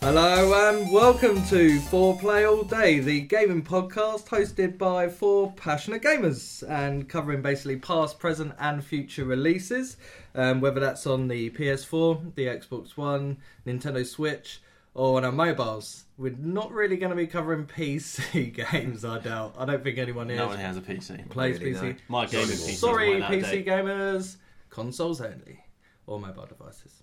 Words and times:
Hello 0.00 0.70
and 0.70 0.90
welcome 0.90 1.44
to 1.48 1.78
Four 1.82 2.18
Play 2.18 2.46
All 2.46 2.62
Day, 2.62 3.00
the 3.00 3.20
gaming 3.20 3.62
podcast 3.62 4.26
hosted 4.28 4.78
by 4.78 5.08
four 5.08 5.52
passionate 5.52 6.02
gamers 6.02 6.66
and 6.68 7.06
covering 7.06 7.42
basically 7.42 7.76
past, 7.76 8.18
present, 8.18 8.54
and 8.58 8.82
future 8.82 9.24
releases. 9.24 9.98
Um, 10.34 10.60
whether 10.62 10.80
that's 10.80 11.06
on 11.06 11.28
the 11.28 11.50
PS4, 11.50 12.34
the 12.34 12.46
Xbox 12.46 12.96
One, 12.96 13.38
Nintendo 13.66 14.04
Switch, 14.06 14.62
or 14.94 15.18
on 15.18 15.24
our 15.24 15.32
mobiles. 15.32 16.04
We're 16.16 16.34
not 16.38 16.72
really 16.72 16.96
going 16.96 17.10
to 17.10 17.16
be 17.16 17.26
covering 17.26 17.66
PC 17.66 18.54
games, 18.72 19.04
I 19.04 19.18
doubt. 19.18 19.54
I 19.58 19.66
don't 19.66 19.84
think 19.84 19.98
anyone 19.98 20.28
here 20.30 20.38
No 20.38 20.46
one 20.48 20.58
has 20.58 20.78
a 20.78 20.80
PC. 20.80 21.28
plays 21.28 21.60
really, 21.60 21.74
PC. 21.74 21.82
no. 21.82 21.94
My 22.08 22.26
gaming 22.26 22.46
PC. 22.46 22.74
Sorry, 22.76 23.20
PC 23.20 23.22
out 23.22 23.34
of 23.34 23.42
date. 23.50 23.66
gamers, 23.66 24.36
consoles 24.70 25.20
only, 25.20 25.60
or 26.06 26.18
mobile 26.18 26.46
devices. 26.46 27.02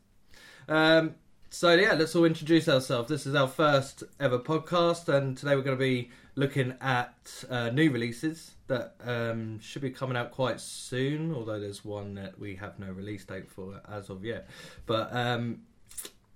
Um, 0.68 1.16
so 1.50 1.74
yeah, 1.74 1.94
let's 1.94 2.16
all 2.16 2.26
introduce 2.26 2.68
ourselves. 2.68 3.10
This 3.10 3.26
is 3.26 3.34
our 3.34 3.48
first 3.48 4.04
ever 4.20 4.38
podcast, 4.38 5.08
and 5.08 5.38
today 5.38 5.56
we're 5.56 5.62
going 5.62 5.78
to 5.78 5.84
be 5.84 6.10
looking 6.36 6.76
at 6.82 7.46
uh, 7.50 7.70
new 7.70 7.90
releases 7.90 8.52
that 8.68 8.96
um, 9.04 9.60
should 9.60 9.82
be 9.82 9.90
coming 9.90 10.18
out 10.18 10.32
quite 10.32 10.60
soon. 10.60 11.34
Although 11.34 11.60
there's 11.60 11.86
one 11.86 12.16
that 12.16 12.38
we 12.38 12.56
have 12.58 12.78
no 12.80 12.92
release 12.92 13.24
date 13.24 13.50
for 13.50 13.80
as 13.90 14.10
of 14.10 14.26
yet. 14.26 14.50
But 14.86 15.16
um, 15.16 15.62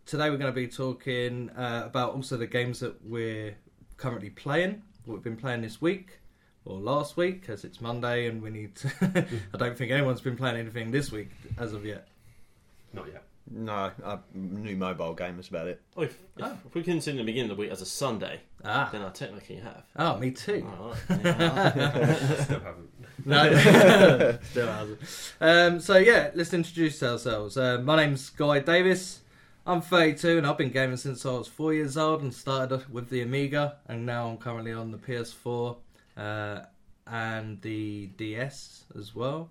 today 0.05 0.29
we're 0.29 0.37
going 0.37 0.53
to 0.53 0.55
be 0.55 0.67
talking 0.67 1.49
uh, 1.51 1.83
about 1.85 2.13
also 2.13 2.37
the 2.37 2.47
games 2.47 2.79
that 2.79 3.05
we're 3.05 3.55
currently 3.97 4.29
playing, 4.29 4.81
what 5.05 5.15
we've 5.15 5.23
been 5.23 5.37
playing 5.37 5.61
this 5.61 5.81
week 5.81 6.19
or 6.63 6.79
last 6.79 7.17
week, 7.17 7.49
as 7.49 7.65
it's 7.65 7.81
Monday 7.81 8.27
and 8.27 8.41
we 8.41 8.49
need 8.49 8.75
to. 8.75 8.91
I 9.53 9.57
don't 9.57 9.77
think 9.77 9.91
anyone's 9.91 10.21
been 10.21 10.37
playing 10.37 10.57
anything 10.57 10.91
this 10.91 11.11
week 11.11 11.31
as 11.57 11.73
of 11.73 11.85
yet. 11.85 12.07
Not 12.93 13.07
yet. 13.07 13.23
No, 13.49 13.91
a 14.03 14.19
new 14.33 14.75
mobile 14.77 15.13
game. 15.13 15.35
That's 15.35 15.49
about 15.49 15.67
it. 15.67 15.81
Oh, 15.97 16.03
if, 16.03 16.11
if, 16.37 16.43
Oh. 16.45 16.57
if 16.65 16.73
we 16.75 16.83
consider 16.83 17.17
the 17.17 17.23
beginning 17.23 17.51
of 17.51 17.57
the 17.57 17.61
week 17.61 17.71
as 17.71 17.81
a 17.81 17.85
Sunday, 17.85 18.39
Ah, 18.63 18.87
then 18.91 19.01
I 19.01 19.09
technically 19.09 19.57
have. 19.57 19.83
oh, 19.97 20.17
me 20.17 20.31
too. 20.31 20.65
All 20.79 20.89
right. 21.09 21.25
Yeah. 21.25 22.43
Still 22.43 22.59
haven't. 22.59 22.89
No, 23.25 24.37
still 24.51 24.67
hasn't. 24.67 24.99
Um, 25.41 25.79
so 25.79 25.97
yeah, 25.97 26.31
let's 26.33 26.53
introduce 26.53 27.03
ourselves. 27.03 27.57
Uh, 27.57 27.79
my 27.79 27.97
name's 27.97 28.29
Guy 28.29 28.59
Davis. 28.59 29.19
I'm 29.65 29.81
32 29.81 30.39
and 30.39 30.47
I've 30.47 30.57
been 30.57 30.71
gaming 30.71 30.97
since 30.97 31.25
I 31.25 31.31
was 31.31 31.47
four 31.47 31.73
years 31.73 31.95
old 31.97 32.21
and 32.23 32.33
started 32.33 32.91
with 32.91 33.09
the 33.09 33.21
Amiga, 33.21 33.77
and 33.87 34.05
now 34.07 34.27
I'm 34.27 34.37
currently 34.37 34.71
on 34.73 34.91
the 34.91 34.97
PS4 34.97 35.75
uh, 36.17 36.61
and 37.05 37.61
the 37.61 38.07
DS 38.17 38.85
as 38.97 39.13
well. 39.13 39.49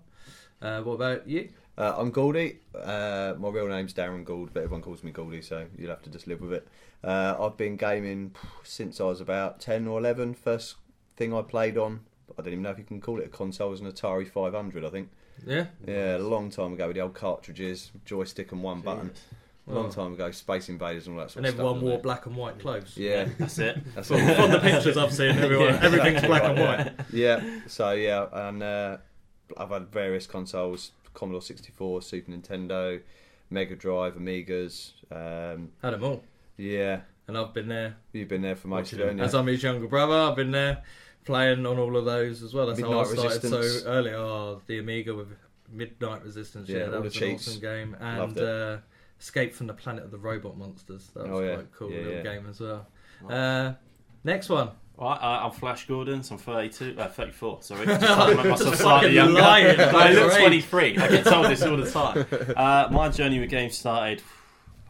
Uh, 0.61 0.81
what 0.81 0.93
about 0.93 1.27
you? 1.27 1.49
Uh, 1.81 1.95
I'm 1.97 2.11
Goldie. 2.11 2.59
Uh, 2.75 3.33
my 3.39 3.49
real 3.49 3.67
name's 3.67 3.91
Darren 3.91 4.23
Gould, 4.23 4.51
but 4.53 4.61
everyone 4.61 4.83
calls 4.83 5.03
me 5.03 5.09
Goldie, 5.09 5.41
so 5.41 5.65
you'll 5.75 5.89
have 5.89 6.03
to 6.03 6.11
just 6.11 6.27
live 6.27 6.39
with 6.39 6.53
it. 6.53 6.67
Uh, 7.03 7.35
I've 7.39 7.57
been 7.57 7.75
gaming 7.75 8.35
since 8.63 9.01
I 9.01 9.05
was 9.05 9.19
about 9.19 9.59
10 9.59 9.87
or 9.87 9.97
11. 9.97 10.35
First 10.35 10.75
thing 11.17 11.33
I 11.33 11.41
played 11.41 11.79
on, 11.79 12.01
I 12.37 12.43
don't 12.43 12.51
even 12.53 12.61
know 12.61 12.69
if 12.69 12.77
you 12.77 12.83
can 12.83 13.01
call 13.01 13.19
it 13.19 13.25
a 13.25 13.29
console, 13.29 13.69
it 13.69 13.71
was 13.71 13.81
an 13.81 13.91
Atari 13.91 14.29
500, 14.29 14.85
I 14.85 14.89
think. 14.89 15.09
Yeah, 15.43 15.65
Yeah, 15.87 16.17
a 16.17 16.19
long 16.19 16.51
time 16.51 16.73
ago 16.73 16.85
with 16.85 16.97
the 16.97 17.01
old 17.01 17.15
cartridges, 17.15 17.89
joystick 18.05 18.51
and 18.51 18.61
one 18.61 18.81
button. 18.81 19.09
A 19.67 19.73
long 19.73 19.89
time 19.91 20.13
ago, 20.13 20.29
Space 20.29 20.69
Invaders 20.69 21.07
and 21.07 21.15
all 21.17 21.23
that 21.23 21.31
sort 21.31 21.37
and 21.37 21.45
of 21.47 21.53
stuff. 21.55 21.65
And 21.65 21.75
everyone 21.77 21.81
wore 21.89 21.99
black 21.99 22.27
and 22.27 22.35
white 22.35 22.59
clothes. 22.59 22.95
Yeah, 22.95 23.27
That's 23.39 23.57
it. 23.57 23.79
that's 23.95 24.07
From, 24.07 24.19
from 24.35 24.51
the 24.51 24.59
pictures 24.59 24.97
I've 24.97 25.13
seen, 25.13 25.29
everyone, 25.39 25.69
Yeah. 25.73 25.79
everything's 25.81 26.21
black 26.21 26.43
and 26.43 26.59
white. 26.59 26.91
yeah. 27.11 27.41
So 27.65 27.91
yeah, 27.93 28.27
and 28.31 28.61
uh, 28.61 28.97
I've 29.57 29.69
had 29.69 29.91
various 29.91 30.27
consoles: 30.27 30.91
Commodore 31.13 31.41
64, 31.41 32.01
Super 32.01 32.31
Nintendo, 32.31 33.01
Mega 33.49 33.75
Drive, 33.75 34.15
Amigas. 34.15 34.91
Um, 35.11 35.69
Had 35.81 35.93
them 35.93 36.03
all, 36.03 36.23
yeah, 36.57 37.01
and 37.27 37.37
I've 37.37 37.53
been 37.53 37.67
there. 37.67 37.95
you've 38.13 38.27
been 38.29 38.41
there 38.41 38.55
for 38.55 38.67
most 38.67 38.93
of 38.93 38.99
it. 38.99 39.19
As 39.19 39.33
I'm 39.35 39.47
his 39.47 39.61
younger 39.63 39.87
brother, 39.87 40.13
I've 40.13 40.35
been 40.35 40.51
there 40.51 40.83
playing 41.25 41.65
on 41.65 41.77
all 41.77 41.95
of 41.97 42.05
those 42.05 42.41
as 42.43 42.53
well. 42.53 42.67
That's 42.67 42.79
how 42.81 42.99
I 42.99 43.03
started 43.03 43.43
Resistance. 43.43 43.81
so 43.83 43.87
early. 43.89 44.11
Oh, 44.11 44.61
the 44.67 44.79
Amiga 44.79 45.13
with 45.13 45.27
Midnight 45.71 46.23
Resistance. 46.23 46.67
Yeah, 46.69 46.79
Yeah, 46.79 46.85
that 46.89 47.01
was 47.01 47.13
an 47.15 47.19
cheats. 47.21 47.47
awesome 47.47 47.61
game. 47.61 47.95
And 47.99 48.37
uh, 48.37 48.77
Escape 49.19 49.53
from 49.53 49.67
the 49.67 49.73
Planet 49.73 50.03
of 50.03 50.11
the 50.11 50.17
Robot 50.17 50.57
Monsters. 50.57 51.09
That 51.13 51.27
was 51.29 51.39
Oh, 51.39 51.43
yeah. 51.43 51.53
quite 51.55 51.71
cool 51.73 51.91
Yeah, 51.91 51.99
little 52.01 52.23
game 52.23 52.45
as 52.49 52.59
well. 52.59 52.87
Right. 53.21 53.33
Uh, 53.37 53.73
next 54.23 54.49
one. 54.49 54.69
Right, 55.01 55.17
I, 55.19 55.45
I'm 55.45 55.51
Flash 55.51 55.87
Gordon, 55.87 56.21
so 56.21 56.35
I'm 56.35 56.39
32, 56.39 56.95
uh, 56.99 57.07
34, 57.07 57.63
sorry. 57.63 57.87
Just 57.87 58.05
trying 58.05 58.37
make 58.37 58.45
myself 58.45 58.69
Just 58.69 58.81
slightly 58.83 59.07
fucking 59.07 59.15
younger. 59.15 59.41
lying 59.41 59.65
I 59.65 59.71
about 59.71 60.13
your 60.13 60.25
look 60.27 60.37
23. 60.37 60.97
I 60.99 61.07
get 61.07 61.25
told 61.25 61.47
this 61.47 61.63
all 61.63 61.75
the 61.75 61.89
time. 61.89 62.27
Uh, 62.55 62.87
my 62.91 63.09
journey 63.09 63.39
with 63.39 63.49
games 63.49 63.75
started, 63.75 64.21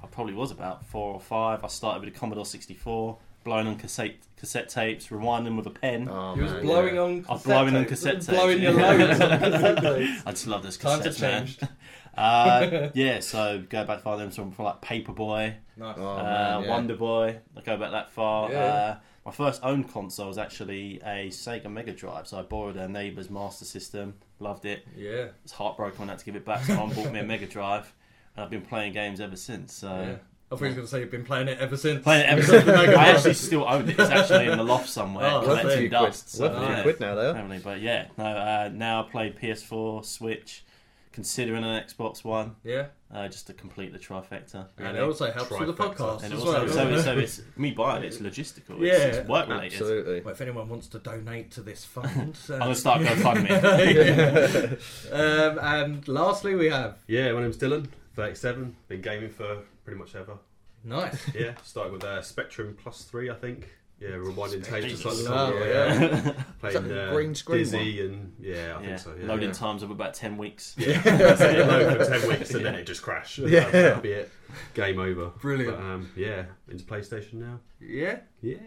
I 0.03 0.07
probably 0.07 0.33
was 0.33 0.51
about 0.51 0.85
four 0.85 1.13
or 1.13 1.21
five. 1.21 1.63
I 1.63 1.67
started 1.67 2.03
with 2.03 2.13
a 2.13 2.19
Commodore 2.19 2.45
64, 2.45 3.17
blowing 3.45 3.67
on 3.67 3.77
cassette, 3.77 4.15
cassette 4.35 4.67
tapes, 4.67 5.07
rewinding 5.07 5.55
with 5.55 5.67
a 5.67 5.69
pen. 5.69 6.09
Oh, 6.11 6.35
you 6.35 6.43
was 6.43 6.51
man, 6.51 6.61
blowing 6.61 6.95
yeah. 6.95 7.01
on 7.01 7.25
I 7.29 7.31
was 7.33 7.43
blowing 7.43 7.75
on 7.77 7.85
tapes. 7.85 7.89
cassette 7.91 8.15
tapes, 8.15 8.27
Blowing 8.27 8.61
your 8.61 8.73
yeah. 8.73 8.91
loads 8.91 9.21
on 9.21 9.29
cassette 9.39 9.81
tapes. 9.81 10.23
I 10.25 10.31
just 10.31 10.47
love 10.47 10.63
this 10.63 10.75
Times 10.75 11.03
cassette, 11.03 11.21
have 11.21 11.31
man. 11.31 11.45
changed. 11.45 11.67
Uh, 12.13 12.89
yeah, 12.93 13.21
so 13.21 13.63
go 13.69 13.85
back 13.85 14.01
far 14.01 14.17
them 14.17 14.29
from 14.31 14.53
like 14.59 14.81
Paperboy, 14.81 15.53
Nice. 15.77 15.95
Oh, 15.97 16.05
uh, 16.05 16.23
man, 16.23 16.63
yeah. 16.63 16.69
Wonder 16.69 16.95
Boy. 16.97 17.37
I 17.55 17.61
go 17.61 17.77
back 17.77 17.91
that 17.91 18.11
far. 18.11 18.51
Yeah. 18.51 18.59
Uh, 18.59 18.97
my 19.25 19.31
first 19.31 19.61
owned 19.63 19.91
console 19.91 20.27
was 20.27 20.37
actually 20.37 20.99
a 21.05 21.27
Sega 21.29 21.71
Mega 21.71 21.91
Drive, 21.93 22.27
so 22.27 22.39
I 22.39 22.41
borrowed 22.41 22.75
a 22.77 22.87
neighbour's 22.87 23.29
Master 23.29 23.65
System. 23.65 24.15
Loved 24.39 24.65
it. 24.65 24.85
Yeah. 24.97 25.27
was 25.43 25.51
heartbroken 25.51 25.99
when 25.99 26.09
I 26.09 26.13
had 26.13 26.19
to 26.19 26.25
give 26.25 26.35
it 26.35 26.45
back. 26.45 26.63
So 26.63 26.75
mum 26.75 26.89
bought 26.91 27.11
me 27.11 27.19
a 27.19 27.23
Mega 27.23 27.45
Drive, 27.45 27.93
and 28.35 28.43
I've 28.43 28.49
been 28.49 28.63
playing 28.63 28.93
games 28.93 29.19
ever 29.21 29.35
since. 29.35 29.73
So 29.73 29.87
yeah. 29.87 30.15
I 30.51 30.55
thought 30.55 30.61
you 30.65 30.67
were 30.69 30.75
going 30.75 30.81
to 30.81 30.87
say 30.87 30.99
you've 30.99 31.11
been 31.11 31.23
playing 31.23 31.47
it 31.47 31.59
ever 31.59 31.77
since. 31.77 32.03
playing 32.03 32.25
it 32.25 32.29
ever 32.29 32.41
since. 32.43 32.65
the 32.65 32.73
Mega 32.73 32.99
I 32.99 33.09
actually 33.09 33.35
still 33.35 33.65
own 33.67 33.87
it. 33.87 33.97
It's 33.99 34.09
actually 34.09 34.47
in 34.49 34.57
the 34.57 34.63
loft 34.63 34.89
somewhere, 34.89 35.25
Oh, 35.29 35.37
Worth 35.39 35.45
collecting 35.61 35.69
few 35.71 35.89
quid. 35.89 35.91
dust. 35.91 36.29
So, 36.31 36.43
Worth 36.43 36.57
a 36.57 36.59
few 36.59 36.75
yeah. 36.75 36.81
quid 36.81 36.99
now, 36.99 37.15
though. 37.15 37.29
Apparently, 37.29 37.59
but 37.59 37.79
yeah, 37.79 38.07
no. 38.17 38.25
Uh, 38.25 38.69
now 38.73 39.03
I 39.05 39.09
play 39.09 39.31
PS4, 39.31 40.03
Switch, 40.03 40.65
considering 41.11 41.63
an 41.63 41.83
Xbox 41.83 42.23
One, 42.23 42.55
Yeah. 42.63 42.87
uh, 43.13 43.27
just 43.27 43.47
to 43.47 43.53
complete 43.53 43.91
the 43.91 43.99
trifecta. 43.99 44.67
And 44.77 44.87
really. 44.87 44.99
it 44.99 45.03
also 45.03 45.31
helps 45.31 45.51
with 45.51 45.67
the 45.67 45.73
podcast 45.73 46.23
And 46.23 46.33
as 46.33 46.39
also, 46.39 46.65
well. 46.65 46.69
so, 46.69 46.87
it's, 46.89 47.03
so 47.03 47.17
it's 47.17 47.41
me 47.57 47.71
buying 47.71 48.03
it, 48.03 48.07
it's 48.07 48.17
logistical. 48.19 48.81
It's, 48.81 48.81
Yeah, 48.81 49.05
it's 49.19 49.27
work 49.29 49.47
related. 49.49 49.73
Absolutely. 49.73 50.21
Well, 50.21 50.33
if 50.33 50.41
anyone 50.41 50.69
wants 50.69 50.87
to 50.87 50.99
donate 50.99 51.51
to 51.51 51.61
this 51.61 51.83
fund, 51.85 52.37
uh, 52.49 52.53
I'm 52.53 52.59
gonna 52.59 52.75
start 52.75 53.01
GoFundMe. 53.03 54.77
um, 55.11 55.59
and 55.61 56.07
lastly, 56.07 56.55
we 56.55 56.69
have 56.69 56.97
Yeah, 57.07 57.31
my 57.33 57.41
name's 57.41 57.57
Dylan, 57.57 57.87
37. 58.15 58.75
Been 58.87 59.01
gaming 59.01 59.29
for 59.29 59.59
pretty 59.83 59.99
much 59.99 60.15
ever. 60.15 60.37
nice. 60.83 61.33
Yeah, 61.35 61.55
started 61.63 61.93
with 61.93 62.03
uh, 62.03 62.21
Spectrum 62.21 62.77
Plus 62.81 63.03
3, 63.03 63.29
I 63.29 63.35
think. 63.35 63.69
Yeah, 64.01 64.09
rewinding 64.17 64.63
tapes 64.63 64.87
just 64.87 65.05
like 65.05 65.13
Jesus. 65.13 65.27
the 65.27 65.35
song. 65.35 65.53
yeah. 65.59 66.33
Playing 66.59 66.87
the 66.87 67.03
uh, 67.09 67.13
green 67.13 67.35
screen 67.35 67.59
Dizzy 67.59 68.01
and 68.01 68.33
yeah, 68.39 68.55
I 68.55 68.57
yeah, 68.57 68.79
think 68.87 68.99
so. 68.99 69.13
Yeah, 69.19 69.27
loading 69.27 69.49
yeah. 69.49 69.53
times 69.53 69.83
of 69.83 69.91
about 69.91 70.15
ten 70.15 70.37
weeks. 70.37 70.73
Yeah, 70.75 70.99
that's 71.05 71.39
it. 71.41 71.67
Load 71.67 71.97
for 72.07 72.19
10 72.19 72.27
weeks 72.27 72.51
and 72.55 72.65
then 72.65 72.73
it 72.75 72.85
just 72.87 73.03
crashed. 73.03 73.37
Yeah. 73.37 73.59
That'll, 73.59 73.71
that'll 73.71 74.01
be 74.01 74.11
it. 74.13 74.31
Game 74.73 74.97
over. 74.99 75.27
Brilliant. 75.39 75.77
But, 75.77 75.83
um, 75.83 76.09
yeah, 76.15 76.45
into 76.67 76.83
PlayStation 76.83 77.33
now. 77.33 77.59
Yeah, 77.79 78.19
Yeah. 78.41 78.57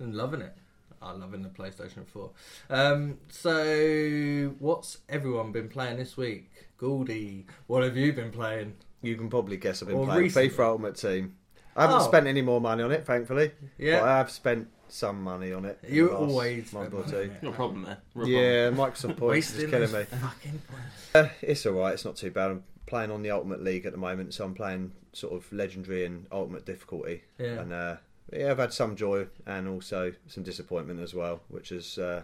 and 0.00 0.14
loving 0.16 0.40
it. 0.40 0.56
I'm 1.00 1.20
loving 1.20 1.42
the 1.42 1.48
PlayStation 1.48 2.04
4. 2.06 2.30
Um, 2.68 3.18
so, 3.30 4.54
what's 4.58 4.98
everyone 5.08 5.50
been 5.52 5.68
playing 5.68 5.96
this 5.96 6.16
week? 6.16 6.50
Goldie, 6.78 7.46
what 7.68 7.82
have 7.84 7.96
you 7.96 8.12
been 8.12 8.30
playing? 8.30 8.74
You 9.02 9.16
can 9.16 9.30
probably 9.30 9.56
guess 9.56 9.80
I've 9.82 9.88
been 9.88 9.96
Or 9.96 10.04
playing 10.06 10.22
recently. 10.24 10.50
FIFA 10.50 10.58
Ultimate 10.66 10.96
Team. 10.96 11.36
I 11.76 11.82
haven't 11.82 12.00
Oh. 12.02 12.04
spent 12.08 12.26
any 12.26 12.42
more 12.42 12.60
money 12.60 12.82
on 12.82 12.90
it, 12.92 13.06
thankfully. 13.06 13.52
Yeah. 13.78 14.00
But 14.00 14.04
Yeah, 14.06 14.12
I 14.12 14.18
have 14.18 14.30
spent 14.30 14.68
some 14.92 15.22
money 15.22 15.52
on 15.52 15.64
it. 15.64 15.78
you 15.88 16.08
the 16.08 16.12
last 16.14 16.20
always 16.30 16.72
month 16.72 16.94
or 16.94 17.06
spend 17.06 17.10
two. 17.10 17.16
money 17.16 17.30
on 17.30 17.36
it. 17.36 17.42
Got 17.42 17.48
a 17.50 17.52
problem 17.54 17.82
there. 17.82 17.98
Real 18.14 18.28
Yeah, 18.28 18.70
Microsoft 18.70 19.16
points 19.16 19.50
is 19.50 19.54
Wasting 19.56 19.70
killing 19.70 19.92
those 19.92 20.10
me. 20.12 20.18
fucking 20.18 20.62
points. 20.70 21.14
Uh, 21.14 21.28
it's 21.42 21.66
alright, 21.66 21.94
it's 21.94 22.04
not 22.04 22.16
too 22.16 22.30
bad. 22.30 22.50
I'm 22.50 22.64
playing 22.86 23.10
on 23.10 23.22
the 23.22 23.30
Ultimate 23.30 23.62
League 23.62 23.86
at 23.86 23.92
the 23.92 23.98
moment, 23.98 24.34
so 24.34 24.44
I'm 24.44 24.54
playing 24.54 24.92
sort 25.12 25.32
of 25.34 25.52
legendary 25.52 26.04
and 26.04 26.26
ultimate 26.32 26.64
difficulty. 26.66 27.22
Yeah. 27.38 27.60
And 27.60 27.72
uh, 27.72 27.96
yeah, 28.32 28.50
I've 28.50 28.58
had 28.58 28.72
some 28.72 28.94
joy 28.96 29.26
and 29.46 29.66
also 29.68 30.12
some 30.28 30.42
disappointment 30.44 31.00
as 31.00 31.14
well, 31.14 31.40
which 31.48 31.70
has 31.70 31.98
uh, 31.98 32.22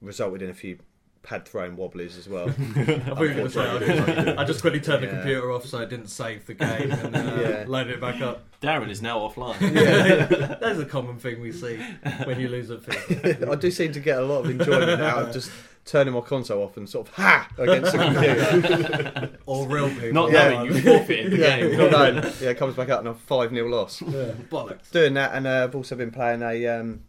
resulted 0.00 0.42
in 0.42 0.50
a 0.50 0.54
few 0.54 0.78
pad 1.22 1.46
thrown 1.46 1.76
wobblies 1.76 2.16
as 2.16 2.28
well. 2.28 2.48
I 2.48 2.52
thought 2.54 3.20
you 3.20 3.28
were 3.28 3.34
going 3.34 3.44
to 3.44 3.50
say, 3.50 4.34
I, 4.36 4.40
I 4.40 4.44
just 4.44 4.60
quickly 4.62 4.80
turned 4.80 5.02
the 5.02 5.08
computer 5.08 5.50
off 5.52 5.66
so 5.66 5.78
I 5.78 5.84
didn't 5.84 6.06
save 6.08 6.46
the 6.46 6.54
game 6.54 6.90
and 6.90 7.14
uh, 7.14 7.18
Yeah. 7.40 7.64
loaded 7.68 7.94
it 7.94 8.00
back 8.00 8.20
up. 8.22 8.44
Darren 8.62 8.88
is 8.90 9.02
now 9.02 9.18
offline. 9.20 9.60
Yeah. 9.74 10.24
That's 10.60 10.78
a 10.78 10.84
common 10.86 11.18
thing 11.18 11.40
we 11.40 11.52
see 11.52 11.76
when 12.24 12.40
you 12.40 12.48
lose 12.48 12.70
at 12.70 12.80
FIFA. 12.82 13.50
I 13.50 13.54
do 13.54 13.70
seem 13.70 13.92
to 13.92 14.00
get 14.00 14.18
a 14.18 14.22
lot 14.24 14.44
of 14.44 14.50
enjoyment 14.50 15.00
out 15.00 15.18
of 15.28 15.32
just 15.32 15.50
turning 15.84 16.12
my 16.14 16.20
console 16.20 16.62
off 16.62 16.76
and 16.76 16.88
sort 16.88 17.08
of 17.08 17.14
ha 17.14 17.48
against 17.58 17.92
the 17.92 17.98
computer. 17.98 19.38
Or 19.46 19.66
real 19.68 19.88
people. 19.90 20.12
Not 20.12 20.32
Yeah. 20.32 20.48
knowing 20.50 20.72
you 20.74 20.80
forfeited 20.82 21.32
the 21.32 21.36
yeah, 21.38 21.60
game. 21.60 21.76
no, 21.78 21.88
no, 21.90 22.32
yeah, 22.40 22.50
it 22.50 22.58
comes 22.58 22.74
back 22.76 22.88
out 22.88 23.00
and 23.00 23.08
a 23.08 23.14
five 23.14 23.50
0 23.50 23.68
loss. 23.68 24.00
Yeah, 24.02 24.32
bollocks. 24.50 24.90
Doing 24.90 25.14
that, 25.14 25.34
and 25.34 25.46
uh, 25.46 25.64
I've 25.64 25.74
also 25.74 25.96
been 25.96 26.10
playing 26.10 26.42
a. 26.42 26.66
Um, 26.66 27.02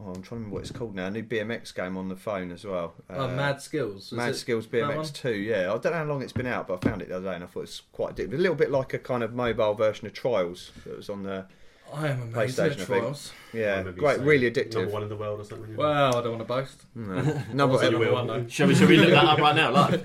oh, 0.00 0.06
I'm 0.08 0.14
trying 0.14 0.22
to 0.22 0.34
remember 0.34 0.54
what 0.54 0.62
it's 0.62 0.70
called 0.72 0.94
now. 0.94 1.06
A 1.06 1.10
new 1.10 1.22
BMX 1.22 1.74
game 1.74 1.96
on 1.96 2.08
the 2.08 2.16
phone 2.16 2.50
as 2.52 2.64
well. 2.64 2.94
Oh, 3.10 3.24
Uh, 3.24 3.28
Mad 3.28 3.60
Skills. 3.62 4.12
Mad 4.12 4.34
Skills? 4.36 4.66
BMX 4.66 5.12
2, 5.14 5.30
yeah. 5.32 5.72
I 5.72 5.78
don't 5.78 5.84
know 5.86 5.92
how 5.92 6.04
long 6.04 6.22
it's 6.22 6.32
been 6.32 6.46
out, 6.46 6.68
but 6.68 6.84
I 6.84 6.88
found 6.88 7.02
it 7.02 7.08
the 7.08 7.16
other 7.16 7.28
day 7.30 7.34
and 7.34 7.44
I 7.44 7.46
thought 7.46 7.62
it's 7.62 7.82
quite 7.92 8.16
addictive. 8.16 8.34
A 8.34 8.36
little 8.36 8.56
bit 8.56 8.70
like 8.70 8.92
a 8.94 8.98
kind 8.98 9.22
of 9.22 9.32
mobile 9.34 9.74
version 9.74 10.06
of 10.06 10.12
Trials 10.12 10.72
that 10.84 10.96
was 10.96 11.08
on 11.08 11.22
the 11.22 11.46
I 11.92 12.08
am 12.08 12.22
amazing 12.22 12.34
PlayStation, 12.34 12.60
I 12.62 12.66
at 12.70 12.76
think. 12.76 12.88
trials. 12.88 13.32
Yeah, 13.52 13.82
Maybe 13.84 14.00
great, 14.00 14.16
say 14.16 14.22
really 14.24 14.46
Number 14.50 14.60
addictive. 14.64 14.90
one 14.90 15.02
in 15.04 15.08
the 15.08 15.14
world 15.16 15.38
or 15.40 15.44
something. 15.44 15.76
Well, 15.76 16.16
I 16.16 16.20
don't 16.22 16.30
want 16.30 16.38
to 16.40 16.44
boast. 16.44 16.82
No. 16.96 17.22
Number 17.52 17.74
Also 17.76 17.90
you 17.90 17.98
will. 18.00 18.12
one 18.14 18.26
though. 18.26 18.46
Shall 18.48 18.66
we, 18.66 18.74
shall 18.74 18.88
we 18.88 18.96
look 18.96 19.10
that 19.10 19.24
up 19.24 19.38
right 19.38 19.54
now? 19.54 19.70
Live. 19.70 20.00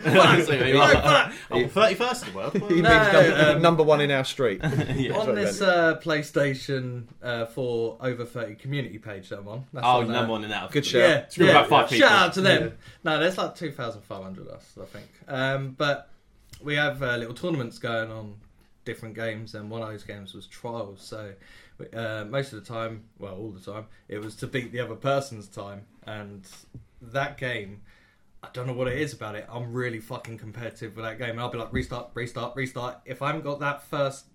See 0.45 0.51
where 0.51 0.67
you 0.67 0.77
are. 0.79 1.31
Oh, 1.49 1.55
31st 1.63 2.27
in 2.27 2.31
the 2.31 2.37
world. 2.37 2.53
he 2.53 2.59
Well, 2.59 2.69
means 2.69 2.83
No, 2.83 3.11
number, 3.11 3.51
um, 3.55 3.61
number 3.63 3.83
one 3.83 4.01
in 4.01 4.11
our 4.11 4.23
street. 4.23 4.61
yeah. 4.95 5.17
on 5.17 5.33
this 5.33 5.61
uh, 5.61 5.99
PlayStation 5.99 7.05
uh, 7.23 7.47
4 7.47 7.97
over 8.01 8.23
30 8.23 8.53
community 8.55 8.99
page 8.99 9.29
that 9.29 9.39
I'm 9.39 9.47
on. 9.47 9.65
That's 9.73 9.83
Oh, 9.85 10.01
on, 10.01 10.11
uh, 10.11 10.13
number 10.13 10.31
one 10.33 10.43
in 10.43 10.51
that. 10.51 10.69
Good 10.69 10.85
shout. 10.85 11.01
Yeah, 11.01 11.15
It's 11.19 11.37
got 11.37 11.45
yeah. 11.45 11.51
about 11.51 11.69
five 11.69 11.89
people. 11.89 12.07
Shout 12.07 12.19
out 12.27 12.33
to 12.33 12.41
them. 12.41 12.77
No, 13.03 13.19
there's 13.19 13.37
like 13.39 13.55
2,500 13.55 14.41
of 14.47 14.53
us, 14.53 14.77
I 14.79 14.85
think. 14.85 15.07
Um, 15.27 15.71
but 15.71 16.09
we 16.61 16.75
have 16.75 17.01
uh, 17.01 17.15
little 17.17 17.33
tournaments 17.33 17.79
going 17.79 18.11
on 18.11 18.35
different 18.85 19.15
games, 19.15 19.55
and 19.55 19.71
one 19.71 19.81
of 19.81 19.89
those 19.89 20.03
games 20.03 20.33
was 20.35 20.45
trials. 20.47 21.01
So 21.01 21.23
we- 21.25 21.33
uh, 21.93 22.25
most 22.25 22.53
of 22.53 22.63
the 22.63 22.73
time, 22.73 23.05
well, 23.17 23.35
all 23.35 23.51
the 23.51 23.71
time, 23.71 23.85
it 24.07 24.19
was 24.19 24.35
to 24.37 24.47
beat 24.47 24.71
the 24.71 24.79
other 24.79 24.95
person's 24.95 25.47
time. 25.47 25.85
And 26.05 26.47
that 27.01 27.37
game, 27.37 27.81
I 28.43 28.49
don't 28.53 28.67
know 28.67 28.73
what 28.73 28.87
it 28.87 28.99
is 28.99 29.13
about 29.13 29.35
it. 29.35 29.45
I'm 29.49 29.73
really 29.73 29.99
fucking 29.99 30.37
competitive 30.37 30.95
with 30.95 31.05
that 31.05 31.17
game. 31.17 31.31
And 31.31 31.39
I'll 31.39 31.49
be 31.49 31.57
like, 31.57 31.73
restart, 31.73 32.09
restart, 32.13 32.55
restart. 32.55 32.97
If 33.05 33.21
I 33.21 33.27
haven't 33.27 33.43
got 33.43 33.59
that 33.59 33.83
first, 33.83 34.25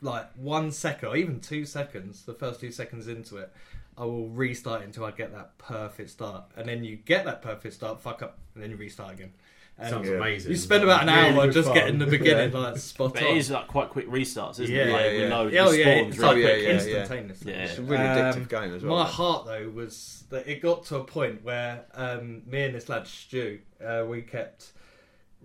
like, 0.00 0.30
one 0.34 0.72
second, 0.72 1.08
or 1.08 1.16
even 1.16 1.40
two 1.40 1.64
seconds, 1.64 2.22
the 2.24 2.34
first 2.34 2.60
two 2.60 2.72
seconds 2.72 3.08
into 3.08 3.36
it, 3.36 3.52
I 3.98 4.04
will 4.04 4.28
restart 4.28 4.82
until 4.82 5.04
I 5.04 5.10
get 5.10 5.32
that 5.32 5.58
perfect 5.58 6.10
start. 6.10 6.44
And 6.56 6.68
then 6.68 6.84
you 6.84 6.96
get 6.96 7.24
that 7.26 7.42
perfect 7.42 7.74
start, 7.74 8.00
fuck 8.00 8.22
up, 8.22 8.38
and 8.54 8.62
then 8.62 8.70
you 8.70 8.76
restart 8.76 9.12
again. 9.14 9.32
And 9.80 9.88
Sounds 9.90 10.08
Yeah. 10.08 10.16
amazing. 10.16 10.50
you 10.50 10.56
spend 10.58 10.84
about 10.84 11.08
an 11.08 11.14
Really 11.14 11.38
hour 11.38 11.50
just 11.50 11.68
fun. 11.68 11.74
getting 11.74 11.98
the 11.98 12.06
beginning 12.18 12.52
like 12.52 12.76
spot 12.76 13.14
But 13.14 13.22
on. 13.22 13.28
it 13.30 13.36
is 13.38 13.50
like 13.50 13.66
quite 13.66 13.88
quick 13.88 14.06
restarts, 14.08 14.60
isn't 14.60 14.68
Yeah, 14.74 14.82
it? 14.82 14.92
Like, 14.92 15.00
yeah, 15.04 15.10
with 15.12 15.20
yeah. 15.20 15.36
loads 15.36 15.56
oh 15.56 15.70
of 15.72 15.78
yeah, 15.78 15.84
spawns, 15.84 16.08
it's 16.14 16.18
really 16.18 16.34
like 16.34 16.42
yeah, 16.42 16.50
quick. 16.52 16.62
yeah, 16.64 16.70
instantaneously. 16.74 17.52
yeah. 17.52 17.58
It's 17.64 17.78
a 17.78 17.82
really 17.82 18.04
addictive 18.04 18.36
Um, 18.36 18.44
game 18.44 18.74
as 18.74 18.82
well. 18.84 18.96
My 18.98 19.06
heart 19.06 19.46
though 19.46 19.68
was 19.74 20.24
that 20.28 20.46
it 20.46 20.60
got 20.60 20.84
to 20.86 20.96
a 20.96 21.04
point 21.04 21.42
where 21.42 21.86
um, 21.94 22.42
me 22.46 22.62
and 22.64 22.74
this 22.74 22.88
lad 22.90 23.06
Stu, 23.06 23.60
uh, 23.82 24.04
we 24.06 24.20
kept 24.22 24.72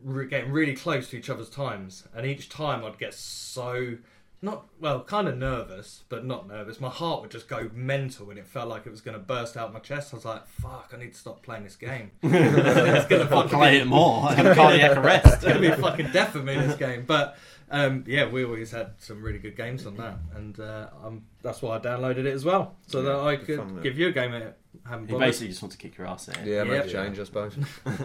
re- 0.03 0.27
getting 0.27 0.51
really 0.51 0.75
close 0.75 1.09
to 1.11 1.17
each 1.17 1.29
other's 1.29 1.49
times, 1.49 2.03
and 2.13 2.25
each 2.25 2.49
time 2.49 2.83
I'd 2.83 2.97
get 2.97 3.13
so 3.13 3.95
not 4.41 4.67
well, 4.79 5.03
kind 5.03 5.27
of 5.27 5.37
nervous, 5.37 6.03
but 6.09 6.25
not 6.25 6.47
nervous. 6.47 6.79
My 6.79 6.89
heart 6.89 7.21
would 7.21 7.31
just 7.31 7.47
go 7.47 7.69
mental, 7.73 8.29
and 8.29 8.37
it 8.39 8.45
felt 8.45 8.69
like 8.69 8.85
it 8.85 8.91
was 8.91 9.01
going 9.01 9.17
to 9.17 9.23
burst 9.23 9.57
out 9.57 9.73
my 9.73 9.79
chest. 9.79 10.13
I 10.13 10.17
was 10.17 10.25
like, 10.25 10.47
"Fuck, 10.47 10.91
I 10.93 10.97
need 10.97 11.13
to 11.13 11.17
stop 11.17 11.41
playing 11.43 11.63
this 11.63 11.75
game. 11.75 12.11
it's 12.23 13.07
going 13.07 13.21
to 13.21 13.27
fucking 13.27 13.49
Play 13.49 13.79
it 13.79 13.87
more. 13.87 14.29
Have 14.31 14.45
a 14.45 14.55
cardiac 14.55 14.97
arrest. 14.97 15.25
it's 15.35 15.43
going 15.43 15.61
to 15.61 15.75
be 15.75 15.81
fucking 15.81 16.11
death 16.11 16.31
for 16.31 16.39
me 16.39 16.53
in 16.53 16.67
this 16.67 16.77
game. 16.77 17.05
But 17.05 17.37
um, 17.71 18.03
yeah, 18.07 18.29
we 18.29 18.45
always 18.45 18.71
had 18.71 18.91
some 18.99 19.21
really 19.23 19.39
good 19.39 19.55
games 19.55 19.85
on 19.85 19.95
that, 19.97 20.17
and 20.35 20.59
uh, 20.59 20.87
um, 21.03 21.23
that's 21.41 21.61
why 21.61 21.77
I 21.77 21.79
downloaded 21.79 22.19
it 22.19 22.33
as 22.33 22.45
well, 22.45 22.75
so 22.87 23.01
that 23.01 23.15
I 23.15 23.37
could 23.37 23.57
fun, 23.57 23.81
give 23.81 23.97
you 23.97 24.09
a 24.09 24.11
game 24.11 24.33
at 24.33 24.57
haven't 24.87 25.09
You 25.09 25.17
basically 25.17 25.47
just 25.47 25.61
want 25.61 25.71
to 25.71 25.77
kick 25.77 25.97
your 25.97 26.07
ass 26.07 26.27
in. 26.27 26.45
Yeah, 26.45 26.63
make 26.63 26.83
Yep. 26.83 26.89
change, 26.89 27.19
I 27.19 27.23
suppose. 27.23 27.57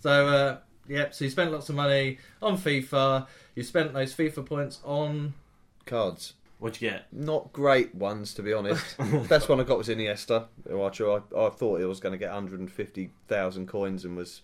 So 0.00 0.26
uh, 0.26 0.58
yeah, 0.86 1.06
so 1.12 1.24
you 1.24 1.30
spent 1.30 1.50
lots 1.50 1.70
of 1.70 1.76
money 1.76 2.18
on 2.42 2.58
FIFA. 2.58 3.26
You 3.54 3.62
spent 3.62 3.94
those 3.94 4.14
FIFA 4.14 4.44
points 4.44 4.80
on. 4.84 5.32
Cards. 5.86 6.34
What'd 6.58 6.80
you 6.80 6.90
get? 6.90 7.12
Not 7.12 7.52
great 7.52 7.94
ones, 7.94 8.32
to 8.34 8.42
be 8.42 8.52
honest. 8.52 8.96
Best 9.28 9.48
one 9.48 9.60
I 9.60 9.64
got 9.64 9.76
was 9.76 9.88
Iniesta. 9.88 10.46
who 10.68 10.80
I, 10.80 10.86
I, 10.88 11.46
I 11.46 11.50
thought 11.50 11.80
I 11.80 11.84
was 11.84 12.00
going 12.00 12.12
to 12.12 12.18
get 12.18 12.30
150,000 12.32 13.66
coins 13.68 14.04
and 14.04 14.16
was, 14.16 14.40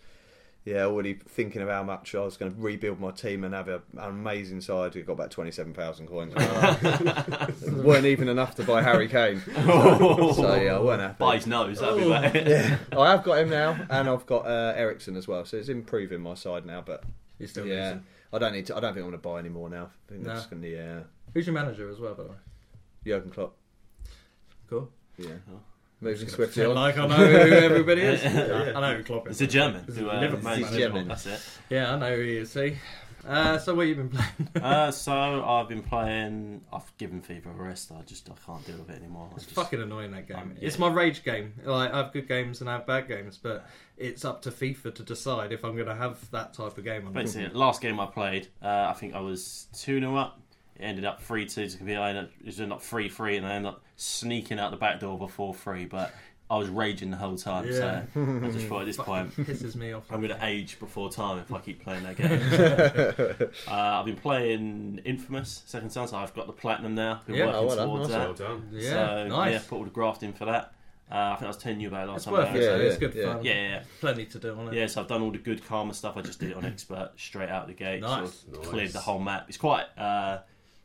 yeah, 0.65 0.83
already 0.85 1.15
thinking 1.15 1.63
of 1.63 1.69
how 1.69 1.83
much 1.83 2.15
I 2.15 2.21
was 2.21 2.37
going 2.37 2.53
to 2.53 2.61
rebuild 2.61 3.01
my 3.01 3.11
team 3.13 3.43
and 3.45 3.55
have 3.55 3.69
a, 3.69 3.77
an 3.97 4.11
amazing 4.11 4.61
side. 4.61 4.95
We 4.95 5.03
got 5.03 5.15
about 5.15 5.31
27,000 5.31 6.09
coins. 6.09 6.35
weren't 7.85 8.05
even 8.07 8.29
enough 8.29 8.55
to 8.57 8.65
buy 8.65 8.83
Harry 8.83 9.09
Kane. 9.09 9.41
So 9.55 10.55
yeah, 10.57 10.77
I 10.77 10.81
weren't 10.81 11.01
happy. 11.01 11.17
By 11.19 11.37
his 11.37 11.47
nose, 11.47 11.81
that'd 11.81 11.97
be 12.03 12.09
bad. 12.09 12.47
Yeah, 12.47 12.79
I 12.99 13.11
have 13.13 13.23
got 13.25 13.39
him 13.39 13.49
now, 13.51 13.79
and 13.89 14.09
I've 14.09 14.27
got 14.27 14.47
uh, 14.47 14.75
Eriksen 14.77 15.17
as 15.17 15.27
well. 15.27 15.45
So 15.47 15.57
it's 15.57 15.69
improving 15.71 16.21
my 16.21 16.35
side 16.35 16.67
now. 16.67 16.83
But 16.85 17.05
You're 17.39 17.49
still 17.49 17.67
yeah, 17.67 17.85
losing. 17.85 18.05
I 18.33 18.39
don't 18.39 18.53
need 18.53 18.67
to. 18.67 18.77
I 18.77 18.81
don't 18.81 18.95
think 18.95 19.05
I'm 19.05 19.11
going 19.11 19.21
to 19.21 19.29
buy 19.29 19.39
any 19.39 19.49
more 19.49 19.69
now. 19.71 19.91
I 20.09 20.13
think 20.13 20.25
No. 20.25 20.31
I'm 20.31 20.37
just 20.37 20.51
going 20.51 20.63
to 20.63 20.69
yeah, 20.69 21.01
Who's 21.35 21.47
your 21.47 21.55
manager 21.55 21.88
as 21.88 21.99
well, 22.00 22.15
by 22.15 22.23
the 22.25 22.29
way? 22.31 22.37
Jurgen 23.06 23.31
Klopp. 23.31 23.55
Cool. 24.69 24.91
Yeah, 25.19 25.29
Oh. 25.50 25.61
moving 26.00 26.21
Just 26.21 26.35
swiftly 26.37 26.65
pretend 26.65 26.79
on. 26.79 26.85
like 26.85 26.99
I 26.99 27.06
know 27.06 27.17
who 27.47 27.53
everybody 27.56 28.00
is. 28.03 28.23
Yeah. 28.25 28.73
I 28.77 28.81
know 28.81 28.97
who 28.97 29.05
Klopp 29.05 29.27
It's 29.29 29.41
is. 29.41 29.49
a 29.49 29.50
German. 29.50 29.85
He's 29.87 29.97
Who, 29.97 30.09
a 30.09 30.17
uh, 30.17 30.21
Liverpool 30.21 30.44
manages 30.44 30.65
manager. 30.71 30.85
Liverpool, 30.88 31.09
That's 31.09 31.27
it. 31.27 31.41
Yeah, 31.71 31.94
I 31.94 31.99
know 31.99 32.15
who 32.17 32.23
he 32.23 32.37
is. 32.38 32.50
See. 32.50 32.77
Uh, 33.27 33.59
so 33.59 33.75
what 33.75 33.87
you 33.87 33.94
been 33.94 34.09
playing? 34.09 34.31
Uh, 34.62 34.91
so 34.91 35.12
I've 35.44 35.69
been 35.69 35.82
playing. 35.82 36.62
I've 36.73 36.97
given 36.97 37.21
FIFA 37.21 37.47
a 37.59 37.62
rest. 37.62 37.93
I 37.93 38.00
just 38.03 38.31
I 38.31 38.32
can't 38.47 38.65
deal 38.67 38.79
with 38.79 38.88
it 38.88 38.97
anymore. 38.97 39.29
It's 39.37 39.44
just- 39.44 39.55
fucking 39.56 39.81
annoying 39.82 40.11
that 40.12 40.27
game. 40.27 40.38
Um, 40.38 40.55
It's 40.61 40.79
my 40.79 40.88
rage 40.88 41.23
game. 41.23 41.53
Like 41.65 41.93
I 41.93 41.99
have 41.99 42.12
good 42.15 42.27
games 42.29 42.62
and 42.62 42.71
I 42.71 42.75
have 42.75 42.87
bad 42.87 43.09
games, 43.09 43.37
but 43.43 43.67
it's 43.99 44.25
up 44.25 44.41
to 44.43 44.50
FIFA 44.50 44.94
to 44.94 45.03
decide 45.03 45.53
if 45.53 45.65
I'm 45.67 45.75
going 45.75 45.88
to 45.88 45.94
have 45.94 46.31
that 46.31 46.55
type 46.55 46.79
of 46.79 46.85
game. 46.85 47.03
or 47.03 47.05
not. 47.06 47.15
Basically, 47.15 47.49
last 47.55 47.82
game 47.82 48.00
I 48.00 48.06
played, 48.06 48.49
uh, 48.62 48.87
I 48.88 48.94
think 48.94 49.15
I 49.15 49.21
was 49.21 49.67
2 49.75 50.00
0 50.00 50.17
up. 50.17 50.41
It 50.81 50.85
ended 50.85 51.05
up 51.05 51.21
3 51.23 51.47
2 51.47 51.69
to 51.69 51.77
compete. 51.77 51.97
I 51.99 52.09
ended 52.11 52.25
up, 52.25 52.31
it 52.41 52.47
was 52.47 52.61
not 52.61 52.82
3 52.82 53.09
3, 53.09 53.37
and 53.37 53.47
I 53.47 53.53
ended 53.55 53.73
up 53.73 53.82
sneaking 53.97 54.59
out 54.59 54.71
the 54.71 54.77
back 54.77 55.00
door 55.00 55.19
before 55.19 55.55
3. 55.55 55.85
But 55.87 56.15
I 56.50 56.56
was 56.56 56.69
raging 56.69 57.11
the 57.11 57.17
whole 57.17 57.37
time, 57.37 57.67
Yeah. 57.67 57.73
so 58.15 58.41
I 58.44 58.50
just 58.50 58.67
thought 58.67 58.81
at 58.81 58.87
this 58.87 58.97
point, 59.11 59.31
pisses 59.37 59.77
me 59.77 59.93
off. 59.93 60.05
I'm 60.11 60.21
going 60.21 60.37
to 60.37 60.44
age 60.44 60.79
before 60.81 61.11
time 61.11 61.38
if 61.38 61.53
I 61.53 61.59
keep 61.61 61.82
playing 61.85 62.03
that 62.05 62.17
game. 62.17 63.50
uh, 63.69 63.73
I've 63.73 64.06
been 64.06 64.17
playing 64.17 65.00
Infamous 65.05 65.62
Second 65.67 65.91
Son, 65.91 66.09
so 66.09 66.17
I've 66.17 66.35
got 66.35 66.47
the 66.47 66.53
platinum 66.53 66.94
now. 66.94 67.21
Been 67.27 67.37
Yeah. 67.37 67.47
working 67.47 67.59
Oh, 67.61 67.67
well 67.67 67.77
done, 67.77 67.87
towards 67.88 68.09
nice. 68.09 68.19
that. 68.19 68.25
Well 68.49 68.56
done. 68.56 68.69
Yeah, 68.73 68.91
so, 68.91 69.29
nice. 69.29 69.53
yeah, 69.53 69.59
put 69.69 69.77
all 69.77 69.85
the 69.85 69.91
graft 69.91 70.23
in 70.23 70.32
for 70.32 70.47
that. 70.47 70.73
Uh, 71.12 71.15
I 71.32 71.35
think 71.35 71.43
I 71.43 71.47
was 71.49 71.56
telling 71.56 71.81
you 71.81 71.88
about 71.88 72.05
it 72.05 72.11
last 72.12 72.17
It's 72.19 72.25
time. 72.27 72.35
worth 72.35 72.49
it. 72.49 72.53
had- 72.53 72.62
though. 72.62 72.77
Yeah, 72.77 72.82
it's 72.88 72.99
good 72.99 73.15
yeah. 73.15 73.32
fun. 73.35 73.44
Yeah, 73.44 73.53
yeah, 73.55 73.69
yeah. 73.69 73.82
Plenty 74.00 74.27
to 74.27 74.38
do 74.38 74.55
on 74.56 74.69
it. 74.69 74.75
Yeah, 74.75 74.87
so 74.87 75.00
I've 75.00 75.09
done 75.09 75.23
all 75.23 75.31
the 75.32 75.38
good 75.38 75.65
karma 75.67 75.93
stuff. 75.94 76.17
I 76.17 76.23
just 76.23 76.38
did 76.41 76.50
it 76.50 76.56
on 76.56 76.65
expert 76.65 77.11
straight 77.17 77.49
out 77.49 77.67
the 77.67 77.75
gate. 77.75 78.00
Nice. 78.00 78.32
Sort 78.41 78.55
of 78.56 78.62
Nice. 78.62 78.69
cleared 78.71 78.91
the 78.93 79.00
whole 79.00 79.19
map. 79.19 79.47
It's 79.49 79.56
quite 79.59 79.87
uh, 79.99 80.38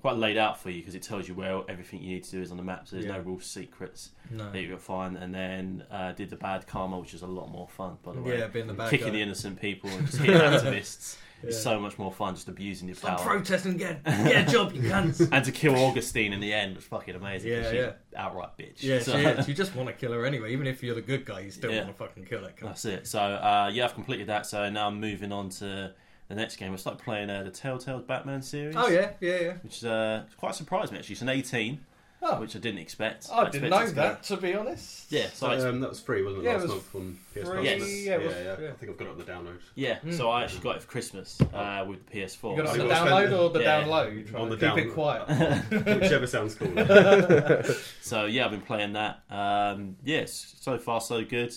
quite 0.05 0.17
laid 0.17 0.37
out 0.37 0.59
for 0.61 0.69
you 0.69 0.81
because 0.81 0.93
it 0.93 1.01
tells 1.01 1.27
you 1.27 1.33
where 1.33 1.61
everything 1.67 1.99
you 1.99 2.09
need 2.13 2.23
to 2.23 2.29
do 2.29 2.39
is 2.41 2.51
on 2.51 2.57
the 2.57 2.63
map. 2.63 2.87
So 2.87 2.95
there's 2.95 3.07
Yeah. 3.07 3.17
no 3.17 3.23
real 3.23 3.39
secrets 3.39 4.11
No. 4.29 4.51
that 4.51 4.61
you 4.61 4.67
can 4.67 4.77
find. 4.77 5.17
And 5.17 5.33
then 5.33 5.83
uh, 5.89 6.11
did 6.11 6.29
the 6.29 6.35
bad 6.35 6.67
karma, 6.67 6.99
which 6.99 7.15
is 7.15 7.23
a 7.23 7.27
lot 7.27 7.49
more 7.49 7.67
fun, 7.67 7.97
by 8.03 8.13
the 8.13 8.21
way. 8.21 8.37
Yeah, 8.37 8.45
being 8.47 8.67
the 8.67 8.73
bad 8.75 8.91
Kicking 8.91 9.07
guy. 9.07 9.13
the 9.13 9.21
innocent 9.23 9.59
people 9.59 9.89
and 9.89 10.05
just 10.05 10.19
hitting 10.19 10.35
activists. 10.39 11.17
It's 11.41 11.61
so 11.61 11.79
much 11.79 11.97
more 11.97 12.11
fun 12.11 12.35
just 12.35 12.47
abusing 12.47 12.87
your 12.87 12.95
Stop 12.95 13.17
power. 13.19 13.27
protesting 13.27 13.73
again. 13.75 13.99
Get 14.05 14.47
a 14.47 14.51
job, 14.51 14.73
you 14.73 14.81
cunts. 14.83 15.27
and 15.31 15.43
to 15.43 15.51
kill 15.51 15.75
Augustine 15.75 16.33
in 16.33 16.39
the 16.39 16.53
end 16.53 16.75
was 16.75 16.85
fucking 16.85 17.15
amazing. 17.15 17.51
Yeah, 17.51 17.63
she's 17.63 17.73
yeah. 17.73 17.91
outright 18.15 18.57
bitch. 18.59 18.83
Yeah, 18.83 18.99
So- 18.99 19.13
she 19.19 19.25
is. 19.39 19.47
You 19.47 19.53
just 19.55 19.75
want 19.75 19.89
to 19.89 19.93
kill 19.93 20.11
her 20.13 20.23
anyway. 20.25 20.53
Even 20.53 20.67
if 20.67 20.83
you're 20.83 20.95
the 20.95 21.01
good 21.01 21.25
guy, 21.25 21.39
you 21.41 21.49
still 21.51 21.71
Yeah. 21.71 21.83
want 21.83 21.97
to 21.97 22.03
fucking 22.03 22.25
kill 22.25 22.41
that 22.43 22.57
cunt. 22.57 22.65
That's 22.67 22.85
it. 22.85 23.07
So 23.07 23.19
uh, 23.19 23.69
yeah, 23.73 23.85
I've 23.85 23.95
completed 23.95 24.27
that. 24.27 24.45
So 24.45 24.69
now 24.69 24.85
I'm 24.87 24.99
moving 25.01 25.31
on 25.31 25.49
to 25.61 25.93
the 26.27 26.35
next 26.35 26.55
game. 26.57 26.73
I 26.73 26.75
started 26.77 27.03
playing 27.03 27.29
uh, 27.29 27.43
the 27.43 27.51
Telltale 27.51 27.99
Batman 27.99 28.41
series. 28.41 28.75
Oh 28.77 28.87
yeah, 28.87 29.11
yeah, 29.21 29.39
yeah. 29.41 29.53
which 29.63 29.77
is 29.77 29.85
uh, 29.85 30.23
quite 30.37 30.55
surprised 30.55 30.91
me 30.91 30.97
actually. 30.99 31.13
It's 31.13 31.21
an 31.21 31.29
18, 31.29 31.79
Oh, 32.27 32.39
which 32.39 32.55
I 32.55 32.59
didn't 32.59 32.79
expect. 32.79 33.27
I 33.31 33.47
didn't 33.51 33.69
know 33.69 33.79
it 33.81 33.89
to 33.89 33.93
go- 33.93 34.01
that 34.01 34.23
to 34.23 34.37
be 34.37 34.55
honest. 34.55 35.11
Yeah, 35.11 35.27
so 35.31 35.45
I, 35.47 35.57
um, 35.59 35.79
that 35.81 35.89
was 35.89 35.99
free, 35.99 36.23
wasn't 36.23 36.43
it? 36.43 36.45
Yeah, 36.47 36.55
it 36.55 36.61
was 36.63 36.71
month 36.71 36.95
on 36.95 37.19
PS 37.33 37.33
free, 37.33 37.43
Plus. 37.43 37.63
Yes. 37.65 37.79
yeah, 37.81 37.85
yeah, 37.85 38.15
it 38.15 38.23
was- 38.25 38.33
yeah, 38.35 38.55
yeah. 38.61 38.67
I 38.69 38.71
think 38.71 38.91
I've 38.91 38.97
got 38.97 39.07
it 39.07 39.11
on 39.11 39.17
the 39.19 39.23
download. 39.25 39.59
yeah. 39.75 39.99
Mm. 39.99 40.13
So 40.17 40.31
I 40.31 40.43
actually 40.43 40.61
got 40.61 40.77
it 40.77 40.81
for 40.81 40.87
Christmas 40.87 41.39
uh, 41.53 41.85
with 41.87 42.03
the 42.09 42.19
PS4. 42.21 42.51
You 42.57 42.63
got 42.63 42.65
it 42.65 42.69
on 42.69 42.75
So 42.77 42.87
the 42.87 42.93
download 42.95 43.19
spend- 43.27 43.33
or 43.35 43.49
the 43.51 43.59
Yeah. 43.59 43.79
down 43.81 43.89
low? 43.89 44.07
You 44.07 44.23
try 44.23 44.39
On 44.39 44.49
to 44.49 44.55
the 44.55 44.67
keep 44.69 44.77
it 44.85 44.93
quiet. 44.93 45.27
Whichever 46.01 46.25
sounds 46.25 46.55
cooler. 46.55 47.63
so 48.01 48.25
yeah, 48.25 48.45
I've 48.45 48.51
been 48.51 48.61
playing 48.61 48.93
that. 48.93 49.19
Um, 49.29 49.97
yes, 50.03 50.55
so 50.61 50.79
far 50.79 51.01
so 51.01 51.23
good. 51.23 51.53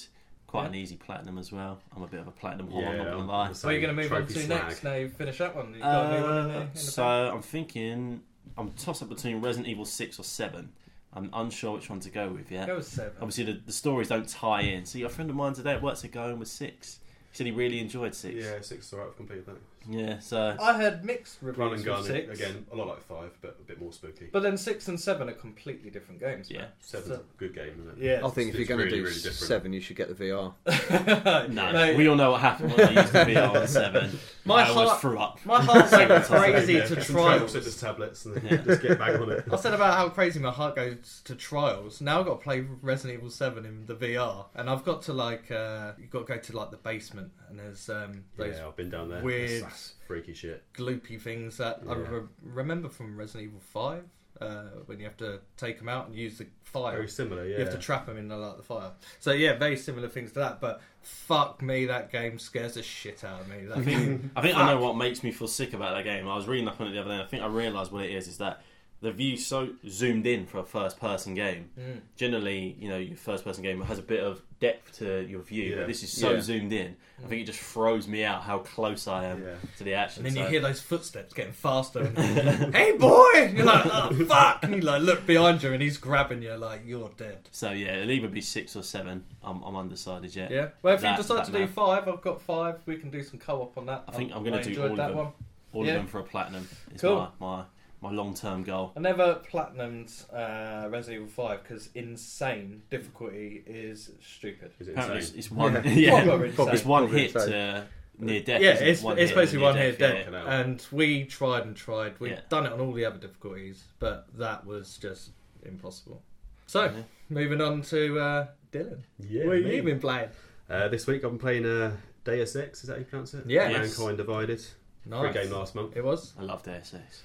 Quite 0.48 0.66
an 0.68 0.74
easy 0.74 0.96
platinum 0.96 1.36
as 1.36 1.52
well. 1.52 1.78
I'm 1.94 2.02
a 2.02 2.06
bit 2.06 2.20
of 2.20 2.26
a 2.26 2.30
platinum 2.30 2.68
whore. 2.68 2.88
I'm 2.88 2.96
not 2.96 3.10
gonna 3.12 3.26
lie. 3.26 3.52
So 3.52 3.68
you're 3.68 3.82
going 3.82 3.94
to 3.94 4.02
move 4.02 4.10
on 4.10 4.26
to 4.26 4.32
slag. 4.32 4.48
next 4.48 4.82
now 4.82 4.94
you 4.94 5.10
finish 5.10 5.36
that 5.38 5.54
one. 5.54 5.72
You've 5.74 5.82
got 5.82 6.06
a 6.06 6.18
new 6.18 6.24
one 6.26 6.38
in 6.38 6.48
the, 6.48 6.54
in 6.54 6.62
Uh, 6.62 6.66
the 6.72 6.78
so 6.78 7.02
pack? 7.02 7.34
I'm 7.34 7.42
thinking 7.42 8.22
I'm 8.56 8.70
tossed 8.72 9.02
up 9.02 9.10
between 9.10 9.42
Resident 9.42 9.68
Evil 9.68 9.84
6 9.84 10.18
or 10.18 10.22
7. 10.22 10.70
I'm 11.12 11.28
unsure 11.34 11.74
which 11.74 11.90
one 11.90 12.00
to 12.00 12.10
go 12.10 12.28
with 12.30 12.50
yet. 12.50 12.66
Go 12.66 12.76
with 12.76 12.86
seven. 12.86 13.12
Obviously, 13.20 13.44
the, 13.44 13.60
the 13.66 13.72
stories 13.72 14.08
don't 14.08 14.26
tie 14.28 14.62
in. 14.62 14.84
See, 14.86 15.02
a 15.02 15.08
friend 15.10 15.28
of 15.28 15.36
mine 15.36 15.52
today 15.52 15.72
at 15.74 15.82
work 15.82 15.96
said 15.96 16.12
going 16.12 16.38
with 16.38 16.48
6. 16.48 16.98
He 17.30 17.36
said 17.36 17.46
he 17.46 17.52
really 17.52 17.78
enjoyed 17.78 18.14
6. 18.14 18.34
Yeah, 18.34 18.60
six 18.62 18.86
is 18.86 18.92
alright. 18.94 19.08
I've 19.10 19.16
completed 19.16 19.44
that. 19.46 19.56
Yeah, 19.90 20.18
so 20.18 20.54
I 20.60 20.74
had 20.80 21.04
mixed 21.04 21.38
Run 21.40 21.54
reviews 21.54 21.80
and 21.86 21.96
with 21.96 21.96
gun 21.96 22.04
six. 22.04 22.38
again, 22.40 22.66
a 22.70 22.76
lot 22.76 22.88
like 22.88 23.02
five, 23.04 23.30
but 23.40 23.56
a 23.58 23.62
bit 23.62 23.80
more 23.80 23.92
spooky. 23.92 24.28
But 24.30 24.42
then 24.42 24.56
six 24.58 24.86
and 24.88 25.00
seven 25.00 25.28
are 25.30 25.32
completely 25.32 25.88
different 25.90 26.20
games. 26.20 26.50
Yeah. 26.50 26.58
man. 26.58 26.68
Seven's 26.80 27.10
a 27.12 27.20
good 27.38 27.54
game, 27.54 27.72
isn't 27.80 27.98
it? 28.02 28.04
Yeah. 28.04 28.26
I 28.26 28.28
think 28.30 28.50
if 28.50 28.54
you're 28.56 28.62
It's 28.62 28.68
going 28.68 28.78
to 28.80 28.84
really, 28.84 28.98
do 28.98 29.02
really 29.04 29.14
different. 29.14 29.36
seven, 29.36 29.72
you 29.72 29.80
should 29.80 29.96
get 29.96 30.14
the 30.14 30.24
VR. 30.24 30.52
no, 31.50 31.72
Mate, 31.72 31.96
we 31.96 32.06
all 32.08 32.16
know 32.16 32.32
what 32.32 32.40
happened 32.40 32.72
when 32.72 32.88
I 32.88 33.00
used 33.00 33.12
to 33.12 33.24
be 33.24 33.36
on 33.36 33.66
7. 33.66 34.18
My 34.44 34.62
I 34.64 34.68
always 34.68 34.88
heart- 34.90 35.00
threw 35.00 35.18
up. 35.18 35.38
My 35.44 35.62
heart's 35.62 35.90
Seven 35.98 36.08
going 36.08 36.22
times. 36.22 36.28
crazy 36.54 36.72
Yeah, 36.74 36.84
to 36.86 36.94
get 36.96 37.04
some 37.04 37.14
travel 37.16 37.30
trials. 37.38 37.52
sickness 37.52 37.80
tablets 37.80 38.24
and 38.26 38.42
Yeah. 38.42 38.56
just 38.58 38.82
get 38.82 38.98
back 38.98 39.18
on 39.20 39.30
it. 39.30 39.44
I 39.50 39.56
said 39.56 39.74
about 39.74 39.96
how 39.96 40.08
crazy 40.10 40.38
my 40.40 40.50
heart 40.50 40.76
goes 40.76 41.22
to 41.24 41.34
trials. 41.34 42.00
Now 42.00 42.20
I've 42.20 42.26
got 42.26 42.38
to 42.38 42.44
play 42.44 42.66
Resident 42.82 43.18
Evil 43.18 43.30
Seven 43.30 43.64
in 43.64 43.86
the 43.86 43.94
VR, 43.94 44.46
and 44.54 44.68
I've 44.68 44.84
got 44.84 45.02
to 45.02 45.12
like 45.12 45.50
uh, 45.50 45.92
you've 45.98 46.10
got 46.10 46.26
to 46.26 46.34
go 46.34 46.38
to 46.38 46.56
like 46.56 46.70
the 46.70 46.76
basement, 46.78 47.30
and 47.48 47.58
there's 47.58 47.88
um, 47.88 48.24
those 48.36 48.56
Yeah, 48.56 48.66
I've 48.68 48.76
been 48.76 48.90
down 48.90 49.08
there. 49.08 49.22
weird- 49.22 49.64
That's, 49.64 49.77
that's 49.78 49.94
freaky 50.06 50.34
shit. 50.34 50.62
gloopy 50.74 51.20
things 51.20 51.56
that 51.58 51.80
I 51.88 51.94
re- 51.94 52.22
remember 52.42 52.88
from 52.88 53.16
Resident 53.16 53.44
Evil 53.48 53.60
Five. 53.60 54.04
uh, 54.40 54.62
when 54.86 54.98
you 55.00 55.04
have 55.04 55.16
to 55.16 55.40
take 55.56 55.78
them 55.78 55.88
out 55.88 56.06
and 56.06 56.14
use 56.14 56.38
the 56.38 56.46
fire. 56.62 56.94
Very 56.96 57.08
similar, 57.08 57.44
yeah. 57.44 57.58
You 57.58 57.64
have 57.64 57.72
to 57.74 57.78
trap 57.80 58.06
them 58.06 58.16
in 58.16 58.28
the, 58.28 58.36
like 58.36 58.56
the 58.56 58.62
fire. 58.62 58.92
So 59.18 59.32
yeah, 59.32 59.58
very 59.58 59.76
similar 59.76 60.06
things 60.08 60.30
to 60.32 60.38
that. 60.40 60.60
But 60.60 60.80
fuck 61.02 61.60
me, 61.60 61.86
that 61.86 62.12
game 62.12 62.38
scares 62.38 62.74
the 62.74 62.82
shit 62.84 63.24
out 63.24 63.40
of 63.40 63.48
me. 63.48 63.64
That 63.66 63.78
I 63.78 63.80
game. 63.82 63.98
think, 64.18 64.32
I 64.36 64.42
think 64.42 64.56
I 64.56 64.72
know 64.72 64.80
what 64.80 64.96
makes 64.96 65.22
me 65.24 65.32
feel 65.32 65.48
sick 65.48 65.72
about 65.74 65.94
that 65.96 66.04
game. 66.04 66.28
I 66.28 66.36
was 66.36 66.46
reading 66.46 66.68
up 66.68 66.80
on 66.80 66.86
it 66.86 66.92
the 66.92 67.00
other 67.00 67.08
day. 67.10 67.14
and 67.14 67.22
I 67.24 67.26
think 67.26 67.42
I 67.42 67.46
realised 67.46 67.90
what 67.90 68.04
it 68.04 68.12
is. 68.12 68.28
Is 68.28 68.38
that 68.38 68.62
the 69.00 69.12
view 69.12 69.36
so 69.36 69.68
zoomed 69.88 70.26
in 70.26 70.44
for 70.46 70.58
a 70.58 70.64
first-person 70.64 71.34
game. 71.34 71.70
Mm. 71.78 72.00
Generally, 72.16 72.76
you 72.80 72.88
know, 72.88 72.96
your 72.98 73.16
first-person 73.16 73.62
game 73.62 73.80
has 73.82 73.98
a 73.98 74.02
bit 74.02 74.20
of 74.20 74.42
depth 74.58 74.98
to 74.98 75.20
your 75.28 75.40
view, 75.40 75.70
Yeah. 75.70 75.76
but 75.76 75.86
this 75.86 76.02
is 76.02 76.10
so 76.12 76.32
Yeah. 76.32 76.40
zoomed 76.40 76.72
in. 76.72 76.96
I 77.24 77.28
think 77.28 77.42
it 77.42 77.44
just 77.44 77.60
throws 77.60 78.08
me 78.08 78.24
out 78.24 78.42
how 78.42 78.58
close 78.58 79.06
I 79.06 79.26
am 79.26 79.42
Yeah. 79.42 79.54
to 79.76 79.84
the 79.84 79.94
action. 79.94 80.26
And 80.26 80.34
then 80.34 80.42
you 80.44 80.50
hear 80.50 80.60
those 80.60 80.80
footsteps 80.80 81.32
getting 81.32 81.52
faster. 81.52 82.00
And, 82.00 82.18
hey 82.74 82.96
boy! 82.96 83.30
And 83.36 83.56
you're 83.56 83.66
like, 83.66 83.86
oh 83.86 84.12
fuck! 84.26 84.64
And 84.64 84.74
you 84.74 84.80
like 84.80 85.02
look 85.02 85.24
behind 85.26 85.62
you 85.62 85.72
and 85.72 85.80
he's 85.80 85.96
grabbing 85.96 86.42
you 86.42 86.54
like 86.56 86.82
you're 86.84 87.10
dead. 87.16 87.48
So 87.52 87.70
yeah, 87.70 87.98
it'll 87.98 88.10
either 88.10 88.26
be 88.28 88.40
six 88.40 88.74
or 88.74 88.82
seven. 88.82 89.24
I'm, 89.44 89.62
I'm 89.62 89.76
undecided 89.76 90.34
yet. 90.34 90.50
Yeah. 90.50 90.70
Well, 90.82 90.94
if 90.96 91.02
That- 91.02 91.12
you 91.12 91.22
decide 91.22 91.38
that 91.38 91.46
to 91.46 91.52
do 91.52 91.58
map. 91.60 91.70
five, 91.70 92.08
I've 92.08 92.20
got 92.20 92.42
five. 92.42 92.80
We 92.86 92.96
can 92.96 93.10
do 93.10 93.22
some 93.22 93.38
co-op 93.38 93.78
on 93.78 93.86
that. 93.86 94.04
I 94.08 94.12
think 94.12 94.32
I'm 94.32 94.38
gonna 94.42 94.50
gonna 94.50 94.62
do 94.64 94.70
enjoyed 94.70 94.84
all 94.86 94.90
of 94.90 94.96
that 94.96 95.08
them. 95.08 95.16
one. 95.18 95.32
All 95.72 95.84
Yeah. 95.86 95.92
of 95.92 95.98
them 95.98 96.06
for 96.08 96.18
a 96.18 96.24
platinum 96.24 96.66
is 96.92 97.00
Cool. 97.00 97.30
my, 97.38 97.58
my 97.58 97.64
my 98.00 98.10
long 98.12 98.34
term 98.34 98.62
goal. 98.62 98.92
I 98.96 99.00
never 99.00 99.40
platinumed 99.50 100.10
uh, 100.32 100.88
Resident 100.88 101.22
Evil 101.22 101.28
Five 101.28 101.62
because 101.62 101.90
insane 101.94 102.82
difficulty 102.90 103.62
is 103.66 104.10
stupid. 104.22 104.72
Is 104.78 104.88
it 104.88 104.92
Apparently, 104.92 105.18
it's, 105.18 105.32
it's 105.32 105.50
one. 105.50 105.74
Yeah. 105.74 105.82
Yeah, 105.84 106.24
Proper 106.54 106.74
it's 106.74 106.84
one 106.84 107.04
Probably 107.04 107.20
hit 107.22 107.34
insane. 107.34 107.84
near 108.18 108.42
death. 108.42 108.60
Yeah, 108.62 108.70
isn't 108.82 108.86
it? 108.86 108.90
it's, 108.90 109.30
it's 109.30 109.32
basically 109.32 109.62
one 109.64 109.76
hit 109.76 109.98
near 110.00 110.08
dead, 110.10 110.24
death, 110.32 110.32
yeah. 110.32 110.60
and 110.60 110.86
we 110.92 111.24
tried 111.24 111.64
and 111.64 111.76
tried. 111.76 112.14
We've 112.20 112.32
Yeah. 112.32 112.40
done 112.48 112.66
it 112.66 112.72
on 112.72 112.80
all 112.80 112.92
the 112.92 113.04
other 113.04 113.18
difficulties, 113.18 113.84
but 113.98 114.26
that 114.38 114.64
was 114.66 114.96
just 114.98 115.30
impossible. 115.64 116.22
So, 116.66 116.84
Yeah. 116.84 117.02
moving 117.28 117.60
on 117.60 117.82
to 117.82 118.18
uh, 118.20 118.46
Dylan. 118.72 119.00
Yeah, 119.20 119.46
what 119.46 119.56
have 119.56 119.66
you 119.72 119.82
been 119.82 120.00
playing? 120.00 120.28
Uh, 120.68 120.88
this 120.88 121.06
week 121.06 121.24
I'm 121.24 121.38
playing 121.38 121.64
uh, 121.64 121.96
Deus 122.24 122.54
Ex, 122.56 122.82
is 122.82 122.88
that 122.88 122.94
how 122.94 122.98
you 122.98 123.04
pronounce 123.06 123.34
it? 123.34 123.44
Yeah. 123.46 123.70
Yes. 123.70 123.98
Mankind 123.98 124.18
Divided. 124.18 124.64
Nice. 125.06 125.32
Free 125.32 125.42
game 125.42 125.52
last 125.52 125.74
month. 125.74 125.96
It 125.96 126.04
was. 126.04 126.34
I 126.38 126.42
love 126.42 126.62
Deus 126.62 126.94
Ex. 126.94 127.22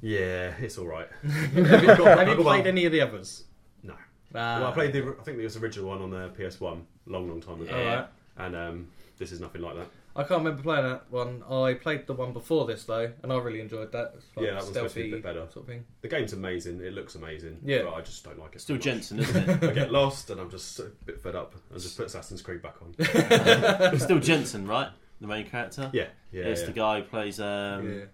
Yeah, 0.00 0.52
it's 0.60 0.78
alright. 0.78 1.08
have 1.22 1.56
you, 1.56 1.64
have 2.04 2.28
you 2.28 2.36
played 2.36 2.66
any 2.66 2.84
of 2.86 2.92
the 2.92 3.00
others? 3.00 3.44
No. 3.82 3.94
Ah. 4.34 4.60
well, 4.60 4.66
I 4.68 4.72
played 4.72 4.92
the, 4.92 5.16
I 5.20 5.22
think 5.24 5.38
it 5.38 5.42
was 5.44 5.54
the 5.54 5.60
original 5.60 5.88
one 5.88 6.00
on 6.02 6.10
the 6.10 6.28
PS1, 6.30 6.82
long, 7.06 7.28
long 7.28 7.40
time 7.40 7.60
ago. 7.60 7.76
Yeah. 7.76 7.90
Alright. 7.90 8.06
And 8.36 8.56
um, 8.56 8.88
this 9.18 9.32
is 9.32 9.40
nothing 9.40 9.62
like 9.62 9.76
that. 9.76 9.86
I 10.16 10.22
can't 10.22 10.44
remember 10.44 10.62
playing 10.62 10.84
that 10.84 11.10
one. 11.10 11.42
I 11.50 11.74
played 11.74 12.06
the 12.06 12.12
one 12.12 12.32
before 12.32 12.66
this 12.66 12.84
though, 12.84 13.10
and 13.24 13.32
I 13.32 13.36
really 13.38 13.60
enjoyed 13.60 13.90
that. 13.90 14.12
It's 14.16 14.26
like 14.36 14.46
Yeah, 14.46 14.52
that 14.52 14.62
one's 14.62 14.74
supposed 14.74 14.94
to 14.94 15.02
be 15.02 15.08
a 15.08 15.14
bit 15.16 15.22
better. 15.24 15.40
sort 15.50 15.56
of 15.56 15.66
thing. 15.66 15.84
The 16.02 16.08
game's 16.08 16.32
amazing, 16.32 16.80
it 16.82 16.92
looks 16.92 17.16
amazing, 17.16 17.58
Yeah. 17.64 17.82
but 17.82 17.94
I 17.94 18.00
just 18.00 18.22
don't 18.22 18.38
like 18.38 18.54
it. 18.54 18.60
Still. 18.60 18.76
Jensen, 18.76 19.18
isn't 19.18 19.48
it? 19.48 19.64
I 19.70 19.72
get 19.72 19.90
lost 19.90 20.30
and 20.30 20.40
I'm 20.40 20.50
just 20.50 20.78
a 20.78 20.92
bit 21.04 21.20
fed 21.20 21.34
up. 21.34 21.56
I 21.72 21.78
just 21.78 21.96
put 21.96 22.06
Assassin's 22.06 22.42
Creed 22.42 22.62
back 22.62 22.76
on. 22.80 22.94
It's 22.98 24.04
still 24.04 24.20
Jensen, 24.20 24.68
right? 24.68 24.88
The 25.20 25.26
main 25.26 25.46
character. 25.48 25.90
Yeah, 25.92 26.06
yeah. 26.32 26.44
it's 26.44 26.60
yeah. 26.62 26.66
the 26.66 26.72
guy 26.72 27.00
who 27.00 27.06
plays 27.06 27.40
um, 27.40 27.88
yeah. 27.98 28.04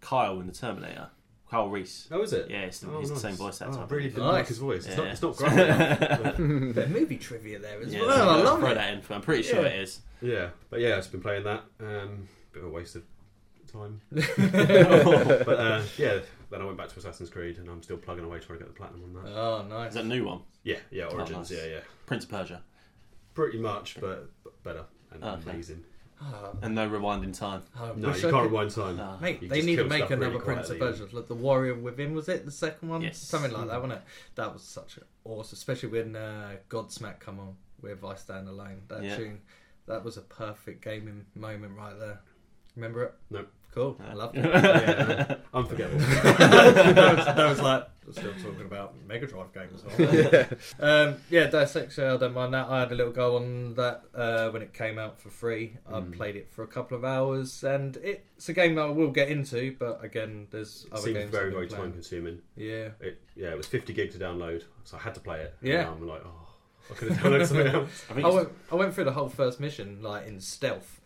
Kyle 0.00 0.40
in 0.40 0.46
the 0.46 0.52
Terminator. 0.52 1.08
Kyle 1.50 1.68
Reese. 1.70 2.08
Oh, 2.10 2.20
is 2.22 2.34
it? 2.34 2.50
Yeah, 2.50 2.58
it's 2.62 2.80
the, 2.80 2.90
Oh, 2.90 3.00
he's 3.00 3.10
nice. 3.10 3.22
the 3.22 3.28
same 3.28 3.36
voice 3.36 3.62
actor. 3.62 3.78
Oh, 3.78 3.80
I 3.80 3.84
I 3.84 3.86
really 3.86 4.02
believe. 4.08 4.14
didn't 4.16 4.28
like 4.32 4.46
his 4.48 4.58
voice. 4.58 4.84
It's 4.86 4.96
not, 4.98 5.06
it's 5.06 5.22
not 5.22 5.36
great 5.36 5.52
enough. 5.58 6.36
Bit 6.74 6.90
movie 6.90 7.16
trivia 7.16 7.58
there 7.58 7.80
as 7.80 7.94
Yeah, 7.94 8.02
well. 8.02 8.28
I 8.30 8.42
love 8.42 8.58
throw 8.58 8.70
it. 8.70 8.74
that 8.74 8.92
in. 8.92 9.02
I'm 9.08 9.22
pretty 9.22 9.44
sure 9.44 9.62
Yeah. 9.62 9.68
it 9.68 9.80
is. 9.80 10.00
Yeah, 10.20 10.50
but 10.68 10.80
yeah, 10.80 10.90
I've 10.90 10.98
just 10.98 11.12
been 11.12 11.22
playing 11.22 11.44
that. 11.44 11.62
Um, 11.80 12.28
bit 12.52 12.62
of 12.64 12.68
a 12.68 12.72
waste 12.72 12.96
of 12.96 13.02
time. 13.72 14.00
but 14.10 15.48
uh, 15.58 15.82
yeah, 15.96 16.18
then 16.50 16.60
I 16.60 16.64
went 16.64 16.76
back 16.76 16.88
to 16.88 16.98
Assassin's 16.98 17.30
Creed 17.30 17.58
and 17.58 17.68
I'm 17.68 17.82
still 17.82 17.96
plugging 17.96 18.24
away 18.24 18.40
trying 18.40 18.58
to 18.58 18.64
get 18.64 18.74
the 18.74 18.78
platinum 18.78 19.04
on 19.16 19.24
that. 19.24 19.32
Oh, 19.38 19.62
nice. 19.68 19.90
Is 19.90 19.94
that 19.94 20.04
a 20.04 20.08
new 20.08 20.24
one? 20.26 20.40
Yeah, 20.64 20.78
yeah, 20.90 21.04
Origins, 21.04 21.50
nice. 21.50 21.58
yeah, 21.62 21.66
yeah. 21.66 21.80
Prince 22.06 22.24
of 22.24 22.30
Persia. 22.30 22.62
Pretty 23.34 23.58
much, 23.58 23.96
but, 24.00 24.28
but 24.44 24.62
better 24.64 24.84
and 25.12 25.24
Oh, 25.24 25.28
okay. 25.34 25.50
amazing. 25.50 25.84
Oh, 26.20 26.56
And 26.62 26.74
no 26.74 26.88
rewinding 26.88 27.36
time. 27.36 27.62
I 27.78 27.92
No, 27.94 28.08
wish 28.08 28.22
you 28.22 28.28
I 28.28 28.32
can't 28.32 28.42
could- 28.44 28.50
rewind 28.50 28.70
time. 28.72 28.96
No. 28.96 29.18
Mate, 29.20 29.40
You 29.42 29.48
they 29.48 29.56
just 29.56 29.66
need 29.66 29.76
to 29.76 29.82
kill 29.82 29.88
make 29.88 29.98
stuff 30.00 30.10
another 30.10 30.30
really 30.32 30.44
Prince 30.44 30.70
of 30.70 30.78
quietly. 30.78 30.98
Persia. 31.04 31.16
Like 31.16 31.28
the 31.28 31.34
Warrior 31.34 31.74
Within, 31.76 32.14
was 32.14 32.28
it 32.28 32.44
the 32.44 32.50
second 32.50 32.88
one? 32.88 33.02
Yes. 33.02 33.18
Something 33.18 33.52
like 33.52 33.68
that, 33.68 33.76
wasn't 33.80 33.92
it? 34.00 34.02
That 34.34 34.52
was 34.52 34.62
such 34.62 34.96
an 34.96 35.04
awesome, 35.24 35.54
especially 35.56 35.90
when 35.90 36.16
uh, 36.16 36.56
Godsmack 36.68 37.20
come 37.20 37.38
on 37.38 37.56
with 37.80 38.02
I 38.04 38.16
Stand 38.16 38.48
Alone. 38.48 38.82
That 38.88 39.02
Yeah. 39.04 39.16
tune, 39.16 39.40
that 39.86 40.04
was 40.04 40.16
a 40.16 40.22
perfect 40.22 40.82
gaming 40.82 41.26
moment 41.36 41.76
right 41.76 41.96
there. 41.98 42.20
Remember 42.74 43.04
it? 43.04 43.14
Nope. 43.30 43.52
Cool. 43.74 44.00
I 44.08 44.14
loved 44.14 44.36
it. 44.36 44.44
yeah, 44.44 45.36
unforgettable. 45.54 45.98
that, 46.00 47.16
was, 47.16 47.26
that 47.36 47.48
was 47.48 47.60
like 47.60 47.86
we're 48.06 48.12
still 48.14 48.32
talking 48.42 48.62
about 48.64 48.94
Mega 49.06 49.26
Drive 49.26 49.52
games. 49.52 49.84
yeah. 49.98 50.46
Um, 50.80 51.16
yeah, 51.30 51.46
Deus 51.48 51.76
Ex, 51.76 51.98
yeah, 51.98 52.14
I 52.14 52.16
don't 52.16 52.32
mind 52.32 52.54
that. 52.54 52.66
I 52.68 52.80
had 52.80 52.90
a 52.90 52.94
little 52.94 53.12
go 53.12 53.36
on 53.36 53.74
that 53.74 54.02
uh, 54.14 54.48
when 54.50 54.62
it 54.62 54.72
came 54.72 54.98
out 54.98 55.20
for 55.20 55.28
free. 55.28 55.76
I 55.86 56.00
Mm. 56.00 56.16
played 56.16 56.34
it 56.34 56.50
for 56.50 56.62
a 56.62 56.66
couple 56.66 56.96
of 56.96 57.04
hours, 57.04 57.62
and 57.62 57.96
it's 57.98 58.48
a 58.48 58.54
game 58.54 58.74
that 58.76 58.82
I 58.86 58.90
will 58.90 59.10
get 59.10 59.28
into. 59.28 59.76
But 59.78 60.02
again, 60.02 60.46
there's 60.50 60.84
It 60.86 60.92
other 60.94 61.02
seems 61.02 61.18
games. 61.18 61.30
very, 61.30 61.50
very 61.52 61.68
time 61.68 61.92
consuming. 61.92 62.40
Yeah, 62.56 62.88
It, 63.00 63.20
yeah, 63.36 63.48
it 63.50 63.56
was 63.58 63.66
50 63.66 63.92
gig 63.92 64.10
to 64.12 64.18
download, 64.18 64.62
so 64.84 64.96
I 64.96 65.00
had 65.00 65.14
to 65.14 65.20
play 65.20 65.42
it. 65.42 65.54
Yeah. 65.60 65.80
And 65.80 65.88
I'm 66.02 66.08
like, 66.08 66.22
oh, 66.24 66.48
I 66.90 66.94
could 66.94 67.12
have 67.12 67.18
downloaded 67.18 67.46
something 67.46 67.66
else. 67.74 68.04
I 68.10 68.22
I 68.22 68.30
went. 68.34 68.48
I 68.72 68.74
went 68.76 68.94
through 68.94 69.04
the 69.04 69.12
whole 69.12 69.28
first 69.28 69.60
mission 69.60 70.02
like 70.02 70.26
in 70.26 70.40
stealth 70.40 70.97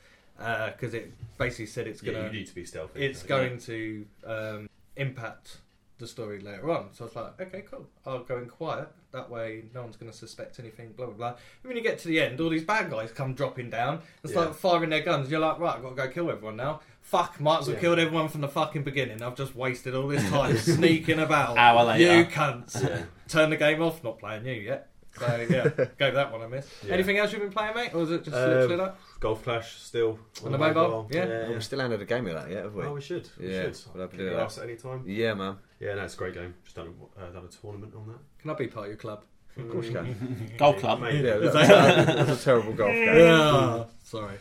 because 0.77 0.95
it 0.95 1.13
basically 1.39 1.67
said 1.67 1.87
it's 1.87 2.03
Yeah, 2.03 2.13
gonna. 2.13 2.27
you 2.27 2.33
need 2.33 2.47
to 2.47 2.55
be 2.55 2.65
stealthy. 2.65 3.05
it's 3.05 3.23
going 3.23 3.59
to 3.61 4.07
um, 4.27 4.69
impact 4.97 5.59
the 5.99 6.07
story 6.07 6.41
later 6.41 6.71
on. 6.71 6.89
So 6.93 7.05
I 7.05 7.07
was 7.07 7.17
like, 7.17 7.41
okay, 7.41 7.63
cool. 7.71 7.87
I'll 8.05 8.25
go 8.25 8.39
in 8.39 8.47
quiet. 8.47 8.89
That 9.13 9.31
way, 9.31 9.65
no 9.75 9.83
one's 9.83 9.97
going 9.97 10.11
to 10.11 10.17
suspect 10.17 10.59
anything. 10.59 10.93
Blah 10.93 11.07
blah 11.07 11.15
blah. 11.15 11.29
And 11.29 11.37
when 11.65 11.77
you 11.77 11.83
get 11.83 11.99
to 12.01 12.09
the 12.09 12.21
end, 12.21 12.41
all 12.41 12.49
these 12.49 12.65
bad 12.65 12.91
guys 12.91 13.13
come 13.13 13.35
dropping 13.35 13.71
down 13.71 14.01
and 14.23 14.31
start 14.33 14.49
Yeah. 14.49 14.55
firing 14.55 14.91
their 14.91 15.03
guns. 15.03 15.31
You're 15.31 15.39
like, 15.41 15.59
right, 15.61 15.77
I've 15.77 15.83
got 15.83 15.91
to 15.91 15.95
go 15.97 16.09
kill 16.09 16.31
everyone 16.31 16.57
now. 16.57 16.81
Fuck, 17.03 17.41
might 17.41 17.61
as 17.61 17.67
well 17.67 17.75
Yeah. 17.77 17.81
killed 17.81 17.99
everyone 17.99 18.29
from 18.29 18.41
the 18.41 18.49
fucking 18.49 18.83
beginning. 18.85 19.23
I've 19.23 19.37
just 19.37 19.55
wasted 19.55 19.95
all 19.95 20.09
this 20.09 20.29
time 20.31 20.57
sneaking 20.77 21.19
about. 21.21 21.57
Hour 21.59 21.85
later. 21.85 22.19
You 22.19 22.25
cunts. 22.25 22.83
Yeah. 22.83 23.05
Turn 23.29 23.51
the 23.51 23.57
game 23.57 23.83
off. 23.83 24.03
Not 24.03 24.19
playing 24.19 24.47
you 24.47 24.55
yet. 24.55 24.89
So 25.19 25.27
yeah, 25.51 25.69
gave 25.99 26.15
that 26.15 26.33
one 26.33 26.41
a 26.43 26.49
miss. 26.49 26.67
Yeah. 26.87 26.95
Anything 26.95 27.19
else 27.19 27.33
you've 27.33 27.43
been 27.43 27.53
playing, 27.53 27.75
mate, 27.77 27.91
or 27.93 27.99
was 28.01 28.11
it 28.11 28.25
just 28.25 28.35
Um, 28.37 28.49
literally 28.49 28.77
that? 28.77 28.97
Golf 29.23 29.45
Clash 29.45 29.77
still 29.79 30.19
On 30.45 30.51
the 30.51 30.59
mobile? 30.59 31.07
Yeah. 31.09 31.27
yeah. 31.27 31.49
we 31.51 31.61
still 31.61 31.79
haven't 31.79 31.93
had 31.93 32.01
a 32.01 32.05
game 32.05 32.27
of 32.27 32.35
that 32.35 32.51
yet, 32.51 32.65
have 32.65 32.75
we? 32.75 32.83
Oh, 32.83 32.95
we 32.95 33.01
should. 33.01 33.29
We 33.39 33.53
Yeah, 33.53 33.63
should. 33.63 33.79
we'll 33.95 34.01
have 34.03 34.11
to 34.11 34.17
Can 34.17 34.19
do 34.19 34.25
you 34.25 34.31
that. 34.37 34.43
ask 34.43 34.59
at 34.59 34.65
any 34.65 34.75
time? 34.75 35.05
Yeah, 35.07 35.35
man. 35.35 35.59
Yeah, 35.79 35.95
no, 35.95 36.03
it's 36.03 36.15
a 36.15 36.17
great 36.17 36.35
game. 36.35 36.55
Just 36.65 36.75
done 36.75 36.93
a, 37.17 37.23
uh, 37.23 37.31
done 37.31 37.45
a 37.45 37.49
tournament 37.49 37.95
on 37.95 38.09
that. 38.09 38.19
Can 38.41 38.51
I 38.51 38.55
be 38.55 38.67
part 38.67 38.87
of 38.87 38.91
your 38.91 38.97
club? 38.97 39.23
Of 39.57 39.71
course 39.71 39.87
you 39.87 39.93
can. 39.93 40.51
Golf 40.59 40.79
club. 40.79 41.01
Maybe. 41.03 41.19
Yeah, 41.19 41.37
that, 41.37 41.53
that, 41.53 42.07
that 42.27 42.29
a 42.31 42.43
terrible 42.43 42.73
golf 42.73 42.91
game. 42.91 43.17
Yeah. 43.17 43.85
Sorry. 44.03 44.39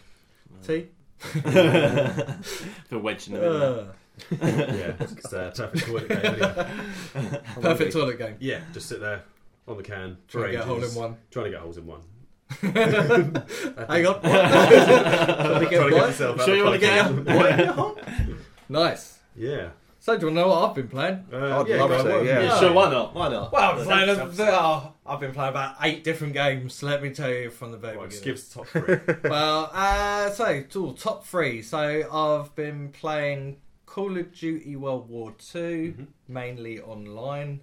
T. 0.65 0.87
the 1.33 2.99
wedge 2.99 3.27
in 3.27 3.33
the 3.35 3.39
middle. 3.39 3.79
Uh, 3.79 3.85
yeah, 4.41 4.93
it's 4.99 5.31
a 5.31 5.51
perfect 5.55 5.85
toilet 5.85 6.07
game. 6.09 6.17
Anyway. 6.23 7.41
perfect 7.61 7.93
toilet 7.93 8.17
game. 8.17 8.35
Yeah, 8.39 8.61
just 8.73 8.89
sit 8.89 8.99
there 8.99 9.23
on 9.67 9.77
the 9.77 9.83
can. 9.83 10.17
Try 10.27 10.47
to 10.47 10.51
get 10.53 10.61
a 10.61 10.65
hole 10.65 10.83
in 10.83 10.95
one. 10.95 11.17
Trying 11.29 11.45
to 11.45 11.51
get 11.51 11.59
holes 11.59 11.77
in 11.77 11.85
one. 11.85 12.01
Hang 12.61 14.05
on. 14.05 14.21
Trying 14.21 14.21
to 14.21 14.21
Trying 14.21 15.69
get 15.69 15.69
to 15.69 15.79
what? 15.79 15.89
get 15.89 16.07
yourself 16.07 16.39
out 16.39 16.45
Sure 16.45 16.53
of 16.53 16.57
you 16.57 16.63
wanna 16.63 16.77
the 16.77 16.85
get 16.85 17.25
plug. 17.25 17.77
What? 17.77 18.03
nice. 18.69 19.19
Yeah. 19.35 19.69
So 19.99 20.17
do 20.17 20.21
you 20.21 20.33
want 20.33 20.37
to 20.37 20.41
know 20.41 20.47
what 20.47 20.69
I've 20.69 20.75
been 20.75 20.87
playing? 20.87 21.25
Uh, 21.31 21.61
I'd 21.61 21.67
yeah, 21.67 21.75
love 21.83 21.89
go 21.89 22.03
to, 22.03 22.19
on. 22.21 22.25
yeah. 22.25 22.41
Yeah, 22.41 22.59
sure, 22.59 22.73
why 22.73 22.89
not? 22.89 23.13
Why 23.13 23.29
not? 23.29 23.51
Well, 23.51 23.71
I've 23.71 23.77
been 23.77 23.85
playing. 23.85 24.49
Oh, 24.49 24.93
I've 25.05 25.19
been 25.19 25.31
playing 25.31 25.49
about 25.51 25.75
eight 25.83 26.03
different 26.03 26.33
games. 26.33 26.81
Let 26.81 27.03
me 27.03 27.11
tell 27.11 27.29
you 27.29 27.51
from 27.51 27.71
the 27.71 27.77
very 27.77 27.97
Right, 27.97 28.09
just 28.09 28.23
beginning. 28.23 28.35
give 28.35 28.43
us 28.43 28.47
the 28.47 28.97
top 28.97 29.13
three. 29.21 29.29
well, 29.29 29.69
uh, 29.71 30.31
so 30.31 30.63
ooh, 30.75 30.93
top 30.93 31.23
three. 31.27 31.61
So 31.61 31.77
I've 32.11 32.55
been 32.55 32.89
playing 32.89 33.57
Call 33.85 34.17
of 34.17 34.33
Duty 34.33 34.75
World 34.75 35.07
War 35.07 35.33
2 35.37 35.93
Mhm. 35.99 36.07
mainly 36.27 36.79
online, 36.81 37.59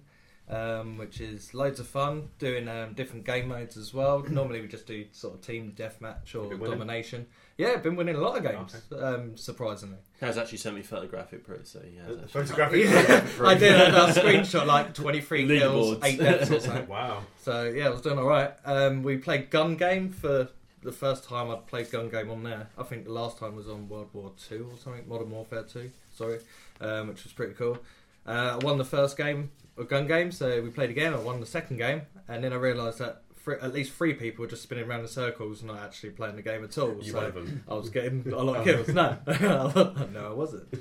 um, 0.49 0.97
which 0.97 1.21
is 1.21 1.53
loads 1.53 1.79
of 1.79 1.87
fun. 1.87 2.29
Doing 2.39 2.67
um, 2.67 2.93
different 2.93 3.25
game 3.25 3.47
modes 3.47 3.77
as 3.77 3.93
well. 3.93 4.19
Normally 4.29 4.61
we 4.61 4.67
just 4.67 4.87
do 4.87 5.05
sort 5.11 5.35
of 5.35 5.41
team 5.41 5.73
deathmatch 5.77 6.33
or 6.35 6.43
You 6.43 6.49
been 6.49 6.59
winning? 6.59 6.77
domination. 6.79 7.27
Yeah, 7.57 7.75
been 7.75 7.97
winning 7.97 8.15
a 8.15 8.19
lot 8.21 8.37
of 8.37 8.43
games. 8.43 8.73
Um, 8.97 9.35
surprisingly, 9.35 9.97
Kaz 10.21 10.37
actually 10.37 10.59
sent 10.59 10.75
me 10.77 10.81
photographic 10.81 11.43
proof, 11.45 11.67
so 11.67 11.81
he 11.81 11.97
has 11.97 12.07
The 12.07 12.23
actually. 12.23 12.27
photographic. 12.45 12.85
yeah, 12.85 13.29
I 13.45 13.55
did 13.55 13.75
a, 13.75 14.05
a 14.05 14.07
screenshot 14.13 14.65
like 14.65 14.93
twenty 14.93 15.19
three 15.19 15.45
kills, 15.45 15.97
Leaderboards. 15.97 16.05
eight 16.05 16.19
deaths 16.19 16.51
or 16.51 16.59
something. 16.61 16.87
Wow. 16.89 17.23
So 17.41 17.63
yeah, 17.65 17.87
I 17.87 17.89
was 17.89 18.01
doing 18.01 18.17
all 18.17 18.25
right. 18.27 18.53
Um, 18.65 19.03
we 19.03 19.17
played 19.17 19.49
gun 19.49 19.75
game 19.75 20.09
for 20.11 20.47
the 20.81 20.91
first 20.93 21.25
time 21.25 21.51
I'd 21.51 21.67
played 21.67 21.91
gun 21.91 22.07
game 22.09 22.31
on 22.31 22.43
there. 22.43 22.69
I 22.77 22.83
think 22.83 23.03
the 23.03 23.11
last 23.11 23.37
time 23.37 23.57
was 23.57 23.67
on 23.67 23.89
World 23.89 24.07
War 24.13 24.31
Two 24.47 24.69
or 24.71 24.77
something, 24.77 25.05
Modern 25.09 25.29
Warfare 25.29 25.63
Two. 25.63 25.91
Sorry, 26.15 26.39
um, 26.79 27.09
which 27.09 27.25
was 27.25 27.33
pretty 27.33 27.55
cool. 27.55 27.77
Uh, 28.25 28.57
I 28.61 28.65
won 28.65 28.77
the 28.77 28.85
first 28.85 29.17
game 29.17 29.51
of 29.79 29.89
gun 29.89 30.07
game, 30.07 30.31
so 30.31 30.61
we 30.61 30.69
played 30.69 30.89
again. 30.89 31.13
I 31.13 31.17
won 31.17 31.39
the 31.39 31.45
second 31.45 31.77
game, 31.77 32.01
and 32.27 32.43
then 32.43 32.53
I 32.53 32.57
realised 32.57 32.99
that 32.99 33.23
three, 33.37 33.55
at 33.61 33.73
least 33.73 33.93
three 33.93 34.13
people 34.13 34.43
were 34.43 34.49
just 34.49 34.63
spinning 34.63 34.85
around 34.85 35.01
in 35.01 35.07
circles, 35.07 35.63
not 35.63 35.79
actually 35.79 36.11
playing 36.11 36.35
the 36.35 36.41
game 36.41 36.63
at 36.63 36.77
all. 36.77 36.95
You 37.01 37.11
so 37.11 37.17
one 37.17 37.25
of 37.25 37.33
them. 37.35 37.63
I 37.67 37.73
was 37.73 37.89
getting 37.89 38.25
a 38.31 38.43
lot 38.43 38.57
of 38.57 38.63
kills. 38.65 38.87
No, 38.89 39.17
no, 40.13 40.27
I 40.31 40.33
wasn't. 40.33 40.73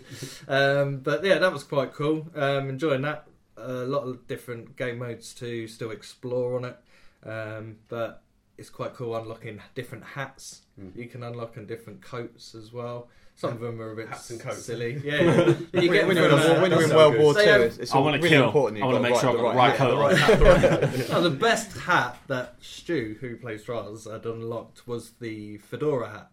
Um, 0.46 0.98
but 1.00 1.24
yeah, 1.24 1.38
that 1.38 1.52
was 1.52 1.64
quite 1.64 1.92
cool. 1.92 2.28
Um, 2.34 2.68
enjoying 2.68 3.02
that. 3.02 3.26
a 3.56 3.84
lot 3.84 4.02
of 4.04 4.26
different 4.26 4.76
game 4.76 4.98
modes 4.98 5.34
to 5.34 5.66
still 5.68 5.90
explore 5.90 6.56
on 6.56 6.64
it, 6.64 6.76
um, 7.28 7.76
but 7.88 8.22
it's 8.56 8.70
quite 8.70 8.94
cool 8.94 9.16
unlocking 9.16 9.60
different 9.74 10.04
hats 10.04 10.62
Mm. 10.80 10.94
you 10.94 11.06
can 11.08 11.24
unlock 11.24 11.56
and 11.56 11.66
different 11.66 12.00
coats 12.00 12.54
as 12.54 12.72
well. 12.72 13.08
Some 13.40 13.52
of 13.52 13.60
them 13.60 13.80
are 13.80 13.92
a 13.92 13.94
bit 13.94 14.08
Hats 14.08 14.30
and 14.30 14.40
coats. 14.40 14.64
silly. 14.64 15.00
Yeah, 15.04 15.14
yeah. 15.22 15.46
you 15.46 15.54
When, 15.72 15.92
get 15.92 16.06
when 16.08 16.16
you're 16.16 16.26
in, 16.26 16.32
a 16.32 16.36
war, 16.52 16.60
when 16.60 16.70
you're 16.72 16.82
in 16.82 16.90
World 16.90 17.14
so 17.14 17.20
War 17.22 17.34
good. 17.34 17.44
Two, 17.44 17.58
They 17.60 17.64
it's, 17.66 17.78
it's 17.78 17.94
I 17.94 17.96
all 17.98 18.04
wanna 18.04 18.16
really 18.18 18.28
kill. 18.30 18.46
important. 18.46 18.82
I 18.82 18.86
wanna 18.86 19.00
make 19.00 19.12
got 19.12 19.20
sure 19.20 19.32
the 19.32 19.38
I've 19.46 19.78
got 19.78 19.88
the 19.88 19.96
right 19.96 20.10
right 20.10 20.18
hat, 20.18 20.28
coat 20.38 20.38
the 20.40 20.50
on. 20.50 20.82
right 20.82 20.90
hat. 21.06 21.10
Oh, 21.16 21.22
the 21.22 21.30
best 21.30 21.78
hat 21.78 22.18
that 22.26 22.56
Stu, 22.60 23.16
who 23.20 23.36
plays 23.36 23.68
Raz, 23.68 24.06
had 24.10 24.26
unlocked 24.26 24.88
was 24.88 25.12
the 25.20 25.58
fedora 25.58 26.10
hat. 26.10 26.30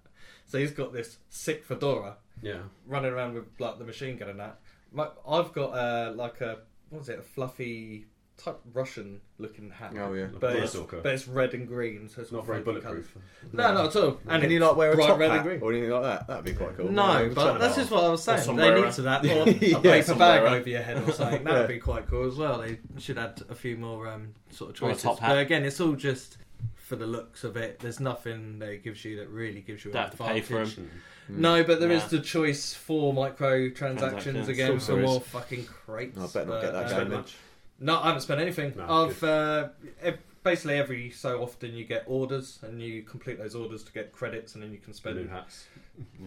So 0.47 0.57
he's 0.57 0.71
got 0.71 0.93
this 0.93 1.19
sick 1.29 1.63
fedora 1.63 2.17
Yeah. 2.41 2.61
running 2.87 3.11
around 3.13 3.35
with 3.35 3.45
like 3.59 3.77
the 3.77 3.85
machine 3.85 4.17
gun 4.17 4.29
and 4.29 4.39
that. 4.39 4.59
My, 4.91 5.09
I've 5.27 5.53
got 5.53 5.73
uh, 5.73 6.13
like 6.15 6.41
a 6.41 6.57
what 6.89 7.03
is 7.03 7.09
it? 7.09 7.19
A 7.19 7.21
fluffy 7.21 8.05
type 8.37 8.59
Russian 8.73 9.21
looking 9.37 9.69
hat. 9.69 9.93
Oh 9.97 10.13
yeah. 10.13 10.27
But 10.39 10.55
it's, 10.57 10.71
stalker. 10.73 10.99
but 11.01 11.13
it's 11.13 11.27
red 11.27 11.53
and 11.53 11.67
green, 11.67 12.09
so 12.09 12.21
it's 12.21 12.29
It's 12.29 12.31
not 12.31 12.45
very 12.45 12.61
bulletproof. 12.61 13.13
colours. 13.13 13.25
No, 13.53 13.73
not 13.73 13.95
at 13.95 14.01
all. 14.03 14.19
And 14.27 14.41
can 14.41 14.51
you 14.51 14.59
like 14.59 14.75
wear 14.75 14.91
a 14.91 14.95
bright 14.95 15.07
top 15.07 15.19
red 15.19 15.29
hat 15.31 15.39
and 15.39 15.47
green. 15.47 15.61
or 15.61 15.71
anything 15.71 15.89
like 15.91 16.03
that? 16.03 16.27
That'd 16.27 16.45
be 16.45 16.53
quite 16.53 16.75
cool. 16.77 16.91
No, 16.91 17.21
Yeah, 17.21 17.29
but 17.33 17.57
that's 17.59 17.75
just 17.77 17.91
what 17.91 18.03
I 18.03 18.09
was 18.09 18.23
saying. 18.23 18.55
They 18.55 18.81
need 18.81 18.91
to 18.93 19.01
that, 19.03 19.25
or 19.25 19.29
a 19.43 19.51
Yeah, 19.51 19.77
paper 19.77 19.81
bag 19.81 20.03
sombrero. 20.05 20.53
over 20.55 20.69
your 20.69 20.81
head 20.81 20.97
or 21.07 21.11
something. 21.11 21.43
That 21.45 21.53
would 21.59 21.67
be 21.67 21.79
quite 21.79 22.07
cool 22.07 22.27
as 22.27 22.35
well. 22.35 22.59
They 22.59 22.79
should 22.97 23.17
add 23.17 23.41
a 23.49 23.55
few 23.55 23.77
more 23.77 24.07
um, 24.07 24.33
sort 24.49 24.71
of 24.77 24.83
Or 24.83 24.87
a 24.87 24.91
choices. 24.91 25.03
top 25.03 25.19
hat. 25.19 25.29
But 25.29 25.37
again, 25.39 25.63
it's 25.63 25.79
all 25.79 25.93
just 25.93 26.37
for 26.75 26.95
the 26.95 27.07
looks 27.07 27.43
of 27.43 27.55
it. 27.57 27.79
There's 27.79 27.99
nothing 27.99 28.59
that 28.59 28.69
it 28.69 28.83
gives 28.83 29.03
you 29.05 29.17
that 29.17 29.29
really 29.29 29.61
gives 29.61 29.85
you 29.85 29.91
an 29.91 29.95
Don't 29.97 30.11
to 30.11 30.17
pay 30.17 30.39
advantage. 30.39 30.45
for 30.75 30.81
'em. 30.81 30.89
Mm. 31.31 31.37
No, 31.37 31.63
but 31.63 31.79
there 31.79 31.89
is 31.89 32.03
Nah. 32.03 32.07
the 32.09 32.19
choice 32.19 32.73
for 32.75 33.11
micro 33.11 33.69
transactions 33.69 34.23
Transactions. 34.45 34.47
again 34.47 34.79
Still 34.79 34.97
for 34.97 35.01
more 35.01 35.21
fucking 35.21 35.65
crates. 35.65 36.17
I 36.19 36.27
better 36.27 36.45
not 36.51 36.61
get 36.61 36.73
that 36.73 36.85
uh, 36.85 36.89
Spend 36.89 37.09
game 37.09 37.17
much. 37.19 37.35
No, 37.79 37.99
I 37.99 38.07
haven't 38.07 38.21
spent 38.21 38.41
anything. 38.41 38.73
No, 38.77 38.85
I've 38.87 39.23
uh, 39.23 39.69
ev- 40.01 40.19
basically 40.43 40.75
every 40.75 41.09
so 41.09 41.41
often 41.41 41.73
you 41.73 41.85
get 41.85 42.03
orders 42.07 42.59
and 42.61 42.81
you 42.81 43.01
complete 43.03 43.37
those 43.37 43.55
orders 43.55 43.83
to 43.83 43.91
get 43.91 44.11
credits 44.11 44.53
and 44.53 44.63
then 44.63 44.71
you 44.71 44.77
can 44.77 44.93
spend 44.93 45.17
New 45.17 45.27
hats. 45.27 45.65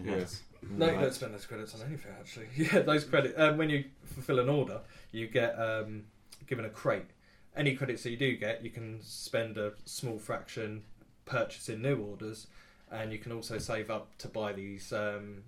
Yes. 0.03 0.43
No, 0.61 0.87
you 0.87 0.99
don't 0.99 1.13
spend 1.13 1.33
those 1.33 1.45
credits 1.45 1.73
on 1.75 1.87
anything 1.87 2.11
actually. 2.19 2.47
Yeah, 2.55 2.79
those 2.81 3.03
credits. 3.05 3.39
Um, 3.39 3.57
when 3.57 3.69
you 3.69 3.85
fulfill 4.03 4.39
an 4.39 4.49
order, 4.49 4.81
you 5.11 5.27
get 5.27 5.53
um, 5.59 6.03
given 6.47 6.65
a 6.65 6.69
crate. 6.69 7.05
Any 7.55 7.75
credits 7.75 8.03
that 8.03 8.11
you 8.11 8.17
do 8.17 8.35
get, 8.37 8.63
you 8.63 8.69
can 8.69 8.99
spend 9.01 9.57
a 9.57 9.73
small 9.85 10.19
fraction 10.19 10.83
purchasing 11.25 11.81
new 11.81 11.97
orders, 11.97 12.47
and 12.91 13.11
you 13.11 13.19
can 13.19 13.31
also 13.31 13.57
save 13.57 13.89
up 13.89 14.17
to 14.19 14.27
buy 14.27 14.51
these 14.53 14.91
um, 14.93 15.43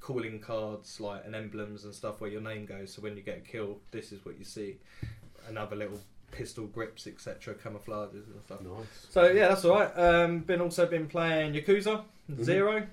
calling 0.00 0.38
cards 0.40 1.00
like 1.00 1.24
and 1.24 1.34
emblems 1.34 1.84
and 1.84 1.94
stuff 1.94 2.20
where 2.20 2.30
your 2.30 2.40
name 2.40 2.64
goes. 2.66 2.92
So 2.94 3.02
when 3.02 3.16
you 3.16 3.22
get 3.22 3.38
a 3.38 3.40
kill, 3.40 3.78
this 3.90 4.12
is 4.12 4.24
what 4.24 4.38
you 4.38 4.44
see. 4.44 4.76
Another 5.48 5.76
little 5.76 6.00
pistol 6.30 6.66
grips, 6.66 7.06
etc., 7.06 7.54
camouflages 7.54 8.26
and 8.32 8.42
stuff. 8.44 8.60
Nice. 8.60 9.06
So 9.10 9.26
yeah, 9.30 9.48
that's 9.48 9.64
all 9.64 9.76
right. 9.78 9.92
Um, 9.98 10.40
been 10.40 10.60
also 10.60 10.86
been 10.86 11.06
playing 11.06 11.54
Yakuza 11.54 12.02
Mhm. 12.30 12.42
Zero. 12.44 12.86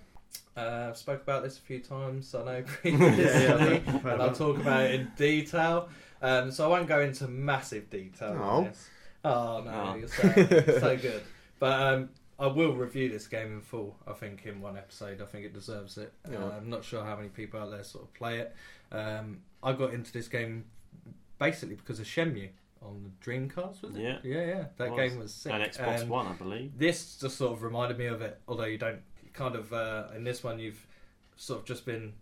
Uh, 0.55 0.87
I've 0.89 0.97
spoke 0.97 1.21
about 1.21 1.43
this 1.43 1.57
a 1.57 1.61
few 1.61 1.79
times. 1.79 2.35
I 2.35 2.43
know 2.43 2.61
previously, 2.67 3.23
Yeah, 3.23 3.65
yeah. 3.65 4.11
and 4.13 4.21
I'll 4.21 4.33
talk 4.35 4.57
about 4.57 4.83
it 4.83 4.99
in 4.99 5.11
detail. 5.17 5.89
Um, 6.21 6.51
so 6.51 6.65
I 6.65 6.67
won't 6.67 6.87
go 6.87 6.99
into 7.01 7.27
massive 7.27 7.89
detail. 7.89 8.37
Oh. 8.39 8.43
On 8.43 8.63
this. 8.65 8.89
Oh 9.23 9.61
no, 9.63 9.71
Oh. 9.71 9.95
you're 9.95 10.07
so, 10.07 10.79
so 10.79 10.97
good. 11.01 11.21
But 11.59 11.81
um, 11.81 12.09
I 12.39 12.47
will 12.47 12.73
review 12.73 13.09
this 13.09 13.27
game 13.27 13.53
in 13.53 13.61
full. 13.61 13.95
I 14.05 14.13
think 14.13 14.45
in 14.45 14.61
one 14.61 14.77
episode. 14.77 15.21
I 15.21 15.25
think 15.25 15.45
it 15.45 15.53
deserves 15.53 15.97
it. 15.97 16.11
Yeah. 16.29 16.37
Uh, 16.39 16.51
I'm 16.57 16.69
not 16.69 16.83
sure 16.83 17.03
how 17.03 17.15
many 17.15 17.29
people 17.29 17.59
out 17.59 17.71
there 17.71 17.83
sort 17.83 18.03
of 18.03 18.13
play 18.13 18.39
it. 18.39 18.55
Um, 18.91 19.39
I 19.63 19.71
got 19.73 19.93
into 19.93 20.11
this 20.11 20.27
game 20.27 20.65
basically 21.41 21.73
because 21.73 21.99
of 21.99 22.05
Shenmue 22.05 22.49
on 22.83 23.03
the 23.03 23.25
Dreamcast. 23.25 23.81
Was 23.81 23.95
it? 23.95 24.01
Yeah. 24.01 24.17
yeah, 24.23 24.45
yeah. 24.45 24.63
That 24.77 24.91
Was. 24.91 24.99
game 24.99 25.19
was 25.19 25.33
sick. 25.33 25.51
And 25.51 25.63
Xbox 25.63 26.01
And 26.01 26.09
One, 26.09 26.27
I 26.27 26.33
believe. 26.33 26.77
This 26.77 27.15
just 27.15 27.35
sort 27.35 27.53
of 27.53 27.63
reminded 27.63 27.97
me 27.97 28.05
of 28.05 28.21
it, 28.21 28.39
although 28.47 28.65
you 28.65 28.77
don't 28.77 29.01
kind 29.33 29.55
of 29.55 29.73
uh, 29.73 30.05
in 30.15 30.23
this 30.23 30.43
one 30.43 30.59
you've 30.59 30.85
sort 31.37 31.61
of 31.61 31.65
just 31.65 31.83
been 31.85 32.13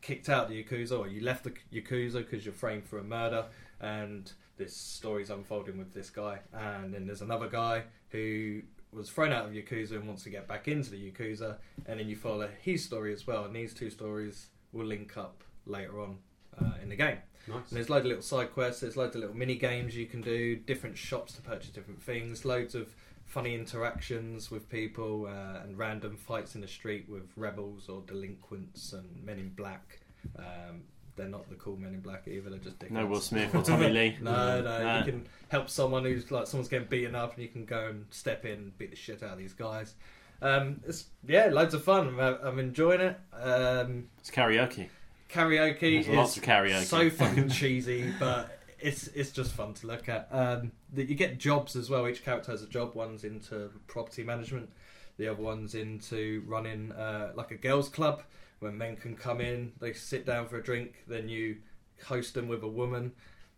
kicked 0.00 0.28
out 0.28 0.48
the 0.48 0.62
yakuza, 0.62 0.98
or 0.98 1.06
you 1.06 1.20
left 1.20 1.44
the 1.44 1.52
yakuza 1.72 2.14
because 2.14 2.44
you're 2.44 2.54
framed 2.54 2.84
for 2.84 2.98
a 2.98 3.04
murder, 3.04 3.44
and 3.80 4.32
this 4.56 4.76
story's 4.76 5.30
unfolding 5.30 5.78
with 5.78 5.94
this 5.94 6.10
guy, 6.10 6.40
and 6.52 6.92
then 6.92 7.06
there's 7.06 7.22
another 7.22 7.48
guy 7.48 7.84
who 8.10 8.60
was 8.92 9.08
thrown 9.08 9.32
out 9.32 9.44
of 9.46 9.52
yakuza 9.52 9.92
and 9.92 10.06
wants 10.06 10.24
to 10.24 10.30
get 10.30 10.48
back 10.48 10.66
into 10.66 10.90
the 10.90 11.10
yakuza, 11.10 11.56
and 11.86 12.00
then 12.00 12.08
you 12.08 12.16
follow 12.16 12.48
his 12.60 12.82
story 12.84 13.12
as 13.12 13.24
well, 13.24 13.44
and 13.44 13.54
these 13.54 13.72
two 13.72 13.90
stories 13.90 14.48
will 14.72 14.86
link 14.86 15.16
up 15.16 15.44
later 15.64 16.00
on 16.00 16.16
uh, 16.60 16.72
in 16.82 16.88
the 16.88 16.96
game. 16.96 17.18
Nice. 17.48 17.68
And 17.68 17.76
there's 17.76 17.90
loads 17.90 18.04
of 18.04 18.08
little 18.08 18.22
side 18.22 18.52
quests, 18.52 18.80
there's 18.80 18.96
loads 18.96 19.14
of 19.16 19.20
little 19.22 19.36
mini 19.36 19.56
games 19.56 19.96
you 19.96 20.06
can 20.06 20.20
do, 20.20 20.56
different 20.56 20.96
shops 20.96 21.32
to 21.34 21.42
purchase 21.42 21.70
different 21.70 22.02
things, 22.02 22.44
loads 22.44 22.74
of 22.74 22.94
funny 23.26 23.54
interactions 23.54 24.50
with 24.50 24.68
people, 24.70 25.26
uh, 25.26 25.62
and 25.62 25.76
random 25.78 26.16
fights 26.16 26.54
in 26.54 26.60
the 26.60 26.68
street 26.68 27.06
with 27.08 27.24
rebels 27.36 27.88
or 27.88 28.02
delinquents 28.06 28.92
and 28.92 29.24
men 29.24 29.38
in 29.38 29.50
black. 29.50 30.00
Um, 30.38 30.82
they're 31.16 31.28
not 31.28 31.48
the 31.48 31.56
cool 31.56 31.76
men 31.76 31.94
in 31.94 32.00
black 32.00 32.28
either, 32.28 32.48
they're 32.48 32.58
just 32.58 32.78
dickheads. 32.78 32.90
No 32.92 33.06
Will 33.06 33.20
Smith 33.20 33.54
or 33.54 33.62
Tommy 33.64 33.88
Lee. 33.88 34.16
No, 34.20 34.60
no, 34.62 34.82
No. 34.82 34.98
you 34.98 35.04
can 35.04 35.26
help 35.48 35.68
someone 35.68 36.04
who's 36.04 36.30
like 36.30 36.46
someone's 36.46 36.68
getting 36.68 36.86
beaten 36.88 37.14
up, 37.14 37.34
and 37.34 37.42
you 37.42 37.48
can 37.48 37.64
go 37.64 37.86
and 37.88 38.06
step 38.10 38.44
in 38.44 38.52
and 38.52 38.78
beat 38.78 38.90
the 38.90 38.96
shit 38.96 39.22
out 39.22 39.32
of 39.32 39.38
these 39.38 39.52
guys. 39.52 39.94
Um, 40.40 40.80
it's 40.86 41.06
yeah, 41.26 41.46
loads 41.46 41.74
of 41.74 41.82
fun. 41.82 42.20
I'm, 42.20 42.38
I'm 42.42 42.58
enjoying 42.60 43.00
it. 43.00 43.18
Um, 43.32 44.08
It's 44.20 44.30
karaoke. 44.30 44.88
Karaoke 45.28 46.04
There's 46.04 46.08
lots 46.08 46.32
is 46.32 46.38
of 46.38 46.42
karaoke. 46.44 46.84
so 46.84 47.10
fucking 47.10 47.48
cheesy, 47.50 48.12
but 48.18 48.58
it's 48.78 49.08
it's 49.08 49.30
just 49.30 49.52
fun 49.52 49.74
to 49.74 49.86
look 49.86 50.08
at. 50.08 50.28
Um, 50.30 50.72
that 50.92 51.08
you 51.08 51.14
get 51.14 51.38
jobs 51.38 51.76
as 51.76 51.90
well. 51.90 52.08
Each 52.08 52.24
character 52.24 52.52
has 52.52 52.62
a 52.62 52.68
job. 52.68 52.94
One's 52.94 53.24
into 53.24 53.70
property 53.86 54.24
management, 54.24 54.70
the 55.16 55.28
other 55.28 55.42
one's 55.42 55.74
into 55.74 56.42
running 56.46 56.92
uh, 56.92 57.32
like 57.34 57.50
a 57.50 57.56
girls' 57.56 57.88
club 57.88 58.22
where 58.60 58.72
men 58.72 58.96
can 58.96 59.16
come 59.16 59.40
in, 59.40 59.72
they 59.80 59.92
sit 59.92 60.26
down 60.26 60.48
for 60.48 60.58
a 60.58 60.62
drink, 60.62 61.04
then 61.06 61.28
you 61.28 61.56
host 62.06 62.34
them 62.34 62.48
with 62.48 62.62
a 62.62 62.68
woman, 62.68 63.12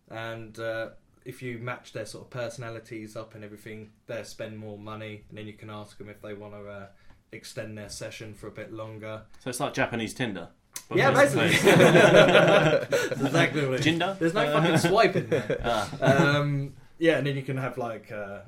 and 0.09 0.59
uh, 0.59 0.89
if 1.25 1.41
you 1.41 1.57
match 1.57 1.93
their 1.93 2.05
sort 2.05 2.25
of 2.25 2.29
personalities 2.29 3.15
up 3.15 3.33
and 3.35 3.43
everything, 3.43 3.89
they'll 4.07 4.23
spend 4.23 4.57
more 4.57 4.77
money, 4.77 5.23
and 5.29 5.37
then 5.37 5.47
you 5.47 5.53
can 5.53 5.69
ask 5.69 5.97
them 5.97 6.09
if 6.09 6.21
they 6.21 6.33
want 6.33 6.53
to 6.53 6.69
uh, 6.69 6.87
extend 7.31 7.77
their 7.77 7.89
session 7.89 8.33
for 8.33 8.47
a 8.47 8.51
bit 8.51 8.71
longer. 8.71 9.23
So 9.39 9.49
it's 9.49 9.59
like 9.59 9.73
Japanese 9.73 10.13
Tinder. 10.13 10.49
But 10.91 10.97
yeah, 10.97 11.11
basically. 11.11 11.49
That's 11.49 13.21
exactly 13.21 13.65
what 13.65 13.79
it 13.79 13.85
is. 13.87 13.99
Jinder? 13.99 14.19
There's 14.19 14.33
no 14.33 14.41
Uh, 14.41 14.61
fucking 14.61 14.77
swiping 14.89 15.27
there. 15.27 15.59
ah. 15.63 15.89
Um, 16.37 16.73
yeah, 16.99 17.17
and 17.17 17.25
then 17.25 17.35
you 17.35 17.41
can 17.43 17.57
have 17.57 17.77
like 17.77 18.11
uh, 18.11 18.39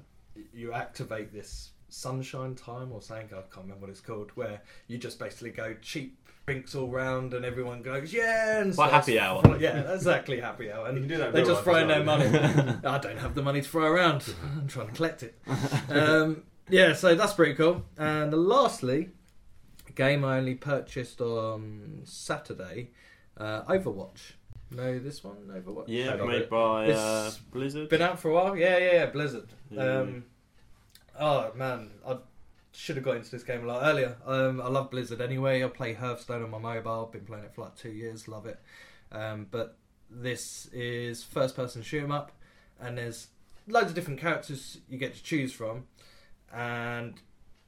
you 0.54 0.74
activate 0.74 1.32
this 1.34 1.72
sunshine 1.90 2.56
time 2.56 2.92
or 2.92 3.02
something. 3.02 3.28
I 3.32 3.42
can't 3.54 3.64
remember 3.66 3.82
what 3.82 3.90
it's 3.90 4.02
called. 4.02 4.32
Where 4.36 4.62
you 4.88 4.98
just 4.98 5.18
basically 5.20 5.52
go 5.52 5.74
cheap 5.82 6.20
drinks 6.46 6.76
all 6.76 6.90
round, 6.90 7.34
and 7.34 7.46
everyone 7.46 7.82
goes 7.82 8.12
yeah. 8.14 8.60
And 8.60 8.78
Like 8.78 8.90
starts 8.90 9.08
happy 9.08 9.20
hour. 9.20 9.58
Yeah, 9.60 9.94
exactly 9.94 10.40
happy 10.42 10.72
hour. 10.72 10.88
You 10.88 10.94
can 10.94 10.98
And 10.98 11.08
do 11.10 11.18
that 11.18 11.32
they 11.34 11.40
just 11.42 11.52
life 11.54 11.64
throw 11.64 11.78
in 11.78 11.88
their 11.88 12.04
money. 12.04 12.26
I 12.84 12.98
don't 12.98 13.18
have 13.20 13.34
the 13.36 13.42
money 13.42 13.62
to 13.62 13.68
throw 13.70 13.86
around. 13.86 14.26
I'm 14.58 14.68
trying 14.68 14.88
to 14.88 14.94
collect 14.94 15.24
it. 15.24 15.40
Um, 15.90 16.44
yeah, 16.70 16.94
so 16.94 17.16
that's 17.16 17.34
pretty 17.34 17.56
cool. 17.56 17.84
And 17.98 18.34
lastly, 18.34 19.02
a 19.06 19.10
game 19.96 20.26
I 20.26 20.38
only 20.38 20.56
purchased 20.56 21.22
on 21.22 22.02
Saturday, 22.04 22.92
uh, 23.38 23.64
Overwatch. 23.64 24.34
Know 24.72 24.98
this 25.00 25.24
one, 25.24 25.52
Overwatch? 25.52 25.86
Yeah, 25.88 26.16
made 26.16 26.42
it. 26.44 26.50
by 26.50 26.92
uh, 26.92 27.32
Blizzard. 27.52 27.90
Been 27.90 28.02
out 28.02 28.20
for 28.20 28.32
a 28.32 28.34
while? 28.34 28.58
Yeah, 28.58 28.78
yeah, 28.78 28.94
yeah. 28.94 29.06
Blizzard. 29.08 29.50
Yeah. 29.70 30.00
Um, 30.00 30.26
oh 31.20 31.52
man, 31.56 31.92
I 32.08 32.18
should 32.72 32.96
have 32.96 33.06
got 33.06 33.18
into 33.18 33.30
this 33.30 33.44
game 33.44 33.64
a 33.64 33.68
lot 33.68 33.84
earlier. 33.84 34.18
Um, 34.26 34.60
I 34.60 34.68
love 34.70 34.90
Blizzard 34.90 35.22
anyway. 35.22 35.64
I 35.64 35.68
play 35.68 35.94
Hearthstone 35.94 36.44
on 36.44 36.50
my 36.50 36.58
mobile. 36.58 37.06
Been 37.12 37.26
playing 37.26 37.46
it 37.46 37.54
for 37.54 37.62
like 37.62 37.76
two 37.76 37.92
years. 37.92 38.28
Love 38.28 38.48
it. 38.48 38.60
Um, 39.12 39.48
but 39.52 39.78
this 40.10 40.68
is 40.74 41.24
first-person 41.24 41.84
shoot 41.84 42.04
'em 42.04 42.12
up, 42.12 42.32
and 42.80 42.98
there's 42.98 43.28
loads 43.68 43.90
of 43.90 43.96
different 43.96 44.20
characters 44.20 44.80
you 44.90 44.98
get 44.98 45.14
to 45.14 45.24
choose 45.24 45.54
from, 45.54 45.86
and 46.52 47.22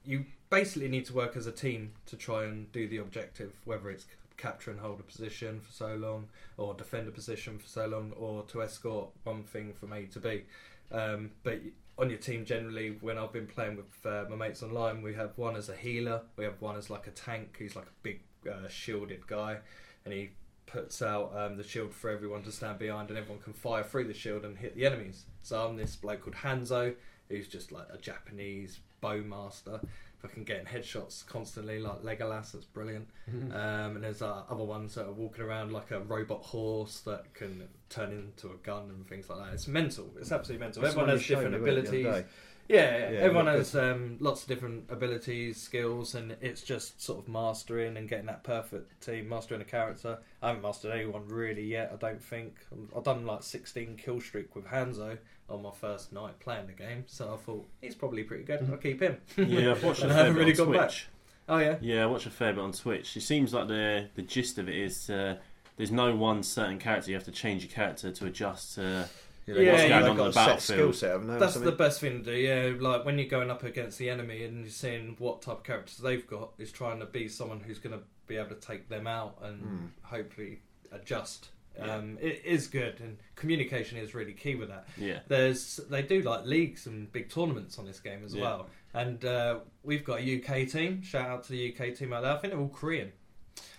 you 0.03 0.25
basically 0.49 0.87
need 0.87 1.05
to 1.05 1.13
work 1.13 1.35
as 1.35 1.47
a 1.47 1.51
team 1.51 1.93
to 2.05 2.15
try 2.15 2.43
and 2.43 2.71
do 2.71 2.87
the 2.87 2.97
objective, 2.97 3.53
whether 3.65 3.89
it's 3.89 4.05
capture 4.37 4.71
and 4.71 4.79
hold 4.79 4.99
a 4.99 5.03
position 5.03 5.59
for 5.59 5.71
so 5.71 5.95
long, 5.95 6.27
or 6.57 6.73
defend 6.73 7.07
a 7.07 7.11
position 7.11 7.57
for 7.57 7.67
so 7.67 7.87
long, 7.87 8.11
or 8.17 8.43
to 8.43 8.61
escort 8.61 9.09
one 9.23 9.43
thing 9.43 9.73
from 9.73 9.93
A 9.93 10.03
to 10.05 10.19
B. 10.19 10.43
Um, 10.91 11.31
but 11.43 11.59
on 11.97 12.09
your 12.09 12.19
team, 12.19 12.45
generally, 12.45 12.97
when 13.01 13.17
I've 13.17 13.31
been 13.31 13.47
playing 13.47 13.77
with 13.77 14.05
uh, 14.05 14.25
my 14.29 14.35
mates 14.35 14.61
online, 14.61 15.01
we 15.01 15.13
have 15.13 15.37
one 15.37 15.55
as 15.55 15.69
a 15.69 15.75
healer, 15.75 16.21
we 16.37 16.43
have 16.43 16.61
one 16.61 16.75
as 16.75 16.89
like 16.89 17.07
a 17.07 17.11
tank, 17.11 17.55
who's 17.57 17.75
like 17.75 17.85
a 17.85 17.97
big 18.03 18.19
uh, 18.49 18.67
shielded 18.67 19.25
guy, 19.27 19.57
and 20.03 20.13
he 20.13 20.31
puts 20.65 21.01
out 21.01 21.31
um, 21.35 21.57
the 21.57 21.63
shield 21.63 21.93
for 21.93 22.09
everyone 22.09 22.43
to 22.43 22.51
stand 22.51 22.79
behind, 22.79 23.09
and 23.09 23.17
everyone 23.17 23.41
can 23.41 23.53
fire 23.53 23.83
through 23.83 24.05
the 24.05 24.13
shield 24.13 24.43
and 24.43 24.57
hit 24.57 24.75
the 24.75 24.85
enemies. 24.85 25.25
So 25.41 25.65
I'm 25.65 25.77
this 25.77 25.95
bloke 25.95 26.21
called 26.23 26.35
Hanzo, 26.35 26.95
who's 27.29 27.47
just 27.47 27.71
like 27.71 27.87
a 27.91 27.97
Japanese 27.97 28.79
bowmaster. 29.01 29.83
Fucking 30.27 30.43
getting 30.43 30.65
headshots 30.65 31.25
constantly, 31.25 31.79
like 31.79 32.01
Legolas. 32.01 32.51
That's 32.53 32.65
brilliant. 32.65 33.07
Mm-hmm. 33.29 33.51
Um, 33.51 33.95
and 33.95 34.03
there's 34.03 34.21
uh, 34.21 34.43
other 34.49 34.63
ones 34.63 34.95
that 34.95 35.05
are 35.05 35.11
walking 35.11 35.43
around 35.43 35.71
like 35.71 35.91
a 35.91 35.99
robot 35.99 36.41
horse 36.41 37.01
that 37.01 37.33
can 37.33 37.67
turn 37.89 38.11
into 38.11 38.53
a 38.53 38.57
gun 38.63 38.89
and 38.89 39.07
things 39.07 39.29
like 39.29 39.39
that. 39.39 39.53
It's 39.53 39.67
mental. 39.67 40.09
It's 40.19 40.31
absolutely 40.31 40.65
mental. 40.65 40.81
That's 40.81 40.95
Everyone 40.95 41.09
has 41.11 41.27
different 41.27 41.53
me, 41.53 41.59
wasn't 41.59 41.77
it, 41.77 41.91
the 41.91 41.99
abilities. 41.99 42.25
Other 42.69 42.77
day? 42.77 42.83
Yeah, 42.83 42.97
yeah, 42.97 43.11
Yeah, 43.11 43.19
everyone 43.19 43.47
has 43.47 43.75
um, 43.75 44.17
lots 44.19 44.41
of 44.43 44.47
different 44.47 44.85
abilities, 44.89 45.61
skills, 45.61 46.15
and 46.15 46.35
it's 46.41 46.61
just 46.61 47.01
sort 47.01 47.19
of 47.19 47.27
mastering 47.27 47.97
and 47.97 48.09
getting 48.09 48.25
that 48.27 48.43
perfect 48.43 49.01
team, 49.05 49.29
mastering 49.29 49.61
a 49.61 49.65
character. 49.65 50.17
I 50.41 50.47
haven't 50.47 50.63
mastered 50.63 50.91
anyone 50.91 51.27
really 51.27 51.63
yet, 51.65 51.91
I 51.93 51.97
don't 51.97 52.23
think. 52.23 52.55
I've 52.95 53.03
done 53.03 53.25
like 53.25 53.43
16 53.43 53.97
kill 53.97 54.19
streak 54.21 54.55
with 54.55 54.65
Hanzo 54.65 55.17
on 55.49 55.61
my 55.61 55.71
first 55.71 56.11
night 56.11 56.39
playing 56.39 56.67
the 56.67 56.73
game, 56.73 57.03
so 57.07 57.33
I 57.33 57.37
thought 57.37 57.67
he's 57.81 57.95
probably 57.95 58.23
pretty 58.23 58.43
good. 58.43 58.67
I'll 58.71 58.77
keep 58.77 58.99
him. 59.01 59.17
Yeah, 59.37 59.71
I've 59.71 59.83
watched 59.83 60.01
a 60.01 60.05
And 60.05 60.13
I 60.13 60.15
fair 60.15 60.33
bit 60.33 60.39
really 60.39 60.51
on 60.51 60.57
gone 60.57 60.71
back. 60.73 60.81
Twitch. 60.89 61.07
Oh 61.47 61.57
yeah, 61.59 61.75
Yeah, 61.79 62.03
I 62.03 62.05
watch 62.07 62.25
a 62.25 62.31
fair 62.31 62.53
bit 62.53 62.63
on 62.63 62.71
Twitch. 62.71 63.15
It 63.15 63.21
seems 63.21 63.53
like 63.53 63.67
the 63.67 64.09
the 64.15 64.23
gist 64.23 64.57
of 64.57 64.67
it 64.67 64.75
is 64.75 65.07
uh, 65.11 65.37
there's 65.77 65.91
no 65.91 66.15
one 66.15 66.41
certain 66.41 66.79
character. 66.79 67.11
You 67.11 67.17
have 67.17 67.25
to 67.25 67.31
change 67.31 67.63
your 67.63 67.71
character 67.71 68.11
to 68.11 68.25
adjust 68.25 68.75
to. 68.75 69.07
Yeah, 69.47 69.55
Yeah, 69.55 69.55
they've 69.55 69.65
yeah, 69.65 69.73
got 69.89 70.01
yeah. 70.01 70.07
a 70.07 70.09
on 70.11 70.17
the 70.17 70.31
set 70.31 70.61
skill 70.61 70.93
set, 70.93 71.11
haven't 71.11 71.27
they? 71.27 71.35
or 71.35 71.39
that's 71.39 71.55
the 71.55 71.71
best 71.71 72.01
thing 72.01 72.23
to 72.23 72.31
do. 72.31 72.37
Yeah, 72.37 72.73
like 72.79 73.05
when 73.05 73.19
you're 73.19 73.27
going 73.27 73.51
up 73.51 73.63
against 73.63 73.97
the 73.99 74.09
enemy 74.09 74.43
and 74.43 74.61
you're 74.61 74.69
seeing 74.69 75.15
what 75.19 75.41
type 75.41 75.57
of 75.57 75.63
characters 75.63 75.97
they've 75.97 76.25
got, 76.25 76.51
is 76.57 76.71
trying 76.71 76.99
to 76.99 77.05
be 77.05 77.27
someone 77.27 77.59
who's 77.59 77.77
going 77.79 77.97
to 77.97 78.03
be 78.27 78.37
able 78.37 78.49
to 78.49 78.55
take 78.55 78.89
them 78.89 79.05
out 79.07 79.37
and 79.43 79.61
Hmm. 79.61 79.85
hopefully 80.01 80.61
adjust. 80.91 81.49
Um, 81.77 82.17
it 82.21 82.41
is 82.45 82.67
good, 82.67 83.01
and 83.01 83.17
communication 83.35 83.97
is 83.97 84.15
really 84.15 84.31
key 84.31 84.55
with 84.55 84.69
that. 84.69 84.87
Yeah. 84.97 85.19
There's 85.27 85.75
they 85.89 86.01
do 86.03 86.21
like 86.21 86.45
leagues 86.45 86.87
and 86.87 87.11
big 87.11 87.29
tournaments 87.29 87.77
on 87.77 87.85
this 87.85 87.99
game 87.99 88.23
as 88.23 88.33
Yeah. 88.33 88.41
well, 88.43 88.67
and 88.93 89.23
uh, 89.25 89.59
we've 89.83 90.05
got 90.05 90.21
a 90.21 90.23
UK 90.39 90.65
team. 90.69 91.01
Shout 91.01 91.27
out 91.29 91.43
to 91.43 91.51
the 91.51 91.73
UK 91.75 91.93
team 91.93 92.13
out 92.13 92.21
there. 92.23 92.31
I 92.31 92.37
think 92.37 92.53
they're 92.53 92.61
all 92.61 92.69
Korean. 92.69 93.11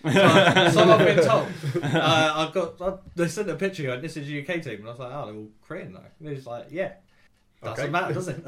So, 0.05 0.11
so 0.13 0.83
I've 0.93 0.99
been 1.17 1.25
told. 1.25 1.49
Uh, 1.83 2.33
I've 2.37 2.53
got. 2.53 2.81
I, 2.81 2.95
they 3.15 3.29
sent 3.29 3.51
a 3.51 3.55
picture 3.57 3.83
going, 3.85 4.01
"This 4.03 4.17
is 4.17 4.29
a 4.29 4.41
UK 4.41 4.63
team," 4.63 4.81
and 4.81 4.87
I 4.87 4.91
was 4.91 4.99
like, 4.99 5.13
"Oh, 5.13 5.27
they're 5.27 5.35
all 5.35 5.49
Korean 5.67 5.93
though." 5.93 6.01
And 6.21 6.29
he's 6.37 6.47
like, 6.47 6.67
"Yeah." 6.71 6.93
Doesn't 7.63 7.85
Okay. 7.85 7.91
matter, 7.91 8.13
does 8.15 8.29
it? 8.29 8.45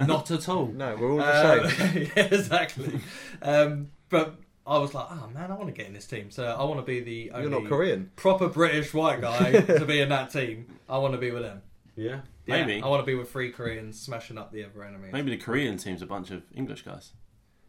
Not 0.08 0.30
at 0.30 0.48
all. 0.48 0.66
No, 0.66 0.96
we're 0.96 1.12
all 1.12 1.18
the 1.18 1.62
Um, 1.64 1.70
same. 1.70 2.10
yeah, 2.16 2.24
exactly. 2.24 3.00
Um, 3.42 3.90
but 4.08 4.36
I 4.66 4.78
was 4.78 4.94
like, 4.94 5.06
oh 5.10 5.28
man, 5.32 5.50
I 5.52 5.54
want 5.54 5.66
to 5.68 5.72
get 5.74 5.86
in 5.86 5.92
this 5.92 6.06
team. 6.06 6.30
So 6.30 6.44
I 6.46 6.64
want 6.64 6.80
to 6.80 6.84
be 6.86 7.00
the 7.00 7.30
only 7.32 7.50
You're 7.50 7.60
not 7.60 7.68
Korean. 7.68 8.10
proper 8.16 8.48
British 8.48 8.92
white 8.94 9.20
guy 9.20 9.52
to 9.60 9.84
be 9.84 10.00
in 10.00 10.08
that 10.08 10.30
team. 10.30 10.66
I 10.88 10.98
want 10.98 11.12
to 11.14 11.18
be 11.18 11.30
with 11.30 11.42
them. 11.42 11.60
Yeah. 11.96 12.20
Yeah, 12.46 12.64
Maybe. 12.64 12.82
I 12.82 12.88
want 12.88 13.02
to 13.02 13.06
be 13.06 13.14
with 13.14 13.30
three 13.30 13.50
Koreans 13.52 14.00
smashing 14.00 14.38
up 14.38 14.52
the 14.52 14.64
other 14.64 14.82
enemy. 14.84 15.10
Maybe 15.12 15.30
the 15.30 15.36
Korean 15.36 15.76
team's 15.76 16.00
a 16.00 16.06
bunch 16.06 16.30
of 16.30 16.42
English 16.54 16.82
guys. 16.82 17.12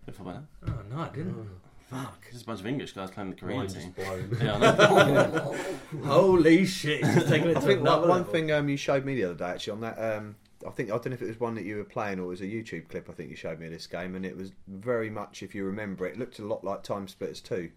If 0.07 0.19
I 0.21 0.23
went, 0.23 0.45
Oh 0.65 0.73
no, 0.89 1.01
I 1.01 1.09
didn't. 1.09 1.49
Fuck, 1.89 2.19
it's 2.23 2.33
just 2.33 2.43
a 2.43 2.47
bunch 2.47 2.59
of 2.59 2.67
English 2.67 2.93
guys 2.93 3.11
playing 3.11 3.29
the 3.31 3.35
Korean 3.35 3.59
Mind 3.59 3.69
team. 3.71 3.93
just 3.95 3.95
blown. 3.95 4.37
Yeah, 4.41 4.55
I 4.55 4.59
know. 4.59 5.55
Holy 6.05 6.65
shit! 6.65 7.05
He's 7.05 7.23
taking 7.25 7.49
it 7.49 7.57
I 7.57 7.59
to 7.61 7.65
think 7.65 7.81
another 7.81 8.01
one, 8.01 8.09
one 8.09 8.17
level. 8.19 8.31
thing 8.33 8.51
um, 8.51 8.69
you 8.69 8.77
showed 8.77 9.05
me 9.05 9.15
the 9.15 9.25
other 9.25 9.35
day 9.35 9.45
actually 9.45 9.71
on 9.73 9.81
that. 9.81 9.97
Um, 9.97 10.35
I 10.67 10.71
think 10.71 10.89
I 10.89 10.93
don't 10.93 11.07
know 11.07 11.13
if 11.13 11.21
it 11.21 11.27
was 11.27 11.39
one 11.39 11.55
that 11.55 11.63
you 11.65 11.77
were 11.77 11.83
playing 11.85 12.19
or 12.19 12.23
it 12.23 12.27
was 12.27 12.41
a 12.41 12.45
YouTube 12.45 12.89
clip. 12.89 13.09
I 13.09 13.13
think 13.13 13.29
you 13.29 13.35
showed 13.35 13.59
me 13.59 13.67
of 13.67 13.71
this 13.71 13.87
game, 13.87 14.15
and 14.15 14.25
it 14.25 14.35
was 14.35 14.51
very 14.67 15.09
much, 15.09 15.41
if 15.41 15.55
you 15.55 15.63
remember 15.65 16.05
it, 16.05 16.13
it 16.13 16.19
looked 16.19 16.39
a 16.39 16.45
lot 16.45 16.63
like 16.65 16.83
Time 16.83 17.07
Splitters 17.07 17.39
2. 17.41 17.69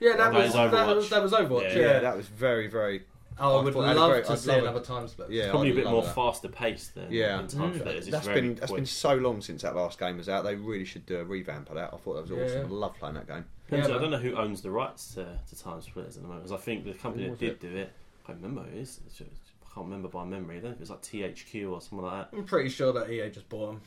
Yeah, 0.00 0.10
that 0.16 0.18
That 0.18 0.32
was 0.34 0.46
is 0.48 0.52
that 0.54 0.72
Overwatch. 0.72 0.96
was 0.96 1.10
that 1.10 1.22
was 1.22 1.32
Overwatch. 1.32 1.74
Yeah. 1.74 1.80
Yeah, 1.80 1.98
that 2.00 2.16
was 2.16 2.26
very, 2.26 2.66
very. 2.68 3.04
Oh, 3.38 3.56
I 3.56 3.60
I 3.60 3.64
would 3.64 3.74
thought 3.74 3.82
it 3.84 3.86
had 3.88 3.96
a 3.96 4.00
love 4.00 4.10
great- 4.12 4.24
to 4.24 4.32
I'd 4.32 4.38
see 4.38 4.48
love 4.48 4.58
it. 4.58 4.62
another 4.62 4.80
time 4.80 5.08
split. 5.08 5.30
Yeah, 5.30 5.42
It's 5.44 5.50
probably 5.50 5.68
a 5.68 5.72
I'd 5.72 5.76
bit 5.76 5.86
more 5.86 6.02
that. 6.02 6.14
faster 6.14 6.48
paced 6.48 6.94
than, 6.94 7.12
Yeah. 7.12 7.36
than 7.36 7.46
Time 7.48 7.72
Mm. 7.72 7.78
Splitters. 7.80 8.06
It's 8.06 8.10
That's 8.10 8.26
very 8.26 8.40
been 8.40 8.54
that's 8.54 8.66
quick. 8.70 8.78
been 8.78 8.86
so 8.86 9.14
long 9.16 9.40
since 9.42 9.62
that 9.62 9.76
last 9.76 9.98
game 9.98 10.16
was 10.16 10.28
out. 10.28 10.44
They 10.44 10.54
really 10.54 10.84
should 10.86 11.04
do 11.06 11.18
a 11.20 11.24
revamp 11.24 11.68
of 11.68 11.74
that. 11.76 11.92
I 11.92 11.96
thought 11.98 12.14
that 12.14 12.22
was 12.22 12.30
Yeah. 12.30 12.44
awesome. 12.60 12.72
I 12.72 12.74
love 12.74 12.94
playing 12.98 13.14
that 13.16 13.26
game. 13.26 13.44
Depends- 13.66 13.88
Yeah, 13.88 13.96
I 13.96 13.98
don't 13.98 14.10
know 14.10 14.18
who 14.18 14.34
owns 14.36 14.62
the 14.62 14.70
rights 14.70 15.14
to, 15.14 15.38
to 15.48 15.58
Time 15.62 15.80
Splitters 15.82 16.16
at 16.16 16.22
the 16.22 16.28
moment. 16.28 16.44
Because 16.46 16.60
I 16.60 16.64
think 16.64 16.84
the 16.84 16.94
company 16.94 17.28
that 17.28 17.38
did 17.38 17.50
it? 17.52 17.60
do 17.60 17.76
it, 17.76 17.92
I 18.24 18.26
can't 18.26 18.40
remember 18.42 18.62
who 18.70 18.76
it 18.76 18.80
is. 18.80 19.00
It's 19.06 19.18
just- 19.18 19.30
I 19.62 19.74
can't 19.74 19.86
remember 19.86 20.08
by 20.08 20.24
memory. 20.24 20.56
I 20.56 20.60
don't 20.60 20.70
know 20.70 20.74
if 20.74 20.76
it 20.76 20.80
was 20.80 20.90
like 20.90 21.02
THQ 21.02 21.70
or 21.72 21.80
something 21.82 22.06
like 22.06 22.30
that. 22.30 22.36
I'm 22.38 22.44
pretty 22.44 22.70
sure 22.70 22.94
that 22.94 23.10
EA 23.10 23.28
just 23.28 23.48
bought 23.50 23.66
them. 23.72 23.80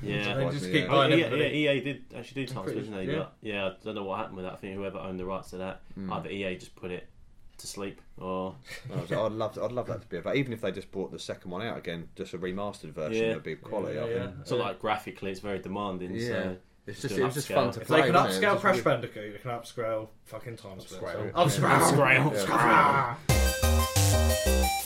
Yeah. 0.00 0.34
they 0.34 0.48
just 0.50 0.66
Yeah. 0.66 0.72
keep 0.72 0.84
Oh, 0.90 0.92
buying 0.94 1.10
yeah, 1.12 1.16
yeah, 1.18 1.26
everybody. 1.26 1.54
EA 1.58 1.80
did 1.80 2.04
actually 2.16 2.44
do 2.44 2.50
I'm 2.50 2.54
Time 2.56 2.64
pretty 2.64 2.80
Splitters, 2.80 2.88
didn't 2.88 3.06
sure- 3.06 3.14
they? 3.14 3.18
But, 3.18 3.32
yeah, 3.42 3.66
I 3.66 3.72
don't 3.84 3.94
know 3.94 4.04
what 4.04 4.18
happened 4.18 4.36
with 4.36 4.44
that. 4.46 4.52
I 4.54 4.56
think 4.56 4.74
whoever 4.76 4.98
owned 4.98 5.18
the 5.20 5.24
rights 5.24 5.50
to 5.50 5.58
that, 5.58 5.80
Mm. 5.98 6.12
either 6.12 6.28
EA 6.30 6.56
just 6.56 6.74
put 6.76 6.90
it 6.90 7.06
to 7.62 7.66
sleep 7.66 8.00
or. 8.18 8.54
I 8.92 9.00
was- 9.00 9.10
I'd 9.12 9.32
love, 9.32 9.58
I'd 9.58 9.72
love 9.72 9.86
that 9.86 10.02
to 10.02 10.06
be 10.06 10.18
about. 10.18 10.36
Even 10.36 10.52
if 10.52 10.60
they 10.60 10.70
just 10.70 10.90
brought 10.92 11.10
the 11.10 11.18
second 11.18 11.50
one 11.50 11.62
out 11.62 11.78
again, 11.78 12.08
just 12.14 12.34
a 12.34 12.38
remastered 12.38 12.90
version, 12.92 13.24
Yeah. 13.26 13.34
would 13.34 13.42
be 13.42 13.56
quality. 13.56 13.94
Yeah, 13.96 14.04
I 14.04 14.08
yeah. 14.10 14.22
think. 14.26 14.34
So, 14.44 14.56
like, 14.56 14.78
graphically, 14.78 15.30
it's 15.30 15.40
very 15.40 15.58
demanding. 15.58 16.14
Yeah. 16.14 16.26
So. 16.28 16.56
It's 16.84 17.00
Just 17.00 17.02
just, 17.02 17.14
do 17.14 17.20
it 17.20 17.20
an 17.20 17.26
was 17.28 17.34
just 17.36 17.48
fun 17.48 17.70
to 17.70 17.80
If 17.80 17.86
play. 17.86 18.00
they 18.00 18.06
can 18.08 18.14
wasn't 18.14 18.34
it? 18.34 18.36
It 18.36 18.48
upscale 18.48 18.52
was 18.54 18.60
Crash 18.60 18.72
really- 18.78 18.84
Bandicoot, 18.84 19.32
they 19.34 19.38
can 19.38 19.50
upscale 19.52 20.08
fucking 20.24 20.56
Time 20.56 20.80
Split. 20.80 21.00
Upscale. 21.02 21.32
Upscale. 21.32 22.32
Yeah. 22.34 23.16
Upscale. 23.28 24.58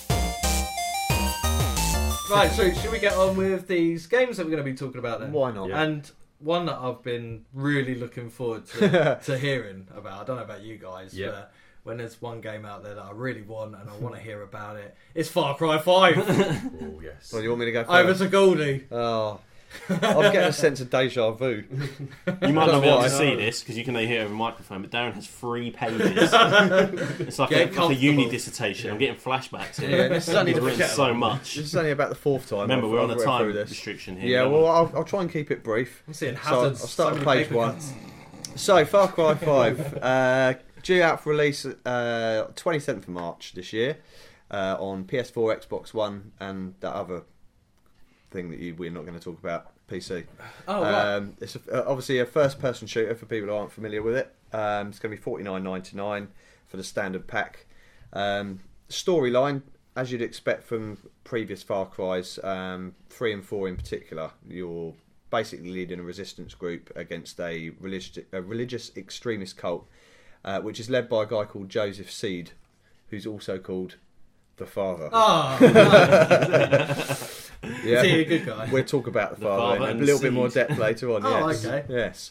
Right, 2.29 2.51
so 2.51 2.73
should 2.73 2.91
we 2.91 2.99
get 2.99 3.13
on 3.15 3.37
with 3.37 3.69
these 3.69 4.09
games 4.09 4.37
that 4.37 4.45
we're 4.45 4.51
going 4.51 4.65
to 4.65 4.69
be 4.69 4.77
talking 4.77 4.99
about 4.99 5.21
then? 5.21 5.31
Why 5.31 5.53
not? 5.53 5.69
Yeah. 5.69 5.81
And 5.83 6.11
one 6.41 6.67
that 6.67 6.77
I've 6.77 7.01
been 7.05 7.45
really 7.55 7.95
looking 7.95 8.31
forward 8.31 8.67
to, 8.67 9.21
to 9.25 9.39
hearing 9.39 9.87
about. 9.97 10.23
I 10.23 10.25
don't 10.25 10.37
know 10.37 10.43
about 10.43 10.63
you 10.63 10.77
guys, 10.77 11.17
Yeah. 11.17 11.29
but 11.31 11.53
when 11.87 11.99
there's 11.99 12.21
one 12.21 12.41
game 12.41 12.67
out 12.67 12.83
there 12.83 12.95
that 12.97 13.05
I 13.05 13.13
really 13.13 13.43
want 13.43 13.77
and 13.77 13.89
I 13.89 13.97
want 13.99 14.15
to 14.17 14.21
hear 14.29 14.43
about 14.43 14.77
it, 14.77 14.95
it's 15.15 15.29
Far 15.29 15.57
Cry 15.57 15.79
5. 15.79 16.17
Oh 16.83 17.01
yes. 17.03 17.33
Well, 17.33 17.43
you 17.43 17.49
want 17.51 17.61
me 17.61 17.67
to 17.67 17.73
go 17.73 17.81
Over 17.83 18.09
first? 18.09 18.21
to 18.23 18.29
Goldie. 18.29 18.85
Oh, 18.91 19.41
I'm 19.89 19.99
getting 20.33 20.41
a 20.41 20.53
sense 20.53 20.81
of 20.81 20.91
deja 20.91 21.31
vu. 21.33 21.63
You 21.69 22.53
might 22.53 22.53
not 22.55 22.67
don't 22.67 22.81
be 22.83 22.89
able 22.89 22.99
to 22.99 23.03
why. 23.05 23.09
see 23.09 23.35
this 23.37 23.61
because 23.61 23.77
you 23.77 23.85
can 23.85 23.95
only 23.95 24.07
hear 24.09 24.23
it 24.23 24.25
over 24.25 24.33
a 24.33 24.37
microphone, 24.37 24.81
but 24.83 24.91
Darren 24.91 25.13
has 25.15 25.27
three 25.27 25.71
pages. 25.71 26.01
it's 26.01 27.39
like 27.39 27.51
Get 27.51 27.77
a, 27.77 27.81
like 27.83 27.91
a 27.97 28.01
uni 28.01 28.29
dissertation. 28.31 28.91
I'm 28.91 28.99
getting 28.99 29.17
flashbacks 29.17 29.81
here. 29.81 29.91
Yeah, 29.91 30.09
this 30.09 30.29
is 30.29 30.35
only 30.35 30.55
the 30.55 30.63
written 30.63 30.87
so 30.89 31.13
much. 31.15 31.57
This 31.57 31.67
is 31.67 31.77
only 31.77 31.91
about 31.91 32.09
the 32.09 32.15
fourth 32.15 32.49
time. 32.49 32.61
Remember, 32.63 32.87
I've- 32.87 32.95
we're 32.95 33.01
on 33.03 33.11
I've 33.11 33.19
a 33.19 33.25
time 33.25 33.43
through 33.43 33.53
this. 33.55 33.71
restriction 33.71 34.17
here. 34.19 34.31
Yeah, 34.31 34.47
well, 34.47 34.67
I'll, 34.67 34.91
I'll 34.95 35.05
try 35.05 35.21
and 35.21 35.31
keep 35.31 35.51
it 35.51 35.63
brief. 35.63 36.03
I'm 36.09 36.15
seeing 36.15 36.37
So 36.37 36.41
I'll 36.65 36.75
start 36.75 37.15
so 37.15 37.21
at 37.21 37.27
page 37.27 37.51
one. 37.51 37.73
cuts. 37.75 37.93
So, 38.55 38.83
Far 38.87 39.09
Cry 39.09 39.35
5, 39.35 39.95
uh, 40.03 40.55
due 40.87 41.03
out 41.03 41.21
for 41.21 41.31
release 41.31 41.67
uh, 41.67 42.47
27th 42.55 42.99
of 42.99 43.09
March 43.09 43.55
this 43.55 43.73
year 43.73 43.99
uh, 44.53 44.77
on 44.79 45.05
PS4, 45.05 45.67
Xbox 45.67 45.93
One, 45.93 46.31
and 46.39 46.75
that 46.79 46.95
other 46.95 47.25
thing 48.31 48.51
that 48.51 48.61
you, 48.61 48.75
we're 48.77 48.91
not 48.91 49.05
going 49.05 49.19
to 49.19 49.25
talk 49.25 49.39
about, 49.41 49.73
PC. 49.89 50.25
Oh, 50.69 50.83
right. 50.83 51.15
Um, 51.17 51.37
it's 51.41 51.57
a, 51.57 51.61
uh, 51.73 51.91
obviously 51.91 52.21
a 52.21 52.27
first-person 52.27 52.87
shooter 52.87 53.17
for 53.17 53.27
people 53.27 53.49
who 53.49 53.55
aren't 53.57 53.73
familiar 53.73 54.01
with 54.01 54.15
it. 54.17 54.33
Um, 54.53 54.89
it's 54.89 55.01
going 55.01 55.11
to 55.11 55.17
be 55.17 55.23
forty 55.23 55.43
nine 55.43 55.65
ninety 55.65 55.97
nine 55.97 56.29
for 56.69 56.77
the 56.77 56.85
standard 56.85 57.27
pack. 57.27 57.67
Um, 58.13 58.61
storyline, 58.89 59.63
as 59.97 60.13
you'd 60.13 60.23
expect 60.23 60.63
from 60.63 60.99
previous 61.25 61.65
Far 61.65 61.87
Cry's, 61.87 62.39
um, 62.45 62.95
three 63.11 63.33
and 63.33 63.45
four 63.45 63.67
in 63.69 63.77
particular, 63.77 64.31
you're 64.49 64.95
basically 65.31 65.71
leading 65.71 65.99
a 65.99 66.03
resistance 66.05 66.55
group 66.55 66.93
against 66.95 67.41
a 67.41 67.71
religious, 67.81 68.25
a 68.33 68.41
religious 68.41 68.97
extremist 68.97 69.57
cult, 69.57 69.89
uh, 70.47 70.61
which 70.61 70.81
is 70.81 70.89
led 70.89 71.09
by 71.09 71.25
a 71.25 71.27
guy 71.27 71.45
called 71.45 71.69
Joseph 71.69 72.11
Seed, 72.11 72.53
who's 73.11 73.27
also 73.27 73.59
called 73.59 73.97
the 74.57 74.65
Father. 74.65 75.11
Oh, 75.13 75.59
yeah. 75.63 77.17
is 77.63 78.03
he 78.03 78.21
a 78.21 78.25
good 78.25 78.47
guy? 78.47 78.69
We'll 78.71 78.85
talk 78.85 79.09
about 79.09 79.35
the, 79.35 79.41
The 79.41 79.47
father, 79.47 79.79
father 79.79 79.91
in 79.91 79.99
a 79.99 80.05
little 80.05 80.21
bit 80.21 80.33
more 80.33 80.49
depth 80.49 80.79
later 80.79 81.13
on. 81.13 81.23
Oh, 81.25 81.49
yes. 81.49 81.67
okay. 81.67 81.85
Yes. 81.89 82.31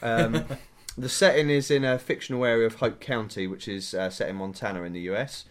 Um, 0.00 0.44
the 0.98 1.08
setting 1.08 1.50
is 1.50 1.70
in 1.70 1.84
a 1.84 1.98
fictional 1.98 2.44
area 2.44 2.66
of 2.66 2.76
Hope 2.76 3.00
County, 3.00 3.46
which 3.46 3.68
is 3.68 3.94
uh, 3.94 4.10
set 4.10 4.28
in 4.28 4.36
Montana 4.36 4.84
in 4.84 4.92
the 4.92 5.00
US. 5.12 5.44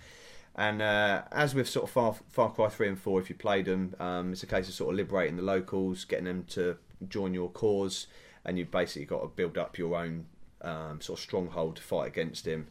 And 0.56 0.82
uh, 0.82 1.24
as 1.34 1.54
with 1.54 1.68
sort 1.68 1.84
of 1.84 1.92
Far, 1.92 2.16
Far 2.30 2.50
Cry 2.52 2.70
3 2.70 2.88
and 2.88 3.00
4, 3.00 3.20
if 3.20 3.30
you 3.30 3.36
played 3.36 3.66
them, 3.66 3.94
um, 4.00 4.32
it's 4.32 4.42
a 4.42 4.48
case 4.48 4.70
of 4.70 4.74
sort 4.74 4.94
of 4.94 4.98
liberating 4.98 5.36
the 5.36 5.44
locals, 5.44 6.06
getting 6.06 6.26
them 6.26 6.46
to 6.52 6.78
join 7.10 7.34
your 7.34 7.50
cause, 7.50 8.08
and 8.46 8.58
you've 8.58 8.72
basically 8.72 9.06
got 9.06 9.22
to 9.22 9.28
build 9.28 9.58
up 9.58 9.78
your 9.78 9.98
own 9.98 10.28
um, 10.62 11.02
sort 11.02 11.20
of 11.20 11.24
stronghold 11.24 11.78
to 11.78 11.82
fight 11.82 12.08
against 12.08 12.46
him 12.46 12.68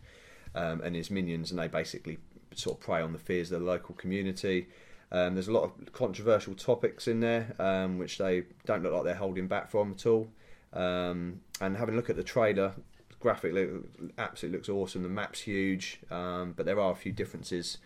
um, 0.55 0.81
and 0.83 0.94
his 0.94 1.11
minions, 1.11 1.51
and 1.51 1.59
they 1.59 1.68
basically 1.68 2.18
sort 2.55 2.79
of 2.79 2.85
prey 2.85 3.01
on 3.01 3.12
the 3.12 3.18
fears 3.18 3.51
of 3.53 3.61
the 3.61 3.66
local 3.66 3.94
community. 3.94 4.68
Um, 5.12 5.35
there's 5.35 5.49
a 5.49 5.53
lot 5.53 5.64
of 5.64 5.92
controversial 5.92 6.55
topics 6.55 7.07
in 7.07 7.20
there, 7.20 7.55
um, 7.59 7.99
which 7.99 8.18
they 8.18 8.44
don't 8.64 8.83
look 8.83 8.92
like 8.92 9.05
they're 9.05 9.14
holding 9.14 9.47
back 9.47 9.70
from 9.70 9.92
at 9.92 10.07
all. 10.07 10.29
Um, 10.73 11.40
and 11.61 11.77
having 11.77 11.94
a 11.94 11.97
look 11.97 12.11
at 12.11 12.16
the 12.16 12.25
trailer, 12.25 12.73
the 13.09 13.14
graphic 13.20 13.53
look, 13.53 13.85
absolutely 14.18 14.59
looks 14.59 14.68
awesome. 14.68 15.03
The 15.03 15.09
map's 15.09 15.40
huge, 15.40 16.01
um, 16.11 16.53
but 16.57 16.66
there 16.66 16.81
are 16.81 16.90
a 16.90 16.97
few 16.97 17.12
differences, 17.12 17.79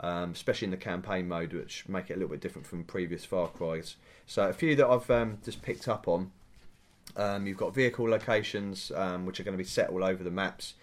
um, 0.00 0.30
especially 0.32 0.66
in 0.66 0.70
the 0.70 0.78
campaign 0.78 1.28
mode, 1.28 1.52
which 1.52 1.86
make 1.86 2.08
it 2.08 2.14
a 2.14 2.16
little 2.16 2.30
bit 2.30 2.40
different 2.40 2.66
from 2.66 2.84
previous 2.84 3.24
Far 3.24 3.48
Cry's. 3.48 3.96
So 4.26 4.48
a 4.48 4.52
few 4.54 4.74
that 4.76 4.86
I've 4.86 5.10
um, 5.10 5.38
just 5.44 5.60
picked 5.60 5.86
up 5.86 6.08
on. 6.08 6.32
Um, 7.16 7.46
you've 7.46 7.56
got 7.56 7.74
vehicle 7.74 8.08
locations, 8.08 8.92
um, 8.94 9.26
which 9.26 9.40
are 9.40 9.42
going 9.42 9.56
to 9.56 9.62
be 9.62 9.68
set 9.68 9.90
all 9.90 10.04
over 10.04 10.22
the 10.22 10.30
maps. 10.30 10.74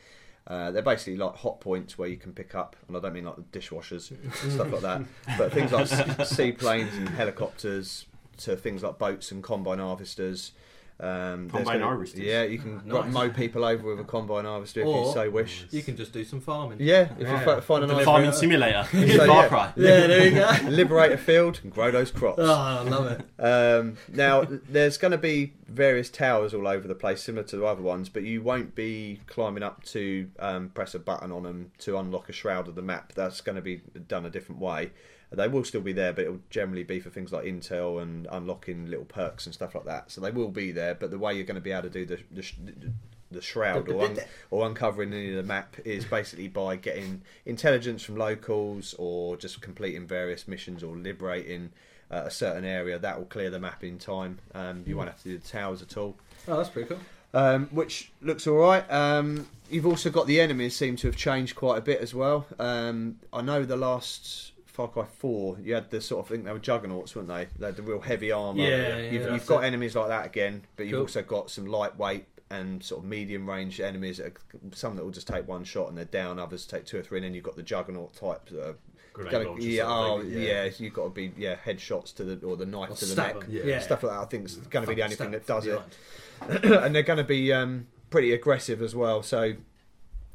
Uh, 0.45 0.71
they're 0.71 0.81
basically 0.81 1.17
like 1.17 1.35
hot 1.35 1.59
points 1.59 1.97
where 1.97 2.07
you 2.07 2.15
can 2.17 2.31
pick 2.31 2.55
up, 2.55 2.75
and 2.87 2.95
I 2.95 3.01
don't 3.01 3.13
mean 3.13 3.25
like 3.25 3.35
the 3.35 3.59
dishwashers, 3.59 4.13
stuff 4.53 4.71
like 4.71 4.81
that, 4.81 5.01
but 5.37 5.51
things 5.51 5.71
like 5.73 6.25
seaplanes 6.25 6.95
and 6.95 7.09
helicopters, 7.09 8.05
to 8.37 8.55
things 8.55 8.83
like 8.83 8.97
boats 8.97 9.31
and 9.31 9.43
combine 9.43 9.79
harvesters. 9.79 10.53
Um, 10.99 11.47
Combine 11.49 11.63
gonna- 11.79 11.85
harvesters. 11.85 12.21
Yeah, 12.21 12.41
you 12.43 12.57
can 12.57 12.81
nice. 12.85 13.13
mow 13.13 13.29
people 13.29 13.63
over 13.63 13.83
with 13.89 13.99
a 13.99 14.03
combine 14.03 14.45
harvester 14.45 14.81
if 14.81 14.87
you 14.87 15.11
so 15.13 15.29
wish. 15.29 15.65
You 15.69 15.83
can 15.83 15.95
just 15.95 16.11
do 16.11 16.23
some 16.23 16.41
farming. 16.41 16.79
Yeah, 16.81 17.09
if 17.19 17.27
Yeah. 17.27 17.39
you 17.39 17.45
fi- 17.45 17.59
find 17.59 17.83
a 17.83 17.87
nice 17.87 18.03
Farming 18.03 18.31
simulator. 18.31 18.83
So, 18.91 18.97
yeah. 19.05 19.25
Far 19.27 19.47
Cry. 19.47 19.73
Yeah, 19.75 20.07
there 20.07 20.25
you 20.27 20.31
go. 20.31 20.69
liberate 20.69 21.11
a 21.11 21.17
field 21.17 21.59
and 21.63 21.71
grow 21.71 21.91
those 21.91 22.09
crops. 22.09 22.39
Oh, 22.41 22.51
I 22.51 22.81
love 22.81 23.11
it. 23.11 23.21
Um, 23.39 23.97
now, 24.11 24.43
there's 24.67 24.97
going 24.97 25.11
to 25.11 25.17
be 25.19 25.53
various 25.67 26.09
towers 26.09 26.53
all 26.55 26.67
over 26.67 26.87
the 26.87 26.95
place, 26.95 27.21
similar 27.21 27.43
to 27.47 27.57
the 27.57 27.65
other 27.65 27.83
ones, 27.83 28.09
but 28.09 28.23
you 28.23 28.41
won't 28.41 28.73
be 28.73 29.19
climbing 29.27 29.61
up 29.61 29.83
to 29.83 30.29
um, 30.39 30.69
press 30.69 30.95
a 30.95 30.99
button 30.99 31.31
on 31.31 31.43
them 31.43 31.71
to 31.79 31.97
unlock 31.97 32.27
a 32.29 32.33
shroud 32.33 32.67
of 32.67 32.73
the 32.75 32.81
map. 32.81 33.13
That's 33.13 33.41
going 33.41 33.55
to 33.57 33.61
be 33.61 33.81
done 34.07 34.25
a 34.25 34.29
different 34.31 34.59
way. 34.61 34.91
They 35.31 35.47
will 35.47 35.63
still 35.65 35.81
be 35.81 35.91
there, 35.93 36.13
but 36.13 36.23
it'll 36.25 36.39
generally 36.49 36.83
be 36.83 36.99
for 37.01 37.09
things 37.09 37.31
like 37.33 37.43
intel 37.45 38.01
and 38.01 38.27
unlocking 38.31 38.85
little 38.85 39.05
perks 39.05 39.45
and 39.45 39.53
stuff 39.53 39.75
like 39.75 39.83
that. 39.85 40.09
So 40.09 40.21
they 40.21 40.31
will 40.31 40.47
be 40.49 40.71
there, 40.71 40.95
but 40.95 41.11
the 41.11 41.17
way 41.19 41.33
you're 41.33 41.43
going 41.45 41.55
to 41.55 41.61
be 41.61 41.71
able 41.71 41.83
to 41.83 41.89
do 41.89 42.05
the 42.05 42.19
the, 42.31 42.91
the 43.29 43.41
shroud 43.41 43.89
or, 43.89 44.05
un- 44.05 44.19
or 44.51 44.65
uncovering 44.65 45.11
any 45.11 45.31
of 45.31 45.35
the 45.35 45.43
map 45.43 45.75
is 45.83 46.05
basically 46.05 46.47
by 46.47 46.77
getting 46.77 47.21
intelligence 47.45 48.01
from 48.03 48.15
locals 48.15 48.95
or 48.97 49.35
just 49.35 49.59
completing 49.61 50.07
various 50.07 50.47
missions 50.47 50.81
or 50.81 50.95
liberating 50.95 51.71
uh, 52.09 52.23
a 52.25 52.31
certain 52.31 52.63
area. 52.63 52.97
That 52.97 53.17
will 53.17 53.25
clear 53.25 53.49
the 53.49 53.59
map 53.59 53.83
in 53.83 53.97
time. 53.99 54.39
Um, 54.55 54.83
you 54.87 54.95
won't 54.95 55.09
have 55.09 55.21
to 55.23 55.29
do 55.29 55.37
the 55.37 55.45
towers 55.47 55.81
at 55.81 55.97
all 55.97 56.15
Oh, 56.47 56.55
that's 56.55 56.69
pretty 56.69 56.87
cool. 56.87 56.99
um, 57.33 57.67
which 57.73 58.11
looks 58.21 58.47
all 58.47 58.55
right. 58.55 58.89
Um, 58.89 59.45
you've 59.69 59.85
also 59.85 60.09
got 60.09 60.25
the 60.27 60.39
enemies 60.39 60.77
seem 60.77 60.95
to 60.95 61.07
have 61.07 61.17
changed 61.17 61.57
quite 61.57 61.77
a 61.79 61.81
bit 61.81 61.99
as 61.99 62.15
well. 62.15 62.47
Um, 62.57 63.19
I 63.33 63.41
know 63.41 63.65
the 63.65 63.75
last 63.75 64.53
Far 64.77 64.87
Cry 64.89 65.05
Four, 65.05 65.57
you 65.59 65.73
had 65.73 65.89
the 65.89 65.99
sort 65.99 66.23
of 66.23 66.31
I 66.31 66.35
think 66.35 66.45
they 66.45 66.53
were 66.53 66.59
juggernauts, 66.59 67.15
weren't 67.15 67.27
they? 67.29 67.47
They 67.57 67.65
had 67.65 67.75
the 67.75 67.81
real 67.81 67.99
heavy 67.99 68.31
armor. 68.31 68.61
Yeah, 68.61 68.69
yeah, 68.99 69.09
you've, 69.09 69.23
that's 69.23 69.33
you've 69.33 69.45
got 69.47 69.63
it. 69.63 69.67
enemies 69.67 69.95
like 69.95 70.09
that 70.09 70.27
again, 70.27 70.61
but 70.75 70.83
you've 70.85 70.93
Cool. 70.93 71.01
also 71.01 71.23
got 71.23 71.49
some 71.49 71.65
lightweight 71.65 72.25
and 72.51 72.83
sort 72.83 73.03
of 73.03 73.09
medium 73.09 73.49
range 73.49 73.81
enemies. 73.81 74.17
That 74.19 74.27
are, 74.27 74.33
some 74.73 74.95
that 74.95 75.03
will 75.03 75.11
just 75.11 75.27
take 75.27 75.47
one 75.47 75.63
shot 75.63 75.89
and 75.89 75.97
they're 75.97 76.05
down. 76.05 76.37
Others 76.37 76.67
take 76.67 76.85
two 76.85 76.99
or 76.99 77.01
three, 77.01 77.17
and 77.17 77.25
then 77.25 77.33
you've 77.33 77.43
got 77.43 77.55
the 77.55 77.63
juggernaut 77.63 78.13
type. 78.15 78.49
That 78.49 78.69
are 78.69 78.75
Grenade 79.13 79.31
gonna- 79.31 79.49
launchers 79.49 79.65
yeah, 79.65 79.83
oh, 79.87 80.17
of 80.19 80.27
thing, 80.31 80.41
yeah. 80.43 80.69
You've 80.77 80.93
got 80.93 81.03
to 81.05 81.09
be 81.09 81.31
yeah 81.35 81.55
headshots 81.65 82.13
to 82.17 82.23
the 82.23 82.45
or 82.45 82.55
the 82.55 82.67
knife 82.67 82.91
Or 82.91 82.95
to 82.97 83.05
the 83.05 83.15
neck, 83.15 83.35
Yeah. 83.49 83.63
Yeah. 83.65 83.79
Stuff 83.79 84.03
like 84.03 84.13
that, 84.13 84.21
I 84.21 84.25
think, 84.25 84.45
is 84.45 84.57
going 84.57 84.85
to 84.85 84.89
be 84.89 84.95
the 84.95 85.03
only 85.03 85.15
thing 85.15 85.31
that 85.31 85.47
does 85.47 85.65
it 85.65 85.81
and 86.41 86.93
they're 86.93 87.01
going 87.01 87.17
to 87.17 87.23
be 87.23 87.51
um, 87.51 87.87
pretty 88.11 88.31
aggressive 88.31 88.83
as 88.83 88.93
well. 88.95 89.23
So 89.23 89.53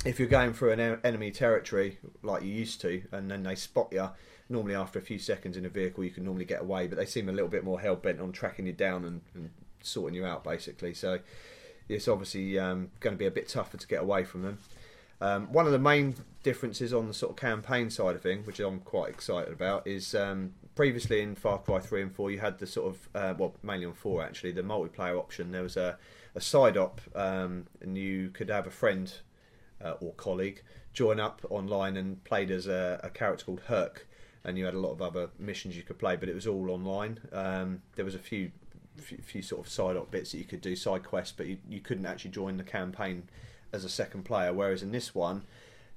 if 0.05 0.18
you're 0.18 0.26
going 0.28 0.52
through 0.52 0.72
an 0.72 0.98
enemy 1.05 1.31
territory 1.31 1.98
like 2.22 2.42
you 2.42 2.48
used 2.52 2.81
to, 2.81 3.02
and 3.12 3.31
then 3.31 3.44
they 3.44 3.55
spot 3.55 3.88
you, 3.92 4.11
normally 4.53 4.75
after 4.75 4.99
a 4.99 5.03
few 5.03 5.19
seconds 5.19 5.57
in 5.57 5.65
a 5.65 5.69
vehicle, 5.69 6.05
you 6.05 6.11
can 6.11 6.25
normally 6.25 6.45
get 6.45 6.61
away. 6.61 6.87
But 6.87 6.99
they 6.99 7.07
seem 7.07 7.29
a 7.29 7.33
little 7.33 7.49
bit 7.49 7.65
more 7.65 7.81
hell 7.81 7.97
bent 7.97 8.21
on 8.21 8.33
tracking 8.33 8.67
you 8.67 8.73
down 8.73 9.05
and, 9.05 9.21
and 9.35 9.51
sorting 9.83 10.15
you 10.15 10.25
out, 10.25 10.45
basically. 10.45 10.95
So 10.95 11.19
it's 11.88 12.09
obviously 12.09 12.59
um, 12.59 12.91
going 13.01 13.15
to 13.15 13.19
be 13.19 13.27
a 13.27 13.31
bit 13.31 13.49
tougher 13.49 13.77
to 13.77 13.87
get 13.87 14.03
away 14.03 14.25
from 14.25 14.43
them. 14.43 14.59
Um, 15.21 15.53
one 15.53 15.67
of 15.67 15.73
the 15.73 15.79
main 15.79 16.17
differences 16.43 16.93
on 16.93 17.07
the 17.07 17.15
sort 17.15 17.31
of 17.31 17.37
campaign 17.37 17.91
side 17.91 18.17
of 18.17 18.23
thing, 18.23 18.43
which 18.43 18.59
I'm 18.59 18.81
quite 18.81 19.11
excited 19.11 19.53
about, 19.53 19.87
is 19.87 20.15
um, 20.15 20.55
previously 20.75 21.21
in 21.21 21.37
Far 21.37 21.59
Cry 21.59 21.79
3 21.79 22.03
and 22.03 22.15
4, 22.15 22.31
you 22.33 22.41
had 22.41 22.59
the 22.59 22.67
sort 22.67 22.95
of, 22.95 23.09
uh, 23.15 23.35
well, 23.38 23.55
mainly 23.62 23.87
on 23.87 23.95
4 23.95 24.23
actually, 24.23 24.53
the 24.53 24.62
multiplayer 24.62 25.17
option. 25.17 25.53
There 25.53 25.62
was 25.62 25.77
a, 25.77 25.97
a 26.35 26.41
side 26.41 26.77
op, 26.77 27.01
um, 27.15 27.67
and 27.81 27.97
you 27.97 28.31
could 28.31 28.49
have 28.49 28.67
a 28.67 28.71
friend 28.71 29.12
uh, 29.83 29.93
or 30.01 30.12
colleague 30.15 30.62
join 30.93 31.19
up 31.19 31.41
online 31.51 31.97
and 31.97 32.23
played 32.25 32.51
as 32.51 32.67
a, 32.67 33.01
a 33.03 33.11
character 33.11 33.47
called 33.47 33.62
Hurk, 33.67 34.07
and 34.44 34.59
you 34.59 34.64
had 34.64 34.74
a 34.74 34.78
lot 34.78 34.92
of 34.92 35.02
other 35.02 35.31
missions 35.38 35.76
you 35.76 35.83
could 35.83 35.98
play, 35.98 36.16
but 36.16 36.28
it 36.28 36.35
was 36.35 36.46
all 36.46 36.70
online. 36.70 37.20
Um, 37.33 37.83
there 37.96 38.05
was 38.05 38.14
a 38.14 38.18
few, 38.18 38.50
few, 38.96 39.18
few 39.18 39.42
sort 39.42 39.66
of 39.66 39.72
side 39.72 39.96
op 39.96 40.11
bits 40.11 40.33
that 40.33 40.38
you 40.38 40.44
could 40.44 40.61
do, 40.61 40.74
side 40.74 41.05
quests, 41.05 41.35
but 41.37 41.46
you, 41.46 41.59
you 41.68 41.81
couldn't 41.81 42.07
actually 42.07 42.33
join 42.33 42.57
the 42.57 42.64
campaign 42.64 43.28
as 43.72 43.85
a 43.85 43.88
second 43.88 44.24
player. 44.24 44.52
Whereas 44.52 44.83
in 44.83 44.92
this 44.92 45.14
one, 45.14 45.42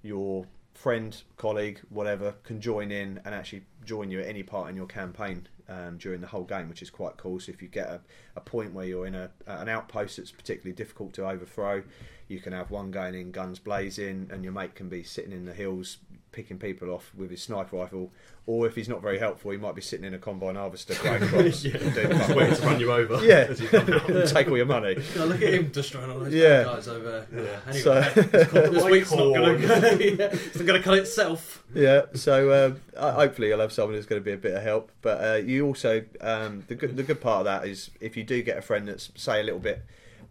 your 0.01 0.45
friend, 0.73 1.21
colleague, 1.37 1.81
whatever, 1.89 2.35
can 2.43 2.61
join 2.61 2.91
in 2.91 3.19
and 3.25 3.33
actually 3.33 3.63
join 3.83 4.11
you 4.11 4.19
at 4.19 4.27
any 4.27 4.43
part 4.43 4.69
in 4.69 4.75
your 4.75 4.85
campaign 4.85 5.47
um, 5.67 5.97
during 5.97 6.21
the 6.21 6.27
whole 6.27 6.43
game, 6.43 6.69
which 6.69 6.81
is 6.81 6.89
quite 6.89 7.17
cool. 7.17 7.39
So 7.39 7.51
if 7.51 7.61
you 7.61 7.67
get 7.67 7.87
a, 7.87 8.01
a 8.35 8.41
point 8.41 8.73
where 8.73 8.85
you're 8.85 9.07
in 9.07 9.15
a, 9.15 9.31
an 9.47 9.69
outpost 9.69 10.17
that's 10.17 10.31
particularly 10.31 10.75
difficult 10.75 11.13
to 11.13 11.27
overthrow, 11.27 11.81
you 12.27 12.39
can 12.39 12.53
have 12.53 12.71
one 12.71 12.91
going 12.91 13.15
in 13.15 13.31
guns 13.31 13.59
blazing, 13.59 14.29
and 14.31 14.43
your 14.43 14.53
mate 14.53 14.75
can 14.75 14.89
be 14.89 15.03
sitting 15.03 15.31
in 15.31 15.45
the 15.45 15.53
hills 15.53 15.97
picking 16.35 16.59
people 16.59 16.91
off 16.91 17.11
with 17.15 17.31
his 17.31 17.41
sniper 17.41 17.77
rifle. 17.77 18.11
Or 18.47 18.67
if 18.67 18.75
he's 18.75 18.87
not 18.87 19.01
very 19.01 19.17
helpful, 19.17 19.49
he 19.49 19.57
might 19.57 19.73
be 19.73 19.81
sitting 19.81 20.05
in 20.05 20.13
a 20.13 20.19
combine 20.19 20.53
harvester 20.55 20.93
growing 21.01 21.27
crops 21.27 21.63
Yeah. 21.65 21.77
and 21.77 21.93
doing 21.95 22.09
Just 22.11 22.35
waiting 22.35 22.55
to 22.55 22.61
run 22.61 22.79
you 22.79 22.91
over. 22.91 23.25
Yeah. 23.25 23.47
as 23.49 23.59
you 23.59 23.67
come 23.69 23.91
out. 23.91 24.27
take 24.27 24.47
all 24.49 24.57
your 24.57 24.67
money. 24.67 24.95
God, 25.15 25.29
look 25.29 25.41
at 25.41 25.53
him 25.53 25.69
destroying 25.69 26.11
all 26.11 26.19
those 26.19 26.33
Yeah. 26.33 26.63
guys 26.65 26.87
over 26.87 27.25
there. 27.31 27.43
Yeah. 27.43 27.59
Anyway, 27.65 27.81
So- 27.81 28.01
this 28.69 28.83
week's 28.83 29.11
not 29.11 29.17
going 29.17 29.67
corn. 29.67 29.79
to 29.81 30.03
it's 30.33 30.55
not 30.57 30.65
going 30.67 30.79
to 30.79 30.83
cut 30.83 30.97
itself. 30.99 31.63
Yeah, 31.73 32.01
so 32.13 32.67
um, 32.67 32.81
uh, 32.95 33.13
hopefully 33.13 33.47
you'll 33.47 33.59
have 33.61 33.71
someone 33.73 33.95
who's 33.95 34.05
going 34.05 34.21
to 34.21 34.25
be 34.25 34.33
a 34.33 34.37
bit 34.37 34.53
of 34.53 34.61
help. 34.61 34.91
But 35.01 35.23
uh, 35.23 35.37
you 35.37 35.65
also 35.65 36.03
um, 36.21 36.63
the 36.67 36.75
good 36.75 36.95
the 36.95 37.03
good 37.03 37.21
part 37.21 37.39
of 37.39 37.45
that 37.45 37.67
is 37.67 37.89
if 37.99 38.15
you 38.15 38.23
do 38.23 38.43
get 38.43 38.57
a 38.57 38.61
friend 38.61 38.87
that's 38.87 39.09
say 39.15 39.39
a 39.39 39.43
little 39.43 39.59
bit 39.59 39.81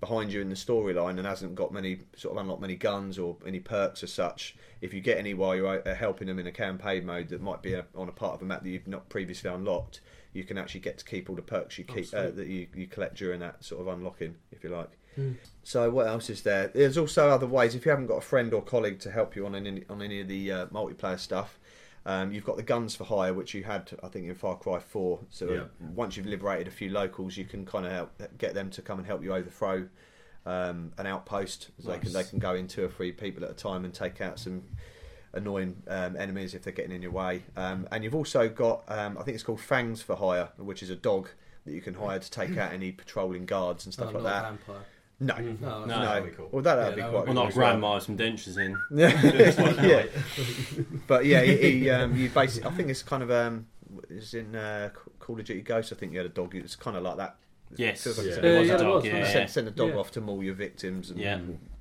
behind 0.05 0.31
you 0.31 0.43
in 0.43 0.51
the 0.51 0.55
storyline 0.55 1.17
and 1.17 1.27
hasn't 1.27 1.55
got 1.55 1.73
many 1.73 1.99
sort 2.14 2.37
of 2.37 2.43
unlocked 2.43 2.61
many 2.61 2.77
guns 2.77 3.19
or 3.19 3.38
any 3.47 3.59
perks 3.59 4.03
as 4.03 4.12
such. 4.12 4.55
If 4.83 4.93
you 4.93 5.01
get 5.01 5.17
any 5.17 5.33
while 5.33 5.57
you're 5.57 5.88
uh, 5.88 5.95
helping 5.95 6.27
them 6.27 6.38
in 6.38 6.47
a 6.47 6.53
campaign 6.53 7.07
mode 7.07 7.31
that 7.31 7.40
might 7.40 7.62
be 7.62 7.73
a, 7.73 7.87
on 7.95 8.11
a 8.11 8.12
part 8.12 8.35
of 8.35 8.40
the 8.40 8.45
map 8.45 8.62
that 8.62 8.69
you've 8.69 8.87
not 8.87 9.09
previously 9.09 9.49
unlocked, 9.49 10.03
you 10.35 10.45
can 10.45 10.59
actually 10.59 10.81
get 10.81 10.99
to 10.99 11.07
keep 11.07 11.31
all 11.31 11.37
the 11.37 11.43
perks 11.43 11.79
you 11.79 11.87
Oh, 11.88 11.95
keep 11.95 12.12
uh, 12.12 12.31
that 12.31 12.47
you, 12.47 12.67
you 12.75 12.87
collect 12.87 13.17
during 13.17 13.40
that 13.40 13.64
sort 13.64 13.81
of 13.81 13.88
unlocking, 13.88 14.35
if 14.53 14.62
you 14.62 14.69
like. 14.69 14.90
Hmm. 15.14 15.33
So 15.62 15.88
what 15.88 16.07
else 16.07 16.29
is 16.29 16.43
there? 16.43 16.69
There's 16.69 16.99
also 16.99 17.31
other 17.31 17.47
ways. 17.47 17.75
If 17.75 17.87
you 17.87 17.90
haven't 17.90 18.09
got 18.09 18.19
a 18.19 18.21
friend 18.21 18.53
or 18.53 18.61
colleague 18.61 18.99
to 19.01 19.11
help 19.11 19.35
you 19.35 19.47
on 19.47 19.55
any 19.55 19.85
on 19.88 20.03
any 20.03 20.21
of 20.21 20.29
the 20.29 20.53
uh, 20.53 20.67
multiplayer 20.67 21.19
stuff, 21.19 21.59
um, 22.07 22.33
you've 22.33 22.45
got 22.45 22.57
the 22.57 22.62
guns 22.62 22.95
for 22.95 23.05
hire, 23.05 23.33
which 23.33 23.55
you 23.55 23.64
had, 23.64 23.90
I 24.03 24.09
think, 24.09 24.27
in 24.27 24.35
Far 24.35 24.57
Cry 24.57 24.79
Four. 24.79 25.21
So 25.31 25.51
Yeah. 25.51 25.64
once 25.95 26.17
you've 26.17 26.27
liberated 26.27 26.69
a 26.69 26.71
few 26.71 26.90
locals, 26.90 27.37
you 27.37 27.45
can 27.45 27.64
kind 27.64 27.87
of 27.87 28.11
get 28.38 28.55
them 28.55 28.71
to 28.71 28.83
come 28.83 28.99
and 28.99 29.07
help 29.07 29.23
you 29.23 29.33
overthrow 29.35 29.88
um, 30.47 30.93
an 30.99 31.07
outpost. 31.07 31.71
So 31.83 31.90
They 31.93 31.99
can 31.99 32.12
they 32.12 32.25
can 32.25 32.38
go 32.38 32.55
in 32.55 32.69
two 32.69 32.85
or 32.85 32.88
three 32.90 33.12
people 33.12 33.45
at 33.45 33.51
a 33.51 33.55
time 33.55 33.85
and 33.85 33.95
take 33.95 34.21
out 34.21 34.38
some 34.38 34.62
annoying 35.33 35.83
um, 35.88 36.17
enemies 36.17 36.55
if 36.55 36.62
they're 36.62 36.73
getting 36.73 36.93
in 36.93 37.03
your 37.03 37.11
way. 37.12 37.43
Um, 37.57 37.88
and 37.90 38.05
you've 38.05 38.14
also 38.14 38.49
got, 38.49 38.85
um, 38.88 39.17
I 39.19 39.23
think 39.23 39.35
it's 39.35 39.43
called 39.43 39.61
Fangs 39.61 40.01
for 40.03 40.14
hire, 40.17 40.51
which 40.59 40.83
is 40.83 40.90
a 40.90 40.97
dog 40.97 41.29
that 41.64 41.73
you 41.73 41.81
can 41.81 41.95
hire 41.95 42.19
to 42.19 42.31
take 42.31 42.57
out 42.59 42.73
any 42.73 42.93
patrolling 43.03 43.47
guards 43.47 43.85
and 43.87 43.93
stuff 43.95 44.11
Oh, 44.11 44.19
like 44.19 44.25
that. 44.25 44.43
Vampire. 44.45 44.85
No, 45.20 45.35
Mm. 45.35 45.61
No, 45.61 45.85
No. 45.85 45.87
no. 45.87 46.05
That'd 46.05 46.24
be 46.24 46.31
cool. 46.37 46.48
Well, 46.50 46.62
that 46.62 46.77
would 46.77 46.85
Yeah, 46.85 46.90
be 46.90 47.00
that 47.03 47.11
quite 47.11 47.14
Well, 47.14 47.27
be 47.27 47.33
not 47.35 47.53
cool 47.53 47.61
well. 47.62 47.70
grandma 47.70 47.94
with 47.94 48.03
some 48.05 48.18
dentures 48.18 48.59
in. 48.59 48.77
yeah, 48.90 50.07
but 51.07 51.24
yeah, 51.24 51.42
he, 51.42 51.57
he, 51.81 51.90
um, 51.96 52.16
you 52.16 52.29
basically, 52.31 52.68
I 52.68 52.72
think 52.74 52.88
it's 52.90 53.03
kind 53.03 53.22
of 53.22 53.31
um, 53.31 53.66
it's 54.11 54.35
in 54.35 54.55
uh, 54.57 54.90
Call 55.20 55.38
of 55.38 55.44
Duty 55.44 55.61
Ghosts. 55.62 55.92
I 55.92 55.96
think 55.96 56.12
you 56.12 56.18
had 56.18 56.27
a 56.27 56.31
dog. 56.31 56.55
It's 56.55 56.77
kind 56.77 56.96
of 56.96 57.03
like 57.03 57.16
that. 57.18 57.37
Yes. 57.77 58.03
Feels 58.05 58.18
like 58.18 58.27
Yeah. 58.27 58.33
it's 58.35 58.42
Yeah, 58.44 58.50
It 58.50 58.61
was 58.61 58.68
a 58.70 58.72
dog, 58.72 58.81
yeah, 58.83 58.92
wasn't 58.94 59.14
it? 59.14 59.18
yeah. 59.18 59.33
send, 59.33 59.50
send 59.50 59.66
the 59.66 59.70
dog 59.72 59.92
off 59.94 60.11
to 60.12 60.20
maul 60.20 60.42
your 60.42 60.55
victims. 60.55 61.11
And, 61.11 61.20
Yeah. 61.20 61.40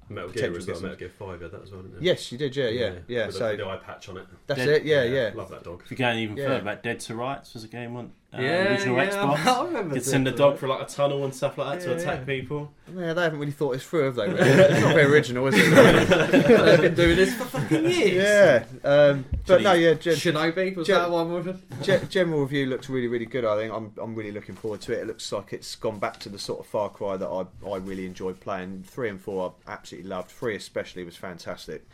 Metal 0.10 0.30
Gear 0.30 0.46
as 0.52 0.52
well. 0.52 0.65
gets 0.67 0.82
Metal 0.82 0.98
Gear 0.98 1.10
Five 1.17 1.41
had 1.41 1.52
that 1.52 1.63
as 1.63 1.72
well. 1.72 1.82
Didn't 1.82 1.98
it? 1.98 2.04
Yes, 2.04 2.32
you 2.32 2.38
did. 2.38 2.56
Yeah, 2.56 2.67
yeah, 2.67 2.93
yeah. 3.08 3.26
With 3.28 3.36
so 3.36 3.52
the, 3.52 3.58
the 3.58 3.67
eye 3.67 3.78
patch 3.78 4.10
on 4.10 4.17
it. 4.17 4.26
that's 4.48 4.60
Dead- 4.60 4.69
it. 4.69 4.84
Yeah, 4.84 5.04
yeah. 5.04 5.32
Love 5.34 5.50
that 5.50 5.63
dog. 5.63 5.82
If 5.86 5.91
you're 5.91 5.98
going 5.98 6.19
even 6.19 6.36
further 6.36 6.62
back, 6.63 6.84
Dead 6.84 7.00
to 7.02 7.15
Rights 7.15 7.54
was 7.54 7.63
a 7.63 7.67
game 7.67 7.96
on 7.96 8.12
uh, 8.38 8.41
Yeah, 8.41 8.69
original 8.72 8.98
yeah, 8.98 9.10
Xbox. 9.10 9.46
I 9.46 9.65
remember 9.65 9.93
could 9.96 10.06
send 10.06 10.28
a 10.28 10.32
dog 10.32 10.58
for 10.58 10.67
like 10.67 10.82
a 10.82 10.86
tunnel 10.86 11.24
and 11.24 11.34
stuff 11.34 11.58
like 11.58 11.80
that 11.80 11.88
Yeah, 11.88 11.96
to 11.96 12.02
attack 12.02 12.19
yeah. 12.19 12.26
people. 12.26 12.72
Yeah, 12.96 13.13
they 13.13 13.22
haven't 13.24 13.39
really 13.39 13.52
thought 13.52 13.74
this 13.74 13.84
through, 13.84 14.06
have 14.06 14.15
they? 14.15 14.28
Really? 14.28 14.39
it's 14.50 14.82
not 14.82 14.93
very 14.96 15.06
original, 15.12 15.48
is 15.48 15.56
it? 15.58 15.69
They've 16.65 16.82
been 16.82 16.96
doing 16.96 17.15
this 17.15 17.34
for 17.34 17.46
fucking 17.46 17.86
years. 17.86 18.13
yeah, 18.13 18.65
um, 18.84 19.26
but 19.48 19.62
no, 19.62 19.74
yeah. 19.74 19.93
Gen- 19.93 20.15
Shinobi 20.15 20.76
was 20.76 20.88
Gen- 20.88 21.00
that 21.00 21.10
one 21.12 21.32
with 21.34 21.48
it? 21.82 22.10
General 22.10 22.41
review 22.41 22.65
looks 22.65 22.89
really, 22.89 23.08
really 23.08 23.26
good. 23.26 23.46
I 23.46 23.56
think 23.58 23.74
I'm, 23.74 23.91
I'm 24.02 24.15
really 24.15 24.32
looking 24.32 24.56
forward 24.56 24.82
to 24.82 24.93
it. 24.93 25.00
It 25.00 25.08
looks 25.08 25.32
like 25.32 25.54
it's 25.54 25.76
gone 25.76 26.00
back 26.00 26.19
to 26.22 26.30
the 26.30 26.39
sort 26.39 26.60
of 26.60 26.65
Far 26.65 26.89
Cry 26.89 27.17
that 27.17 27.28
I, 27.28 27.46
I 27.69 27.78
really 27.78 28.06
enjoyed 28.06 28.39
playing. 28.39 28.84
Three 28.84 29.10
and 29.10 29.19
four, 29.19 29.54
I 29.67 29.72
absolutely 29.72 30.10
loved. 30.10 30.32
Three 30.32 30.56
especially 30.56 31.04
was 31.06 31.15
fantastic. 31.15 31.88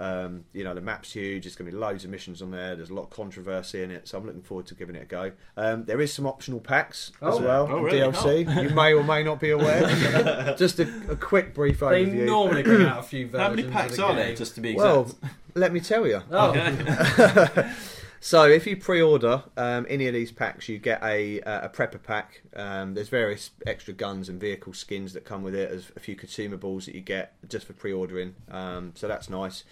Um, 0.00 0.44
you 0.52 0.62
know, 0.64 0.74
the 0.74 0.80
map's 0.80 1.12
huge. 1.12 1.44
There's 1.44 1.56
going 1.56 1.70
to 1.70 1.76
be 1.76 1.80
loads 1.80 2.04
of 2.04 2.10
missions 2.10 2.40
on 2.42 2.50
there. 2.50 2.76
There's 2.76 2.90
a 2.90 2.94
lot 2.94 3.02
of 3.02 3.10
controversy 3.10 3.82
in 3.82 3.90
it, 3.90 4.06
so 4.08 4.18
I'm 4.18 4.26
looking 4.26 4.42
forward 4.42 4.66
to 4.66 4.74
giving 4.74 4.94
it 4.94 5.02
a 5.02 5.06
go. 5.06 5.32
Um, 5.56 5.84
there 5.86 6.00
is 6.00 6.12
some 6.12 6.26
optional 6.26 6.60
packs 6.60 7.12
as 7.22 7.34
Oh. 7.36 7.42
well, 7.42 7.68
Oh, 7.70 7.76
on 7.76 7.82
really? 7.84 7.98
DLC. 8.00 8.62
You 8.68 8.74
may 8.74 8.92
or 8.92 9.02
may 9.04 9.22
not 9.22 9.40
be 9.40 9.50
aware. 9.50 10.54
Just 10.58 10.78
a, 10.80 10.88
a 11.10 11.16
quick 11.16 11.54
brief 11.54 11.80
overview. 11.80 12.10
They 12.10 12.24
normally 12.26 12.62
bring 12.62 12.86
out 12.86 12.98
a 13.00 13.02
few 13.02 13.26
versions 13.28 13.42
How 13.42 13.50
many 13.50 13.62
of 13.64 13.70
packs 13.70 13.96
the 13.96 14.04
are 14.04 14.08
game. 14.08 14.16
there, 14.16 14.34
just 14.34 14.54
to 14.56 14.60
be 14.60 14.72
exact? 14.72 14.84
well, 14.92 15.14
let 15.54 15.72
me 15.72 15.80
tell 15.80 16.06
you. 16.06 16.22
Oh, 16.30 16.50
Okay. 16.50 17.72
So 18.18 18.44
if 18.44 18.66
you 18.66 18.76
pre-order 18.76 19.44
um, 19.56 19.86
any 19.88 20.08
of 20.08 20.14
these 20.14 20.32
packs, 20.32 20.68
you 20.68 20.78
get 20.78 21.00
a, 21.04 21.40
uh, 21.42 21.66
a 21.66 21.68
prepper 21.68 22.02
pack. 22.02 22.42
Um, 22.56 22.94
there's 22.94 23.08
various 23.10 23.50
extra 23.66 23.92
guns 23.94 24.28
and 24.28 24.40
vehicle 24.40 24.72
skins 24.72 25.12
that 25.12 25.24
come 25.24 25.44
with 25.44 25.54
it, 25.54 25.70
as 25.70 25.92
a 25.94 26.00
few 26.00 26.16
consumables 26.16 26.86
that 26.86 26.94
you 26.96 27.02
get 27.02 27.34
just 27.48 27.66
for 27.66 27.72
pre-ordering. 27.74 28.34
Um, 28.50 28.92
so 28.96 29.06
that's 29.06 29.30
nice. 29.30 29.62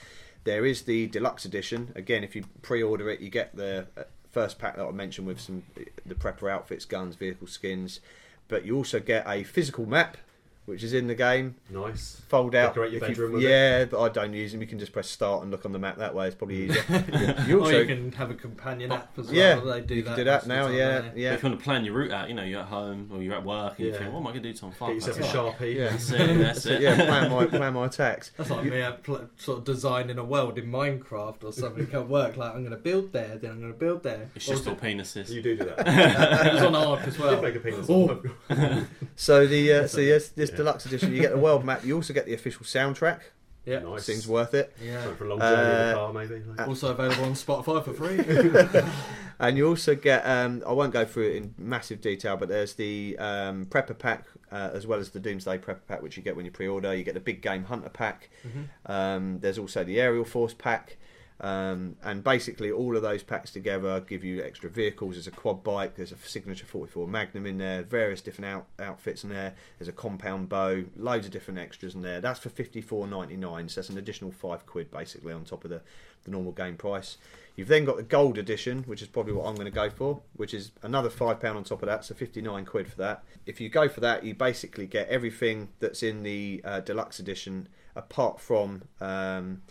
There 0.45 0.65
is 0.67 0.83
the 0.83 1.07
deluxe 1.09 1.45
edition. 1.47 1.91
Again, 1.97 2.23
if 2.23 2.37
you 2.37 2.45
pre-order 2.63 3.09
it, 3.11 3.21
you 3.21 3.31
get 3.31 3.57
the 3.57 3.87
uh, 3.97 4.03
first 4.35 4.59
pack 4.59 4.77
that 4.77 4.85
I 4.85 4.91
mentioned 4.91 5.29
with 5.29 5.41
some 5.41 5.63
the 6.05 6.15
prepper 6.15 6.51
outfits, 6.51 6.85
guns, 6.85 7.15
vehicle 7.15 7.47
skins. 7.47 8.01
But 8.49 8.67
you 8.67 8.77
also 8.77 9.01
get 9.01 9.25
a 9.27 9.45
physical 9.45 9.87
map 9.87 10.19
which 10.67 10.83
is 10.83 10.93
in 10.95 11.07
the 11.07 11.15
game. 11.15 11.55
Nice. 11.71 12.21
Fold 12.29 12.55
out. 12.55 12.75
Decorate 12.75 12.93
your 12.93 13.03
if 13.03 13.09
you- 13.11 13.15
bedroom 13.15 13.33
with 13.35 13.45
it. 13.45 13.49
yeah, 13.49 13.85
but 13.85 14.01
I 14.01 14.09
don't 14.09 14.33
use 14.33 14.53
them. 14.53 14.61
You 14.61 14.67
can 14.67 14.79
just 14.79 14.93
press 14.93 15.09
start 15.09 15.43
and 15.43 15.51
look 15.51 15.65
on 15.67 15.73
the 15.73 15.79
map 15.79 15.99
that 15.99 16.15
way. 16.15 16.27
It's 16.27 16.35
probably 16.37 16.65
easier. 16.65 16.83
you 17.47 17.63
or 17.65 17.73
you 17.73 17.85
can 17.87 18.11
have 18.13 18.31
a 18.31 18.35
companion 18.35 18.93
app 18.93 19.19
as 19.19 19.27
well. 19.27 19.35
yeah, 19.35 19.55
they 19.61 19.81
do 19.83 19.95
you 19.97 20.03
that. 20.03 20.09
can 20.11 20.17
do 20.19 20.25
that 20.25 20.35
most 20.35 20.43
of 20.43 20.49
the 20.49 20.55
now. 20.55 20.63
time, 20.69 20.75
Yeah, 20.77 20.99
don't 21.01 21.15
they? 21.15 21.21
yeah. 21.23 21.35
If 21.35 21.43
you 21.43 21.49
want 21.49 21.59
to 21.61 21.65
plan 21.65 21.85
your 21.85 21.95
route 21.95 22.11
out, 22.13 22.29
you 22.29 22.35
know, 22.35 22.43
you're 22.45 22.61
at 22.61 22.67
home 22.67 23.11
or 23.13 23.23
you're 23.23 23.35
at 23.35 23.45
work 23.45 23.75
and 23.79 23.87
you 23.87 23.93
Yeah. 23.93 23.99
think, 23.99 24.13
what 24.13 24.21
am 24.21 24.27
I 24.27 24.31
going 24.31 24.43
to 24.43 24.53
do 24.53 24.59
till 24.59 24.69
I'm 24.69 24.73
Get 24.73 24.79
five 24.79 24.95
yourself 24.95 25.17
a 25.19 25.21
past 25.21 25.35
work?" 25.37 25.55
sharpie. 25.59 25.75
Yeah. 25.75 25.89
That's 25.91 26.11
it. 26.11 26.39
That's 26.39 26.63
So, 26.65 26.71
it. 26.71 26.81
yeah, 26.83 26.95
plan 26.97 27.31
my 27.31 27.47
plan 27.47 27.73
my 27.75 27.87
attacks. 27.87 28.31
That's 28.37 28.51
like 28.51 28.65
me 28.65 28.81
uh, 28.83 28.93
pl- 28.93 29.29
sort 29.37 29.59
of 29.59 29.65
designing 29.65 30.19
a 30.19 30.25
world 30.25 30.57
in 30.59 30.67
Minecraft 30.71 31.45
or 31.45 31.53
something 31.53 31.89
at 31.93 32.09
work. 32.09 32.37
Like 32.37 32.55
I'm 32.55 32.61
going 32.61 32.71
to 32.71 32.77
build 32.79 33.13
there, 33.13 33.37
then 33.37 33.51
I'm 33.51 33.61
going 33.61 33.73
to 33.73 33.79
build 33.79 34.03
there. 34.03 34.31
It's 34.35 34.49
Or 34.49 34.53
just 34.55 34.67
all 34.67 34.77
penises. 34.77 35.29
You 35.29 35.43
do 35.43 35.57
do 35.57 35.65
that. 35.65 35.81
it, 35.87 36.47
it 36.47 36.55
was 36.55 36.63
on 36.63 36.75
ARK 36.75 37.07
as 37.07 37.19
well. 37.19 37.33
did 37.41 37.43
make 37.43 37.55
a 37.57 37.61
penis. 37.61 37.87
Oh. 37.91 38.23
So 39.17 39.47
the 39.47 39.73
uh, 39.73 39.87
so 39.87 40.01
yes, 40.01 40.29
this 40.29 40.51
Yeah. 40.55 40.59
deluxe 40.59 40.87
edition, 40.87 41.13
you 41.13 41.21
get 41.21 41.33
the 41.33 41.39
world 41.39 41.65
map. 41.65 41.85
You 41.85 41.97
also 41.97 42.13
get 42.15 42.27
the 42.27 42.35
official 42.35 42.65
soundtrack. 42.65 43.21
Yeah, 43.67 43.79
Nice. 43.79 44.05
Seems 44.05 44.29
worth 44.29 44.53
it. 44.53 44.77
yeah. 44.83 45.01
Something 45.01 45.17
for 45.17 45.25
a 45.25 45.29
long 45.31 45.41
journey 45.41 45.53
in 45.55 45.59
Uh, 45.77 45.89
the 45.89 45.95
car, 45.95 46.13
maybe. 46.13 46.43
Like. 46.47 46.69
Also 46.69 46.89
available 46.93 47.25
on 47.25 47.33
Spotify 47.33 47.83
for 47.85 47.95
free. 47.95 48.83
And 49.41 49.57
you 49.59 49.67
also 49.69 49.97
get, 49.97 50.23
um, 50.25 50.63
I 50.65 50.73
won't 50.73 50.93
go 50.93 51.05
through 51.05 51.31
it 51.31 51.37
in 51.37 51.55
massive 51.59 52.01
detail, 52.01 52.37
but 52.37 52.49
there's 52.49 52.75
the 52.75 53.17
um, 53.19 53.67
Prepper 53.67 53.99
Pack 53.99 54.27
uh, 54.53 54.71
as 54.73 54.87
well 54.87 55.01
as 55.01 55.11
the 55.11 55.19
Doomsday 55.19 55.59
Prepper 55.59 55.81
Pack, 55.89 56.03
which 56.03 56.17
you 56.17 56.23
get 56.23 56.37
when 56.37 56.45
you 56.45 56.53
pre 56.53 56.69
order. 56.69 56.95
You 56.95 57.03
get 57.03 57.15
the 57.15 57.21
Big 57.21 57.43
Game 57.43 57.65
Hunter 57.65 57.89
Pack. 57.89 58.31
Mhm. 58.47 58.91
Um, 58.91 59.41
there's 59.41 59.59
also 59.59 59.83
the 59.83 60.01
Aerial 60.01 60.25
Force 60.25 60.55
Pack. 60.55 60.99
Um, 61.41 61.97
and 62.05 62.23
basically, 62.23 62.71
all 62.71 62.97
of 62.97 63.03
those 63.03 63.23
packs 63.23 63.51
together 63.51 64.01
give 64.01 64.23
you 64.23 64.43
extra 64.43 64.71
vehicles. 64.71 65.15
There's 65.15 65.27
a 65.27 65.33
quad 65.33 65.65
bike, 65.65 65.97
there's 65.97 66.13
a 66.13 66.17
signature 66.19 66.65
44 66.65 67.09
Magnum 67.09 67.47
in 67.47 67.59
there, 67.59 67.83
various 67.83 68.21
different 68.21 68.55
out- 68.55 68.67
outfits 68.79 69.25
in 69.25 69.31
there. 69.31 69.55
There's 69.79 69.89
a 69.89 69.93
compound 69.93 70.49
bow, 70.49 70.85
loads 70.97 71.27
of 71.27 71.33
different 71.33 71.59
extras 71.59 71.95
in 71.95 72.03
there. 72.03 72.21
That's 72.21 72.39
for 72.39 72.51
54.99, 72.51 73.71
so 73.71 73.81
that's 73.81 73.89
an 73.89 73.99
additional 73.99 74.31
five 74.31 74.65
quid 74.65 74.91
basically 74.91 75.33
on 75.33 75.45
top 75.45 75.65
of 75.65 75.71
the, 75.71 75.83
the 76.23 76.31
normal 76.31 76.53
game 76.53 76.77
price. 76.77 77.19
You've 77.57 77.69
then 77.69 77.85
got 77.85 77.97
the 77.97 78.03
gold 78.03 78.37
edition, 78.39 78.83
which 78.85 79.01
is 79.01 79.09
probably 79.09 79.33
what 79.33 79.47
I'm 79.47 79.55
going 79.55 79.67
to 79.67 79.71
go 79.71 79.89
for, 79.89 80.21
which 80.35 80.55
is 80.55 80.73
another 80.83 81.11
five 81.11 81.41
pound 81.41 81.57
on 81.57 81.65
top 81.65 81.83
of 81.83 81.89
that, 81.89 82.05
so 82.05 82.15
59 82.15 82.65
quid 82.65 82.89
for 82.89 82.97
that. 82.97 83.25
If 83.47 83.61
you 83.61 83.69
go 83.69 83.89
for 83.89 84.01
that, 84.01 84.25
you 84.25 84.35
basically 84.35 84.87
get 84.87 85.09
everything 85.09 85.69
that's 85.79 86.03
in 86.03 86.25
the 86.25 86.63
uh, 86.65 86.81
deluxe 86.81 87.21
edition, 87.21 87.69
apart 87.95 88.41
from 88.41 88.83
um, 89.01 89.63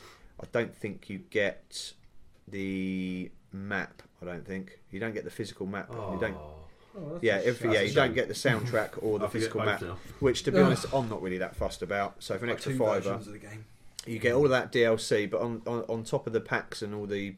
I 0.44 0.48
don't 0.52 0.76
think 0.76 1.10
you 1.10 1.20
get 1.30 1.94
the 2.48 3.32
map. 3.52 4.02
I 4.22 4.26
don't 4.26 4.46
think 4.46 4.80
you 4.92 5.00
don't 5.00 5.14
get 5.14 5.24
the 5.24 5.32
physical 5.32 5.66
map. 5.66 5.90
You 5.92 6.18
don't. 6.20 6.36
Oh, 6.96 7.18
Yeah, 7.22 7.38
a 7.38 7.44
every, 7.44 7.54
shame. 7.70 7.72
yeah, 7.74 7.80
a 7.80 7.84
you 7.86 7.94
don't 7.94 8.14
get 8.14 8.28
the 8.28 8.34
soundtrack 8.34 9.02
or 9.02 9.20
the 9.20 9.28
physical 9.36 9.62
map. 9.64 9.82
now. 9.82 9.98
Which, 10.20 10.44
to 10.44 10.52
be 10.52 10.60
Ugh. 10.60 10.66
honest, 10.66 10.86
I'm 10.94 11.10
not 11.10 11.22
really 11.22 11.38
that 11.40 11.56
fussed 11.56 11.82
about. 11.82 12.16
So 12.20 12.38
for 12.38 12.46
an 12.46 12.50
Got 12.50 12.56
extra 12.56 12.74
two 12.74 12.78
fiver, 12.80 13.10
of 13.12 13.26
the 13.26 13.38
game. 13.40 13.66
you 14.06 14.20
get 14.20 14.34
all 14.34 14.44
of 14.46 14.52
that 14.52 14.72
DLC, 14.72 15.30
but 15.30 15.42
on, 15.42 15.62
on, 15.66 15.84
on 15.90 16.04
top 16.04 16.28
of 16.28 16.34
the 16.34 16.42
packs 16.42 16.82
and 16.82 16.94
all 16.94 17.06
the 17.08 17.36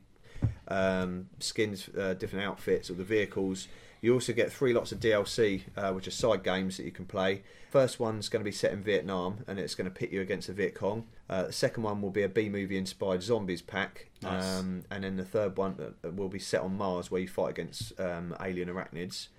um, 0.67 1.27
skins, 1.39 1.89
uh, 1.97 2.13
different 2.15 2.45
outfits, 2.45 2.89
or 2.89 2.93
the 2.95 3.03
vehicles, 3.03 3.67
you 4.05 4.13
also 4.13 4.33
get 4.33 4.53
three 4.53 4.71
lots 4.71 4.91
of 4.91 4.99
DLC, 4.99 5.63
uh, 5.75 5.91
which 5.91 6.07
are 6.07 6.11
side 6.11 6.43
games 6.43 6.77
that 6.77 6.83
you 6.85 6.91
can 6.91 7.05
play. 7.05 7.41
First 7.71 7.99
one's 7.99 8.29
going 8.29 8.41
to 8.41 8.45
be 8.45 8.51
set 8.51 8.71
in 8.71 8.83
Vietnam, 8.83 9.39
and 9.47 9.57
it's 9.57 9.73
going 9.73 9.85
to 9.85 9.91
pit 9.91 10.11
you 10.11 10.21
against 10.21 10.45
the 10.45 10.53
Viet 10.53 10.75
Cong. 10.75 11.07
Uh, 11.27 11.45
the 11.47 11.51
second 11.51 11.81
one 11.81 12.03
will 12.03 12.11
be 12.11 12.21
a 12.21 12.29
B 12.29 12.47
movie 12.47 12.77
inspired 12.77 13.23
zombies 13.23 13.63
pack, 13.63 14.11
Nice. 14.21 14.59
um, 14.59 14.83
and 14.91 15.03
then 15.03 15.17
the 15.17 15.25
third 15.25 15.57
one 15.57 15.95
uh, 16.05 16.11
will 16.11 16.29
be 16.29 16.37
set 16.37 16.61
on 16.61 16.77
Mars, 16.77 17.09
where 17.09 17.19
you 17.19 17.27
fight 17.27 17.49
against 17.49 17.99
um, 17.99 18.35
alien 18.39 18.69
arachnids. 18.69 19.29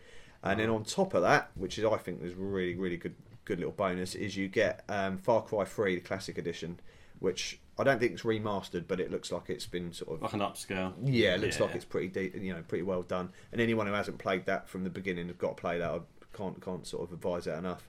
And 0.42 0.58
then 0.58 0.68
on 0.68 0.82
top 0.82 1.14
of 1.14 1.22
that, 1.22 1.50
which 1.54 1.78
is 1.78 1.84
I 1.84 1.96
think 1.96 2.22
is 2.24 2.34
really 2.34 2.74
really 2.74 2.96
good 2.96 3.14
good 3.44 3.58
little 3.58 3.72
bonus, 3.72 4.16
is 4.16 4.36
you 4.36 4.48
get 4.48 4.84
um, 4.88 5.16
Far 5.18 5.42
Cry 5.42 5.64
3, 5.64 5.94
the 5.94 6.00
classic 6.00 6.38
edition, 6.38 6.80
which 7.20 7.60
I 7.78 7.84
don't 7.84 7.98
think 8.00 8.12
it's 8.12 8.22
remastered, 8.22 8.84
but 8.88 9.00
it 9.00 9.10
looks 9.10 9.30
like 9.30 9.50
it's 9.50 9.66
been 9.66 9.92
sort 9.92 10.16
of 10.16 10.22
Like 10.22 10.32
an 10.32 10.40
upscale. 10.40 10.94
yeah, 11.04 11.34
it 11.34 11.40
looks 11.40 11.58
Yeah. 11.58 11.66
like 11.66 11.74
it's 11.74 11.84
pretty 11.84 12.08
de- 12.08 12.38
you 12.38 12.52
know 12.54 12.62
pretty 12.66 12.82
well 12.84 13.02
done. 13.02 13.30
And 13.52 13.60
anyone 13.60 13.86
who 13.86 13.92
hasn't 13.92 14.18
played 14.18 14.46
that 14.46 14.68
from 14.68 14.84
the 14.84 14.90
beginning 14.90 15.26
has 15.28 15.36
got 15.36 15.56
to 15.56 15.60
play 15.60 15.78
that. 15.78 15.90
I 15.90 16.00
can't 16.36 16.60
can't 16.62 16.86
sort 16.86 17.04
of 17.08 17.12
advise 17.12 17.44
that 17.44 17.58
enough. 17.58 17.84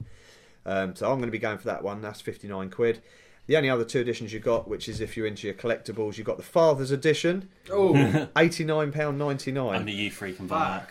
Um, 0.66 0.96
so 0.96 1.06
I'm 1.10 1.18
going 1.20 1.28
to 1.30 1.32
be 1.32 1.40
going 1.40 1.58
for 1.58 1.66
that 1.68 1.84
one. 1.84 2.02
That's 2.02 2.20
59 2.20 2.70
quid. 2.70 3.02
The 3.46 3.56
only 3.56 3.70
other 3.70 3.86
two 3.86 4.02
editions 4.02 4.34
you've 4.34 4.44
got, 4.44 4.68
which 4.68 4.90
is 4.90 5.00
if 5.00 5.16
you're 5.16 5.26
into 5.26 5.48
your 5.48 5.54
collectibles, 5.54 6.18
you've 6.18 6.28
got 6.28 6.36
the 6.36 6.44
Father's 6.44 6.92
edition, 6.92 7.48
Oh, 7.72 8.28
89 8.38 8.92
pound 8.92 9.18
99. 9.18 9.86
the 9.86 9.92
you 9.94 10.12
three 10.12 10.34
can 10.34 10.48
buy 10.48 10.80
fuck. 10.80 10.90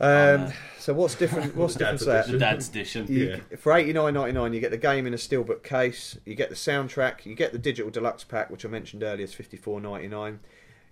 Um, 0.00 0.46
Oh, 0.48 0.52
so 0.78 0.94
what's 0.94 1.14
different? 1.16 1.56
What's 1.56 1.74
different 1.76 1.98
Dad's 2.00 2.04
to 2.04 2.10
that? 2.10 2.26
that. 2.26 2.32
The 2.32 2.38
dad's 2.38 2.68
edition. 2.68 3.06
You, 3.08 3.40
For 3.58 3.72
eighty 3.72 3.92
nine 3.92 4.14
ninety 4.14 4.32
nine, 4.32 4.52
you 4.52 4.60
get 4.60 4.70
the 4.70 4.76
game 4.78 5.06
in 5.06 5.14
a 5.14 5.16
steelbook 5.16 5.62
case. 5.62 6.16
You 6.24 6.34
get 6.34 6.48
the 6.50 6.54
soundtrack. 6.54 7.26
You 7.26 7.34
get 7.34 7.52
the 7.52 7.58
digital 7.58 7.90
deluxe 7.90 8.24
pack, 8.24 8.50
which 8.50 8.64
I 8.64 8.68
mentioned 8.68 9.02
earlier 9.02 9.24
is 9.24 9.34
fifty 9.34 9.56
four 9.56 9.80
ninety 9.80 10.08
nine. 10.08 10.40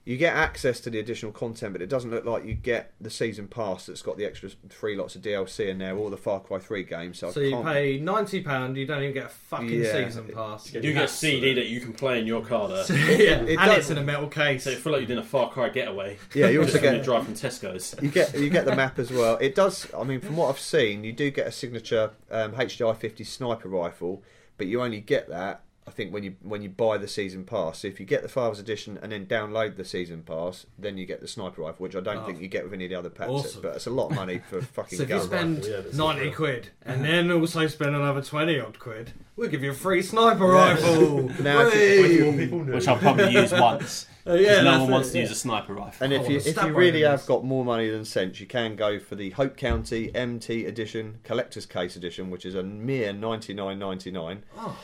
You 0.06 0.16
get 0.16 0.36
access 0.36 0.78
to 0.82 0.90
the 0.90 1.00
additional 1.00 1.32
content, 1.32 1.72
but 1.72 1.82
it 1.82 1.88
doesn't 1.88 2.12
look 2.12 2.24
like 2.24 2.44
you 2.44 2.54
get 2.54 2.92
the 3.00 3.10
season 3.10 3.48
pass 3.48 3.86
that's 3.86 4.02
got 4.02 4.16
the 4.16 4.24
extra 4.24 4.48
three 4.68 4.94
lots 4.94 5.16
of 5.16 5.22
DLC 5.22 5.68
in 5.68 5.78
there, 5.78 5.96
or 5.96 6.10
the 6.10 6.16
Far 6.16 6.38
Cry 6.38 6.60
three 6.60 6.84
games. 6.84 7.18
So, 7.18 7.32
So 7.32 7.40
you 7.40 7.60
pay 7.64 7.98
ninety 7.98 8.40
pound, 8.40 8.76
you 8.76 8.86
don't 8.86 9.02
even 9.02 9.12
get 9.14 9.24
a 9.26 9.28
fucking 9.30 9.68
Yeah. 9.68 10.04
season 10.04 10.28
pass. 10.32 10.72
You 10.72 10.80
You 10.80 10.92
get 10.92 11.06
a 11.06 11.08
CD 11.08 11.54
that 11.54 11.66
you 11.66 11.80
can 11.80 11.92
play 11.92 12.20
in 12.20 12.26
your 12.28 12.40
car 12.44 12.68
there. 12.68 12.84
yeah, 12.88 13.42
It 13.42 13.48
and 13.48 13.58
does- 13.58 13.78
it's 13.78 13.90
in 13.90 13.98
a 13.98 14.02
metal 14.04 14.28
case. 14.28 14.62
So 14.62 14.70
you 14.70 14.76
feel 14.76 14.92
like 14.92 15.00
you're 15.00 15.08
doing 15.08 15.18
a 15.18 15.24
Far 15.24 15.50
Cry 15.50 15.70
getaway. 15.70 16.18
Yeah, 16.34 16.50
you 16.50 16.60
Just 16.62 16.76
also 16.76 16.86
when 16.86 16.92
you 16.94 16.98
get 17.00 17.04
drive 17.04 17.24
from 17.24 17.34
Tesco's. 17.34 17.96
you 18.00 18.08
get 18.08 18.38
you 18.38 18.48
get 18.48 18.64
the 18.64 18.76
map 18.76 19.00
as 19.00 19.10
well. 19.10 19.36
It 19.38 19.56
does. 19.56 19.88
I 19.92 20.04
mean, 20.04 20.20
from 20.20 20.36
what 20.36 20.50
I've 20.50 20.60
seen, 20.60 21.02
you 21.02 21.12
do 21.12 21.32
get 21.32 21.48
a 21.48 21.52
signature 21.52 22.12
um, 22.30 22.52
HDI 22.52 22.96
fifty 22.96 23.24
sniper 23.24 23.68
rifle, 23.68 24.22
but 24.56 24.68
you 24.68 24.80
only 24.82 25.00
get 25.00 25.28
that. 25.30 25.62
I 25.88 25.92
think 25.92 26.12
when 26.12 26.24
you 26.24 26.34
when 26.42 26.62
you 26.62 26.68
buy 26.68 26.98
the 26.98 27.06
season 27.06 27.44
pass. 27.44 27.78
So 27.80 27.88
if 27.88 28.00
you 28.00 28.06
get 28.06 28.22
the 28.22 28.28
Father's 28.28 28.58
Edition 28.58 28.98
and 29.02 29.12
then 29.12 29.24
download 29.26 29.76
the 29.76 29.84
season 29.84 30.22
pass, 30.22 30.66
then 30.76 30.98
you 30.98 31.06
get 31.06 31.20
the 31.20 31.28
sniper 31.28 31.62
rifle, 31.62 31.84
which 31.84 31.94
I 31.94 32.00
don't 32.00 32.18
Oh. 32.18 32.26
think 32.26 32.40
you 32.40 32.48
get 32.48 32.64
with 32.64 32.72
any 32.72 32.86
of 32.86 32.90
the 32.90 32.98
other 32.98 33.08
packs. 33.10 33.30
Awesome. 33.30 33.62
But 33.62 33.76
it's 33.76 33.86
a 33.86 33.90
lot 33.90 34.10
of 34.10 34.16
money 34.16 34.40
for 34.50 34.60
fucking 34.76 34.98
so 34.98 35.04
if 35.04 35.10
you 35.10 35.20
spend 35.22 35.58
rifle, 35.58 35.70
yeah, 35.70 35.82
ninety 35.96 36.30
quid 36.32 36.68
and 36.84 37.04
then 37.04 37.30
also 37.30 37.66
spend 37.68 37.94
another 37.94 38.20
twenty 38.22 38.58
odd 38.58 38.78
quid, 38.80 39.12
we'll 39.36 39.48
give 39.48 39.62
you 39.62 39.70
a 39.70 39.74
free 39.74 40.02
sniper 40.02 40.46
rifle. 40.46 41.30
Now, 41.40 41.66
if 41.68 41.74
you- 41.74 41.80
Whey! 41.80 41.98
Twenty 42.00 42.20
more 42.24 42.32
people 42.32 42.64
know. 42.64 42.74
Which 42.74 42.88
I'll 42.88 42.98
probably 42.98 43.30
use 43.32 43.52
once. 43.52 44.06
Uh, 44.28 44.34
yeah, 44.34 44.60
no 44.60 44.64
that's 44.64 44.80
one 44.80 44.88
it, 44.88 44.92
wants 44.92 45.10
to 45.10 45.18
yeah. 45.18 45.22
use 45.22 45.30
a 45.30 45.36
sniper 45.36 45.72
rifle. 45.72 46.02
And 46.04 46.12
if 46.12 46.28
you 46.28 46.38
if 46.38 46.60
you 46.60 46.74
really 46.74 47.02
have 47.02 47.24
got 47.26 47.44
more 47.44 47.64
money 47.64 47.88
than 47.88 48.04
sense, 48.04 48.40
you 48.40 48.46
can 48.48 48.74
go 48.74 48.98
for 48.98 49.14
the 49.14 49.30
Hope 49.30 49.56
County 49.56 50.12
MT 50.12 50.64
Edition 50.66 51.18
Collector's 51.22 51.64
Case 51.64 51.94
Edition, 51.94 52.28
which 52.28 52.44
is 52.44 52.56
a 52.56 52.62
mere 52.64 53.12
ninety 53.12 53.54
nine 53.54 53.78
ninety 53.78 54.10
nine. 54.10 54.42
Oh, 54.58 54.76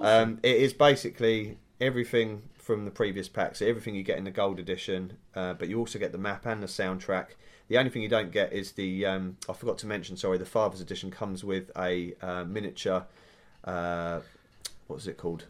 Um, 0.00 0.38
it 0.42 0.56
is 0.56 0.72
basically 0.72 1.58
everything 1.80 2.42
from 2.58 2.84
the 2.84 2.90
previous 2.90 3.28
pack, 3.28 3.56
so 3.56 3.66
everything 3.66 3.94
you 3.94 4.02
get 4.02 4.18
in 4.18 4.24
the 4.24 4.30
gold 4.30 4.58
edition, 4.58 5.16
uh, 5.34 5.54
but 5.54 5.68
you 5.68 5.78
also 5.78 5.98
get 5.98 6.12
the 6.12 6.18
map 6.18 6.46
and 6.46 6.62
the 6.62 6.66
soundtrack. 6.66 7.28
The 7.68 7.78
only 7.78 7.90
thing 7.90 8.02
you 8.02 8.08
don't 8.08 8.30
get 8.30 8.52
is 8.52 8.72
the 8.72 9.06
um, 9.06 9.36
I 9.48 9.52
forgot 9.52 9.78
to 9.78 9.86
mention. 9.86 10.16
Sorry, 10.16 10.38
the 10.38 10.46
Father's 10.46 10.80
edition 10.80 11.10
comes 11.10 11.44
with 11.44 11.70
a 11.76 12.14
uh, 12.22 12.44
miniature. 12.44 13.06
Uh, 13.64 14.20
what's 14.86 15.06
it 15.06 15.16
called? 15.16 15.44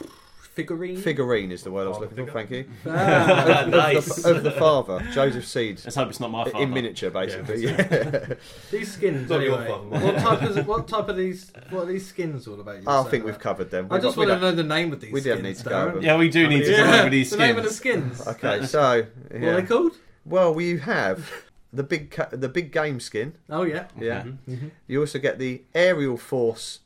Figurine. 0.56 0.96
Figurine 0.96 1.52
is 1.52 1.62
the 1.62 1.70
word 1.70 1.84
I 1.84 1.88
was 1.90 1.98
Father 1.98 2.08
looking 2.08 2.26
for. 2.26 2.32
Thank 2.32 2.50
you. 2.50 2.64
Ah, 2.88 3.60
Of, 3.62 3.68
nice. 3.68 4.22
the, 4.22 4.34
of 4.34 4.42
the 4.42 4.50
father, 4.50 5.06
Joseph 5.12 5.46
Seed, 5.46 5.80
Let's 5.84 5.94
hope 5.94 6.08
it's 6.08 6.18
not 6.18 6.30
my 6.30 6.44
father. 6.44 6.64
in 6.64 6.72
miniature, 6.72 7.10
basically. 7.10 7.62
Yeah. 7.64 7.76
Yeah. 7.76 8.34
these 8.70 8.92
skins 8.92 9.28
Not 9.30 9.42
your 9.42 9.54
anyway. 9.60 9.66
fault, 9.68 9.84
mate. 9.90 10.02
What 10.02 10.16
type 10.18 10.42
of 10.42 10.66
what 10.66 10.88
type 10.88 11.08
of 11.08 11.16
these? 11.16 11.52
What 11.70 11.82
are 11.84 11.86
these 11.86 12.06
skins 12.06 12.48
all 12.48 12.58
about? 12.60 12.76
You 12.82 12.84
I 12.88 13.02
think 13.04 13.24
that? 13.24 13.26
we've 13.26 13.38
covered 13.38 13.70
them. 13.70 13.86
I 13.90 13.94
We've 13.94 14.02
just 14.02 14.16
got- 14.16 14.28
want 14.28 14.40
to 14.40 14.50
know 14.50 14.52
the 14.56 14.64
name 14.64 14.92
of 14.92 15.00
these. 15.00 15.12
we 15.12 15.20
don't 15.20 15.42
need 15.42 15.56
to 15.56 15.64
go 15.64 15.82
over 15.88 16.00
Yeah, 16.00 16.16
we 16.16 16.28
do 16.30 16.48
need 16.48 16.64
to 16.64 16.72
go 16.76 16.84
over 17.00 17.10
these 17.10 17.30
the 17.30 17.36
name 17.36 17.56
of 17.58 17.64
the 17.64 17.70
skins. 17.70 18.20
skins. 18.20 18.28
Okay, 18.36 18.64
so 18.66 19.06
What 19.30 19.42
are 19.42 19.60
they 19.60 19.66
called? 19.66 19.92
well, 20.24 20.52
we 20.54 20.78
have 20.78 21.30
the 21.72 21.82
big 21.82 22.11
ca- 22.11 22.28
the 22.32 22.48
big 22.48 22.72
game 22.72 22.98
skin. 23.00 23.34
Oh 23.50 23.62
yeah. 23.62 23.86
Yeah. 24.00 24.24
Mhm. 24.48 24.70
You 24.86 25.00
also 25.00 25.18
get 25.18 25.38
the 25.38 25.62
aerial 25.74 26.16
force. 26.16 26.80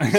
I'm 0.00 0.12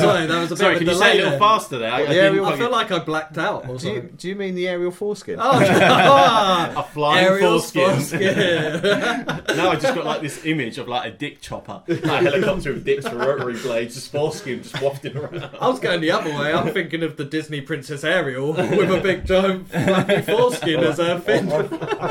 sorry, 0.00 0.26
that 0.26 0.40
was 0.40 0.50
a 0.50 0.54
bit 0.54 0.58
Sorry, 0.58 0.72
of 0.74 0.78
can 0.80 0.88
a 0.88 0.92
you 0.92 0.98
say 0.98 1.04
delay 1.04 1.10
a 1.12 1.14
little 1.14 1.30
there. 1.30 1.38
faster 1.38 1.78
there? 1.78 1.92
I, 1.92 1.98
I 1.98 2.00
Yeah, 2.02 2.08
didn't 2.08 2.38
I 2.40 2.42
quite 2.42 2.56
feel 2.58 2.66
get- 2.66 2.72
like 2.72 2.90
I 2.90 2.98
blacked 2.98 3.38
out 3.38 3.68
or 3.68 3.76
Do 3.78 3.86
you, 3.88 3.94
something. 4.00 4.16
do 4.16 4.28
you 4.28 4.34
mean 4.34 4.54
the 4.56 4.66
aerial 4.66 4.90
foreskin? 4.90 5.36
Oh, 5.40 5.50
a 6.76 6.82
flying 6.92 7.24
Aerial 7.24 7.60
foreskin. 7.60 7.90
foreskin. 7.90 8.22
now 9.56 9.70
I 9.70 9.76
just 9.76 9.94
got 9.94 10.04
like 10.04 10.20
this 10.20 10.44
image 10.44 10.78
of 10.78 10.88
like 10.88 11.12
a 11.12 11.16
dick 11.16 11.40
chopper. 11.40 11.82
Like 11.86 12.02
a 12.02 12.16
helicopter 12.30 12.72
with 12.72 12.84
dicks 12.84 13.06
for 13.06 13.16
rotary 13.16 13.54
blades, 13.54 13.94
just 13.94 14.10
foreskin 14.10 14.62
just 14.64 14.80
wafting 14.82 15.16
around. 15.16 15.48
I 15.60 15.68
was 15.68 15.78
going 15.78 16.00
the 16.00 16.10
other 16.10 16.30
way. 16.30 16.52
I'm 16.52 16.72
thinking 16.72 17.04
of 17.04 17.16
the 17.16 17.24
Disney 17.24 17.60
Princess 17.60 18.02
Ariel 18.02 18.52
with 18.54 18.90
a 18.90 19.00
big 19.00 19.26
giant 19.26 19.68
fluffy 19.68 20.22
foreskin 20.22 20.80
as 20.80 20.98
her 20.98 21.20
fin. 21.20 21.52
I 21.52 21.62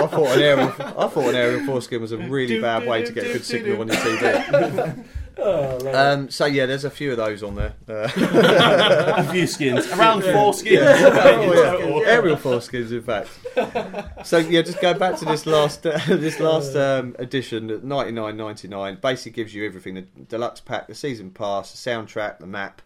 thought 0.08 0.38
an 0.38 0.42
aerial 0.42 0.70
I 0.80 1.08
thought 1.08 1.18
an 1.30 1.36
aerial 1.36 1.66
foreskin 1.66 2.00
was 2.02 2.14
a 2.14 2.18
really 2.18 2.62
bad 2.62 2.88
way 2.88 3.04
to 3.04 3.12
get 3.12 3.26
good 3.26 3.44
signal 3.44 3.82
on 3.82 3.88
your 3.90 3.98
TV. 3.98 5.06
Um, 5.38 6.30
so 6.30 6.46
yeah, 6.46 6.66
there's 6.66 6.86
a 6.86 6.90
few 6.90 7.12
of 7.12 7.18
those 7.18 7.44
on 7.44 7.56
there. 7.56 7.74
Uh, 7.90 8.10
a 9.18 9.24
few 9.32 9.48
skins, 9.48 9.88
around 9.92 10.24
four 10.24 10.54
skins. 10.54 10.80
oh, 10.82 12.02
yeah. 12.02 12.10
Aerial 12.10 12.38
foreskins, 12.38 12.92
in 12.92 13.02
fact. 13.02 13.30
So 14.26 14.38
yeah, 14.38 14.62
just 14.62 14.80
go 14.80 14.94
back 14.94 15.18
to 15.20 15.26
this 15.26 15.46
last 15.46 15.86
uh, 15.86 16.00
this 16.08 16.40
last 16.40 16.76
um, 16.78 17.14
edition, 17.20 17.82
ninety 17.84 18.12
nine 18.14 18.38
ninety 18.38 18.70
nine. 18.70 18.98
Basically, 19.02 19.34
gives 19.34 19.54
you 19.54 19.66
everything: 19.66 19.96
the 19.96 20.02
deluxe 20.30 20.62
pack, 20.62 20.88
the 20.88 20.96
season 20.96 21.30
pass, 21.30 21.72
the 21.74 21.90
soundtrack, 21.92 22.40
the 22.40 22.48
map, 22.48 22.82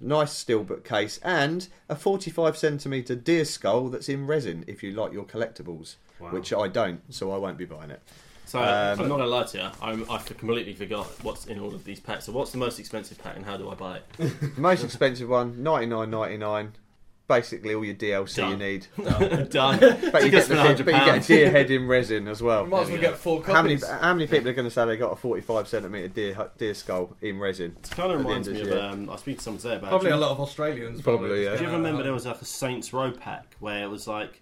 nice 0.00 0.44
steelbook 0.44 0.84
case, 0.84 1.18
and 1.22 1.68
a 1.88 1.96
forty 1.96 2.30
five 2.30 2.58
centimeter 2.58 3.14
deer 3.14 3.46
skull 3.46 3.88
that's 3.88 4.08
in 4.10 4.26
resin. 4.26 4.64
If 4.66 4.82
you 4.82 4.92
like 4.92 5.12
your 5.14 5.24
collectibles, 5.24 5.96
Wow. 6.20 6.30
which 6.30 6.52
I 6.52 6.68
don't, 6.68 7.00
so 7.12 7.32
I 7.32 7.38
won't 7.38 7.56
be 7.58 7.64
buying 7.64 7.90
it. 7.90 8.02
So 8.52 8.58
Um, 8.58 9.00
I'm 9.00 9.08
not 9.08 9.16
gonna 9.16 9.26
lie 9.30 9.44
to 9.44 9.58
you, 9.58 9.70
I'm, 9.80 10.10
I 10.10 10.18
completely 10.18 10.74
forgot 10.74 11.06
what's 11.22 11.46
in 11.46 11.58
all 11.58 11.74
of 11.74 11.84
these 11.84 12.00
packs. 12.00 12.26
So 12.26 12.32
what's 12.32 12.52
the 12.52 12.58
most 12.58 12.78
expensive 12.78 13.16
pack, 13.16 13.34
and 13.36 13.46
how 13.46 13.56
do 13.56 13.70
I 13.70 13.74
buy 13.74 13.96
it? 13.96 14.04
The 14.18 14.50
most 14.60 14.84
expensive 14.84 15.30
one, 15.30 15.62
ninety 15.62 15.86
nine 15.86 16.10
ninety 16.10 16.36
nine. 16.36 16.72
Basically, 17.28 17.72
all 17.72 17.82
your 17.82 17.94
DLC 17.94 18.46
you 18.50 18.56
need. 18.58 18.88
Done. 19.50 19.78
But 20.12 20.24
you, 20.24 20.30
get 20.30 20.48
the, 20.48 20.82
but 20.84 20.92
you 20.92 21.04
get 21.04 21.24
a 21.24 21.26
deer 21.26 21.50
head 21.50 21.70
in 21.70 21.86
resin 21.86 22.28
as 22.28 22.42
well. 22.42 22.66
Might 22.66 22.82
as 22.82 22.88
well 22.88 22.96
we 22.96 23.00
get 23.00 23.16
four 23.16 23.42
How 23.42 23.62
many 23.62 23.76
how 23.76 24.12
many 24.12 24.26
people 24.26 24.50
are 24.50 24.52
going 24.52 24.66
to 24.68 24.70
say 24.70 24.84
they 24.84 24.98
got 24.98 25.12
a 25.12 25.16
45 25.16 25.66
centimeter 25.66 26.08
deer 26.08 26.50
deer 26.58 26.74
skull 26.74 27.16
in 27.22 27.38
resin? 27.38 27.74
It 27.82 27.90
kind 27.92 28.12
of 28.12 28.18
reminds 28.18 28.48
end 28.48 28.58
me 28.58 28.62
of 28.64 28.68
of. 28.68 28.92
Um, 28.92 29.08
I 29.08 29.12
was 29.12 29.20
speaking 29.22 29.38
to 29.38 29.44
someone 29.44 29.62
today 29.62 29.76
about. 29.76 29.88
Probably 29.88 30.10
a 30.10 30.16
lot 30.18 30.32
of 30.32 30.40
Australians. 30.40 31.00
Probably, 31.00 31.44
yeah. 31.44 31.56
Do 31.56 31.62
you 31.62 31.68
ever 31.68 31.78
remember 31.78 32.02
there 32.02 32.12
was 32.12 32.26
like 32.26 32.42
a 32.42 32.44
Saints 32.44 32.92
Row 32.92 33.12
pack 33.12 33.56
where 33.60 33.82
it 33.82 33.88
was 33.88 34.06
like 34.06 34.41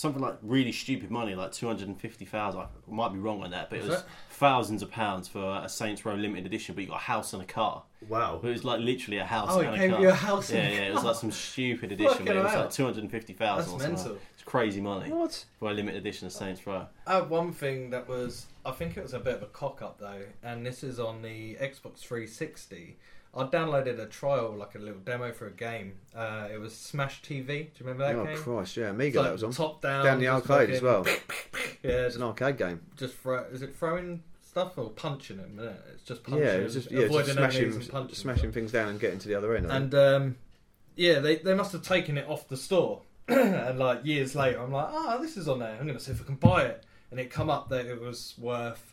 something 0.00 0.22
like 0.22 0.36
really 0.42 0.72
stupid 0.72 1.10
money, 1.10 1.34
like 1.34 1.52
two 1.52 1.66
hundred 1.66 1.88
and 1.88 2.00
fifty 2.00 2.24
thousand? 2.24 2.60
I 2.62 2.66
might 2.88 3.12
be 3.12 3.18
wrong 3.18 3.42
on 3.42 3.50
that, 3.50 3.70
but 3.70 3.76
it 3.78 3.82
Was 3.82 3.90
was 3.90 4.00
that? 4.02 4.08
thousands 4.30 4.82
of 4.82 4.90
pounds 4.90 5.28
for 5.28 5.60
a 5.64 5.68
Saints 5.68 6.04
Row 6.04 6.14
limited 6.14 6.46
edition. 6.46 6.74
But 6.74 6.82
you 6.82 6.88
got 6.88 6.96
a 6.96 7.04
house 7.04 7.32
and 7.32 7.42
a 7.42 7.46
car. 7.46 7.82
Wow. 8.08 8.38
But 8.40 8.48
it 8.48 8.52
was 8.52 8.64
like 8.64 8.80
literally 8.80 9.18
a 9.18 9.24
house 9.26 9.48
Oh, 9.52 9.60
and 9.60 9.68
it 9.68 9.74
a 9.74 9.78
came 9.78 9.90
car. 9.90 10.00
you 10.00 10.08
a 10.08 10.12
house 10.14 10.50
yeah, 10.50 10.58
and 10.60 10.72
a 10.72 10.76
yeah, 10.76 10.88
it 10.88 10.94
was 10.94 11.04
like 11.04 11.16
some 11.16 11.30
stupid 11.30 11.92
edition. 11.92 12.24
But 12.24 12.36
it 12.36 12.42
was 12.44 12.54
like 12.54 12.70
two 12.70 12.84
hundred 12.84 13.02
and 13.02 13.10
fifty 13.10 13.32
That's 13.34 13.66
thousand. 13.66 13.74
or 13.74 13.78
something. 13.80 13.94
mental. 13.96 14.18
It's 14.34 14.42
crazy 14.42 14.80
money 14.80 15.10
What? 15.12 15.44
for 15.58 15.70
a 15.70 15.74
limited 15.74 15.98
edition 15.98 16.26
of 16.26 16.32
Saints 16.32 16.66
Row. 16.66 16.86
I 17.06 17.16
had 17.16 17.28
one 17.28 17.52
thing 17.52 17.90
that 17.90 18.08
was, 18.08 18.46
I 18.64 18.70
think 18.70 18.96
it 18.96 19.02
was 19.02 19.12
a 19.12 19.18
bit 19.20 19.34
of 19.34 19.42
a 19.42 19.46
cock 19.46 19.82
up 19.82 19.98
though, 20.00 20.22
and 20.42 20.64
this 20.64 20.82
is 20.82 20.98
on 20.98 21.20
the 21.20 21.56
Xbox 21.56 21.98
360. 21.98 22.96
I 23.32 23.44
downloaded 23.44 24.00
a 24.00 24.06
trial, 24.06 24.54
like 24.56 24.74
a 24.74 24.78
little 24.78 24.98
demo 25.00 25.32
for 25.32 25.46
a 25.46 25.52
game. 25.52 25.94
Uh, 26.14 26.48
it 26.52 26.58
was 26.58 26.74
Smash 26.74 27.22
TV. 27.22 27.46
Do 27.46 27.52
you 27.54 27.68
remember 27.86 28.04
that 28.04 28.16
Oh 28.16 28.24
game? 28.24 28.36
Christ, 28.36 28.76
yeah, 28.76 28.84
It's 28.86 28.90
Amiga 28.94 29.18
like 29.18 29.26
that 29.28 29.32
was 29.32 29.44
on. 29.44 29.52
Top 29.52 29.80
down. 29.80 30.04
Down 30.04 30.18
the 30.18 30.28
arcade 30.28 30.70
as 30.70 30.82
well. 30.82 31.06
Yeah, 31.82 31.92
It's 31.92 32.16
an 32.16 32.22
arcade 32.22 32.58
game. 32.58 32.80
just 32.96 33.14
throw. 33.14 33.44
Is 33.44 33.62
it 33.62 33.74
throwing 33.74 34.22
stuff 34.46 34.76
or 34.76 34.90
punching 34.90 35.38
them? 35.38 35.58
Isn't 35.58 35.70
it? 35.70 35.82
It's 35.94 36.02
just 36.02 36.22
punching. 36.24 36.42
Yeah, 36.44 36.54
it 36.56 36.64
was 36.64 36.74
just 36.74 36.90
yeah, 36.90 37.04
avoiding 37.04 37.26
just 37.26 37.38
smashing 37.38 37.72
and 37.72 37.88
punching 37.88 38.14
smashing 38.16 38.52
things 38.52 38.72
down 38.72 38.88
and 38.88 39.00
getting 39.00 39.18
to 39.20 39.28
the 39.28 39.34
other 39.34 39.56
end. 39.56 39.70
And 39.70 39.94
um, 39.94 40.36
yeah, 40.96 41.20
they 41.20 41.36
they 41.36 41.54
must 41.54 41.72
have 41.72 41.80
taken 41.82 42.18
it 42.18 42.28
off 42.28 42.48
the 42.48 42.56
store. 42.58 43.00
and 43.28 43.78
like 43.78 44.04
years 44.04 44.34
later, 44.34 44.60
I'm 44.60 44.72
like, 44.72 44.88
oh, 44.90 45.22
this 45.22 45.38
is 45.38 45.48
on 45.48 45.60
there. 45.60 45.74
I'm 45.80 45.86
gonna 45.86 46.00
see 46.00 46.12
if 46.12 46.20
I 46.20 46.24
can 46.24 46.34
buy 46.34 46.64
it. 46.64 46.84
And 47.10 47.18
it 47.18 47.30
come 47.30 47.48
up 47.48 47.70
that 47.70 47.86
it 47.86 47.98
was 47.98 48.34
worth 48.36 48.92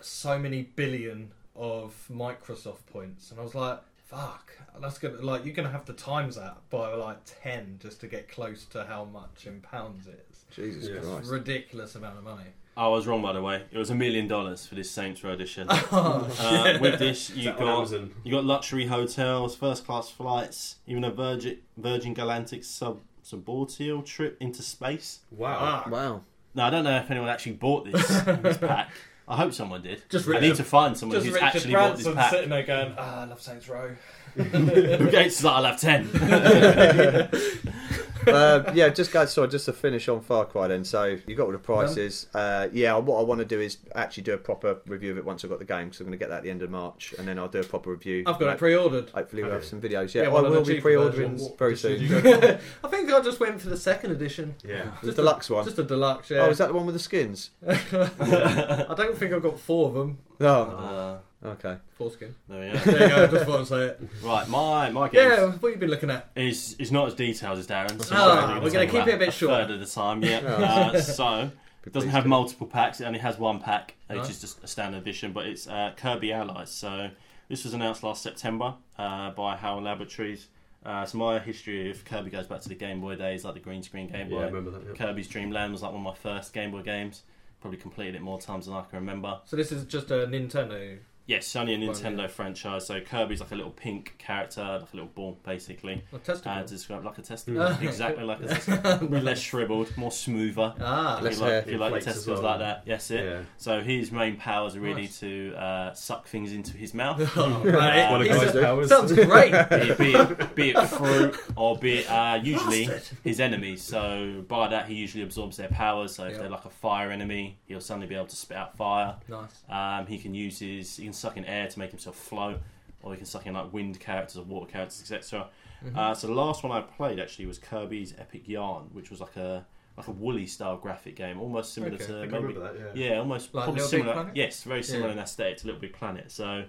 so 0.00 0.38
many 0.38 0.62
billion 0.62 1.32
of 1.56 1.94
Microsoft 2.10 2.86
points, 2.92 3.30
and 3.30 3.38
I 3.40 3.42
was 3.42 3.54
like, 3.54 3.80
fuck, 3.96 4.52
that's 4.80 4.98
gonna 4.98 5.20
like 5.20 5.44
you're 5.44 5.54
gonna 5.54 5.70
have 5.70 5.84
to 5.86 5.92
times 5.92 6.36
that 6.36 6.56
by 6.70 6.92
like 6.94 7.18
ten 7.42 7.78
just 7.80 8.00
to 8.00 8.06
get 8.06 8.28
close 8.28 8.64
to 8.66 8.84
how 8.84 9.04
much 9.04 9.46
in 9.46 9.60
pounds 9.60 10.06
it 10.06 10.26
is. 10.30 10.44
Jesus 10.54 10.88
Yeah. 10.88 11.00
Christ. 11.00 11.30
Ridiculous 11.30 11.94
amount 11.94 12.18
of 12.18 12.24
money. 12.24 12.44
I 12.76 12.88
was 12.88 13.06
wrong, 13.06 13.22
by 13.22 13.32
the 13.32 13.40
way. 13.40 13.62
It 13.70 13.78
was 13.78 13.90
a 13.90 13.94
million 13.94 14.26
dollars 14.26 14.66
for 14.66 14.74
this 14.74 14.90
Saints 14.90 15.22
Row 15.22 15.30
edition. 15.32 15.68
Oh, 15.92 16.28
Uh, 16.40 16.78
with 16.80 16.98
this, 16.98 17.30
you 17.30 17.52
got 17.52 17.90
you 18.24 18.32
got 18.32 18.44
luxury 18.44 18.86
hotels, 18.86 19.54
first 19.54 19.86
class 19.86 20.10
flights, 20.10 20.76
even 20.86 21.04
a 21.04 21.10
Virgin 21.10 21.58
Virgin 21.76 22.14
Galactic 22.14 22.64
sub 22.64 23.00
suborbital 23.24 24.04
trip 24.04 24.36
into 24.40 24.62
space. 24.62 25.20
Wow. 25.30 25.56
Ah. 25.60 25.88
Wow. 25.88 26.22
Now 26.54 26.66
I 26.66 26.70
don't 26.70 26.84
know 26.84 26.96
if 26.96 27.10
anyone 27.10 27.28
actually 27.28 27.52
bought 27.52 27.84
this, 27.90 28.06
this 28.42 28.58
pack. 28.58 28.90
I 29.26 29.36
hope 29.36 29.54
someone 29.54 29.82
did. 29.82 30.02
Just 30.10 30.28
I 30.28 30.38
need 30.40 30.56
to 30.56 30.64
find 30.64 30.96
someone 30.96 31.18
who's 31.18 31.32
Richard 31.32 31.42
actually 31.42 31.72
bought 31.72 31.96
this 31.96 32.04
Branson 32.04 32.14
pack. 32.14 32.30
sitting 32.30 32.50
there 32.50 32.62
going, 32.62 32.94
ah, 32.98 33.22
I 33.22 33.24
love 33.24 33.40
Saints 33.40 33.68
Row. 33.68 33.96
Who 34.34 35.10
gets 35.10 35.40
that? 35.40 35.50
I'll 35.50 35.64
have 35.64 35.80
ten. 35.80 36.08
uh, 38.26 38.72
yeah, 38.74 38.88
just 38.88 39.12
go. 39.12 39.24
Sorry, 39.26 39.48
just 39.48 39.64
to 39.66 39.72
finish 39.72 40.08
on 40.08 40.20
Far 40.20 40.44
Cry. 40.44 40.68
Then, 40.68 40.84
so 40.84 41.16
you 41.26 41.34
got 41.34 41.46
all 41.46 41.52
the 41.52 41.58
prices. 41.58 42.26
Uh, 42.34 42.68
yeah, 42.72 42.94
what 42.96 43.18
I 43.20 43.22
want 43.22 43.40
to 43.40 43.44
do 43.44 43.60
is 43.60 43.78
actually 43.94 44.22
do 44.24 44.32
a 44.34 44.38
proper 44.38 44.78
review 44.86 45.10
of 45.12 45.18
it 45.18 45.24
once 45.24 45.44
I've 45.44 45.50
got 45.50 45.58
the 45.58 45.64
game. 45.64 45.92
So 45.92 46.02
I'm 46.02 46.06
going 46.08 46.18
to 46.18 46.22
get 46.22 46.28
that 46.30 46.38
at 46.38 46.42
the 46.44 46.50
end 46.50 46.62
of 46.62 46.70
March, 46.70 47.14
and 47.18 47.26
then 47.28 47.38
I'll 47.38 47.48
do 47.48 47.60
a 47.60 47.64
proper 47.64 47.90
review. 47.90 48.24
I've 48.26 48.38
got 48.38 48.46
Like, 48.46 48.54
it 48.56 48.58
pre-ordered. 48.58 49.10
Hopefully, 49.10 49.42
we'll 49.42 49.52
have 49.52 49.64
some 49.64 49.80
videos. 49.80 50.14
Yeah, 50.14 50.22
Yeah, 50.22 50.28
I 50.28 50.32
one 50.32 50.50
will 50.50 50.64
be 50.64 50.80
pre-ordering 50.80 51.32
versions. 51.32 51.50
very 51.58 51.76
soon. 51.76 52.02
I 52.84 52.88
think 52.88 53.10
I 53.12 53.20
just 53.20 53.40
went 53.40 53.60
for 53.60 53.68
the 53.68 53.76
second 53.76 54.10
edition. 54.12 54.54
yeah. 54.66 54.92
The 55.02 55.12
deluxe 55.12 55.50
one. 55.50 55.64
Just 55.64 55.78
a 55.78 55.82
deluxe, 55.84 56.30
yeah. 56.30 56.38
Oh, 56.40 56.50
is 56.50 56.58
that 56.58 56.68
the 56.68 56.74
one 56.74 56.86
with 56.86 56.94
the 56.94 56.98
skins? 56.98 57.50
I 57.66 58.94
don't 58.96 59.16
think 59.16 59.32
I've 59.32 59.42
got 59.42 59.58
four 59.58 59.88
of 59.88 59.94
them. 59.94 60.18
Oh, 60.40 60.46
Uh, 60.46 61.18
okay. 61.44 61.76
Four 61.96 62.10
skin. 62.10 62.34
there 62.48 62.60
we 62.72 62.78
go. 62.78 62.84
There 62.84 63.02
you 63.02 63.08
go, 63.08 63.26
just 63.28 63.44
thought 63.46 63.60
I'd 63.60 63.66
say 63.66 63.84
it. 63.86 64.00
Right, 64.22 64.48
my 64.48 64.90
my 64.90 65.08
game 65.08 65.28
Yeah, 65.30 65.44
what 65.46 65.52
have 65.62 65.70
you 65.70 65.76
been 65.76 65.90
looking 65.90 66.10
at? 66.10 66.30
is 66.36 66.74
is 66.78 66.90
not 66.92 67.08
as 67.08 67.14
detailed 67.14 67.58
as 67.58 67.66
Darren's. 67.66 68.08
so 68.08 68.16
only 68.16 68.60
we're 68.60 68.70
gonna 68.70 68.84
talk 68.86 68.92
keep 68.92 69.02
about 69.02 69.08
it 69.08 69.14
a 69.14 69.18
bit 69.18 69.32
short. 69.32 69.68
third 69.68 69.70
at 69.80 69.86
a 69.88 69.92
time. 69.92 70.22
Yeah. 70.22 70.40
Oh. 70.44 70.62
Uh, 70.96 71.00
so 71.00 71.50
It 71.86 71.92
doesn't 71.92 72.10
have 72.10 72.24
multiple 72.26 72.66
packs. 72.66 73.00
It 73.00 73.04
only 73.04 73.18
has 73.18 73.38
one 73.38 73.60
pack, 73.60 73.94
which 74.08 74.18
Right. 74.18 74.30
is 74.30 74.40
just 74.40 74.64
a 74.64 74.66
standard 74.66 74.98
edition. 75.02 75.32
But 75.32 75.46
it's 75.46 75.66
uh, 75.68 75.92
Kirby 75.96 76.32
Allies. 76.32 76.70
So 76.70 77.10
this 77.48 77.64
was 77.64 77.74
announced 77.74 78.02
last 78.02 78.22
September 78.22 78.74
uh, 78.98 79.30
by 79.32 79.56
HAL 79.56 79.82
Laboratories. 79.82 80.48
Uh, 80.86 81.04
so 81.06 81.16
my 81.18 81.38
history 81.38 81.90
of 81.90 82.04
Kirby 82.04 82.30
goes 82.30 82.46
back 82.46 82.60
to 82.62 82.68
the 82.68 82.74
Game 82.74 83.00
Boy 83.00 83.16
days, 83.16 83.44
like 83.44 83.54
the 83.54 83.60
green 83.60 83.82
screen 83.82 84.06
Game 84.08 84.28
Boy. 84.30 84.36
Yeah, 84.40 84.46
I 84.46 84.50
Boy. 84.50 84.56
remember 84.56 84.70
that. 84.78 84.86
Yeah. 84.86 84.94
Kirby's 85.06 85.28
Dream 85.28 85.50
Land 85.50 85.72
was 85.72 85.82
like 85.82 85.92
one 85.92 86.00
of 86.00 86.04
my 86.04 86.14
first 86.14 86.52
Game 86.54 86.70
Boy 86.70 86.82
games. 86.82 87.22
Probably 87.60 87.78
completed 87.78 88.14
it 88.16 88.20
more 88.22 88.38
times 88.40 88.66
than 88.66 88.74
I 88.74 88.82
can 88.82 88.98
remember. 88.98 89.40
So 89.46 89.56
this 89.56 89.72
is 89.72 89.84
just 89.84 90.10
a 90.10 90.26
Nintendo. 90.26 90.98
Yes, 91.26 91.56
only 91.56 91.74
a 91.74 91.78
Well, 91.78 91.88
Nintendo 91.88 92.22
yeah. 92.22 92.26
franchise. 92.26 92.86
So 92.86 93.00
Kirby's 93.00 93.40
like 93.40 93.50
a 93.50 93.54
little 93.54 93.70
pink 93.72 94.14
character, 94.18 94.60
like 94.62 94.92
a 94.92 94.96
little 94.96 95.10
ball, 95.14 95.38
basically. 95.42 96.02
A 96.12 96.18
testicle. 96.18 96.52
Uh, 96.52 96.62
to 96.62 96.68
describe 96.68 97.02
like 97.04 97.16
a 97.16 97.22
testicle, 97.22 97.62
exactly 97.80 98.24
like 98.24 98.40
a 98.42 98.46
testicle. 98.48 99.08
less 99.08 99.38
shriveled, 99.38 99.96
more 99.96 100.10
smoother. 100.12 100.74
ah, 100.80 101.16
If 101.18 101.22
Less 101.24 101.34
you 101.36 101.40
like, 101.40 101.50
hair. 101.50 101.58
if 101.60 101.70
you 101.70 101.78
like 101.78 101.94
the 101.94 102.00
testicles 102.00 102.42
well. 102.42 102.50
like 102.50 102.58
that, 102.60 102.82
yes, 102.84 103.10
it. 103.10 103.24
Yeah. 103.24 103.40
So 103.56 103.80
his 103.80 104.12
main 104.12 104.36
powers 104.36 104.76
are 104.76 104.80
really 104.80 105.02
Nice. 105.02 105.20
to 105.20 105.54
uh, 105.56 105.94
suck 105.94 106.26
things 106.28 106.52
into 106.52 106.76
his 106.76 106.92
mouth. 106.92 107.18
Oh, 107.36 107.62
right. 107.64 108.00
Uh, 108.00 108.10
One 108.10 108.20
of 108.20 108.28
Guy's 108.28 108.52
powers. 108.52 108.88
Sounds 108.90 109.12
great. 109.12 109.50
be, 109.52 109.76
it, 109.76 109.98
be, 109.98 110.12
it, 110.14 110.54
be 110.54 110.70
it 110.70 110.86
fruit 110.88 111.36
or 111.56 111.76
be 111.78 112.00
it 112.00 112.10
uh, 112.10 112.38
usually 112.42 112.86
Bastard. 112.86 113.18
his 113.24 113.40
enemies. 113.40 113.82
So 113.82 114.44
by 114.46 114.68
that 114.68 114.88
he 114.88 114.94
usually 114.94 115.22
absorbs 115.24 115.56
their 115.56 115.68
powers. 115.68 116.14
So 116.14 116.24
if 116.24 116.32
Yep. 116.32 116.40
they're 116.40 116.50
like 116.50 116.64
a 116.66 116.70
fire 116.70 117.10
enemy, 117.10 117.56
he'll 117.66 117.80
suddenly 117.80 118.06
be 118.06 118.14
able 118.14 118.26
to 118.26 118.36
spit 118.36 118.56
out 118.58 118.76
fire. 118.76 119.16
Nice. 119.28 119.62
Um, 119.70 120.06
he 120.06 120.18
can 120.18 120.34
use 120.34 120.58
his 120.58 120.96
he 120.98 121.04
can 121.04 121.13
suck 121.14 121.36
in 121.36 121.44
air 121.44 121.66
to 121.68 121.78
make 121.78 121.90
himself 121.90 122.16
float, 122.16 122.60
or 123.02 123.12
he 123.12 123.16
can 123.16 123.26
suck 123.26 123.46
in 123.46 123.54
like 123.54 123.72
wind 123.72 123.98
characters 124.00 124.36
or 124.36 124.42
water 124.44 124.66
characters, 124.70 125.00
etc. 125.00 125.48
Mhm. 125.84 125.96
Uh, 125.96 126.14
so 126.14 126.26
the 126.26 126.32
last 126.34 126.62
one 126.62 126.72
I 126.72 126.80
played 126.82 127.18
actually 127.20 127.46
was 127.46 127.58
Kirby's 127.58 128.14
Epic 128.18 128.48
Yarn, 128.48 128.84
which 128.92 129.10
was 129.10 129.20
like 129.20 129.36
a 129.36 129.66
like 129.96 130.08
a 130.08 130.10
woolly 130.10 130.44
style 130.46 130.76
graphic 130.76 131.14
game, 131.14 131.40
almost 131.40 131.72
similar 131.72 131.94
Okay. 131.94 132.06
to 132.06 132.26
maybe 132.26 132.52
that. 132.54 132.74
Yeah. 132.96 133.10
yeah, 133.12 133.18
almost 133.20 133.54
Like 133.54 133.64
probably 133.64 133.82
similar. 133.82 134.28
Yes, 134.34 134.64
very 134.64 134.82
similar 134.82 135.06
Yeah. 135.08 135.12
in 135.12 135.18
aesthetic 135.20 135.58
to 135.58 135.66
Little 135.66 135.80
Big 135.80 135.92
Planet. 135.92 136.32
So 136.32 136.64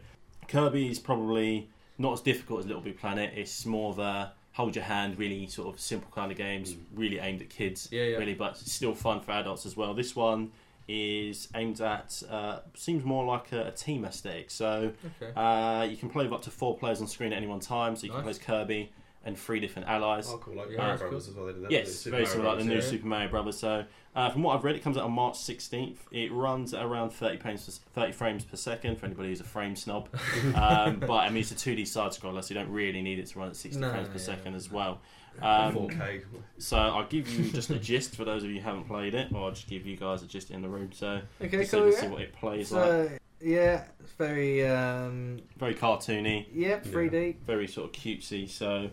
Kirby's 0.48 1.00
probably 1.00 1.70
not 1.98 2.14
as 2.14 2.22
difficult 2.22 2.60
as 2.60 2.66
Little 2.68 2.84
Big 2.84 3.00
Planet. 3.00 3.34
It's 3.36 3.66
more 3.66 3.89
of 3.91 3.98
a 4.00 4.34
hold 4.52 4.76
your 4.76 4.86
hand, 4.86 5.18
really 5.18 5.48
sort 5.48 5.74
of 5.74 5.80
simple 5.82 6.10
kind 6.14 6.32
of 6.32 6.38
games, 6.38 6.74
Mm. 6.76 6.80
really 6.93 7.18
aimed 7.20 7.41
at 7.41 7.50
kids. 7.50 7.89
Yeah, 7.91 8.04
yeah. 8.04 8.18
Really, 8.18 8.36
but 8.36 8.52
it's 8.62 8.72
still 8.72 8.93
fun 8.93 9.20
for 9.22 9.32
adults 9.32 9.66
as 9.66 9.76
well. 9.76 9.93
This 9.93 10.16
one 10.16 10.52
is 10.88 11.47
aimed 11.55 11.81
at 11.81 12.21
uh, 12.29 12.59
seems 12.75 13.03
more 13.03 13.25
like 13.25 13.51
a, 13.51 13.67
a 13.67 13.71
team 13.71 14.05
aesthetic. 14.05 14.51
So 14.51 14.91
Okay. 15.21 15.31
uh, 15.36 15.83
you 15.83 15.97
can 15.97 16.09
play 16.09 16.23
with 16.25 16.33
up 16.33 16.41
to 16.43 16.51
four 16.51 16.77
players 16.77 17.01
on 17.01 17.07
screen 17.07 17.33
at 17.33 17.38
any 17.38 17.47
one 17.47 17.59
time. 17.59 17.95
So 17.95 18.05
you 18.05 18.11
can 18.11 18.21
play 18.21 18.29
as 18.31 18.39
Kirby 18.39 18.91
and 19.23 19.36
three 19.38 19.59
different 19.59 19.88
allies. 19.88 20.27
Oh, 20.29 20.38
cool. 20.38 20.55
Like 20.55 20.69
Yeah, 20.69 20.77
Mario 20.77 20.91
that's 20.91 21.01
Brothers 21.01 21.25
cool. 21.25 21.31
as 21.31 21.38
well. 21.38 21.45
They 21.47 21.53
did 21.53 21.63
that. 21.63 21.71
Yes, 21.71 22.03
very 22.03 22.11
Mario 22.11 22.25
similar 22.27 22.49
like 22.49 22.57
the 22.59 22.63
new 22.65 22.71
Brothers, 22.73 22.89
Super 22.91 23.07
Mario 23.07 23.29
Brothers. 23.29 23.57
So, 23.57 23.86
uh, 24.15 24.29
from 24.29 24.43
what 24.43 24.55
I've 24.55 24.63
read, 24.63 24.75
it 24.75 24.83
comes 24.83 24.97
out 24.97 25.03
on 25.03 25.11
March 25.13 25.33
16th. 25.33 25.97
It 26.11 26.31
runs 26.31 26.75
at 26.75 26.86
around 26.86 27.09
30 27.09 27.38
frames, 27.38 27.79
30 27.95 28.11
frames 28.11 28.45
per 28.45 28.55
second 28.55 28.99
for 28.99 29.07
anybody 29.07 29.29
who's 29.29 29.41
a 29.41 29.43
frame 29.43 29.75
snob. 29.75 30.09
um, 30.55 30.99
but 30.99 31.11
I 31.13 31.29
mean, 31.29 31.39
it's 31.41 31.51
a 31.51 31.55
2D 31.55 31.88
side 31.88 32.11
scroller, 32.11 32.43
so 32.43 32.53
you 32.53 32.59
don't 32.59 32.71
really 32.71 33.01
need 33.01 33.17
it 33.17 33.25
to 33.27 33.39
run 33.39 33.49
at 33.49 33.55
60 33.55 33.81
No, 33.81 33.89
frames 33.89 34.07
per 34.09 34.13
yeah. 34.13 34.19
second 34.19 34.53
as 34.53 34.71
well. 34.71 35.01
Yeah. 35.41 35.65
Um, 35.67 35.75
4K. 35.75 36.21
so, 36.57 36.77
I'll 36.77 37.05
give 37.07 37.29
you 37.29 37.49
just 37.51 37.69
a 37.69 37.79
gist 37.79 38.15
for 38.15 38.25
those 38.25 38.43
of 38.43 38.49
you 38.49 38.57
who 38.59 38.63
haven't 38.65 38.86
played 38.88 39.13
it, 39.15 39.31
or 39.33 39.45
I'll 39.45 39.51
just 39.51 39.67
give 39.67 39.86
you 39.86 39.97
guys 39.97 40.23
a 40.23 40.25
gist 40.27 40.51
in 40.51 40.61
the 40.61 40.69
room. 40.69 40.91
So, 40.93 41.21
Okay, 41.41 41.57
just 41.57 41.71
so 41.71 41.86
you 41.86 41.91
can 41.91 41.99
see 41.99 42.05
Yeah. 42.07 42.11
what 42.11 42.21
it 42.21 42.33
plays 42.36 42.71
like. 42.71 42.83
So 42.83 43.09
yeah, 43.41 43.83
it's 43.99 44.11
very 44.13 44.65
um, 44.65 45.39
Very 45.57 45.75
cartoony, 45.75 46.45
yep, 46.53 46.86
3D. 46.86 47.36
very 47.45 47.67
sort 47.67 47.88
of 47.95 48.01
cutesy. 48.01 48.49
So, 48.49 48.89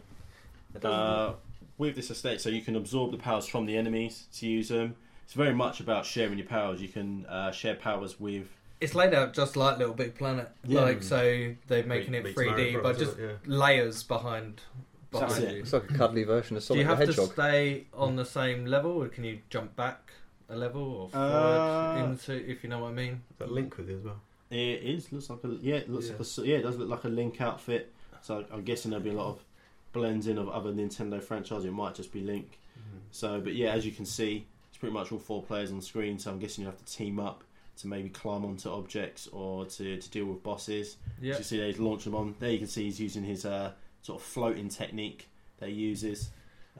Uh, 0.83 1.35
with 1.79 1.97
this 1.97 2.11
estate, 2.11 2.41
so 2.41 2.49
you 2.49 2.63
can 2.63 2.77
absorb 2.77 3.11
the 3.13 3.19
powers 3.19 3.47
from 3.47 3.67
the 3.67 3.77
enemies 3.77 4.27
to 4.35 4.47
use 4.47 4.69
them. 4.69 4.95
It's 5.25 5.35
very 5.35 5.55
much 5.55 5.81
about 5.81 6.05
sharing 6.07 6.39
your 6.39 6.47
powers. 6.47 6.81
You 6.81 6.89
can 6.89 7.27
uh, 7.27 7.51
share 7.53 7.75
powers 7.75 8.19
with 8.21 8.49
it's 8.81 8.95
laid 8.97 9.15
out 9.15 9.33
just 9.33 9.57
like 9.57 9.79
Little 9.79 9.95
Big 9.95 10.15
Planet. 10.17 10.51
Yeah. 10.67 10.81
Like 10.81 11.03
so, 11.05 11.55
they're 11.69 11.85
making 11.85 12.13
Meet- 12.13 12.27
it 12.27 12.35
3D, 12.35 12.73
but 12.83 12.97
Bros, 12.97 12.99
just 12.99 13.19
yeah. 13.19 13.33
layers 13.47 14.03
behind 14.03 14.61
That's 15.21 15.39
it. 15.39 15.57
It's 15.59 15.73
like 15.73 15.91
a 15.91 15.95
cuddly 15.95 16.25
version 16.25 16.57
of 16.57 16.67
Do 16.67 16.75
you 16.75 16.83
the 16.85 16.89
have 16.89 16.99
to 17.01 17.07
Hedgehog. 17.07 17.33
stay 17.33 17.87
on 17.95 18.17
the 18.17 18.25
same 18.25 18.67
level, 18.67 18.93
or 19.03 19.09
can 19.09 19.25
you 19.25 19.41
jump 19.51 19.77
back 19.77 20.11
a 20.49 20.57
level 20.57 20.83
or 20.83 21.09
forward 21.11 22.01
Uh, 22.01 22.05
into, 22.05 22.33
if 22.51 22.63
you 22.65 22.71
know 22.71 22.81
what 22.81 22.89
I 22.89 22.93
mean? 22.93 23.23
Is 23.31 23.39
that 23.39 23.51
link 23.53 23.77
with 23.77 23.89
you 23.89 23.99
as 23.99 24.05
well? 24.05 24.21
It 24.51 24.83
is 24.83 25.11
looks 25.13 25.31
like 25.31 25.45
a 25.45 25.49
yeah, 25.61 25.77
it 25.77 25.91
looks 25.91 26.07
Yeah. 26.07 26.13
like 26.13 26.21
a 26.21 26.25
s- 26.25 26.39
yeah, 26.45 26.57
it 26.59 26.63
does 26.63 26.77
look 26.77 26.89
like 26.89 27.05
a 27.05 27.09
Link 27.09 27.41
outfit. 27.41 27.91
So 28.21 28.45
I'm 28.53 28.63
guessing 28.65 28.91
there'll 28.91 29.03
be 29.05 29.11
a 29.11 29.15
lot 29.15 29.29
of 29.29 29.45
blends 29.93 30.27
in 30.27 30.37
of 30.39 30.49
other 30.49 30.73
Nintendo 30.73 31.23
franchises. 31.23 31.65
It 31.65 31.73
might 31.73 31.95
just 31.95 32.13
be 32.13 32.21
Link. 32.21 32.59
So, 33.11 33.41
but 33.41 33.55
yeah, 33.55 33.73
as 33.73 33.85
you 33.85 33.93
can 33.93 34.07
see, 34.07 34.47
it's 34.69 34.79
pretty 34.79 34.93
much 34.95 35.13
all 35.13 35.19
four 35.19 35.43
players 35.43 35.71
on 35.73 35.81
screen. 35.83 36.19
So 36.19 36.31
I'm 36.31 36.39
guessing 36.39 36.63
you 36.65 36.71
have 36.71 36.79
to 36.79 36.85
team 36.85 37.19
up 37.21 37.45
to 37.79 37.87
maybe 37.87 38.09
climb 38.11 38.45
onto 38.45 38.69
objects 38.71 39.27
or 39.33 39.65
to, 39.67 39.97
to 39.99 40.11
deal 40.11 40.25
with 40.27 40.43
bosses. 40.43 40.97
Yeah. 41.21 41.33
As 41.35 41.39
you 41.41 41.45
see, 41.45 41.57
there, 41.59 41.67
he's 41.67 41.79
launched 41.79 42.05
them 42.05 42.15
on. 42.15 42.35
There 42.39 42.51
you 42.51 42.59
can 42.59 42.67
see 42.69 42.85
he's 42.85 43.01
using 43.01 43.23
his 43.23 43.45
uh, 43.47 43.73
sort 44.03 44.21
of 44.21 44.27
floating 44.27 44.69
technique 44.69 45.29
that 45.59 45.69
he 45.71 45.75
uses 45.75 46.31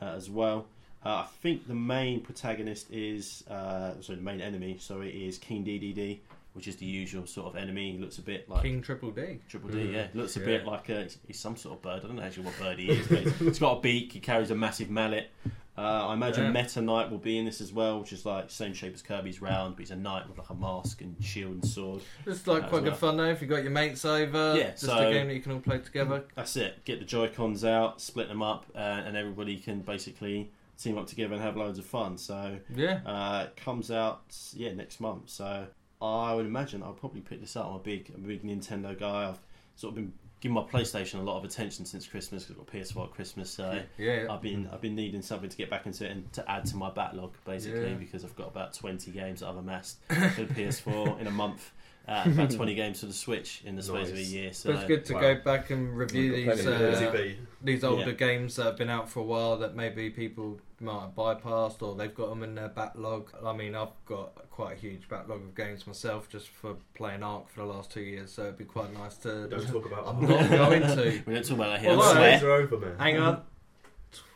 uh, 0.01 0.07
as 0.07 0.29
well. 0.31 0.67
Uh, 1.05 1.25
I 1.25 1.27
think 1.43 1.67
the 1.67 1.75
main 1.75 2.21
protagonist 2.21 2.91
is 2.91 3.43
uh, 3.51 4.01
sorry, 4.01 4.17
the 4.17 4.23
main 4.25 4.41
enemy. 4.41 4.77
Sorry, 4.79 5.27
is 5.27 5.37
King 5.39 5.65
Dedede, 5.65 6.19
which 6.53 6.69
is 6.69 6.77
the 6.77 6.87
usual 6.87 7.27
sort 7.27 7.49
of 7.49 7.57
enemy. 7.57 7.93
He 7.93 7.99
looks 7.99 8.19
a 8.19 8.23
bit 8.23 8.49
like 8.49 8.63
King 8.63 8.83
Triple 8.83 9.11
D. 9.11 9.39
Triple 9.49 9.71
D, 9.71 9.79
Mm. 9.79 9.93
yeah. 9.93 10.07
Looks 10.15 10.37
a 10.37 10.41
Yeah. 10.41 10.47
bit 10.47 10.67
like 10.67 10.89
a, 10.91 11.09
he's 11.27 11.39
some 11.41 11.57
sort 11.57 11.77
of 11.77 11.83
bird. 11.83 12.05
I 12.05 12.07
don't 12.07 12.17
know 12.17 12.23
actually 12.23 12.45
what 12.45 12.59
bird 12.59 12.79
he 12.79 12.91
is, 12.91 13.07
but 13.09 13.19
he's, 13.21 13.39
he's 13.39 13.59
got 13.59 13.79
a 13.79 13.81
beak. 13.81 14.13
He 14.13 14.21
carries 14.21 14.51
a 14.51 14.55
massive 14.55 14.91
mallet. 14.91 15.31
Uh, 15.77 15.81
I 16.09 16.13
imagine 16.15 16.45
Yeah. 16.45 16.63
Meta 16.63 16.83
Knight 16.83 17.11
will 17.11 17.19
be 17.19 17.39
in 17.39 17.47
this 17.47 17.61
as 17.63 17.73
well, 17.73 17.99
which 18.01 18.13
is 18.13 18.27
like 18.27 18.51
same 18.51 18.75
shape 18.75 18.93
as 18.93 19.01
Kirby's 19.01 19.41
round, 19.41 19.75
but 19.75 19.81
he's 19.81 19.91
a 19.91 19.97
knight 19.97 20.29
with 20.29 20.37
like 20.37 20.51
a 20.51 20.55
mask 20.55 21.01
and 21.01 21.17
shield 21.25 21.53
and 21.53 21.67
sword. 21.67 22.03
It's 22.27 22.47
like 22.47 22.65
As 22.65 22.69
quite 22.69 22.83
well. 22.83 22.91
good 22.91 22.97
fun 22.99 23.17
though 23.17 23.31
if 23.31 23.41
you 23.41 23.47
got 23.49 23.63
your 23.63 23.71
mates 23.73 24.05
over. 24.05 24.55
Yeah, 24.57 24.71
just 24.73 24.85
so- 24.85 25.09
a 25.09 25.13
game 25.13 25.29
that 25.29 25.35
you 25.35 25.41
can 25.41 25.53
all 25.53 25.61
play 25.61 25.79
together. 25.79 26.25
That's 26.35 26.57
it. 26.57 26.85
Get 26.85 26.99
the 26.99 27.07
Joy 27.07 27.29
Cons 27.29 27.65
out, 27.65 28.03
split 28.03 28.29
them 28.29 28.43
up, 28.43 28.67
uh, 28.75 28.79
and 28.79 29.17
everybody 29.17 29.57
can 29.57 29.81
basically 29.81 30.51
team 30.79 30.99
up 30.99 31.07
together 31.07 31.35
and 31.35 31.43
have 31.43 31.57
loads 31.57 31.79
of 31.79 31.87
fun. 31.87 32.19
So 32.19 32.59
Yeah. 32.75 33.01
uh, 33.07 33.45
it 33.47 33.57
comes 33.57 33.91
out 33.91 34.25
yeah 34.55 34.73
next 34.75 35.01
month. 35.01 35.31
So 35.31 35.69
I 36.03 36.35
would 36.35 36.45
imagine 36.47 36.83
I'll 36.83 36.93
probably 36.93 37.21
pick 37.23 37.41
this 37.41 37.57
up. 37.57 37.67
I'm 37.67 37.77
a 37.77 37.79
big, 37.79 38.13
I'm 38.15 38.25
a 38.25 38.27
big 38.29 38.43
Nintendo 38.43 38.99
guy. 38.99 39.29
I've 39.31 39.41
sort 39.77 39.93
of 39.93 39.95
been 39.95 40.13
giving 40.43 40.55
my 40.55 40.63
PlayStation 40.63 41.21
a 41.21 41.23
lot 41.23 41.39
of 41.39 41.45
attention 41.45 41.85
since 41.87 42.07
Christmas. 42.07 42.45
'cause 42.45 42.51
I've 42.51 42.59
got 42.59 42.67
PS4 42.67 43.05
at 43.05 43.11
Christmas, 43.13 43.49
so 43.49 43.81
Yeah. 43.97 44.27
I've 44.29 44.43
been 44.43 44.69
I've 44.73 44.81
been 44.83 44.97
needing 44.97 45.23
something 45.23 45.49
to 45.49 45.57
get 45.57 45.71
back 45.71 45.87
into 45.87 46.05
it 46.05 46.11
and 46.11 46.31
to 46.35 46.51
add 46.51 46.67
to 46.67 46.77
my 46.77 46.91
backlog 46.91 47.33
basically 47.47 47.91
Yeah. 47.91 47.95
because 47.95 48.25
I've 48.25 48.37
got 48.37 48.49
about 48.49 48.75
20 48.75 49.13
games 49.13 49.41
that 49.41 49.49
I've 49.49 49.57
amassed 49.57 49.99
for 50.09 50.15
the 50.45 50.53
PS4 50.55 51.19
in 51.21 51.27
a 51.29 51.31
month. 51.31 51.71
Uh, 52.09 52.25
about 52.27 52.51
20 52.51 52.75
games 52.75 52.99
for 52.99 53.07
the 53.07 53.13
Switch 53.13 53.63
in 53.65 53.77
the 53.77 53.83
space 53.83 54.11
of 54.11 54.17
a 54.17 54.21
year. 54.21 54.53
So 54.53 54.73
But 54.73 54.79
it's 54.81 54.89
good 54.89 55.05
to 55.05 55.15
Wow. 55.15 55.21
go 55.21 55.35
back 55.37 55.71
and 55.71 55.97
review 55.97 56.33
these 56.35 56.45
plenty 56.47 56.67
of 56.85 56.91
Busy 56.91 57.07
uh, 57.07 57.35
these 57.63 57.85
older 57.85 58.07
Yeah. 58.11 58.17
games 58.17 58.57
that 58.57 58.65
have 58.65 58.77
been 58.77 58.91
out 58.91 59.09
for 59.09 59.21
a 59.21 59.23
while 59.23 59.57
that 59.59 59.77
maybe 59.77 60.11
people 60.11 60.59
might 60.81 60.99
have 61.01 61.15
bypassed 61.15 61.81
or 61.81 61.95
they've 61.95 62.13
got 62.13 62.29
them 62.31 62.43
in 62.43 62.57
their 62.57 62.71
backlog. 62.71 63.31
I 63.45 63.53
mean, 63.53 63.77
I've 63.77 63.95
got 64.05 64.42
quite 64.53 64.75
a 64.75 64.77
huge 64.77 65.09
backlog 65.09 65.43
of 65.43 65.55
games 65.55 65.87
myself 65.87 66.29
just 66.29 66.49
for 66.49 66.77
playing 66.95 67.23
Ark 67.23 67.49
for 67.49 67.61
the 67.61 67.67
last 67.67 67.91
two 67.91 68.03
years, 68.03 68.31
so 68.31 68.43
it'd 68.43 68.59
be 68.59 68.65
quite 68.65 68.93
nice 68.95 69.17
to. 69.19 69.49
Don't 69.49 69.67
talk 69.67 69.87
about. 69.87 70.07
I'm 70.09 70.21
not 70.21 70.51
going 70.51 70.83
to. 70.83 71.23
we 71.27 71.35
don't 71.35 71.45
talk 71.45 71.57
about 71.57 71.71
that 71.71 71.81
here. 71.81 71.91
Well, 71.97 72.03
I 72.03 72.07
no, 72.07 72.13
swear. 72.13 72.31
Days 72.33 72.43
are 72.43 72.53
over, 72.53 72.79
man. 72.79 72.99
Hang 72.99 73.19
on. 73.19 73.43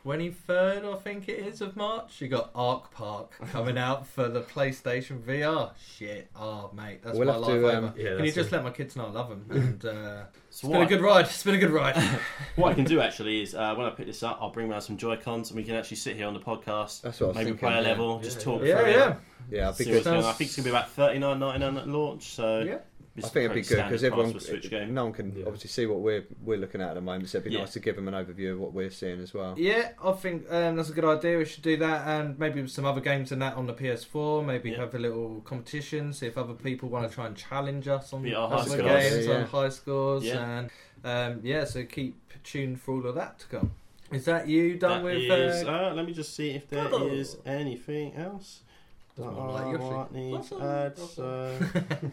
23rd, 0.05 0.95
I 0.95 0.99
think 0.99 1.29
it 1.29 1.41
is, 1.41 1.61
of 1.61 1.77
March. 1.77 2.21
You 2.21 2.29
got 2.29 2.51
Ark 2.55 2.91
Park 2.93 3.33
coming 3.53 3.77
out 3.77 4.07
for 4.07 4.29
the 4.29 4.41
PlayStation 4.43 5.21
VR. 5.23 5.73
Shit. 5.97 6.31
Oh, 6.37 6.71
mate, 6.75 7.01
that's 7.03 7.19
We'll 7.19 7.27
my 7.27 7.33
have 7.35 7.43
life 7.43 7.51
to, 7.51 7.57
over. 7.69 7.77
um, 7.89 7.95
Yeah, 7.97 8.05
Can 8.05 8.05
you 8.13 8.19
that's 8.19 8.35
just 8.35 8.49
it. 8.49 8.53
let 8.57 8.65
my 8.65 8.71
kids 8.71 8.95
know 8.97 9.07
I 9.07 9.11
love 9.11 9.29
them? 9.31 9.47
And 9.51 9.85
uh, 9.85 10.25
it's 10.49 10.61
So 10.61 10.69
been 10.69 10.77
a 10.77 10.81
what, 10.81 10.89
good 10.89 11.01
ride. 11.01 11.25
It's 11.27 11.43
been 11.43 11.55
a 11.57 11.59
good 11.59 11.71
ride. 11.71 11.97
what 12.57 12.71
I 12.71 12.75
can 12.75 12.85
do 12.85 13.01
actually 13.01 13.43
is 13.43 13.55
uh, 13.55 13.75
when 13.75 13.87
I 13.87 13.91
pick 13.91 14.07
this 14.07 14.23
up, 14.23 14.39
I'll 14.41 14.51
bring 14.51 14.71
around 14.71 14.83
some 14.83 14.97
Joy 14.97 15.17
Cons 15.17 15.51
and 15.51 15.57
we 15.57 15.65
can 15.65 15.75
actually 15.75 15.97
sit 15.97 16.17
here 16.17 16.27
on 16.27 16.35
the 16.35 16.41
podcast, 16.41 17.03
That's 17.03 17.21
what 17.21 17.27
I 17.27 17.29
was 17.29 17.37
maybe 17.37 17.51
thinking. 17.51 17.69
play 17.69 17.79
a 17.79 17.83
yeah. 17.83 17.89
level, 17.89 18.17
Yeah, 18.19 18.23
just 18.23 18.41
talk 18.41 18.63
yeah, 18.63 18.79
through 18.81 18.91
yeah. 18.91 19.15
Yeah, 19.51 19.69
I 19.69 19.73
See 19.73 19.85
think 19.85 19.95
what's 19.95 19.99
it's, 19.99 20.05
going 20.07 20.19
on. 20.19 20.25
I 20.25 20.33
think 20.33 20.49
it's 20.49 20.57
gonna 20.57 20.65
be 20.65 20.71
about 20.71 20.91
thirty 20.91 21.19
nine 21.21 21.39
ninety 21.39 21.61
nine 21.61 21.77
at 21.77 21.87
launch. 21.87 22.25
So 22.25 22.61
Yeah. 22.61 22.79
It's 23.17 23.27
I 23.27 23.31
think 23.31 23.45
it'd 23.51 23.55
be 23.55 23.63
good 23.63 23.83
because 23.85 24.05
everyone, 24.05 24.39
for 24.39 24.57
game. 24.59 24.93
no 24.95 25.05
one 25.05 25.13
can 25.13 25.33
Yeah. 25.37 25.45
obviously 25.47 25.69
see 25.69 25.87
what 25.87 26.01
we're 26.01 26.25
we're 26.45 26.59
looking 26.59 26.81
at 26.81 26.91
at 26.91 26.95
the 26.95 27.01
moment. 27.01 27.29
So 27.29 27.39
it'd 27.39 27.49
be 27.51 27.55
Yeah. 27.55 27.61
nice 27.61 27.73
to 27.73 27.81
give 27.81 27.97
them 27.97 28.09
an 28.09 28.15
overview 28.15 28.53
of 28.53 28.59
what 28.61 28.73
we're 28.73 28.91
seeing 28.91 29.21
as 29.21 29.33
well. 29.33 29.55
Yeah, 29.57 29.93
I 30.03 30.13
think 30.13 30.51
um, 30.53 30.77
that's 30.77 30.91
a 30.91 30.93
good 30.93 31.05
idea. 31.05 31.39
We 31.39 31.45
should 31.45 31.63
do 31.63 31.77
that, 31.79 32.07
and 32.07 32.39
maybe 32.39 32.67
some 32.69 32.85
other 32.85 33.01
games 33.01 33.31
than 33.31 33.39
that 33.41 33.55
on 33.57 33.67
the 33.67 33.73
PS4. 33.75 34.45
Maybe 34.45 34.71
Yeah. 34.71 34.79
have 34.81 34.95
a 34.95 34.99
little 34.99 35.41
competition. 35.45 36.13
See 36.13 36.27
if 36.27 36.37
other 36.37 36.55
people 36.55 36.89
want 36.89 37.09
to 37.09 37.15
try 37.15 37.27
and 37.27 37.37
challenge 37.37 37.89
us 37.89 38.13
on 38.13 38.23
Beat 38.23 38.35
our 38.35 38.49
high 38.49 38.55
other 38.57 38.71
scores. 38.71 38.83
games 38.83 39.27
Yeah, 39.27 39.33
yeah. 39.33 39.39
on 39.39 39.47
high 39.47 39.69
scores, 39.71 40.25
Yeah. 40.25 40.59
and 40.59 40.71
um, 41.05 41.41
yeah. 41.43 41.65
So 41.65 41.85
keep 41.85 42.17
tuned 42.45 42.81
for 42.81 42.95
all 42.95 43.07
of 43.07 43.15
that 43.15 43.39
to 43.41 43.47
come. 43.47 43.73
Is 44.13 44.25
that 44.27 44.47
you 44.47 44.77
done 44.79 45.03
That 45.03 45.05
with? 45.05 45.17
is- 45.33 45.65
uh, 45.65 45.69
uh, 45.91 45.95
let 45.95 46.07
me 46.07 46.13
just 46.13 46.35
see 46.37 46.51
if 46.51 46.69
there 46.69 46.89
Oh. 46.93 47.09
is 47.09 47.39
anything 47.45 48.15
else. 48.15 48.61
Doesn't 49.17 49.35
that 49.35 49.41
look 49.41 49.53
like 49.55 49.81
Yoshi. 49.81 49.95
might 49.95 50.13
need 50.13 50.43
to 50.45 52.13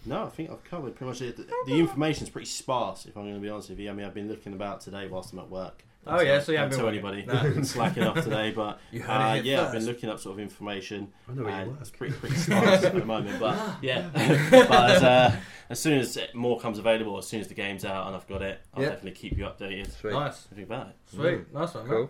Awesome, 0.00 0.12
add, 0.12 0.14
awesome. 0.14 0.14
so- 0.14 0.16
no, 0.20 0.26
I 0.26 0.28
think 0.30 0.50
I've 0.50 0.64
covered 0.64 0.94
pretty 0.96 1.08
much 1.10 1.22
it. 1.22 1.36
The, 1.36 1.46
the 1.66 1.78
information's 1.78 2.30
pretty 2.30 2.46
sparse, 2.46 3.06
if 3.06 3.16
I'm 3.16 3.24
going 3.24 3.34
to 3.34 3.40
be 3.40 3.48
honest 3.48 3.70
with 3.70 3.78
you. 3.78 3.90
I 3.90 3.92
mean, 3.92 4.06
I've 4.06 4.14
been 4.14 4.28
looking 4.28 4.52
about 4.52 4.80
today 4.80 5.06
whilst 5.08 5.32
I'm 5.32 5.38
at 5.40 5.50
work. 5.50 5.84
Oh, 6.06 6.20
yeah, 6.22 6.40
so 6.40 6.52
you 6.52 6.58
Don't 6.58 6.72
haven't 6.72 6.78
tell 6.78 6.86
been 7.12 7.20
anybody. 7.26 7.54
No. 7.56 7.62
slacking 7.64 8.02
off 8.04 8.24
today, 8.24 8.50
but 8.50 8.78
You 8.92 9.02
uh, 9.04 9.34
it 9.34 9.44
here 9.44 9.56
yeah, 9.58 9.66
I've 9.66 9.72
been 9.72 9.84
looking 9.84 10.08
up 10.08 10.18
sort 10.20 10.34
of 10.34 10.40
information. 10.40 11.12
I 11.28 11.34
know 11.34 11.42
where 11.42 11.50
you 11.52 11.56
and 11.58 11.70
work. 11.72 11.80
it's 11.82 11.90
pretty 11.90 12.14
pretty 12.14 12.36
sparse 12.36 12.82
at 12.84 12.94
the 12.94 13.04
moment, 13.04 13.38
but 13.38 13.58
yeah. 13.82 14.08
but 14.14 14.90
as, 14.90 15.02
uh, 15.02 15.36
as 15.68 15.78
soon 15.80 15.98
as 15.98 16.16
more 16.32 16.58
comes 16.60 16.78
available, 16.78 17.18
as 17.18 17.26
soon 17.26 17.40
as 17.40 17.48
the 17.48 17.54
game's 17.54 17.84
out 17.84 18.06
and 18.06 18.16
I've 18.16 18.26
got 18.26 18.40
it, 18.40 18.58
I'll 18.72 18.82
Yeah. 18.82 18.90
definitely 18.90 19.20
keep 19.20 19.36
you 19.36 19.44
updated. 19.44 19.90
Sweet. 20.00 20.12
Nice, 20.14 20.46
Everything 20.50 20.64
about 20.72 20.88
it. 20.88 20.94
sweet, 21.14 21.52
nice 21.52 21.74
one, 21.74 21.86
Cool. 21.86 21.98
man. 22.04 22.08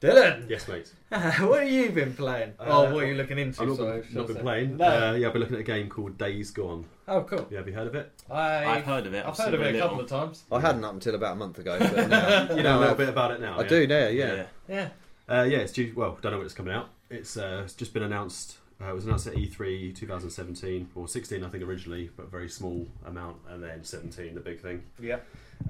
Dylan, 0.00 0.50
Yes, 0.50 0.68
mate. 0.68 0.92
what 1.10 1.62
have 1.62 1.70
you 1.70 1.90
been 1.90 2.14
playing? 2.14 2.52
Uh, 2.58 2.64
oh, 2.66 2.94
what 2.94 3.04
are 3.04 3.06
you 3.06 3.14
looking 3.14 3.38
into? 3.38 3.62
I've 3.62 3.68
not 3.68 3.76
sorry, 3.78 4.00
been, 4.02 4.14
not 4.14 4.26
been 4.26 4.36
playing. 4.36 4.76
No. 4.76 4.84
Uh, 4.84 5.12
yeah, 5.14 5.26
I've 5.28 5.32
been 5.32 5.40
looking 5.40 5.56
at 5.56 5.60
a 5.60 5.64
game 5.64 5.88
called 5.88 6.18
Days 6.18 6.50
Gone. 6.50 6.84
Oh, 7.08 7.22
cool. 7.22 7.46
Yeah, 7.50 7.58
have 7.58 7.68
you 7.68 7.74
heard 7.74 7.86
of 7.86 7.94
it? 7.94 8.12
I, 8.30 8.64
I've 8.66 8.84
heard 8.84 9.06
of 9.06 9.14
it. 9.14 9.24
I've 9.24 9.30
I've 9.30 9.36
heard 9.38 9.54
of 9.54 9.60
it 9.62 9.68
a 9.68 9.72
little. 9.72 9.88
couple 9.88 10.00
of 10.04 10.08
times. 10.10 10.44
I 10.52 10.60
hadn't 10.60 10.84
up 10.84 10.92
until 10.92 11.14
about 11.14 11.32
a 11.32 11.36
month 11.36 11.58
ago. 11.58 11.78
But 11.78 12.08
now, 12.08 12.54
You 12.54 12.62
know 12.62 12.78
a 12.78 12.80
little 12.80 12.94
bit 12.96 13.08
about 13.08 13.30
it 13.30 13.40
now. 13.40 13.58
I 13.58 13.62
yeah? 13.62 13.68
do 13.68 13.86
now. 13.86 14.08
Yeah. 14.08 14.44
Yeah. 14.68 14.88
Uh, 15.28 15.42
yeah, 15.42 15.58
it's 15.58 15.72
due. 15.72 15.92
Well, 15.96 16.18
don't 16.20 16.32
know 16.32 16.38
when 16.38 16.46
it's 16.46 16.54
coming 16.54 16.74
out. 16.74 16.90
It's, 17.08 17.36
uh, 17.36 17.62
it's 17.64 17.74
just 17.74 17.94
been 17.94 18.02
announced. 18.02 18.58
Uh, 18.82 18.90
it 18.90 18.94
was 18.94 19.06
announced 19.06 19.26
at 19.28 19.34
E3 19.34 19.94
2017 19.94 20.90
or 20.96 21.06
16, 21.08 21.44
I 21.44 21.48
think 21.48 21.62
originally, 21.62 22.10
but 22.16 22.30
very 22.30 22.48
small 22.48 22.86
amount, 23.06 23.36
and 23.48 23.62
then 23.62 23.84
17, 23.84 24.34
the 24.34 24.40
big 24.40 24.60
thing. 24.60 24.82
Yeah. 25.00 25.18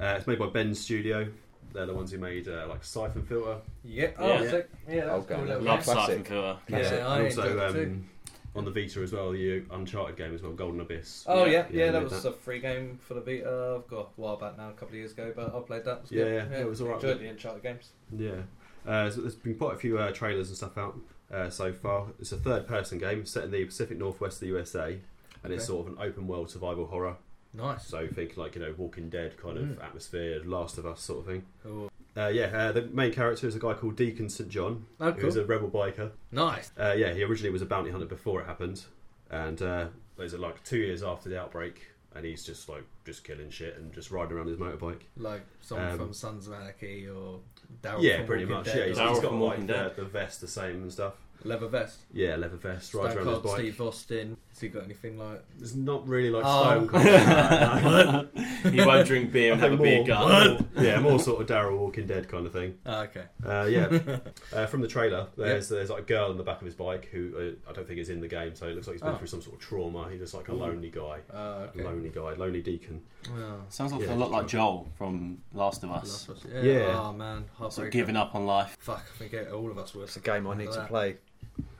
Uh, 0.00 0.14
it's 0.16 0.26
made 0.26 0.38
by 0.38 0.46
Bend 0.46 0.76
Studio. 0.76 1.28
They're 1.74 1.86
the 1.86 1.94
ones 1.94 2.12
who 2.12 2.18
made 2.18 2.48
uh, 2.48 2.66
like 2.68 2.82
Siphon 2.84 3.22
Filter. 3.24 3.56
Yeah. 3.84 4.10
Oh, 4.18 4.40
Yeah. 4.42 4.50
sick. 4.50 4.70
Yeah, 4.88 5.04
that's 5.06 5.24
Okay. 5.24 5.34
cool. 5.34 5.44
little 5.44 5.62
Love 5.62 5.84
game. 5.84 5.94
Classic. 5.94 6.06
Siphon 6.18 6.24
Filter. 6.24 6.58
Classic. 6.68 6.98
Yeah, 6.98 7.06
I 7.08 7.16
and 7.18 7.26
enjoyed 7.26 7.44
also 7.58 7.58
it 7.68 7.72
too. 7.72 7.80
um, 7.82 8.08
on 8.56 8.64
the 8.64 8.70
Vita 8.70 9.00
as 9.02 9.12
well, 9.12 9.32
the 9.32 9.62
Uncharted 9.72 10.16
game 10.16 10.32
as 10.34 10.40
well, 10.42 10.52
Golden 10.52 10.80
Abyss. 10.80 11.24
Oh 11.26 11.44
yeah, 11.44 11.50
Yeah, 11.50 11.50
yeah, 11.52 11.66
yeah, 11.86 11.90
that 11.90 12.02
made 12.04 12.10
was 12.12 12.22
that. 12.22 12.28
a 12.28 12.32
free 12.32 12.60
game 12.60 12.98
for 13.02 13.14
the 13.14 13.20
Vita. 13.20 13.74
I've 13.82 13.88
got 13.90 13.98
a 14.16 14.20
while 14.20 14.36
back 14.36 14.56
now, 14.56 14.68
a 14.70 14.72
couple 14.72 14.90
of 14.90 14.94
years 14.94 15.10
ago, 15.12 15.32
but 15.34 15.52
I 15.54 15.58
played 15.60 15.84
that. 15.84 15.96
It 15.96 16.02
was 16.02 16.12
Yeah, 16.12 16.24
good. 16.24 16.48
yeah, 16.52 16.58
it 16.60 16.68
was 16.68 16.80
alright. 16.80 17.02
Enjoyed 17.02 17.20
the 17.20 17.26
Uncharted 17.28 17.62
games. 17.64 17.90
Yeah. 18.16 18.42
Uh, 18.86 19.10
so 19.10 19.22
there's 19.22 19.34
been 19.34 19.56
quite 19.56 19.74
a 19.74 19.78
few 19.78 19.98
uh, 19.98 20.12
trailers 20.12 20.48
and 20.48 20.56
stuff 20.56 20.78
out 20.78 20.96
uh, 21.32 21.50
so 21.50 21.72
far. 21.72 22.06
It's 22.20 22.30
a 22.30 22.36
third 22.36 22.68
person 22.68 22.98
game 22.98 23.26
set 23.26 23.42
in 23.44 23.50
the 23.50 23.64
Pacific 23.64 23.98
Northwest 23.98 24.36
of 24.36 24.40
the 24.42 24.46
USA, 24.48 25.00
and 25.42 25.52
it's 25.52 25.64
Okay. 25.64 25.66
sort 25.72 25.88
of 25.88 25.92
an 25.94 25.98
open 26.00 26.28
world 26.28 26.48
survival 26.50 26.86
horror. 26.86 27.16
Nice. 27.54 27.86
So 27.86 28.06
think 28.08 28.36
like, 28.36 28.54
you 28.56 28.60
know, 28.60 28.74
Walking 28.76 29.08
Dead 29.08 29.36
kind 29.36 29.56
of 29.58 29.64
Mm. 29.64 29.82
atmosphere, 29.84 30.42
Last 30.44 30.76
of 30.78 30.86
Us 30.86 31.00
sort 31.00 31.20
of 31.20 31.26
thing. 31.26 31.46
Cool. 31.62 31.90
Uh, 32.16 32.28
yeah, 32.28 32.44
uh, 32.46 32.72
the 32.72 32.82
main 32.82 33.12
character 33.12 33.46
is 33.48 33.54
a 33.56 33.58
guy 33.58 33.74
called 33.74 33.96
Deacon 33.96 34.28
St. 34.28 34.48
John, 34.48 34.86
Oh, 35.00 35.10
who's 35.12 35.36
a 35.36 35.44
rebel 35.44 35.68
biker. 35.70 36.10
Nice. 36.30 36.70
Uh, 36.78 36.94
yeah, 36.96 37.12
he 37.12 37.22
originally 37.24 37.50
was 37.52 37.62
a 37.62 37.66
bounty 37.66 37.90
hunter 37.90 38.06
before 38.06 38.40
it 38.40 38.46
happened, 38.46 38.84
and 39.30 39.60
uh, 39.62 39.86
was 40.16 40.32
like 40.34 40.62
two 40.64 40.78
years 40.78 41.02
after 41.02 41.28
the 41.28 41.40
outbreak, 41.40 41.88
and 42.14 42.24
he's 42.24 42.44
just 42.44 42.68
like 42.68 42.84
just 43.04 43.24
killing 43.24 43.50
shit 43.50 43.76
and 43.76 43.92
just 43.92 44.10
riding 44.12 44.36
around 44.36 44.46
his 44.46 44.58
motorbike. 44.58 45.00
Like 45.16 45.42
someone 45.60 45.88
Um, 45.90 45.98
from 45.98 46.12
Sons 46.12 46.46
of 46.46 46.52
Anarchy 46.54 47.08
or 47.08 47.40
Daryl 47.82 48.00
yeah, 48.02 48.18
from 48.18 48.26
pretty 48.26 48.44
Walking 48.44 48.56
much. 48.58 48.66
Dead 48.66 48.76
Yeah, 48.76 48.86
he's, 48.86 48.98
he's 48.98 49.20
got 49.20 49.30
from 49.30 49.40
like 49.40 49.66
the, 49.66 49.92
the 49.96 50.04
vest 50.04 50.40
the 50.40 50.46
same 50.48 50.82
and 50.82 50.92
stuff. 50.92 51.14
Leather 51.44 51.68
vest. 51.68 52.00
Yeah, 52.12 52.36
leather 52.36 52.56
vest, 52.56 52.94
rides 52.94 53.12
Stone 53.12 53.26
around 53.26 53.34
his 53.34 53.42
Cold 53.42 53.42
bike. 53.44 53.54
Steve 53.60 53.80
Austin. 53.80 54.36
Has 54.50 54.60
he 54.60 54.68
got 54.68 54.84
anything 54.84 55.18
like? 55.18 55.42
It's 55.60 55.74
not 55.74 56.06
really 56.08 56.30
like 56.30 56.44
Oh. 56.46 56.62
Stone 56.62 56.88
Cold. 56.88 57.04
No, 57.04 58.28
no. 58.64 58.70
he 58.70 58.80
won't 58.84 59.06
drink 59.06 59.32
beer 59.32 59.52
and 59.52 59.60
I 59.64 59.68
have 59.68 59.78
a 59.80 59.82
think 59.82 60.06
beer 60.06 60.16
more- 60.16 60.28
gun. 60.28 60.68
yeah, 60.78 61.00
more 61.00 61.18
sort 61.18 61.40
of 61.42 61.46
Daryl 61.48 61.78
Walking 61.78 62.06
Dead 62.06 62.28
kind 62.28 62.46
of 62.46 62.52
thing. 62.52 62.78
Oh, 62.86 63.00
okay. 63.02 63.24
Uh, 63.44 63.64
yeah, 63.64 64.18
uh, 64.52 64.66
from 64.66 64.80
the 64.80 64.88
trailer, 64.88 65.26
there's 65.36 65.68
there's 65.68 65.90
like 65.90 66.02
a 66.02 66.06
girl 66.06 66.30
in 66.30 66.36
the 66.36 66.44
back 66.44 66.60
of 66.60 66.64
his 66.66 66.74
bike 66.74 67.06
who 67.12 67.56
uh, 67.66 67.70
I 67.70 67.72
don't 67.72 67.86
think 67.86 67.98
is 67.98 68.10
in 68.10 68.20
the 68.20 68.28
game, 68.28 68.54
so 68.54 68.66
it 68.66 68.74
looks 68.74 68.86
like 68.86 68.94
he's 68.94 69.02
been 69.02 69.12
Oh. 69.12 69.16
through 69.16 69.26
some 69.26 69.42
sort 69.42 69.56
of 69.56 69.60
trauma. 69.60 70.08
He's 70.10 70.20
just 70.20 70.34
like 70.34 70.48
a 70.48 70.54
lonely 70.54 70.90
guy, 70.90 71.18
Oh, 71.32 71.52
okay. 71.74 71.82
lonely 71.84 72.10
guy, 72.10 72.34
lonely 72.34 72.62
deacon. 72.62 73.02
Well, 73.34 73.64
Sounds 73.70 73.92
like 73.92 74.02
Yeah. 74.02 74.14
a 74.14 74.16
lot 74.16 74.30
like 74.30 74.46
Joel 74.46 74.88
from 74.96 75.38
Last 75.52 75.82
of 75.82 75.90
Us. 75.90 76.28
Last 76.28 76.28
of 76.28 76.36
Us. 76.36 76.62
Yeah. 76.62 76.72
Yeah. 76.72 77.00
Oh 77.00 77.12
man, 77.12 77.44
Sort 77.58 77.72
heartbreaker. 77.72 77.86
of 77.86 77.90
giving 77.92 78.16
up 78.16 78.34
on 78.34 78.46
life. 78.46 78.76
Fuck, 78.80 79.02
I 79.14 79.18
think 79.28 79.52
all 79.52 79.70
of 79.70 79.78
us 79.78 79.94
would. 79.94 80.04
It's 80.04 80.16
a 80.16 80.20
game 80.20 80.46
I 80.46 80.54
need 80.56 80.70
to 80.72 80.84
play. 80.86 81.16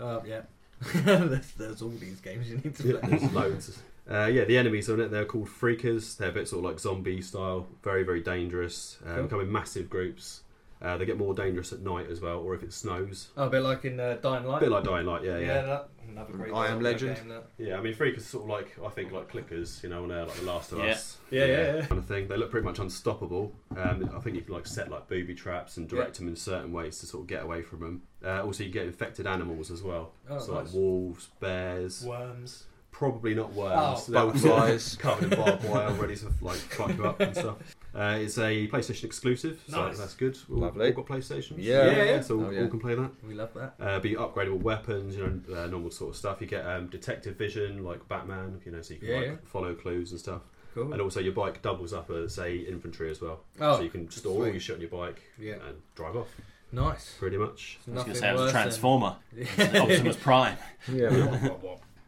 Oh 0.01 0.23
yeah. 0.27 0.43
there's, 0.95 1.53
there's 1.53 1.83
all 1.83 1.89
these 1.91 2.21
games 2.21 2.49
you 2.51 2.57
need 2.57 2.75
to 2.77 2.99
play. 2.99 3.11
there's 3.11 3.33
loads. 3.33 3.79
Uh, 4.11 4.27
yeah, 4.27 4.45
the 4.45 4.59
enemies 4.59 4.91
on 4.91 5.01
it, 5.01 5.11
they're 5.11 5.25
called 5.25 5.49
Freakers. 5.49 6.17
They're 6.19 6.29
a 6.29 6.33
bit 6.33 6.47
sort 6.49 6.59
of 6.59 6.71
like 6.71 6.79
zombie 6.79 7.23
style, 7.23 7.67
very, 7.83 8.03
very 8.03 8.21
dangerous. 8.21 8.99
Uh, 9.07 9.15
Cool. 9.17 9.29
Come 9.29 9.41
in 9.41 9.53
massive 9.53 9.89
groups. 9.89 10.43
Uh, 10.85 10.99
they 10.99 11.07
get 11.07 11.17
more 11.17 11.33
dangerous 11.35 11.73
at 11.73 11.81
night 11.81 12.09
as 12.11 12.21
well, 12.21 12.41
or 12.41 12.55
if 12.55 12.63
it 12.63 12.73
snows. 12.73 13.29
Oh, 13.39 13.47
a 13.47 13.51
bit 13.51 13.63
like 13.63 13.85
in 13.87 13.99
uh, 13.99 14.19
Dying 14.21 14.45
A 14.45 14.49
Light. 14.49 14.61
bit 14.61 14.69
like 14.71 14.85
Dying 14.85 15.07
Light, 15.07 15.25
yeah, 15.25 15.39
yeah. 15.39 15.63
that, 15.63 15.89
another 16.11 16.33
great 16.35 16.53
I 16.53 16.67
Am 16.69 16.83
Legend. 16.83 17.17
game. 17.17 17.39
Yeah, 17.57 17.79
I 17.79 17.81
mean, 17.81 17.95
Freakers 17.95 18.19
are 18.19 18.21
sort 18.21 18.45
of 18.45 18.51
like, 18.51 18.77
I 18.85 18.91
think, 18.91 19.11
like 19.11 19.33
clickers, 19.33 19.83
you 19.83 19.89
know, 19.89 20.03
on 20.05 20.11
uh, 20.11 20.27
like 20.27 20.37
The 20.37 20.45
Last 20.45 20.73
of 20.73 20.79
Yeah. 20.81 20.85
Us. 20.93 21.17
Yeah, 21.31 21.45
yeah, 21.47 21.75
yeah. 21.77 21.87
Kind 21.87 21.99
of 21.99 22.05
thing. 22.05 22.29
They 22.29 22.37
look 22.37 22.51
pretty 22.51 22.67
much 22.67 22.79
unstoppable. 22.81 23.53
Um, 23.77 24.11
I 24.15 24.21
think 24.21 24.37
you 24.37 24.43
can 24.43 24.53
like 24.53 24.67
set 24.67 24.91
like 24.91 25.09
booby 25.09 25.35
traps 25.35 25.79
and 25.79 25.89
direct 25.89 26.19
them 26.19 26.29
in 26.29 26.37
certain 26.37 26.71
ways 26.71 26.99
to 26.99 27.07
sort 27.07 27.23
of 27.23 27.29
get 27.29 27.43
away 27.45 27.63
from 27.63 27.81
them. 27.81 28.03
Uh, 28.23 28.43
also, 28.45 28.63
you 28.63 28.71
get 28.71 28.85
infected 28.85 29.27
animals 29.27 29.71
as 29.71 29.83
well. 29.83 30.13
Oh, 30.29 30.39
so 30.39 30.55
nice. 30.55 30.67
like 30.67 30.75
wolves, 30.75 31.29
bears, 31.41 32.05
Worms. 32.05 32.65
probably 32.91 33.35
not 33.35 33.51
Oh, 33.57 33.61
worms. 33.61 34.07
They're 34.07 34.21
all 34.21 34.27
butterflies. 34.33 34.97
covered 35.01 35.33
in 35.33 35.39
barbed 35.41 35.65
wire, 35.65 35.91
ready 35.93 36.17
to 36.17 36.27
like 36.43 36.59
fuck 36.59 36.95
you 36.97 37.07
up 37.07 37.21
and 37.21 37.35
stuff. 37.35 37.57
Uh, 37.95 38.19
it's 38.21 38.39
a 38.39 38.67
PlayStation 38.69 39.05
exclusive, 39.05 39.63
so 39.69 39.87
Nice. 39.87 39.99
that's 39.99 40.15
good. 40.15 40.37
All, 40.51 40.59
Lovely. 40.59 40.87
All 40.89 40.93
got 41.03 41.07
PlayStations. 41.07 41.55
Yeah. 41.59 41.87
Yeah, 41.87 42.05
yeah. 42.05 42.21
So 42.21 42.39
all, 42.41 42.47
Oh, 42.47 42.51
yeah. 42.51 42.63
all 42.63 42.69
can 42.69 42.81
play 42.81 42.95
that. 42.97 43.11
We 43.27 43.35
love 43.35 43.55
that. 43.55 43.75
Uh, 43.79 44.01
but 44.01 44.11
you 44.11 44.19
upgradable 44.19 44.61
weapons, 44.63 45.17
you 45.17 45.23
know, 45.25 45.57
uh, 45.57 45.67
normal 45.69 45.91
sort 45.93 46.11
of 46.11 46.17
stuff. 46.17 46.41
You 46.41 46.47
get 46.49 46.67
um, 46.67 46.89
detective 46.89 47.37
vision, 47.37 47.85
like 47.85 48.07
Batman, 48.09 48.61
you 48.65 48.73
know, 48.73 48.83
so 48.83 48.95
you 48.95 49.01
can 49.01 49.09
Yeah, 49.09 49.17
like 49.17 49.27
yeah. 49.27 49.35
follow 49.45 49.75
clues 49.75 50.11
and 50.11 50.19
stuff. 50.19 50.43
Cool. 50.75 50.93
And 50.93 51.01
also, 51.01 51.21
your 51.21 51.35
bike 51.35 51.63
doubles 51.63 51.93
up 51.93 52.11
as 52.11 52.37
a 52.39 52.53
infantry 52.53 53.09
as 53.11 53.21
well, 53.21 53.45
Oh, 53.61 53.77
so 53.77 53.83
you 53.83 53.91
can 53.91 54.11
store 54.11 54.33
all 54.35 54.41
sweet. 54.43 54.51
your 54.55 54.61
shit 54.61 54.75
on 54.75 54.81
your 54.81 54.91
bike 54.91 55.23
Yeah. 55.39 55.55
and 55.69 55.77
drive 55.95 56.17
off. 56.17 56.35
Nice. 56.73 57.15
Pretty 57.21 57.37
much. 57.37 57.79
I 57.87 57.93
was 57.93 58.03
going 58.03 58.15
to 58.15 58.19
say 58.19 58.31
it 58.31 58.35
was 58.35 58.49
a 58.49 58.51
Transformer. 58.51 59.15
than- 59.57 59.77
Optimus 59.77 60.17
Prime. 60.17 60.57
Yeah. 60.93 61.49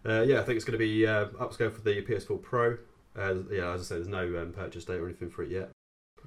Uh, 0.09 0.22
yeah, 0.22 0.39
I 0.39 0.45
think 0.45 0.55
it's 0.55 0.64
going 0.64 0.78
to 0.78 0.84
be 0.84 1.05
uh, 1.05 1.26
upscale 1.30 1.72
for 1.72 1.80
the 1.80 2.01
PS4 2.01 2.41
Pro. 2.41 2.76
Uh, 3.16 3.34
yeah, 3.51 3.72
as 3.72 3.80
I 3.80 3.84
said, 3.84 3.97
there's 3.97 4.07
no 4.07 4.41
um, 4.41 4.53
purchase 4.53 4.84
date 4.84 5.01
or 5.01 5.07
anything 5.07 5.30
for 5.30 5.43
it 5.43 5.51
yet. 5.51 5.70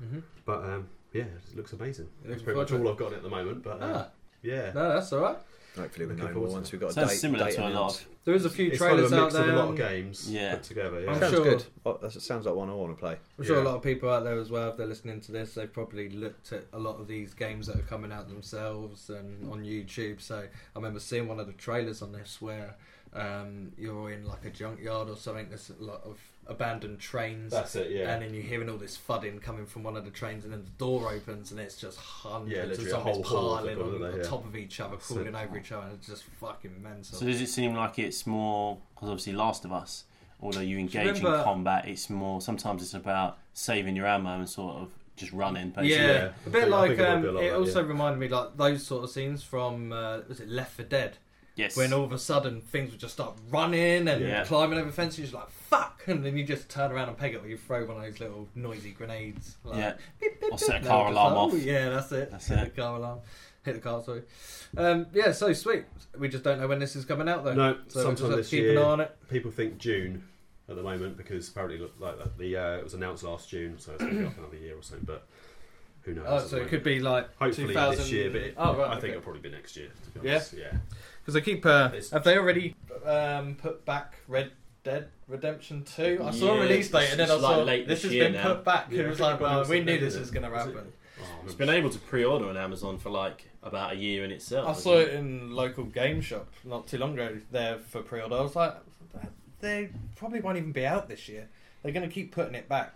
Mhm. 0.04 0.24
But 0.46 0.64
um, 0.64 0.88
yeah, 1.14 1.24
it 1.24 1.56
looks 1.56 1.74
amazing. 1.74 2.08
Looking 2.20 2.32
That's 2.32 2.44
pretty 2.44 2.60
much 2.60 2.72
all 2.72 2.88
I've 2.88 2.98
got 2.98 3.14
at 3.14 3.24
the 3.24 3.30
moment. 3.30 3.64
But 3.64 3.82
uh, 3.82 4.06
Ah, 4.06 4.08
yeah, 4.42 4.72
no, 4.74 4.90
that's 4.94 5.12
all 5.14 5.22
right. 5.22 5.38
Hopefully 5.78 6.08
we 6.08 6.14
Looking 6.14 6.26
know 6.26 6.34
forward 6.34 6.48
more 6.48 6.48
to 6.48 6.54
once 6.56 6.72
we've 6.72 6.82
got 6.82 6.90
a 6.90 6.94
Sounds 6.94 7.10
date. 7.12 7.18
similar 7.18 7.46
date 7.46 7.56
to 7.56 7.62
a 7.62 7.64
lot 7.64 7.70
announced. 7.72 8.02
of. 8.02 8.08
There 8.26 8.34
is 8.34 8.44
a 8.46 8.50
few 8.50 8.68
it's 8.70 8.80
kind 8.80 8.92
of 9.00 9.08
trailers 9.08 9.12
a 9.12 9.16
out 9.18 9.22
mix 9.26 9.34
there. 9.36 9.44
of 9.44 9.50
a 9.50 9.54
lot 9.58 9.64
of 9.64 9.70
and 9.70 9.78
games 9.78 10.32
Yeah. 10.32 10.56
put 10.56 10.64
together. 10.64 11.00
Yeah. 11.02 11.12
I'm 11.12 11.20
Sounds 11.20 11.34
sure- 11.34 11.44
good. 11.44 11.64
Oh, 11.86 11.98
that 12.02 12.12
sounds 12.12 12.46
like 12.48 12.56
one 12.56 12.70
I 12.70 12.74
want 12.74 12.96
to 12.96 13.00
play. 13.00 13.18
I'm 13.38 13.46
sure 13.46 13.58
Yeah. 13.58 13.64
a 13.64 13.66
lot 13.66 13.76
of 13.76 13.84
people 13.84 14.10
out 14.10 14.24
there 14.24 14.40
as 14.40 14.50
well, 14.50 14.70
if 14.72 14.78
they're 14.78 14.88
listening 14.88 15.22
to 15.22 15.32
this, 15.32 15.54
they've 15.54 15.72
probably 15.72 16.10
looked 16.10 16.52
at 16.54 16.66
a 16.74 16.80
lot 16.80 17.00
of 17.00 17.08
these 17.08 17.34
games 17.36 17.68
that 17.68 17.78
are 17.78 17.84
coming 17.84 18.12
out 18.12 18.28
themselves 18.28 19.10
and 19.10 19.50
on 19.52 19.64
YouTube. 19.64 20.22
So 20.22 20.38
I 20.40 20.48
remember 20.76 21.00
seeing 21.00 21.28
one 21.28 21.40
of 21.40 21.46
the 21.48 21.54
trailers 21.54 22.02
on 22.02 22.12
this 22.12 22.42
where 22.42 22.76
um, 23.14 23.72
you're 23.78 24.12
in 24.12 24.26
like 24.26 24.46
a 24.46 24.50
junkyard 24.52 25.10
or 25.10 25.16
something. 25.16 25.50
There's 25.50 25.70
a 25.72 25.84
lot 25.84 26.02
of 26.04 26.20
abandoned 26.50 27.00
trains. 27.00 27.52
That's 27.52 27.76
it. 27.76 27.92
Yeah. 27.92 28.12
And 28.14 28.22
then 28.22 28.34
you're 28.34 28.44
hearing 28.44 28.70
all 28.70 28.78
this 28.78 28.98
thudding 28.98 29.40
coming 29.40 29.66
from 29.66 29.84
one 29.84 29.96
of 29.96 30.04
the 30.06 30.12
trains, 30.12 30.44
and 30.44 30.52
then 30.54 30.64
the 30.64 30.72
door 30.84 31.12
opens, 31.12 31.52
and 31.52 31.60
it's 31.60 31.76
just 31.78 31.98
hundreds 31.98 32.52
Yeah, 32.52 32.64
of 32.64 32.70
literally 32.70 32.88
a 32.90 32.92
zombies 32.92 33.28
whole 33.28 33.56
piling 33.56 33.66
they've 33.78 33.86
on, 33.86 34.04
on 34.14 34.18
Yeah. 34.18 34.24
top 34.24 34.46
of 34.46 34.56
each 34.56 34.80
other, 34.80 34.96
That's 34.96 35.08
falling 35.08 35.28
it. 35.28 35.36
over 35.36 35.58
each 35.58 35.72
other, 35.72 35.84
and 35.88 35.94
it's 35.98 36.08
just 36.08 36.24
fucking 36.40 36.82
mental. 36.82 37.18
So 37.18 37.26
does 37.26 37.40
it 37.42 37.48
seem 37.48 37.76
like 37.76 38.00
it's 38.00 38.26
more 38.28 38.78
because 38.96 39.10
obviously 39.10 39.34
Last 39.34 39.64
of 39.66 39.72
Us, 39.72 40.04
although 40.42 40.60
you 40.62 40.78
engage 40.78 41.18
remember- 41.20 41.38
in 41.38 41.44
combat, 41.44 41.88
it's 41.88 42.10
more 42.10 42.42
sometimes 42.42 42.82
it's 42.82 42.94
about 42.94 43.38
saving 43.54 43.96
your 43.96 44.08
ammo 44.08 44.36
and 44.40 44.50
sort 44.50 44.76
of 44.78 44.90
just 45.16 45.32
running. 45.34 45.70
Basically. 45.72 45.92
Yeah, 45.92 46.08
Yeah. 46.08 46.32
a 46.46 46.48
I 46.48 46.50
bit 46.52 46.70
like 46.70 46.88
think 46.90 47.00
it 47.00 47.04
might 47.04 47.10
um, 47.14 47.22
be 47.22 47.28
it 47.28 47.34
that, 47.50 47.54
also 47.58 47.82
yeah. 47.82 47.88
reminded 47.88 48.20
me 48.20 48.28
like 48.30 48.56
those 48.58 48.86
sort 48.88 49.04
of 49.04 49.10
scenes 49.10 49.44
from 49.44 49.92
uh, 49.92 50.20
was 50.28 50.40
it 50.40 50.48
Left 50.50 50.72
4 50.74 50.86
Dead 50.86 51.18
Yes. 51.60 51.76
when 51.78 51.94
all 51.94 52.04
of 52.04 52.12
a 52.12 52.18
sudden 52.18 52.62
things 52.62 52.92
would 52.92 53.00
just 53.00 53.14
start 53.14 53.36
running 53.50 54.08
and 54.08 54.22
Yeah. 54.26 54.44
climbing 54.46 54.80
over 54.80 54.92
fences. 54.92 55.32
You're 55.32 55.42
like 55.42 55.50
fuck, 55.52 56.04
and 56.08 56.26
then 56.26 56.38
you 56.38 56.44
just 56.44 56.70
turn 56.70 56.92
around 56.92 57.10
and 57.10 57.18
peg 57.18 57.34
it, 57.36 57.44
or 57.44 57.48
you 57.48 57.58
throw 57.58 57.86
one 57.86 57.98
of 57.98 58.04
those 58.04 58.20
little 58.20 58.48
noisy 58.56 58.92
grenades. 58.92 59.58
Like, 59.64 59.78
Yeah. 59.78 59.94
beep, 60.20 60.42
beep, 60.42 60.52
Or 60.54 60.58
set 60.58 60.78
a 60.78 60.80
beep. 60.80 60.88
car 60.88 61.06
No, 61.06 61.12
alarm 61.14 61.34
like, 61.34 61.44
off. 61.44 61.54
"Oh, 61.54 61.58
Yeah, 61.58 61.90
that's 61.90 62.12
it. 62.12 62.32
That's 62.32 62.48
hit 62.48 62.60
it. 62.60 62.76
the 62.76 62.82
car 62.82 62.96
alarm. 62.96 63.20
Hit 63.66 63.74
the 63.76 63.82
car. 63.82 64.02
Sorry. 64.04 64.22
Um, 64.78 65.08
yeah, 65.14 65.32
so 65.34 65.52
sweet. 65.54 65.84
We 66.18 66.30
just 66.30 66.44
don't 66.44 66.60
know 66.62 66.68
when 66.68 66.80
this 66.80 66.96
is 66.96 67.04
coming 67.06 67.28
out 67.28 67.44
though. 67.44 67.54
no, 67.54 67.74
so 67.74 67.78
we 67.78 67.84
just 67.84 67.94
sometime 67.96 68.28
have 68.30 68.38
this 68.38 68.50
keep 68.50 68.62
year. 68.64 68.72
an 68.72 68.78
eye 68.78 68.82
on 68.84 69.00
it. 69.02 69.16
People 69.30 69.52
think 69.52 69.78
June 69.78 70.24
at 70.70 70.76
the 70.76 70.84
moment 70.84 71.18
because 71.18 71.50
apparently 71.50 71.78
look 71.80 71.94
like 72.00 72.18
that. 72.20 72.38
The 72.38 72.56
uh, 72.56 72.78
it 72.78 72.84
was 72.84 72.94
announced 72.94 73.24
last 73.24 73.50
June, 73.50 73.78
so 73.80 73.92
it's 73.94 74.02
going 74.02 74.14
to 74.16 74.20
be 74.22 74.26
up 74.28 74.38
another 74.38 74.58
year 74.58 74.78
or 74.78 74.82
so. 74.84 74.96
But 75.04 75.28
who 76.04 76.14
knows? 76.14 76.26
Oh, 76.28 76.38
at 76.38 76.42
so 76.44 76.48
it 76.48 76.52
moment. 76.60 76.70
could 76.70 76.84
be 76.84 77.00
like 77.00 77.26
hopefully 77.38 77.68
2000... 77.68 77.98
this 77.98 78.12
year, 78.12 78.30
but 78.30 78.42
it, 78.42 78.54
oh 78.58 78.76
right, 78.78 78.88
I 78.88 78.92
okay. 78.94 79.02
think 79.02 79.12
it'll 79.12 79.24
probably 79.24 79.42
be 79.42 79.50
next 79.50 79.76
year. 79.76 79.90
To 80.14 80.20
be 80.20 80.28
Yeah? 80.28 80.36
honest. 80.36 80.54
yeah. 80.54 80.78
Because 81.30 81.42
I 81.44 81.46
keep. 81.46 81.64
Uh, 81.66 81.92
have 82.12 82.24
they 82.24 82.38
already 82.38 82.76
um, 83.06 83.54
put 83.56 83.86
back 83.86 84.16
Red 84.28 84.52
Dead 84.84 85.10
Redemption 85.28 85.84
Two? 85.84 86.20
I 86.26 86.32
saw 86.32 86.54
a 86.54 86.56
Yeah, 86.56 86.62
release 86.64 86.90
date 86.90 87.10
and 87.12 87.20
then 87.20 87.30
I 87.30 87.34
it's 87.36 87.44
saw 87.44 87.58
like 87.58 87.66
late 87.68 87.88
this 87.88 87.98
this 88.02 88.04
has 88.06 88.14
year 88.14 88.24
been 88.26 88.34
now. 88.34 88.54
put 88.56 88.66
back. 88.66 88.88
Yeah, 88.90 89.02
it 89.02 89.06
I 89.06 89.10
was 89.10 89.18
think 89.20 89.30
like, 89.30 89.40
it 89.40 89.44
well, 89.44 89.60
was 89.60 89.70
we 89.70 89.80
knew 89.82 89.86
September, 89.92 90.06
this 90.06 90.20
was 90.20 90.32
going 90.32 90.44
to 90.44 90.50
was 90.50 90.66
it? 90.68 90.76
happen. 90.76 90.92
Oh, 91.22 91.24
I 91.24 91.46
It's 91.46 91.54
been 91.54 91.70
able 91.70 91.90
to 91.92 92.00
pre-order 92.00 92.50
on 92.50 92.58
Amazon 92.58 92.98
for 92.98 93.12
like 93.12 93.48
about 93.62 93.94
a 93.94 93.96
year 93.96 94.26
in 94.26 94.32
itself. 94.32 94.66
I 94.66 94.70
hasn't 94.70 94.84
saw 94.84 94.98
it 94.98 95.10
in 95.14 95.52
local 95.52 95.84
game 95.84 96.20
shop 96.20 96.48
not 96.64 96.88
too 96.88 96.98
long 96.98 97.14
ago 97.14 97.38
there 97.52 97.78
for 97.78 98.02
pre-order. 98.02 98.36
I 98.36 98.42
was 98.42 98.56
like, 98.56 98.76
they 99.60 99.90
probably 100.16 100.40
won't 100.40 100.58
even 100.58 100.72
be 100.72 100.86
out 100.88 101.08
this 101.10 101.30
year. 101.30 101.48
They're 101.84 101.92
going 101.92 102.08
to 102.08 102.14
keep 102.14 102.32
putting 102.32 102.56
it 102.56 102.68
back 102.68 102.96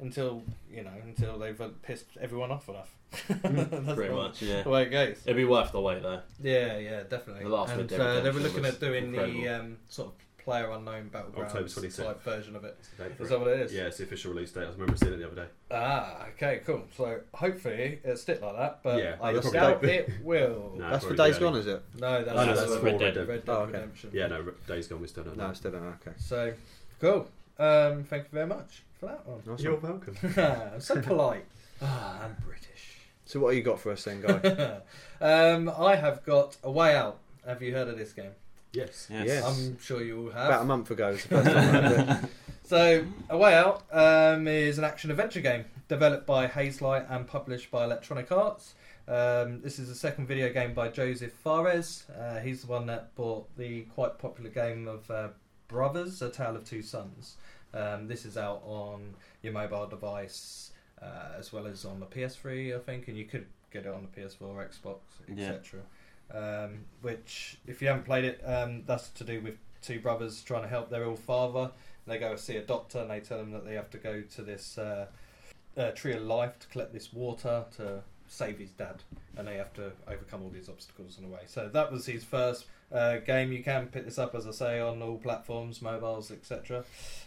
until 0.00 0.42
you 0.70 0.82
know 0.84 0.92
until 1.04 1.38
they've 1.38 1.60
uh, 1.60 1.68
pissed 1.82 2.06
everyone 2.20 2.50
off 2.50 2.68
enough. 2.68 2.94
That's 3.28 3.94
Pretty 3.94 4.14
much, 4.14 4.42
yeah. 4.42 4.62
the 4.62 4.68
way 4.70 4.82
it 4.82 4.90
goes. 4.90 5.18
It'd 5.24 5.36
be 5.36 5.44
worth 5.44 5.72
the 5.72 5.80
wait 5.80 6.02
though. 6.02 6.20
Yeah, 6.42 6.78
yeah, 6.78 7.02
definitely. 7.08 7.44
The 7.44 7.48
last 7.48 7.70
and 7.70 7.78
Red 7.80 7.88
Dead 7.88 8.00
uh, 8.00 8.20
they 8.20 8.30
were 8.30 8.40
looking 8.40 8.64
at 8.66 8.78
doing 8.80 9.12
the 9.12 9.48
um, 9.48 9.78
sort 9.88 10.08
of 10.08 10.14
player 10.44 10.70
unknown 10.70 11.10
battlegrounds 11.12 11.44
October 11.54 11.64
26th. 11.68 12.04
type 12.04 12.22
version 12.22 12.54
of. 12.56 12.64
It's 12.64 12.88
the 12.88 13.04
date 13.04 13.16
for 13.16 13.22
Is 13.22 13.28
it. 13.28 13.32
that 13.32 13.40
what 13.40 13.48
it 13.48 13.60
is? 13.60 13.74
Yeah, 13.74 13.82
it's 13.84 13.96
the 13.98 14.04
official 14.04 14.32
release 14.32 14.50
date. 14.52 14.64
I 14.64 14.70
remember 14.72 14.96
seeing 14.96 15.12
it 15.14 15.16
the 15.18 15.26
other 15.26 15.36
day. 15.36 15.46
Ah, 15.70 16.26
okay, 16.34 16.60
cool. 16.66 16.84
So 16.96 17.20
hopefully 17.34 17.98
it'll 18.04 18.16
stick 18.16 18.42
like 18.42 18.56
that, 18.56 18.80
but 18.82 18.98
Yeah, 19.02 19.16
I 19.22 19.32
doubt 19.32 19.52
don't. 19.82 19.84
it 19.84 20.10
will. 20.22 20.74
No. 20.78 20.90
That's 20.90 21.04
for 21.04 21.14
probably 21.14 21.32
Days 21.32 21.36
early. 21.42 21.50
Gone, 21.50 21.56
is 21.60 21.66
it? 21.66 21.82
No, 21.98 22.24
that's, 22.24 22.38
Oh, 22.38 22.44
no, 22.44 22.52
just 22.52 22.60
that's 22.60 22.72
for 22.74 22.78
for 22.80 22.84
Red 22.84 22.92
Red 22.92 22.98
Dead, 23.00 23.14
Dead. 23.14 23.28
Red 23.28 23.44
Dead 23.46 23.52
Oh, 23.52 23.58
okay. 23.60 23.72
Redemption. 23.72 24.10
Yeah, 24.12 24.26
no, 24.28 24.52
Days 24.66 24.86
Gone. 24.86 25.00
We 25.00 25.08
still 25.08 25.24
don't 25.24 25.36
know. 25.36 25.44
No, 25.44 25.50
I 25.50 25.54
still 25.54 25.70
don't 25.72 25.82
know. 25.82 25.94
Okay. 26.06 26.16
So, 26.18 26.52
cool. 27.00 27.28
Um, 27.58 28.04
thank 28.04 28.24
you 28.24 28.30
very 28.32 28.46
much 28.46 28.82
for 28.98 29.06
that 29.06 29.26
one. 29.26 29.42
Nice 29.46 29.60
You're 29.60 29.76
one. 29.76 30.00
welcome. 30.00 30.16
I'm 30.72 30.80
so 30.80 31.00
polite. 31.00 31.44
Ah, 31.82 32.24
I'm 32.24 32.36
British. 32.44 32.98
So 33.24 33.40
what 33.40 33.48
have 33.48 33.56
you 33.58 33.62
got 33.62 33.80
for 33.80 33.92
us 33.92 34.04
then, 34.04 34.22
guy? 34.22 34.80
um, 35.20 35.70
I 35.76 35.96
have 35.96 36.24
got 36.24 36.56
a 36.62 36.70
way 36.70 36.96
out. 36.96 37.18
Have 37.46 37.62
you 37.62 37.72
heard 37.72 37.88
of 37.88 37.98
this 37.98 38.12
game? 38.12 38.30
Yes. 38.72 39.08
Yes. 39.10 39.26
Yes. 39.26 39.44
I'm 39.44 39.78
sure 39.80 40.02
you 40.02 40.26
all 40.26 40.30
have. 40.30 40.46
About 40.46 40.62
a 40.62 40.66
month 40.66 40.90
ago 40.90 41.10
was 41.10 41.22
the 41.22 41.28
first 41.28 41.50
time 41.52 41.56
I 41.56 41.88
heard 41.88 42.24
it. 42.24 42.30
So, 42.64 43.04
A 43.30 43.38
Way 43.38 43.54
Out 43.54 43.84
um, 43.92 44.46
is 44.46 44.76
an 44.76 44.84
action 44.84 45.10
adventure 45.10 45.40
game 45.40 45.64
developed 45.88 46.26
by 46.26 46.46
Hazelight 46.46 47.10
and 47.10 47.26
published 47.26 47.70
by 47.70 47.84
Electronic 47.84 48.30
Arts. 48.30 48.74
Um, 49.08 49.62
this 49.62 49.78
is 49.78 49.88
the 49.88 49.94
second 49.94 50.26
video 50.26 50.52
game 50.52 50.74
by 50.74 50.88
Josef 50.88 51.32
Fares. 51.32 52.04
Uh, 52.14 52.40
he's 52.40 52.60
the 52.60 52.66
one 52.66 52.84
that 52.86 53.14
bought 53.14 53.48
the 53.56 53.82
quite 53.94 54.18
popular 54.18 54.50
game 54.50 54.86
of 54.86 55.10
uh, 55.10 55.28
Brothers: 55.68 56.20
A 56.22 56.30
Tale 56.30 56.56
of 56.56 56.64
Two 56.64 56.82
Sons. 56.82 57.36
Um, 57.74 58.08
this 58.08 58.24
is 58.24 58.38
out 58.38 58.62
on 58.64 59.14
your 59.42 59.52
mobile 59.52 59.86
device 59.86 60.70
uh, 61.02 61.34
as 61.38 61.52
well 61.52 61.66
as 61.66 61.84
on 61.84 62.00
the 62.00 62.06
PS3, 62.06 62.74
I 62.74 62.78
think, 62.78 63.08
and 63.08 63.16
you 63.16 63.26
could 63.26 63.44
get 63.70 63.84
it 63.84 63.92
on 63.92 64.08
the 64.10 64.20
PS4, 64.20 64.66
Xbox, 64.66 64.96
Yeah. 65.28 65.50
etc. 65.52 65.80
Um, 66.30 66.84
which, 67.02 67.58
if 67.66 67.82
you 67.82 67.88
haven't 67.88 68.04
played 68.04 68.24
it, 68.24 68.40
um, 68.44 68.82
that's 68.86 69.10
to 69.10 69.24
do 69.24 69.40
with 69.42 69.58
two 69.82 70.00
brothers 70.00 70.42
trying 70.42 70.62
to 70.62 70.68
help 70.68 70.88
their 70.90 71.02
ill 71.02 71.16
father. 71.16 71.70
They 72.06 72.18
go 72.18 72.34
see 72.36 72.56
a 72.56 72.62
doctor 72.62 73.00
and 73.00 73.10
they 73.10 73.20
tell 73.20 73.36
them 73.38 73.50
that 73.52 73.66
they 73.66 73.74
have 73.74 73.90
to 73.90 73.98
go 73.98 74.22
to 74.22 74.42
this 74.42 74.78
uh, 74.78 75.06
uh, 75.76 75.90
tree 75.90 76.14
of 76.14 76.22
life 76.22 76.58
to 76.60 76.66
collect 76.68 76.94
this 76.94 77.12
water 77.12 77.66
to 77.76 78.00
save 78.26 78.58
his 78.58 78.70
dad, 78.70 79.02
and 79.36 79.46
they 79.46 79.56
have 79.56 79.72
to 79.74 79.92
overcome 80.06 80.42
all 80.42 80.50
these 80.50 80.68
obstacles 80.70 81.18
on 81.18 81.24
the 81.24 81.30
way. 81.30 81.42
So 81.46 81.68
that 81.68 81.92
was 81.92 82.06
his 82.06 82.24
first 82.24 82.64
uh, 82.92 83.18
game. 83.18 83.52
You 83.52 83.62
can 83.62 83.86
pick 83.88 84.04
this 84.04 84.18
up, 84.18 84.34
as 84.34 84.46
I 84.46 84.50
say, 84.52 84.80
on 84.80 85.02
all 85.02 85.18
platforms, 85.18 85.82
mobiles, 85.82 86.30
etc. 86.30 86.84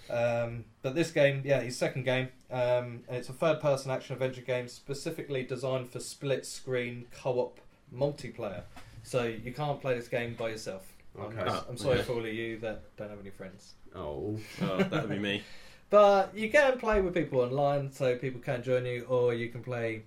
Um, 0.10 0.66
but 0.82 0.96
this 0.96 1.12
game, 1.12 1.42
yeah, 1.46 1.62
his 1.62 1.78
second 1.78 2.04
game, 2.04 2.30
um, 2.52 3.04
and 3.08 3.18
it's 3.18 3.30
a 3.30 3.34
third-person 3.34 3.92
action 3.92 4.14
adventure 4.14 4.42
game 4.42 4.68
specifically 4.68 5.44
designed 5.44 5.90
for 5.90 6.00
split-screen 6.00 7.06
co-op 7.12 7.60
multiplayer. 7.96 8.64
So 9.04 9.24
you 9.24 9.52
can't 9.54 9.80
play 9.82 9.96
this 9.96 10.08
game 10.08 10.36
by 10.36 10.50
yourself. 10.50 10.84
I'm- 11.20 11.28
Okay. 11.38 11.42
I'm, 11.70 11.76
sorry 11.78 11.96
Okay. 11.96 12.04
for 12.04 12.14
all 12.14 12.26
of 12.26 12.34
you 12.34 12.58
that 12.60 12.96
don't 12.96 13.10
have 13.10 13.20
any 13.20 13.32
friends. 13.32 13.74
Oh. 13.96 14.38
Oh, 14.62 14.78
that 14.78 14.92
would 14.92 15.10
be 15.10 15.20
me. 15.20 15.44
But 15.90 16.34
you 16.34 16.50
can 16.50 16.78
play 16.80 17.02
with 17.02 17.14
people 17.14 17.42
online, 17.42 17.92
so 17.92 18.18
people 18.18 18.40
can 18.40 18.64
join 18.64 18.86
you, 18.86 19.04
or 19.10 19.34
you 19.34 19.50
can 19.50 19.62
play 19.62 20.04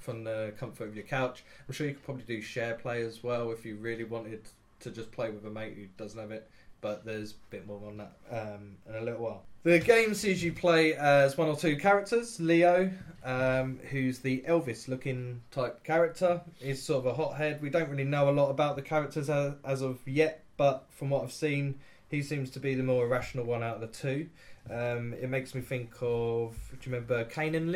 from 0.00 0.24
the 0.24 0.52
comfort 0.58 0.88
of 0.88 0.96
your 0.96 1.04
couch. 1.04 1.44
I'm 1.68 1.72
sure 1.72 1.86
you 1.86 1.94
could 1.94 2.02
probably 2.02 2.24
do 2.24 2.40
share 2.42 2.74
play 2.74 3.02
as 3.02 3.22
well 3.22 3.52
if 3.52 3.64
you 3.64 3.76
really 3.76 4.02
wanted 4.02 4.48
to 4.80 4.90
just 4.90 5.10
play 5.12 5.30
with 5.30 5.44
a 5.44 5.50
mate 5.50 5.74
who 5.74 5.86
doesn't 5.96 6.18
have 6.18 6.30
it. 6.30 6.50
But 6.80 7.04
there's 7.04 7.32
a 7.32 7.50
bit 7.50 7.66
more 7.66 7.82
on 7.88 7.96
that 7.96 8.12
um, 8.30 8.76
in 8.88 8.94
a 8.94 9.00
little 9.00 9.24
while. 9.24 9.42
The 9.64 9.80
game 9.80 10.14
sees 10.14 10.44
you 10.44 10.52
play 10.52 10.94
as 10.94 11.36
one 11.36 11.48
or 11.48 11.56
two 11.56 11.76
characters. 11.76 12.38
Leo, 12.38 12.88
um, 13.24 13.80
who's 13.90 14.20
the 14.20 14.44
Elvis-looking 14.46 15.40
type 15.50 15.82
character, 15.82 16.40
is 16.60 16.80
sort 16.80 17.04
of 17.04 17.06
a 17.06 17.14
hothead. 17.14 17.60
We 17.60 17.68
don't 17.68 17.90
really 17.90 18.04
know 18.04 18.30
a 18.30 18.32
lot 18.32 18.50
about 18.50 18.76
the 18.76 18.82
characters 18.82 19.28
as, 19.28 19.54
as 19.64 19.82
of 19.82 19.98
yet, 20.06 20.44
but 20.56 20.86
from 20.90 21.10
what 21.10 21.24
I've 21.24 21.32
seen, 21.32 21.80
He 22.08 22.22
seems 22.22 22.50
to 22.50 22.60
be 22.60 22.74
the 22.74 22.82
more 22.82 23.04
irrational 23.04 23.44
one 23.44 23.62
out 23.62 23.76
of 23.76 23.80
the 23.80 23.86
two. 23.88 24.28
Um, 24.70 25.14
it 25.14 25.28
makes 25.28 25.54
me 25.54 25.60
think 25.60 25.92
of. 26.00 26.54
Do 26.70 26.90
you 26.90 26.92
remember 26.92 27.24
Kane 27.24 27.54
and 27.54 27.70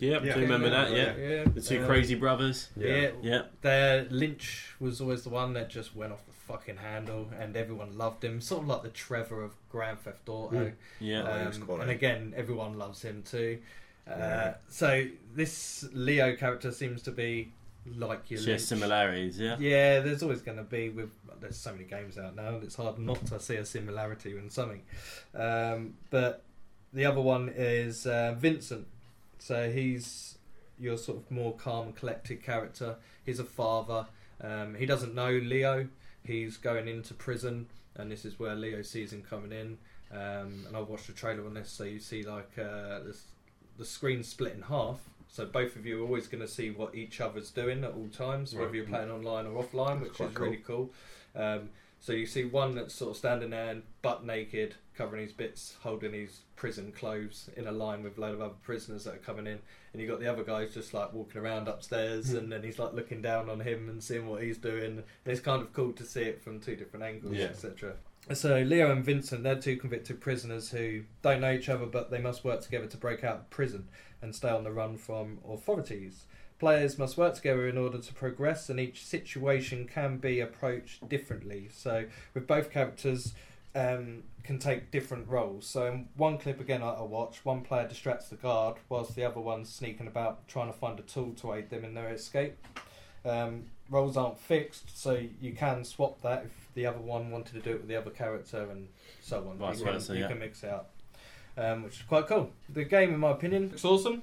Lynch? 0.00 0.12
Yeah, 0.22 0.26
Yeah. 0.28 0.34
do 0.34 0.40
you 0.40 0.46
remember 0.46 0.70
that? 0.70 0.90
Yeah, 0.92 1.16
yeah. 1.16 1.44
the 1.44 1.60
two 1.60 1.80
Um, 1.80 1.86
crazy 1.86 2.14
brothers. 2.14 2.68
Yeah, 2.76 3.10
Yeah, 3.22 3.42
Their 3.62 4.04
Lynch 4.10 4.74
was 4.80 5.00
always 5.00 5.22
the 5.24 5.30
one 5.30 5.52
that 5.54 5.68
just 5.70 5.94
went 5.96 6.12
off 6.12 6.24
the 6.26 6.32
fucking 6.32 6.76
handle, 6.76 7.30
and 7.38 7.56
everyone 7.56 7.96
loved 7.98 8.24
him. 8.24 8.40
Sort 8.40 8.62
of 8.62 8.68
like 8.68 8.82
the 8.82 8.88
Trevor 8.90 9.42
of 9.42 9.52
Grand 9.70 10.00
Theft 10.00 10.28
Auto. 10.28 10.56
Mm. 10.56 10.72
yeah. 11.00 11.22
Oh, 11.28 11.38
he 11.40 11.46
was 11.46 11.56
Um, 11.56 11.62
quality. 11.62 11.82
and 11.82 11.90
again, 11.90 12.34
everyone 12.36 12.78
loves 12.78 13.02
him 13.02 13.22
too. 13.22 13.58
Uh, 14.06 14.14
Yeah. 14.16 14.54
So 14.68 15.06
this 15.34 15.86
Leo 15.92 16.34
character 16.36 16.70
seems 16.72 17.02
to 17.02 17.10
be 17.12 17.52
like 17.96 18.30
your 18.30 18.40
Share 18.40 18.48
Lynch. 18.54 18.62
similarities. 18.62 19.38
Yeah. 19.40 19.56
Yeah, 19.58 20.00
there's 20.00 20.22
always 20.22 20.42
going 20.42 20.58
to 20.58 20.64
be 20.64 20.90
with. 20.90 21.10
There's 21.40 21.56
so 21.56 21.70
many 21.72 21.84
games 21.84 22.18
out 22.18 22.34
now. 22.34 22.56
It's 22.62 22.74
hard 22.74 22.98
not 22.98 23.24
to 23.26 23.38
see 23.38 23.54
a 23.56 23.64
similarity 23.64 24.36
in 24.36 24.50
something. 24.50 24.82
Um, 25.34 25.94
but 26.10 26.42
the 26.92 27.04
other 27.04 27.20
one 27.20 27.48
is 27.54 28.06
uh, 28.06 28.34
Vincent. 28.38 28.86
So 29.38 29.70
he's 29.70 30.38
your 30.78 30.96
sort 30.96 31.18
of 31.18 31.30
more 31.30 31.54
calm, 31.56 31.86
and 31.86 31.96
collected 31.96 32.42
character. 32.42 32.96
He's 33.24 33.38
a 33.40 33.44
father. 33.44 34.06
Um, 34.40 34.74
he 34.76 34.86
doesn't 34.86 35.14
know 35.14 35.30
Leo. 35.30 35.88
He's 36.24 36.56
going 36.56 36.88
into 36.88 37.14
prison, 37.14 37.66
and 37.96 38.10
this 38.10 38.24
is 38.24 38.38
where 38.38 38.54
Leo 38.54 38.82
sees 38.82 39.12
him 39.12 39.22
coming 39.28 39.52
in. 39.52 39.78
Um, 40.10 40.64
and 40.66 40.76
I've 40.76 40.88
watched 40.88 41.06
the 41.08 41.12
trailer 41.12 41.44
on 41.46 41.54
this, 41.54 41.70
so 41.70 41.84
you 41.84 41.98
see 41.98 42.22
like 42.22 42.50
uh, 42.58 43.00
this, 43.00 43.24
the 43.76 43.84
screen 43.84 44.22
split 44.22 44.54
in 44.54 44.62
half. 44.62 45.00
So 45.30 45.44
both 45.44 45.76
of 45.76 45.84
you 45.84 46.00
are 46.00 46.06
always 46.06 46.26
going 46.26 46.40
to 46.40 46.48
see 46.48 46.70
what 46.70 46.94
each 46.94 47.20
other's 47.20 47.50
doing 47.50 47.84
at 47.84 47.90
all 47.92 48.08
times, 48.08 48.54
Right. 48.54 48.62
whether 48.64 48.76
you're 48.76 48.86
playing 48.86 49.10
online 49.10 49.46
or 49.46 49.62
offline, 49.62 50.00
which 50.00 50.14
quite 50.14 50.30
is 50.30 50.36
really 50.38 50.56
cool. 50.56 50.90
Um, 51.36 51.68
so 52.00 52.12
you 52.12 52.24
see 52.26 52.44
one 52.44 52.74
that's 52.74 52.94
sort 52.94 53.10
of 53.10 53.16
standing 53.18 53.50
there 53.50 53.76
butt 54.00 54.24
naked, 54.24 54.76
covering 54.98 55.22
his 55.22 55.32
bits, 55.32 55.76
holding 55.80 56.12
his 56.12 56.40
prison 56.56 56.92
clothes 56.92 57.48
in 57.56 57.68
a 57.68 57.72
line 57.72 58.02
with 58.02 58.18
a 58.18 58.20
load 58.20 58.34
of 58.34 58.40
other 58.40 58.54
prisoners 58.62 59.04
that 59.04 59.14
are 59.14 59.18
coming 59.18 59.46
in, 59.46 59.60
and 59.92 60.02
you 60.02 60.08
got 60.08 60.18
the 60.18 60.30
other 60.30 60.42
guys 60.42 60.74
just 60.74 60.92
like 60.92 61.12
walking 61.14 61.40
around 61.40 61.68
upstairs, 61.68 62.32
hmm. 62.32 62.38
and 62.38 62.52
then 62.52 62.64
he's 62.64 62.78
like 62.78 62.92
looking 62.92 63.22
down 63.22 63.48
on 63.48 63.60
him 63.60 63.88
and 63.88 64.02
seeing 64.02 64.26
what 64.26 64.42
he's 64.42 64.58
doing. 64.58 64.98
And 64.98 65.04
it's 65.24 65.40
kind 65.40 65.62
of 65.62 65.72
cool 65.72 65.92
to 65.92 66.04
see 66.04 66.22
it 66.22 66.42
from 66.42 66.60
two 66.60 66.74
different 66.76 67.04
angles, 67.04 67.34
Yeah. 67.34 67.44
etc. 67.44 67.94
So 68.34 68.60
Leo 68.60 68.90
and 68.90 69.04
Vincent, 69.04 69.44
they're 69.44 69.56
two 69.56 69.76
convicted 69.76 70.20
prisoners 70.20 70.70
who 70.70 71.02
don't 71.22 71.40
know 71.40 71.52
each 71.52 71.68
other, 71.68 71.86
but 71.86 72.10
they 72.10 72.20
must 72.20 72.44
work 72.44 72.60
together 72.60 72.86
to 72.88 72.96
break 72.96 73.24
out 73.24 73.36
of 73.36 73.50
prison 73.50 73.88
and 74.20 74.34
stay 74.34 74.50
on 74.50 74.64
the 74.64 74.72
run 74.72 74.98
from 74.98 75.38
authorities. 75.48 76.26
Players 76.58 76.98
must 76.98 77.16
work 77.16 77.36
together 77.36 77.68
in 77.68 77.78
order 77.78 77.98
to 77.98 78.12
progress, 78.14 78.68
and 78.68 78.80
each 78.80 79.06
situation 79.06 79.86
can 79.86 80.18
be 80.18 80.40
approached 80.40 81.08
differently. 81.08 81.68
So, 81.72 82.06
with 82.34 82.48
both 82.48 82.72
characters, 82.72 83.32
um, 83.74 84.22
can 84.42 84.58
take 84.58 84.90
different 84.90 85.28
roles. 85.28 85.66
So, 85.66 85.86
in 85.86 86.08
one 86.16 86.38
clip 86.38 86.60
again 86.60 86.82
I 86.82 86.90
I 86.90 87.02
watched, 87.02 87.44
one 87.44 87.62
player 87.62 87.86
distracts 87.86 88.28
the 88.28 88.36
guard 88.36 88.76
whilst 88.88 89.14
the 89.14 89.24
other 89.24 89.40
one's 89.40 89.68
sneaking 89.68 90.06
about 90.06 90.46
trying 90.48 90.68
to 90.68 90.78
find 90.78 90.98
a 90.98 91.02
tool 91.02 91.32
to 91.40 91.54
aid 91.54 91.70
them 91.70 91.84
in 91.84 91.94
their 91.94 92.10
escape. 92.10 92.56
Um, 93.24 93.64
roles 93.90 94.16
aren't 94.16 94.38
fixed, 94.38 94.98
so 94.98 95.20
you 95.40 95.52
can 95.52 95.84
swap 95.84 96.22
that 96.22 96.44
if 96.44 96.68
the 96.74 96.86
other 96.86 97.00
one 97.00 97.30
wanted 97.30 97.54
to 97.54 97.60
do 97.60 97.70
it 97.70 97.80
with 97.80 97.88
the 97.88 97.96
other 97.96 98.10
character, 98.10 98.68
and 98.70 98.88
so 99.20 99.46
on. 99.48 99.58
Vice 99.58 99.78
you 99.78 99.84
can, 99.84 99.94
versa, 99.94 100.14
you 100.14 100.20
yeah. 100.20 100.28
can 100.28 100.38
mix 100.38 100.62
it 100.62 100.70
up, 100.70 100.90
um, 101.56 101.82
which 101.82 101.94
is 101.94 102.02
quite 102.02 102.26
cool. 102.26 102.50
The 102.68 102.84
game, 102.84 103.12
in 103.12 103.20
my 103.20 103.30
opinion, 103.30 103.68
looks 103.68 103.84
awesome. 103.84 104.22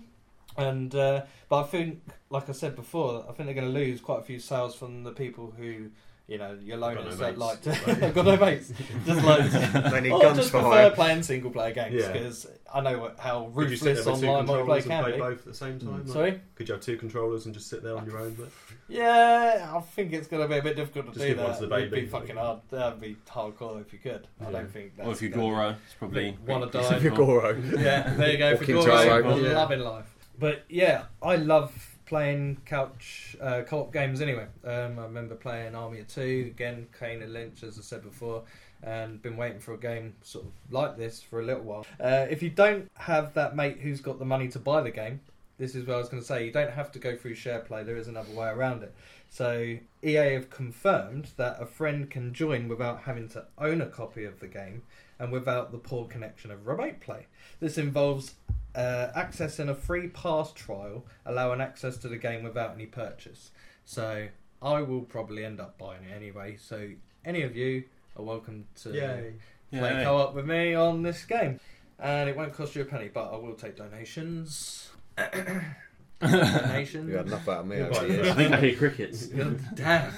And 0.58 0.96
uh, 0.96 1.24
but 1.50 1.62
I 1.62 1.64
think, 1.64 2.02
like 2.30 2.50
I 2.50 2.54
said 2.54 2.76
before, 2.76 3.26
I 3.28 3.34
think 3.34 3.48
they're 3.48 3.56
going 3.56 3.74
to 3.74 3.80
lose 3.80 4.00
quite 4.00 4.20
a 4.20 4.24
few 4.24 4.40
sales 4.40 4.76
from 4.76 5.04
the 5.04 5.12
people 5.12 5.54
who, 5.58 5.90
you 6.28 6.38
know, 6.40 6.58
your 6.62 6.80
Got 6.80 6.96
no 6.96 7.02
loners 7.04 7.18
that 7.18 7.38
mates. 7.38 7.40
like 7.40 7.62
to 8.02 8.12
got 8.12 8.26
no 8.26 8.38
mates, 8.38 8.74
just 9.06 9.24
like 9.24 9.92
They 9.92 10.02
need 10.02 10.12
or 10.12 10.22
guns 10.22 10.38
just 10.38 10.50
for 10.52 10.60
prefer 10.62 10.72
hire. 10.76 10.90
playing 10.92 11.22
single 11.24 11.52
player 11.52 11.72
games 11.74 11.94
Yeah. 11.96 12.12
because 12.12 12.48
I 12.74 12.82
know 12.82 12.98
what, 13.00 13.20
how 13.20 13.46
Could 13.56 13.70
ruthless 13.70 14.04
there 14.04 14.12
with 14.14 14.22
two 14.22 14.28
online 14.28 14.46
controllers 14.48 14.68
multiplayer 14.68 14.76
and 14.84 14.90
can 14.90 15.04
play 15.04 15.12
be. 15.14 15.18
both 15.20 15.38
at 15.40 15.46
the 15.46 15.54
same 15.54 15.80
time? 15.80 15.90
Mm. 15.90 15.98
Like, 16.06 16.14
Sorry. 16.14 16.42
Could 16.56 16.68
you 16.68 16.74
have 16.74 16.84
two 16.84 16.98
controllers 16.98 17.46
and 17.46 17.54
just 17.54 17.70
sit 17.70 17.84
there 17.84 17.96
on 17.96 18.06
your 18.08 18.18
own? 18.18 18.34
But 18.34 18.50
Yeah, 18.88 19.72
I 19.76 19.80
think 19.82 20.14
it's 20.14 20.28
going 20.28 20.42
to 20.42 20.48
be 20.50 20.58
a 20.58 20.64
bit 20.64 20.76
difficult 20.76 21.06
to 21.06 21.12
Just 21.12 21.22
do 21.22 21.28
give 21.30 21.38
one 21.38 21.52
that. 21.52 21.60
to 21.60 21.68
the 21.68 21.76
It'd 21.76 21.92
be 21.92 21.96
baby. 21.98 22.08
fucking 22.08 22.36
hard. 22.38 22.60
That'd 22.72 23.00
be 23.02 23.16
hardcore 23.30 23.82
if 23.82 23.94
you 23.94 24.00
could. 24.00 24.28
I 24.42 24.46
Yeah. 24.46 24.52
don't 24.52 24.72
think 24.72 24.98
that's 24.98 25.08
or 25.08 25.12
if 25.12 25.22
you're 25.22 25.32
gonna- 25.32 25.44
Goro, 25.44 25.70
it's 25.86 25.94
probably 26.00 26.32
one 26.46 26.62
to 26.62 26.68
pretty 26.68 26.88
die. 26.90 27.00
simple. 27.02 27.26
Goro. 27.26 27.56
Yeah, 27.78 28.14
there 28.16 28.32
you 28.32 28.38
go. 28.40 28.56
For 28.58 28.62
Walking 28.62 28.76
Goro, 28.76 28.86
Taro, 29.06 29.36
yeah. 29.38 29.48
yeah. 29.50 29.58
loving 29.58 29.80
life. 29.82 30.16
But 30.40 30.64
yeah, 30.70 31.04
I 31.22 31.36
love 31.38 31.95
playing 32.06 32.58
couch 32.66 33.36
uh, 33.42 33.62
co-op 33.62 33.92
games 33.92 34.22
anyway. 34.22 34.48
Um, 34.64 35.00
I 35.00 35.04
remember 35.04 35.36
playing 35.36 35.76
Army 35.76 36.00
of 36.00 36.08
Two 36.08 36.52
again, 36.54 36.88
Kane 37.00 37.22
and 37.22 37.34
Lynch, 37.34 37.64
as 37.64 37.78
I 37.78 37.82
said 37.82 38.04
before, 38.04 38.44
and 38.84 39.22
been 39.22 39.38
waiting 39.38 39.60
for 39.60 39.74
a 39.74 39.78
game 39.78 40.16
sort 40.22 40.46
of 40.46 40.52
like 40.72 40.98
this 40.98 41.22
for 41.22 41.40
a 41.40 41.44
little 41.44 41.64
while. 41.64 41.86
Uh, 42.00 42.28
if 42.30 42.44
you 42.44 42.50
don't 42.50 42.90
have 42.96 43.34
that 43.34 43.56
mate 43.56 43.80
who's 43.80 44.02
got 44.02 44.20
the 44.20 44.26
money 44.26 44.48
to 44.50 44.60
buy 44.60 44.82
the 44.82 44.92
game, 44.92 45.20
this 45.58 45.74
is 45.74 45.88
what 45.88 45.96
I 45.96 45.98
was 46.00 46.10
going 46.10 46.22
to 46.22 46.28
say. 46.28 46.46
You 46.46 46.52
don't 46.52 46.72
have 46.72 46.92
to 46.94 47.00
go 47.00 47.16
through 47.16 47.36
share 47.36 47.60
play. 47.60 47.84
There 47.84 47.98
is 47.98 48.08
another 48.08 48.34
way 48.34 48.48
around 48.48 48.84
it. 48.84 48.94
So 49.30 49.78
EA 50.04 50.34
have 50.34 50.50
confirmed 50.50 51.30
that 51.38 51.62
a 51.62 51.66
friend 51.66 52.10
can 52.10 52.34
join 52.34 52.68
without 52.68 53.02
having 53.04 53.30
to 53.30 53.46
own 53.58 53.82
a 53.82 53.86
copy 53.86 54.26
of 54.26 54.40
the 54.40 54.48
game 54.48 54.84
and 55.18 55.32
without 55.32 55.72
the 55.72 55.78
poor 55.78 56.06
connection 56.08 56.52
of 56.52 56.68
remote 56.68 57.00
play. 57.00 57.28
This 57.60 57.78
involves 57.78 58.36
uh, 58.76 59.12
accessing 59.16 59.70
a 59.70 59.76
free 59.76 60.08
pass 60.08 60.52
trial, 60.54 61.06
allowing 61.26 61.62
access 61.62 61.98
to 61.98 62.08
the 62.08 62.18
game 62.18 62.44
without 62.44 62.74
any 62.76 62.86
purchase. 62.86 63.52
So 63.86 64.28
I 64.62 64.82
will 64.82 65.02
probably 65.02 65.46
end 65.46 65.60
up 65.60 65.78
buying 65.78 66.04
it 66.04 66.14
anyway. 66.16 66.58
So 66.58 66.90
any 67.24 67.42
of 67.44 67.56
you 67.56 67.84
are 68.18 68.24
welcome 68.24 68.66
to 68.84 68.90
Yay. 68.92 69.34
play 69.72 69.80
Yeah. 69.92 70.04
co-op 70.04 70.34
with 70.34 70.46
me 70.46 70.74
on 70.74 71.04
this 71.04 71.24
game, 71.26 71.60
and 72.00 72.30
it 72.30 72.36
won't 72.36 72.54
cost 72.54 72.76
you 72.76 72.82
a 72.82 72.86
penny. 72.86 73.10
But 73.14 73.34
I 73.34 73.38
will 73.38 73.56
take 73.56 73.76
donations. 73.78 74.90
donations. 76.20 77.10
You 77.10 77.18
had 77.18 77.28
enough 77.28 77.48
out 77.48 77.60
of 77.62 77.68
me 77.68 77.78
You're 77.78 77.88
over 77.88 78.08
the 78.08 78.14
years. 78.14 78.28
I 78.30 78.34
think 78.34 78.54
I 78.54 78.60
hear 78.60 78.76
crickets. 78.76 79.28
Damn. 79.28 80.12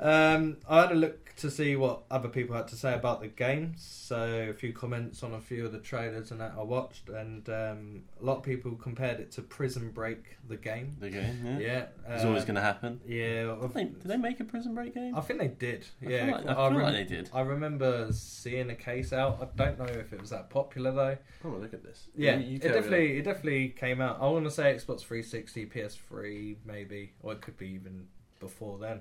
Um, 0.00 0.56
I 0.68 0.80
had 0.82 0.92
a 0.92 0.96
look 0.96 1.21
to 1.36 1.50
see 1.50 1.76
what 1.76 2.02
other 2.10 2.28
people 2.28 2.54
had 2.54 2.68
to 2.68 2.76
say 2.76 2.94
about 2.94 3.20
the 3.20 3.26
game. 3.28 3.72
So 3.76 4.48
a 4.50 4.52
few 4.52 4.72
comments 4.72 5.22
on 5.22 5.32
a 5.32 5.40
few 5.40 5.64
of 5.64 5.72
the 5.72 5.78
trailers 5.78 6.30
and 6.30 6.40
that 6.40 6.54
I 6.58 6.62
watched, 6.62 7.08
and 7.08 7.48
um, 7.48 8.02
a 8.20 8.24
lot 8.24 8.36
of 8.38 8.42
people 8.42 8.72
compared 8.72 9.18
it 9.18 9.32
to 9.32 9.42
Prison 9.42 9.90
Break, 9.90 10.36
the 10.48 10.56
game. 10.56 10.96
The 11.00 11.10
game, 11.10 11.40
yeah. 11.44 11.58
Yeah, 11.58 11.84
It's 12.14 12.24
uh, 12.24 12.28
always 12.28 12.44
going 12.44 12.56
to 12.56 12.60
happen. 12.60 13.00
Yeah, 13.06 13.54
Did 13.60 13.74
they, 13.74 13.84
did 13.84 14.04
they 14.04 14.16
make 14.18 14.40
a 14.40 14.44
Prison 14.44 14.74
Break 14.74 14.94
game? 14.94 15.16
I 15.16 15.20
think 15.22 15.40
they 15.40 15.48
did. 15.48 15.86
I 16.04 16.08
Yeah, 16.10 16.30
like, 16.32 16.46
I 16.46 16.52
I, 16.52 16.68
rem- 16.68 16.82
like 16.82 16.92
they 16.94 17.04
did. 17.04 17.30
I 17.32 17.40
remember 17.40 18.08
seeing 18.12 18.70
a 18.70 18.74
case 18.76 19.12
out. 19.12 19.38
I 19.40 19.56
don't 19.64 19.78
know 19.78 19.86
if 19.86 20.12
it 20.12 20.20
was 20.20 20.30
that 20.30 20.50
popular 20.50 20.92
though. 20.92 21.16
Come 21.42 21.54
Oh, 21.54 21.58
look 21.58 21.72
at 21.74 21.82
this. 21.82 22.08
Yeah, 22.14 22.36
You- 22.36 22.46
you 22.46 22.56
it 22.58 22.66
on. 22.66 22.72
definitely 22.72 23.16
it 23.18 23.22
definitely 23.24 23.68
came 23.70 24.00
out. 24.00 24.18
I 24.20 24.26
want 24.28 24.44
to 24.44 24.50
say 24.50 24.74
Xbox 24.74 25.00
360, 25.00 25.66
PS3, 25.66 26.56
maybe, 26.66 27.12
or 27.22 27.32
it 27.32 27.40
could 27.40 27.56
be 27.56 27.68
even 27.68 28.06
before 28.38 28.78
then. 28.78 29.00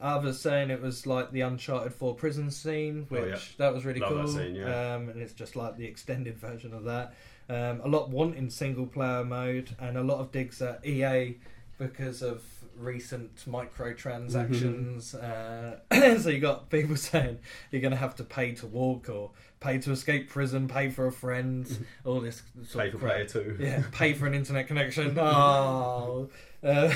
Others 0.00 0.40
saying 0.40 0.70
it 0.70 0.80
was 0.80 1.06
like 1.06 1.32
the 1.32 1.40
Uncharted 1.42 1.92
4 1.94 2.14
prison 2.14 2.50
scene, 2.50 3.06
which 3.08 3.22
Oh, 3.22 3.26
yeah. 3.26 3.38
that 3.58 3.74
was 3.74 3.84
really 3.84 4.00
Love 4.00 4.10
cool. 4.12 4.28
scene, 4.28 4.54
yeah. 4.54 4.94
um, 4.94 5.08
and 5.08 5.20
it's 5.20 5.32
just 5.32 5.56
like 5.56 5.76
the 5.76 5.84
extended 5.86 6.36
version 6.38 6.72
of 6.74 6.84
that. 6.84 7.14
Um, 7.48 7.80
a 7.84 7.88
lot 7.88 8.10
wanting 8.10 8.50
single 8.50 8.86
player 8.86 9.24
mode, 9.24 9.74
and 9.78 9.96
a 9.96 10.02
lot 10.02 10.18
of 10.18 10.32
digs 10.32 10.60
at 10.62 10.84
EA 10.86 11.36
because 11.78 12.22
of 12.22 12.42
recent 12.76 13.34
microtransactions. 13.48 15.14
Mm-hmm. 15.14 15.92
Uh, 15.92 16.18
so 16.18 16.28
you 16.30 16.40
got 16.40 16.70
people 16.70 16.96
saying 17.10 17.38
you're 17.70 17.80
going 17.80 17.92
to 17.92 17.96
have 17.96 18.14
to 18.16 18.24
pay 18.24 18.52
to 18.52 18.66
walk 18.66 19.08
or 19.08 19.30
pay 19.60 19.78
to 19.78 19.92
escape 19.92 20.28
prison, 20.28 20.68
pay 20.68 20.90
for 20.90 21.06
a 21.06 21.12
friend, 21.12 21.86
all 22.04 22.20
this 22.20 22.42
sort 22.64 22.68
Play 22.72 22.86
of 22.86 22.92
for 22.92 22.98
crap. 22.98 23.12
player 23.12 23.24
two. 23.26 23.56
Yeah, 23.60 23.82
pay 23.92 24.12
for 24.14 24.26
an 24.26 24.34
internet 24.40 24.66
connection. 24.66 25.16
Oh, 25.18 26.28
uh, 26.62 26.92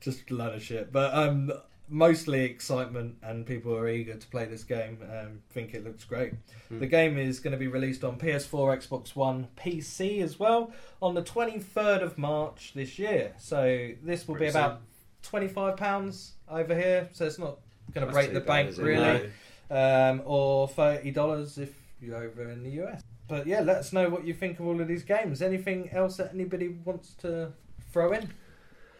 just 0.00 0.30
a 0.30 0.34
lot 0.34 0.54
of 0.54 0.62
shit. 0.62 0.92
But 0.92 1.14
um, 1.14 1.52
mostly 1.88 2.44
excitement, 2.44 3.16
and 3.22 3.46
people 3.46 3.74
are 3.76 3.88
eager 3.88 4.14
to 4.14 4.26
play 4.28 4.44
this 4.46 4.64
game. 4.64 4.98
Um, 5.02 5.40
think 5.50 5.74
it 5.74 5.84
looks 5.84 6.04
great. 6.04 6.32
Hmm. 6.68 6.80
The 6.80 6.86
game 6.86 7.18
is 7.18 7.40
going 7.40 7.52
to 7.52 7.58
be 7.58 7.68
released 7.68 8.04
on 8.04 8.18
PS4, 8.18 8.86
Xbox 8.86 9.14
One, 9.14 9.48
PC 9.56 10.22
as 10.22 10.38
well 10.38 10.72
on 11.02 11.14
the 11.14 11.22
23rd 11.22 12.02
of 12.02 12.18
March 12.18 12.72
this 12.74 12.98
year. 12.98 13.34
So 13.38 13.90
this 14.02 14.26
will 14.26 14.36
Pretty 14.36 14.52
be 14.52 14.58
about 14.58 14.80
25 15.22 15.76
pounds 15.76 16.32
over 16.48 16.74
here. 16.74 17.08
So 17.12 17.26
it's 17.26 17.38
not 17.38 17.58
going 17.92 18.06
to 18.06 18.12
break 18.12 18.32
the 18.32 18.40
bank 18.40 18.70
is 18.70 18.78
it? 18.78 18.82
really 18.82 19.30
um, 19.70 20.22
or 20.24 20.68
thirty 20.68 21.10
dollars 21.10 21.58
if 21.58 21.74
you're 22.00 22.16
over 22.16 22.50
in 22.50 22.62
the 22.62 22.82
US. 22.82 23.02
But 23.28 23.46
yeah, 23.46 23.60
let 23.60 23.78
us 23.78 23.92
know 23.92 24.08
what 24.08 24.24
you 24.24 24.34
think 24.34 24.60
of 24.60 24.66
all 24.66 24.80
of 24.80 24.86
these 24.86 25.02
games. 25.02 25.40
Anything 25.40 25.90
else 25.90 26.18
that 26.18 26.32
anybody 26.34 26.68
wants 26.84 27.14
to 27.22 27.52
throw 27.90 28.12
in, 28.12 28.28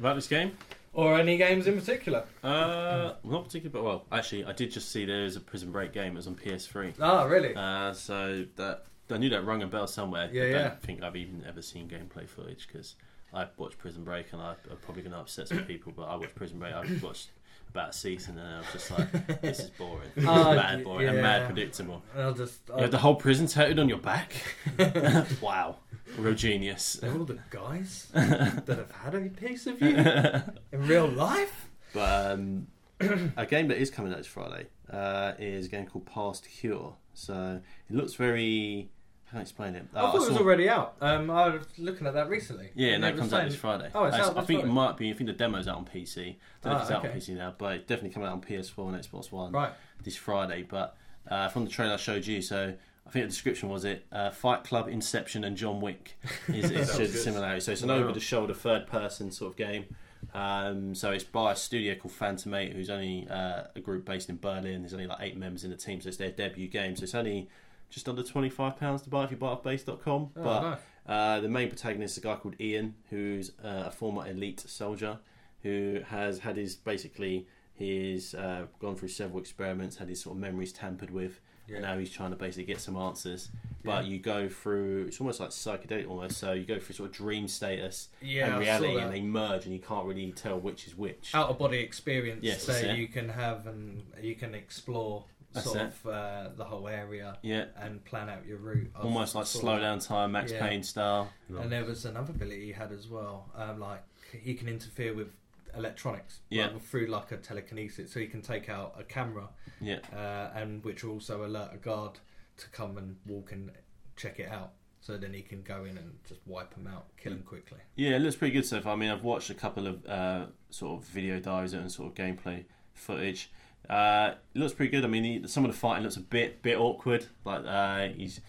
About 0.00 0.14
this 0.16 0.26
game? 0.26 0.56
Or 0.94 1.18
any 1.18 1.36
games 1.36 1.66
in 1.66 1.74
particular? 1.74 2.24
Uh, 2.42 3.14
not 3.24 3.44
particularly, 3.44 3.68
but 3.68 3.84
well, 3.84 4.04
actually, 4.10 4.44
I 4.44 4.52
did 4.52 4.70
just 4.70 4.90
see 4.90 5.04
there 5.04 5.24
is 5.24 5.36
a 5.36 5.40
Prison 5.40 5.70
Break 5.70 5.92
game. 5.92 6.12
It 6.12 6.16
was 6.16 6.26
on 6.26 6.36
PS3. 6.36 6.94
Ah, 7.00 7.24
really? 7.24 7.54
Uh, 7.54 7.92
so 7.92 8.46
that 8.56 8.84
I 9.10 9.18
knew 9.18 9.28
that 9.30 9.44
rung 9.44 9.62
a 9.62 9.66
bell 9.66 9.86
somewhere. 9.86 10.30
Yeah, 10.32 10.42
I 10.42 10.46
don't 10.46 10.60
yeah. 10.60 10.74
think 10.76 11.02
I've 11.02 11.16
even 11.16 11.44
ever 11.46 11.60
seen 11.60 11.88
gameplay 11.88 12.28
footage 12.28 12.66
because 12.66 12.94
I 13.32 13.46
watched 13.56 13.78
Prison 13.78 14.04
Break, 14.04 14.32
and 14.32 14.40
I, 14.40 14.54
I'm 14.70 14.76
probably 14.78 15.02
going 15.02 15.12
to 15.12 15.18
upset 15.18 15.48
some 15.48 15.64
people, 15.64 15.92
but 15.94 16.04
I 16.04 16.16
watched 16.16 16.34
Prison 16.34 16.58
Break. 16.58 16.72
I 16.72 16.86
watched 17.02 17.30
about 17.74 17.90
a 17.90 17.92
season, 17.92 18.38
and 18.38 18.54
I 18.54 18.58
was 18.58 18.66
just 18.72 18.90
like, 18.92 19.40
this 19.40 19.58
is 19.58 19.70
boring. 19.70 20.08
This 20.14 20.24
is 20.24 20.30
mad 20.30 20.84
boring 20.84 21.08
and 21.08 21.20
mad 21.20 21.42
yeah. 21.42 21.46
predictable. 21.46 22.02
I'll 22.16 22.32
just. 22.32 22.60
You 22.68 22.82
have 22.82 22.90
the 22.92 22.98
whole 22.98 23.16
prison 23.16 23.48
tattooed 23.48 23.80
on 23.80 23.88
your 23.88 23.98
back. 23.98 24.32
wow, 25.40 25.78
real 26.16 26.34
genius. 26.34 26.94
They're 26.94 27.12
all 27.12 27.24
the 27.24 27.40
guys 27.50 28.08
that 28.14 28.64
have 28.68 28.92
had 28.92 29.14
a 29.16 29.28
piece 29.28 29.66
of 29.66 29.82
you 29.82 29.88
in 29.88 30.86
real 30.86 31.08
life. 31.08 31.68
But 31.92 32.32
um, 32.32 32.68
a 33.36 33.44
game 33.44 33.68
that 33.68 33.78
is 33.78 33.90
coming 33.90 34.12
out 34.12 34.18
this 34.18 34.26
Friday 34.28 34.66
uh, 34.90 35.32
is 35.38 35.66
a 35.66 35.68
game 35.68 35.86
called 35.86 36.06
Past 36.06 36.48
Cure. 36.48 36.94
So 37.12 37.60
it 37.90 37.94
looks 37.94 38.14
very. 38.14 38.90
How 39.26 39.30
can 39.30 39.38
I 39.38 39.42
explain 39.42 39.74
it? 39.74 39.86
I 39.94 40.00
thought 40.02 40.14
it 40.26 40.30
was 40.32 40.38
already 40.40 40.68
out. 40.68 40.94
Um, 41.00 41.30
I 41.30 41.48
was 41.48 41.64
looking 41.78 42.06
at 42.06 42.14
that 42.14 42.28
recently. 42.28 42.70
Yeah, 42.74 42.92
And 42.92 43.00
no, 43.02 43.08
it 43.08 43.10
it 43.10 43.12
was 43.14 43.20
comes 43.20 43.32
out 43.32 43.44
this 43.48 43.56
Friday. 43.56 43.90
Oh, 43.94 44.04
it's 44.04 44.16
I, 44.16 44.20
out 44.20 44.36
I 44.38 44.44
think 44.44 44.60
Friday. 44.60 44.70
it 44.70 44.72
might 44.72 44.96
be. 44.96 45.10
I 45.10 45.14
think 45.14 45.26
the 45.36 45.44
demo's 45.44 45.66
out 45.66 45.76
on 45.76 45.84
PC. 45.86 46.18
I 46.18 46.36
don't 46.62 46.72
know 46.72 46.72
Ah, 46.72 46.76
if 46.76 46.82
it's 46.82 46.90
out 46.90 47.04
on. 47.04 47.10
PC 47.10 47.36
now, 47.36 47.54
but 47.58 47.76
it's 47.76 47.86
definitely 47.86 48.10
coming 48.10 48.28
out 48.28 48.34
on 48.34 48.40
PS4 48.42 48.94
and 48.94 49.02
Xbox 49.04 49.32
One 49.32 49.50
Right. 49.52 49.72
this 50.02 50.14
Friday. 50.16 50.62
But 50.62 50.96
uh, 51.28 51.48
from 51.48 51.64
the 51.64 51.70
trailer 51.70 51.94
I 51.94 51.96
showed 51.96 52.26
you, 52.26 52.42
so 52.42 52.74
I 53.06 53.10
think 53.10 53.24
the 53.24 53.28
description 53.30 53.68
was 53.68 53.84
it 53.84 54.06
uh, 54.12 54.30
Fight 54.30 54.62
Club, 54.64 54.88
Inception, 54.88 55.42
and 55.44 55.56
John 55.56 55.80
Wick 55.80 56.16
is, 56.48 56.70
is 56.70 56.86
Sounds 56.88 56.98
just 56.98 57.12
good. 57.14 57.22
similarity. 57.22 57.60
So 57.60 57.72
it's 57.72 57.82
an 57.82 57.88
Wow. 57.88 57.96
over-the-shoulder 57.96 58.54
third-person 58.54 59.30
sort 59.30 59.52
of 59.52 59.56
game. 59.56 59.86
Um, 60.32 60.94
so 60.94 61.10
it's 61.10 61.24
by 61.24 61.52
a 61.52 61.56
studio 61.56 61.94
called 61.96 62.12
Phantom 62.12 62.54
8, 62.54 62.72
who's 62.72 62.88
only 62.90 63.26
uh, 63.28 63.64
a 63.76 63.80
group 63.80 64.04
based 64.06 64.28
in 64.30 64.38
Berlin. 64.38 64.82
There's 64.82 64.94
only 64.94 65.06
like 65.06 65.18
eight 65.20 65.36
members 65.36 65.64
in 65.64 65.70
the 65.70 65.76
team, 65.76 66.00
so 66.00 66.08
it's 66.08 66.16
their 66.16 66.30
debut 66.30 66.66
game. 66.68 66.96
So 66.96 67.02
it's 67.04 67.14
only 67.14 67.48
just 67.94 68.08
under 68.08 68.22
£25 68.24 69.04
to 69.04 69.08
buy 69.10 69.22
if 69.24 69.30
you 69.30 69.36
buy 69.36 69.46
off 69.48 69.62
base.com. 69.62 69.98
Oh, 70.36 70.42
but 70.42 70.60
nice. 70.62 70.78
uh, 71.06 71.40
the 71.40 71.48
main 71.48 71.68
protagonist 71.68 72.14
is 72.18 72.24
a 72.24 72.26
guy 72.26 72.34
called 72.34 72.56
Ian, 72.60 72.94
who's 73.08 73.50
uh, 73.64 73.84
a 73.86 73.90
former 73.92 74.26
elite 74.26 74.60
soldier 74.60 75.18
who 75.62 76.00
has 76.08 76.40
had 76.40 76.56
his 76.56 76.74
basically 76.74 77.46
he's 77.72 78.34
uh, 78.34 78.66
gone 78.80 78.96
through 78.96 79.08
several 79.08 79.38
experiments, 79.38 79.96
had 79.96 80.08
his 80.08 80.20
sort 80.20 80.34
of 80.36 80.40
memories 80.40 80.72
tampered 80.72 81.10
with, 81.10 81.40
Yeah. 81.68 81.76
and 81.76 81.84
now 81.84 81.96
he's 81.98 82.10
trying 82.10 82.30
to 82.30 82.36
basically 82.36 82.64
get 82.64 82.80
some 82.80 82.96
answers. 82.96 83.48
But 83.84 84.06
you 84.06 84.18
go 84.18 84.48
through 84.48 85.04
it's 85.08 85.20
almost 85.20 85.40
like 85.40 85.50
psychedelic 85.50 86.08
almost. 86.08 86.38
So 86.38 86.52
you 86.52 86.64
go 86.64 86.78
through 86.78 86.94
sort 86.96 87.10
of 87.10 87.14
dream 87.16 87.46
status 87.48 88.08
Yeah, 88.22 88.46
and 88.54 88.60
reality, 88.60 88.96
and 88.98 89.12
they 89.12 89.20
merge, 89.20 89.66
and 89.66 89.74
you 89.74 89.80
can't 89.80 90.06
really 90.06 90.32
tell 90.32 90.58
which 90.58 90.86
is 90.88 90.96
which. 90.96 91.30
out 91.34 91.48
of 91.50 91.58
body 91.58 91.78
experience 91.78 92.40
Yes, 92.42 92.64
so 92.64 92.92
you 92.92 93.06
can 93.08 93.28
have 93.28 93.66
and 93.66 94.02
you 94.22 94.34
can 94.34 94.54
explore 94.54 95.24
That's 95.54 95.66
sort 95.66 95.78
it. 95.78 95.82
of 95.86 96.06
uh, 96.06 96.48
the 96.56 96.64
whole 96.64 96.88
area 96.88 97.38
Yeah, 97.42 97.66
and 97.76 98.04
plan 98.04 98.28
out 98.28 98.44
your 98.46 98.58
route. 98.58 98.90
almost 99.00 99.34
like 99.34 99.46
slow 99.46 99.78
down 99.78 100.00
time, 100.00 100.32
Max 100.32 100.52
Yeah. 100.52 100.66
Payne 100.66 100.82
style. 100.82 101.30
And 101.48 101.70
there 101.70 101.84
was 101.84 102.04
another 102.04 102.32
ability 102.32 102.66
he 102.66 102.72
had 102.72 102.92
as 102.92 103.08
well, 103.08 103.50
um, 103.56 103.80
like 103.80 104.02
he 104.32 104.54
can 104.54 104.68
interfere 104.68 105.14
with 105.14 105.28
electronics, 105.76 106.40
Yeah. 106.50 106.66
like, 106.68 106.82
through 106.82 107.06
like 107.06 107.32
a 107.32 107.36
telekinesis, 107.36 108.12
so 108.12 108.20
he 108.20 108.26
can 108.26 108.42
take 108.42 108.68
out 108.68 108.94
a 108.98 109.04
camera, 109.04 109.48
Yeah, 109.80 110.00
uh, 110.12 110.50
and 110.58 110.84
which 110.84 111.04
will 111.04 111.12
also 111.14 111.44
alert 111.44 111.70
a 111.72 111.76
guard 111.78 112.18
to 112.58 112.68
come 112.70 112.98
and 112.98 113.16
walk 113.26 113.52
and 113.52 113.70
check 114.16 114.38
it 114.40 114.48
out. 114.50 114.72
So 115.00 115.18
then 115.18 115.34
he 115.34 115.42
can 115.42 115.62
go 115.62 115.84
in 115.84 115.98
and 115.98 116.18
just 116.26 116.40
wipe 116.46 116.72
them 116.74 116.86
out, 116.86 117.08
kill 117.18 117.32
them 117.32 117.42
quickly. 117.42 117.78
Yeah, 117.94 118.16
it 118.16 118.20
looks 118.20 118.36
pretty 118.36 118.54
good 118.54 118.64
so 118.64 118.80
far. 118.80 118.94
I 118.94 118.96
mean, 118.96 119.10
I've 119.10 119.22
watched 119.22 119.50
a 119.50 119.54
couple 119.54 119.86
of 119.86 120.06
uh, 120.06 120.46
sort 120.70 120.98
of 121.02 121.06
video 121.08 121.38
dives 121.40 121.74
and 121.74 121.92
sort 121.92 122.08
of 122.10 122.14
gameplay 122.14 122.64
footage. 122.94 123.50
Uh, 123.88 124.34
it 124.54 124.58
looks 124.58 124.72
pretty 124.74 124.90
good. 124.90 125.04
I 125.04 125.08
mean, 125.08 125.24
he, 125.24 125.46
some 125.48 125.64
of 125.64 125.70
the 125.70 125.76
fighting 125.76 126.02
looks 126.04 126.16
a 126.16 126.20
bit 126.20 126.62
bit 126.62 126.78
awkward. 126.78 127.26
Like 127.44 127.64
uh, 127.66 128.08
he's 128.16 128.40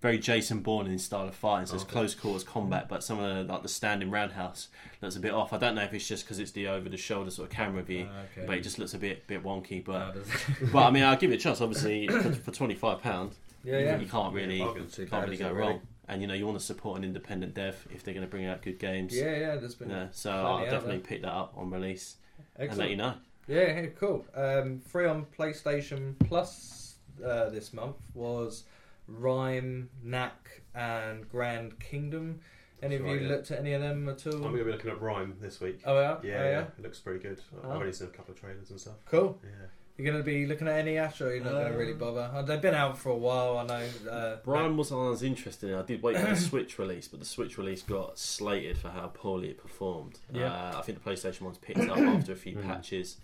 very 0.00 0.18
Jason 0.18 0.60
Bourne 0.60 0.86
in 0.86 0.92
his 0.92 1.04
style 1.04 1.28
of 1.28 1.34
fighting, 1.34 1.66
so 1.66 1.74
it's 1.74 1.84
Okay. 1.84 1.92
close 1.92 2.14
quarters 2.14 2.42
combat. 2.44 2.88
But 2.88 3.04
some 3.04 3.18
of 3.20 3.46
the 3.46 3.52
like 3.52 3.62
the 3.62 3.68
standing 3.68 4.10
roundhouse 4.10 4.68
looks 5.02 5.16
a 5.16 5.20
bit 5.20 5.32
off. 5.32 5.52
I 5.52 5.58
don't 5.58 5.74
know 5.74 5.82
if 5.82 5.92
it's 5.92 6.08
just 6.08 6.24
because 6.24 6.38
it's 6.38 6.52
the 6.52 6.68
over 6.68 6.88
the 6.88 6.96
shoulder 6.96 7.30
sort 7.30 7.50
of 7.50 7.54
camera 7.54 7.82
view, 7.82 8.04
Uh, 8.10 8.22
okay. 8.38 8.46
but 8.46 8.56
it 8.56 8.62
just 8.62 8.78
looks 8.78 8.94
a 8.94 8.98
bit 8.98 9.26
bit 9.26 9.42
wonky. 9.44 9.84
But 9.84 10.14
No, 10.16 10.22
but 10.72 10.82
I 10.86 10.90
mean, 10.90 11.02
I'll 11.02 11.16
give 11.16 11.30
it 11.30 11.34
a 11.34 11.38
chance. 11.38 11.60
Obviously, 11.60 12.06
for, 12.08 12.32
for 12.32 12.50
twenty 12.50 12.74
five 12.74 13.02
pound, 13.02 13.34
yeah, 13.62 13.78
yeah. 13.78 13.98
you 13.98 14.06
can't 14.06 14.32
really 14.32 14.58
Yeah, 14.58 14.72
can't 15.06 15.24
really 15.26 15.36
go 15.36 15.48
it, 15.48 15.52
wrong. 15.54 15.80
And 16.08 16.22
you 16.22 16.26
know, 16.26 16.34
you 16.34 16.44
want 16.46 16.58
to 16.58 16.64
support 16.64 16.98
an 16.98 17.04
independent 17.04 17.54
dev 17.54 17.86
if 17.94 18.02
they're 18.02 18.14
going 18.14 18.26
to 18.26 18.30
bring 18.30 18.46
out 18.46 18.62
good 18.62 18.78
games. 18.80 19.14
Yeah, 19.16 19.36
yeah. 19.36 19.56
There's 19.56 19.74
been 19.76 19.90
Yeah, 19.90 20.06
so 20.10 20.30
I'll 20.32 20.64
definitely 20.64 20.98
pick 21.00 21.20
that 21.22 21.30
up 21.32 21.52
on 21.56 21.70
release 21.70 22.16
and 22.56 22.74
let 22.76 22.88
you 22.90 22.96
know. 22.96 23.14
Yeah, 23.50 23.80
yeah, 23.80 23.86
cool. 23.98 24.24
Um, 24.34 24.78
free 24.80 25.06
on 25.06 25.26
PlayStation 25.36 26.14
Plus 26.26 26.94
uh, 27.24 27.48
this 27.50 27.72
month 27.72 27.96
was 28.14 28.64
RiME, 29.10 29.86
Knack, 30.04 30.62
and 30.74 31.28
Grand 31.28 31.78
Kingdom. 31.80 32.40
Any 32.82 32.96
That's 32.96 33.10
of 33.10 33.14
you 33.20 33.26
yeah. 33.26 33.28
looked 33.34 33.50
at 33.50 33.58
any 33.58 33.72
of 33.72 33.82
them 33.82 34.08
at 34.08 34.26
all? 34.26 34.34
I'm 34.36 34.40
going 34.42 34.58
to 34.58 34.64
be 34.64 34.70
looking 34.72 34.90
at 34.90 35.00
RiME 35.00 35.40
this 35.40 35.60
week. 35.60 35.80
oh, 35.84 35.98
yeah? 36.00 36.16
Yeah, 36.22 36.38
Oh, 36.38 36.44
yeah, 36.44 36.60
it 36.60 36.82
looks 36.82 36.98
pretty 37.00 37.18
good. 37.18 37.40
I've 37.58 37.68
Oh. 37.70 37.72
already 37.74 37.92
seen 37.92 38.06
a 38.08 38.10
couple 38.10 38.32
of 38.34 38.40
trailers 38.40 38.70
and 38.70 38.80
stuff. 38.80 38.94
Cool. 39.04 39.38
Yeah. 39.42 39.50
You're 39.98 40.12
going 40.12 40.16
to 40.16 40.24
be 40.24 40.46
looking 40.46 40.66
at 40.66 40.78
any 40.78 40.96
Ash, 40.96 41.20
or 41.20 41.34
you're 41.34 41.44
not 41.44 41.50
going 41.52 41.72
to 41.72 41.76
really 41.78 41.92
Um, 41.92 41.98
bother? 41.98 42.30
Uh, 42.32 42.40
they've 42.42 42.62
been 42.62 42.74
out 42.74 42.96
for 42.96 43.10
a 43.10 43.16
while, 43.16 43.58
I 43.58 43.66
know. 43.66 44.10
Uh, 44.10 44.36
Brian 44.44 44.76
wasn't 44.78 45.12
as 45.12 45.22
interested 45.22 45.68
in. 45.70 45.74
I 45.76 45.82
did 45.82 46.02
wait 46.02 46.16
for 46.16 46.26
the 46.26 46.36
Switch 46.36 46.78
release, 46.78 47.06
but 47.08 47.18
the 47.20 47.26
Switch 47.26 47.58
release 47.58 47.82
got 47.82 48.16
slated 48.18 48.78
for 48.78 48.88
how 48.88 49.08
poorly 49.08 49.50
it 49.50 49.58
performed. 49.58 50.20
Yeah. 50.32 50.50
Uh, 50.50 50.78
I 50.78 50.82
think 50.82 51.02
the 51.02 51.10
PlayStation 51.10 51.42
one's 51.42 51.58
picked 51.58 51.80
up 51.80 51.98
after 51.98 52.32
a 52.32 52.36
few 52.36 52.56
Mm. 52.56 52.62
patches. 52.62 53.16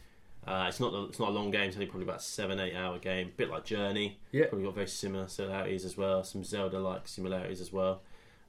Uh, 0.47 0.67
it's 0.69 0.79
not 0.81 0.93
a, 0.95 1.05
it's 1.07 1.19
not 1.19 1.29
a 1.31 1.33
long 1.33 1.51
game. 1.51 1.69
It's 1.69 1.77
only 1.77 1.87
probably 1.87 2.05
about 2.05 2.21
a 2.21 2.23
seven 2.23 2.61
eight 2.61 2.75
hour 2.75 2.99
game. 2.99 3.33
bit 3.37 3.51
like 3.51 3.65
Journey. 3.65 4.19
Yeah. 4.33 4.47
Probably 4.47 4.65
got 4.67 4.75
very 4.75 4.87
similar 4.87 5.27
similarities 5.29 5.85
as 5.85 5.97
well. 5.97 6.23
Some 6.23 6.45
Zelda 6.45 6.79
like 6.79 7.09
similarities 7.09 7.61
as 7.61 7.73
well. 7.73 8.03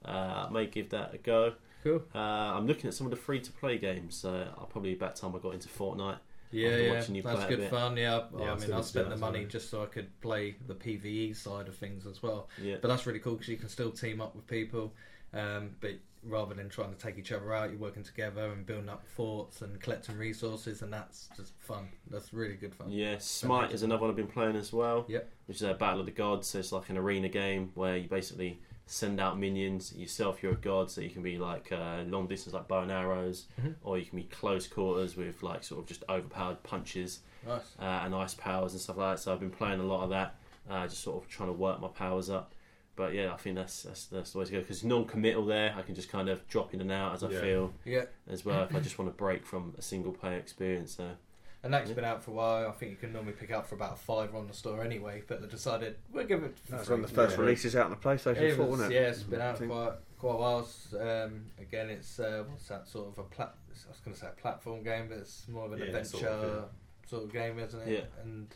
Uh, 0.06 0.48
I 0.48 0.50
may 0.52 0.68
give 0.68 0.90
that 0.90 1.14
a 1.14 1.18
go. 1.18 1.54
Cool. 1.84 2.04
Uh, 2.14 2.18
I'm 2.20 2.68
looking 2.68 2.88
at 2.88 2.94
some 2.94 3.08
of 3.08 3.12
the 3.12 3.18
free 3.18 3.40
to 3.40 3.52
play 3.52 3.78
games. 3.78 4.16
So 4.16 4.48
I'll 4.58 4.66
probably 4.68 4.94
about 4.94 5.16
time 5.16 5.36
I 5.36 5.40
got 5.40 5.54
into 5.54 5.70
Fortnite. 5.70 6.18
Yeah, 6.52 6.70
After 6.70 6.82
yeah, 6.84 6.94
watching 6.94 7.16
you 7.16 7.22
that's 7.24 7.36
play 7.36 7.46
a 7.46 7.50
good 7.50 7.60
bit. 7.60 7.70
fun. 7.72 7.98
Yeah, 7.98 8.22
Yeah, 8.38 8.46
I 8.46 8.52
I 8.52 8.56
mean, 8.56 8.72
I 8.72 8.76
need 8.78 8.78
to 8.78 8.84
spent 8.84 9.10
the 9.10 9.18
money 9.18 9.40
somewhere. 9.40 9.50
just 9.50 9.70
so 9.70 9.84
I 9.84 9.88
could 9.88 10.22
play 10.22 10.56
the 10.68 10.76
PVE 10.76 11.36
side 11.36 11.68
of 11.68 11.76
things 11.76 12.06
as 12.06 12.24
well. 12.24 12.48
Yeah. 12.62 12.78
But 12.82 12.88
that's 12.88 13.06
really 13.06 13.20
cool 13.20 13.34
because 13.34 13.50
you 13.50 13.58
can 13.58 13.68
still 13.70 13.92
team 13.92 14.22
up 14.22 14.34
with 14.36 14.48
people, 14.48 14.94
um, 15.34 15.72
but 15.82 15.92
rather 16.28 16.54
than 16.54 16.70
trying 16.70 16.94
to 16.94 16.98
take 17.00 17.18
each 17.18 17.32
other 17.32 17.54
out, 17.54 17.70
you're 17.70 17.80
working 17.80 18.04
together 18.04 18.52
and 18.52 18.66
building 18.66 18.90
up 18.90 19.06
forts 19.08 19.62
and 19.62 19.80
collecting 19.80 20.18
resources, 20.18 20.82
and 20.82 20.92
that's 20.92 21.30
just 21.36 21.54
fun. 21.60 21.88
That's 22.10 22.34
really 22.34 22.56
good 22.56 22.74
fun. 22.76 22.92
Yeah, 22.92 23.18
Smite 23.20 23.72
is 23.72 23.84
another 23.84 24.02
one 24.02 24.10
I've 24.10 24.16
been 24.16 24.28
playing 24.28 24.56
as 24.56 24.72
well. 24.74 25.06
Yep. 25.08 25.30
Which 25.48 25.58
is 25.58 25.64
a 25.64 25.74
Battle 25.74 26.02
of 26.02 26.06
the 26.06 26.12
Gods. 26.12 26.48
So 26.48 26.60
it's 26.60 26.72
like 26.72 26.90
an 26.90 26.98
arena 26.98 27.30
game 27.30 27.72
where 27.76 27.98
you 27.98 28.08
basically 28.08 28.60
send 28.86 29.20
out 29.20 29.38
minions. 29.40 29.94
Yourself, 29.96 30.42
you're 30.42 30.54
a 30.54 30.56
god, 30.56 30.90
so 30.90 31.02
you 31.02 31.10
can 31.10 31.22
be 31.24 31.38
like 31.38 31.72
uh, 31.72 32.04
long 32.08 32.28
distance, 32.28 32.54
like 32.54 32.68
bow 32.68 32.82
and 32.82 32.92
arrows, 32.92 33.46
Mhm. 33.62 33.76
or 33.84 33.98
you 33.98 34.06
can 34.06 34.18
be 34.18 34.24
close 34.26 34.68
quarters 34.68 35.16
with 35.18 35.44
like 35.44 35.64
sort 35.64 35.82
of 35.82 35.88
just 35.88 36.04
overpowered 36.10 36.64
punches 36.64 37.20
Nice. 37.46 37.76
uh, 37.80 37.84
and 37.84 38.16
ice 38.16 38.34
powers 38.34 38.72
and 38.74 38.82
stuff 38.82 38.98
like 38.98 39.16
that. 39.18 39.22
So 39.22 39.34
I've 39.34 39.40
been 39.42 39.52
playing 39.52 39.80
a 39.82 39.84
lot 39.84 40.04
of 40.04 40.10
that, 40.12 40.36
uh, 40.70 40.88
just 40.88 41.02
sort 41.02 41.22
of 41.22 41.30
trying 41.30 41.50
to 41.50 41.54
work 41.54 41.82
my 41.82 41.90
powers 41.90 42.30
up. 42.30 42.54
But 42.98 43.14
yeah, 43.14 43.32
I 43.32 43.38
think 43.38 43.56
that's 43.56 43.84
that's, 43.84 44.06
that's 44.06 44.32
the 44.34 44.40
way 44.40 44.46
to 44.46 44.52
go 44.52 44.60
because 44.60 44.84
non-committal 44.84 45.46
there. 45.46 45.74
I 45.78 45.84
can 45.84 45.94
just 45.96 46.10
kind 46.10 46.28
of 46.28 46.46
drop 46.50 46.74
in 46.74 46.82
and 46.82 46.92
out 46.92 47.14
as 47.14 47.24
I 47.24 47.30
Yeah. 47.30 47.40
feel 47.42 47.74
Yeah, 47.86 48.06
as 48.30 48.44
well. 48.44 48.64
if 48.64 48.76
I 48.76 48.80
just 48.80 48.98
want 49.00 49.10
to 49.12 49.16
break 49.18 49.46
from 49.46 49.76
a 49.78 49.82
single 49.84 50.12
player 50.12 50.38
experience, 50.38 50.96
so 50.96 51.12
and 51.64 51.72
that's 51.74 51.90
Yeah. 51.90 51.96
been 51.96 52.06
out 52.06 52.24
for 52.24 52.32
a 52.32 52.34
while. 52.34 52.68
I 52.68 52.72
think 52.72 52.92
you 52.92 52.98
can 52.98 53.14
normally 53.14 53.34
pick 53.34 53.52
up 53.52 53.68
for 53.68 53.76
about 53.76 53.94
a 53.94 53.96
five 53.98 54.34
on 54.34 54.48
the 54.48 54.54
store 54.54 54.84
anyway, 54.84 55.22
but 55.28 55.42
they 55.42 55.48
decided 55.48 55.96
we'll 56.12 56.26
give 56.26 56.44
it. 56.44 56.58
That's 56.70 56.88
free. 56.88 56.96
when 56.96 57.02
the 57.04 57.08
first 57.08 57.36
Yeah. 57.36 57.42
release 57.44 57.66
is 57.66 57.76
out 57.76 57.86
on 57.86 57.92
the 57.92 57.98
PlayStation 57.98 58.38
It 58.42 58.56
4, 58.56 58.66
was- 58.66 58.72
wasn't 58.80 58.92
it? 58.92 58.96
yeah, 58.96 59.10
it's 59.10 59.24
been 59.24 59.42
out 59.42 59.58
quite 59.58 59.94
quite 60.18 60.34
a 60.34 60.38
while. 60.38 60.68
Um, 61.00 61.46
again, 61.60 61.92
it's 61.92 62.20
uh, 62.20 62.46
what's 62.48 62.68
that 62.70 62.88
sort 62.88 63.10
of 63.10 63.20
a 63.20 63.24
plat? 63.24 63.54
I 63.70 63.90
was 63.90 64.00
going 64.00 64.16
to 64.16 64.20
say 64.20 64.28
a 64.28 64.42
platform 64.42 64.82
game, 64.82 65.08
but 65.10 65.20
it's 65.20 65.48
more 65.48 65.66
of 65.68 65.74
an 65.74 65.80
Yeah, 65.80 65.86
adventure 65.86 66.18
sort 66.18 66.26
of, 66.26 66.70
sort 67.06 67.24
of 67.26 67.32
game, 67.32 67.60
isn't 67.60 67.80
it? 67.88 67.88
Yeah. 68.00 68.24
And 68.24 68.48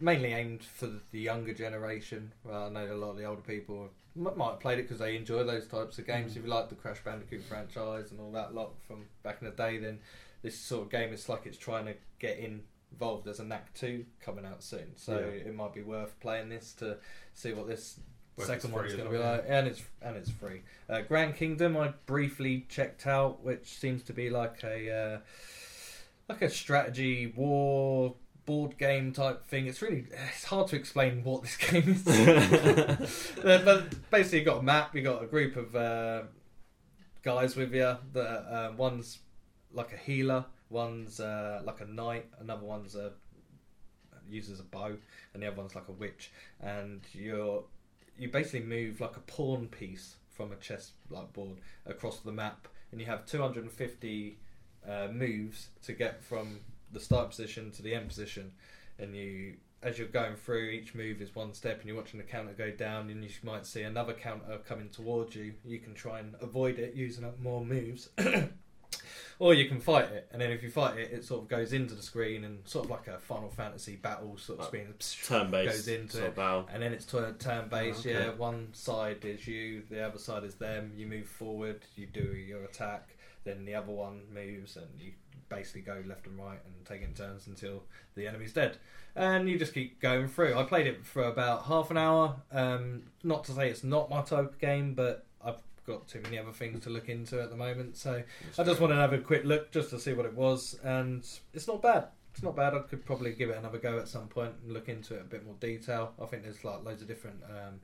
mainly 0.00 0.32
aimed 0.32 0.62
for 0.64 0.88
the 1.10 1.20
younger 1.20 1.52
generation. 1.54 2.32
Well, 2.44 2.66
I 2.66 2.68
know 2.70 2.92
a 2.92 2.96
lot 2.96 3.10
of 3.10 3.16
the 3.16 3.24
older 3.24 3.42
people 3.42 3.90
might 4.14 4.34
have 4.50 4.60
played 4.60 4.78
it 4.78 4.82
because 4.82 4.98
they 4.98 5.16
enjoy 5.16 5.44
those 5.44 5.66
types 5.66 5.98
of 5.98 6.06
games. 6.06 6.36
If 6.36 6.44
you 6.44 6.48
like 6.50 6.68
the 6.68 6.74
Crash 6.74 6.98
Bandicoot 7.04 7.42
franchise 7.44 8.10
and 8.10 8.20
all 8.20 8.32
that 8.32 8.54
lot 8.54 8.72
from 8.86 9.04
back 9.22 9.38
in 9.40 9.46
the 9.48 9.54
day, 9.54 9.78
then 9.78 9.98
this 10.42 10.58
sort 10.58 10.84
of 10.86 10.90
game 10.90 11.12
it's 11.12 11.28
like 11.28 11.46
it's 11.46 11.58
trying 11.58 11.86
to 11.86 11.94
get 12.18 12.38
in 12.38 12.62
involved. 12.90 13.26
There's 13.26 13.38
a 13.40 13.44
Knack 13.44 13.72
2 13.74 14.04
coming 14.20 14.46
out 14.46 14.62
soon, 14.62 14.92
so 14.96 15.18
Yeah. 15.18 15.48
it 15.48 15.54
might 15.54 15.74
be 15.74 15.82
worth 15.82 16.18
playing 16.20 16.48
this 16.48 16.72
to 16.74 16.96
see 17.34 17.52
what 17.52 17.66
this 17.68 18.00
Well, 18.36 18.46
second 18.46 18.72
one's 18.72 18.94
going 18.94 19.04
to 19.04 19.10
be 19.10 19.18
like, 19.22 19.44
and 19.46 19.66
it's 19.68 19.82
and 20.00 20.16
it's 20.16 20.30
free. 20.30 20.62
Uh, 20.88 21.02
Grand 21.02 21.36
Kingdom, 21.36 21.76
I 21.76 21.88
briefly 22.06 22.66
checked 22.68 23.06
out, 23.06 23.42
which 23.44 23.66
seems 23.78 24.02
to 24.04 24.12
be 24.12 24.30
like 24.30 24.64
a 24.64 24.90
uh, 24.90 25.18
like 26.28 26.42
a 26.42 26.50
strategy 26.50 27.26
war 27.36 28.14
board 28.48 28.78
game 28.78 29.12
type 29.12 29.46
thing. 29.46 29.66
It's 29.66 29.82
really 29.82 30.06
it's 30.30 30.44
hard 30.44 30.68
to 30.68 30.76
explain 30.76 31.22
what 31.22 31.42
this 31.42 31.56
game 31.70 31.90
is, 31.90 32.02
but 33.42 34.10
basically, 34.10 34.38
you've 34.38 34.46
got 34.46 34.60
a 34.60 34.62
map, 34.62 34.94
you've 34.94 35.04
got 35.04 35.22
a 35.22 35.26
group 35.26 35.56
of 35.56 35.76
uh, 35.76 36.22
guys 37.22 37.56
with 37.56 37.74
you. 37.74 37.94
That 38.14 38.26
uh, 38.26 38.72
one's 38.74 39.18
like 39.70 39.92
a 39.92 39.98
healer, 39.98 40.46
one's 40.70 41.20
uh, 41.20 41.60
like 41.62 41.82
a 41.82 41.86
knight, 41.86 42.24
another 42.40 42.64
one's 42.64 42.96
a 42.96 43.12
uses 44.30 44.60
a 44.60 44.64
bow, 44.64 44.96
and 45.34 45.42
the 45.42 45.46
other 45.46 45.56
one's 45.56 45.74
like 45.74 45.88
a 45.88 45.92
witch, 45.92 46.32
and 46.62 47.02
you're 47.12 47.64
you 48.18 48.28
basically 48.28 48.60
move 48.62 49.02
like 49.02 49.18
a 49.18 49.20
pawn 49.20 49.68
piece 49.68 50.16
from 50.30 50.52
a 50.52 50.56
chess 50.56 50.92
like 51.10 51.30
board 51.34 51.58
across 51.84 52.20
the 52.20 52.32
map 52.32 52.66
and 52.90 53.00
you 53.00 53.06
have 53.06 53.26
250 53.26 54.38
uh, 54.88 55.08
moves 55.12 55.68
to 55.82 55.92
get 55.92 56.22
from 56.22 56.60
the 56.92 57.00
start 57.00 57.30
position 57.30 57.70
to 57.72 57.82
the 57.82 57.94
end 57.94 58.08
position, 58.08 58.52
and 58.98 59.14
you. 59.14 59.54
As 59.80 59.96
you're 59.96 60.08
going 60.08 60.34
through, 60.34 60.70
each 60.70 60.92
move 60.92 61.22
is 61.22 61.32
one 61.36 61.54
step, 61.54 61.78
and 61.78 61.86
you're 61.86 61.96
watching 61.96 62.18
the 62.18 62.24
counter 62.24 62.52
go 62.52 62.72
down, 62.72 63.10
and 63.10 63.22
you 63.22 63.30
might 63.44 63.64
see 63.64 63.82
another 63.82 64.12
counter 64.12 64.58
coming 64.66 64.88
towards 64.88 65.36
you. 65.36 65.54
You 65.64 65.78
can 65.78 65.94
try 65.94 66.18
and 66.18 66.34
avoid 66.40 66.80
it 66.80 66.94
using 66.96 67.24
up 67.24 67.38
more 67.38 67.64
moves, 67.64 68.08
or 69.38 69.54
you 69.54 69.68
can 69.68 69.80
fight 69.80 70.06
it. 70.10 70.28
And 70.32 70.42
then 70.42 70.50
if 70.50 70.64
you 70.64 70.70
fight 70.70 70.98
it, 70.98 71.12
it 71.12 71.24
sort 71.24 71.42
of 71.42 71.48
goes 71.48 71.72
into 71.72 71.94
the 71.94 72.02
screen 72.02 72.42
and 72.42 72.66
sort 72.66 72.86
of 72.86 72.90
like 72.90 73.06
a 73.06 73.18
Final 73.20 73.50
Fantasy 73.50 73.94
battle 73.94 74.36
sort 74.36 74.58
of 74.58 74.72
Like 74.74 74.84
screen. 74.98 75.28
Turn 75.28 75.50
based. 75.52 75.70
Goes 75.76 75.88
into 75.88 76.12
sort 76.12 76.24
it. 76.24 76.28
of 76.30 76.34
battle. 76.34 76.68
And 76.72 76.82
then 76.82 76.92
it's 76.92 77.04
turn 77.04 77.34
turn 77.34 77.68
based. 77.68 78.04
Oh, 78.04 78.10
okay. 78.10 78.24
Yeah, 78.24 78.30
one 78.30 78.70
side 78.72 79.24
is 79.24 79.46
you, 79.46 79.84
the 79.88 80.04
other 80.04 80.18
side 80.18 80.42
is 80.42 80.56
them. 80.56 80.92
You 80.96 81.06
move 81.06 81.28
forward, 81.28 81.82
you 81.94 82.06
do 82.06 82.20
your 82.34 82.64
attack, 82.64 83.10
then 83.48 83.64
the 83.64 83.74
other 83.74 83.92
one 83.92 84.22
moves, 84.32 84.76
and 84.76 84.86
you 85.00 85.12
basically 85.48 85.80
go 85.80 86.02
left 86.06 86.26
and 86.26 86.38
right 86.38 86.58
and 86.66 86.84
take 86.84 87.02
in 87.02 87.14
turns 87.14 87.46
until 87.46 87.82
the 88.14 88.26
enemy's 88.26 88.52
dead. 88.52 88.76
And 89.16 89.48
you 89.48 89.58
just 89.58 89.74
keep 89.74 90.00
going 90.00 90.28
through. 90.28 90.56
I 90.56 90.62
played 90.64 90.86
it 90.86 91.04
for 91.04 91.22
about 91.22 91.64
half 91.64 91.90
an 91.90 91.96
hour. 91.96 92.36
Um, 92.52 93.04
not 93.24 93.44
to 93.44 93.52
say 93.52 93.68
it's 93.70 93.82
not 93.82 94.10
my 94.10 94.20
type 94.20 94.44
of 94.44 94.58
game, 94.58 94.94
but 94.94 95.24
I've 95.44 95.62
got 95.86 96.06
too 96.06 96.20
many 96.20 96.38
other 96.38 96.52
things 96.52 96.84
to 96.84 96.90
look 96.90 97.08
into 97.08 97.42
at 97.42 97.50
the 97.50 97.56
moment. 97.56 97.96
So 97.96 98.22
I 98.58 98.62
just 98.62 98.80
wanted 98.80 98.94
to 98.96 99.00
have 99.00 99.12
a 99.12 99.18
quick 99.18 99.44
look 99.44 99.72
just 99.72 99.90
to 99.90 99.98
see 99.98 100.12
what 100.12 100.26
it 100.26 100.34
was, 100.34 100.78
and 100.84 101.26
it's 101.52 101.66
not 101.66 101.82
bad. 101.82 102.08
It's 102.34 102.42
not 102.42 102.54
bad. 102.54 102.74
I 102.74 102.80
could 102.80 103.04
probably 103.04 103.32
give 103.32 103.50
it 103.50 103.56
another 103.56 103.78
go 103.78 103.98
at 103.98 104.06
some 104.06 104.28
point 104.28 104.52
and 104.62 104.72
look 104.72 104.88
into 104.88 105.14
it 105.14 105.22
a 105.22 105.24
bit 105.24 105.44
more 105.44 105.56
detail. 105.58 106.12
I 106.22 106.26
think 106.26 106.44
there's 106.44 106.62
like 106.62 106.84
loads 106.84 107.02
of 107.02 107.08
different 107.08 107.42
um, 107.44 107.80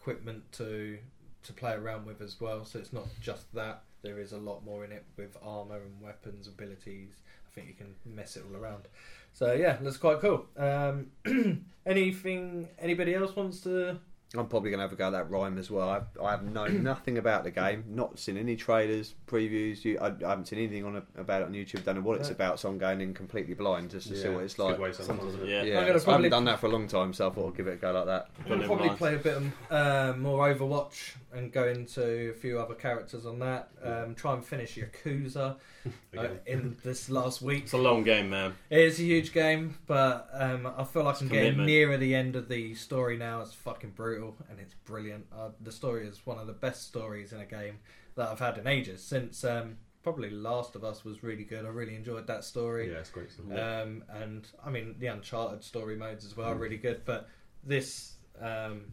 equipment 0.00 0.50
to 0.52 0.98
to 1.44 1.52
play 1.52 1.72
around 1.72 2.06
with 2.06 2.20
as 2.20 2.40
well. 2.40 2.64
So 2.64 2.78
it's 2.78 2.92
not 2.92 3.06
just 3.20 3.52
that. 3.54 3.82
There 4.02 4.18
is 4.18 4.32
a 4.32 4.38
lot 4.38 4.64
more 4.64 4.84
in 4.84 4.92
it 4.92 5.04
with 5.16 5.36
armor 5.42 5.76
and 5.76 6.00
weapons, 6.00 6.46
abilities. 6.46 7.14
I 7.46 7.54
think 7.54 7.68
you 7.68 7.74
can 7.74 7.94
mess 8.04 8.36
it 8.36 8.44
all 8.48 8.56
around. 8.56 8.84
So 9.32 9.52
yeah, 9.52 9.76
that's 9.80 9.96
quite 9.96 10.20
cool. 10.20 10.46
Um, 10.56 11.08
anything? 11.86 12.68
Anybody 12.78 13.14
else 13.14 13.34
wants 13.34 13.60
to? 13.62 13.98
I'm 14.36 14.46
probably 14.46 14.68
going 14.70 14.78
to 14.78 14.82
have 14.82 14.92
a 14.92 14.96
go 14.96 15.06
at 15.06 15.10
that 15.12 15.30
RiME 15.30 15.58
as 15.58 15.70
well. 15.70 15.88
I've, 15.88 16.04
I 16.22 16.32
have 16.32 16.42
known 16.44 16.82
nothing 16.82 17.16
about 17.16 17.44
the 17.44 17.50
game, 17.50 17.82
not 17.88 18.18
seen 18.18 18.36
any 18.36 18.56
trailers, 18.56 19.14
previews. 19.26 19.82
You, 19.86 19.98
I, 19.98 20.08
I 20.08 20.28
haven't 20.28 20.48
seen 20.48 20.58
anything 20.58 20.84
on 20.84 20.96
a, 20.96 21.02
about 21.20 21.40
it 21.40 21.46
on 21.46 21.54
YouTube. 21.54 21.82
Don't 21.84 21.94
know 21.94 22.02
what 22.02 22.18
it's 22.20 22.28
about, 22.28 22.60
so 22.60 22.68
I'm 22.68 22.76
going 22.76 23.00
in 23.00 23.14
completely 23.14 23.54
blind 23.54 23.90
just 23.90 24.08
to 24.08 24.16
see 24.16 24.28
what 24.28 24.44
it's 24.44 24.58
a 24.58 24.64
like. 24.64 24.76
Good 24.76 24.82
way 24.82 24.92
sometimes, 24.92 25.34
isn't 25.34 25.44
it? 25.44 25.48
Yeah. 25.48 25.62
Yeah, 25.62 25.80
I'm 25.80 25.86
gonna 25.86 25.98
I 25.98 26.02
probably- 26.02 26.12
haven't 26.12 26.30
done 26.32 26.44
that 26.44 26.60
for 26.60 26.66
a 26.66 26.70
long 26.70 26.86
time, 26.88 27.14
so 27.14 27.28
I 27.28 27.32
thought 27.32 27.48
I'd 27.52 27.56
give 27.56 27.68
it 27.68 27.72
a 27.72 27.76
go 27.76 27.92
like 27.92 28.04
that. 28.04 28.28
I'm 28.40 28.44
gonna 28.44 28.56
Never 28.56 28.66
probably 28.66 28.86
mind. 28.88 28.98
play 28.98 29.14
a 29.14 29.18
bit 29.18 29.36
of, 29.38 29.44
uh, 29.70 30.14
more 30.18 30.54
Overwatch 30.54 31.12
and 31.32 31.50
go 31.50 31.66
into 31.66 32.30
a 32.30 32.34
few 32.34 32.58
other 32.58 32.74
characters 32.74 33.24
on 33.24 33.38
that. 33.38 33.70
Um, 33.82 34.14
try 34.14 34.34
and 34.34 34.44
finish 34.44 34.76
Yakuza 34.76 35.36
uh, 35.86 35.90
Again. 36.12 36.38
in 36.46 36.76
this 36.82 37.08
last 37.08 37.40
week. 37.40 37.64
It's 37.64 37.72
a 37.72 37.78
long 37.78 38.02
game, 38.02 38.28
man. 38.28 38.54
It 38.68 38.80
is 38.80 38.98
a 39.00 39.04
huge 39.04 39.32
game, 39.32 39.78
but 39.86 40.28
um, 40.34 40.66
I 40.76 40.84
feel 40.84 41.04
like 41.04 41.14
It's 41.14 41.22
I'm 41.22 41.28
getting 41.28 41.52
commitment. 41.52 41.66
nearer 41.66 41.96
the 41.96 42.14
end 42.14 42.36
of 42.36 42.48
the 42.48 42.74
story 42.74 43.16
now. 43.16 43.40
It's 43.40 43.54
fucking 43.54 43.90
brutal 43.90 44.17
and 44.50 44.58
it's 44.60 44.74
brilliant. 44.84 45.26
Uh, 45.36 45.50
the 45.60 45.72
story 45.72 46.06
is 46.06 46.24
one 46.26 46.38
of 46.38 46.46
the 46.46 46.52
best 46.52 46.86
stories 46.86 47.32
in 47.32 47.40
a 47.40 47.46
game 47.46 47.78
that 48.16 48.28
I've 48.28 48.38
had 48.40 48.58
in 48.58 48.66
ages. 48.66 49.02
Since 49.02 49.44
um, 49.44 49.76
probably 50.02 50.30
Last 50.30 50.74
of 50.76 50.84
Us 50.84 51.04
was 51.04 51.22
really 51.22 51.44
good. 51.44 51.64
I 51.64 51.68
really 51.68 51.94
enjoyed 51.94 52.26
that 52.26 52.44
story. 52.44 52.90
Yeah, 52.90 52.98
it's 52.98 53.10
great. 53.10 53.28
Um, 53.52 54.04
and 54.10 54.46
I 54.64 54.70
mean 54.70 54.96
the 54.98 55.06
Uncharted 55.08 55.62
story 55.64 55.96
modes 55.96 56.24
as 56.24 56.36
well 56.36 56.48
are 56.48 56.54
Mm. 56.56 56.60
really 56.60 56.76
good. 56.78 57.02
But 57.04 57.28
this, 57.64 58.14
um, 58.40 58.92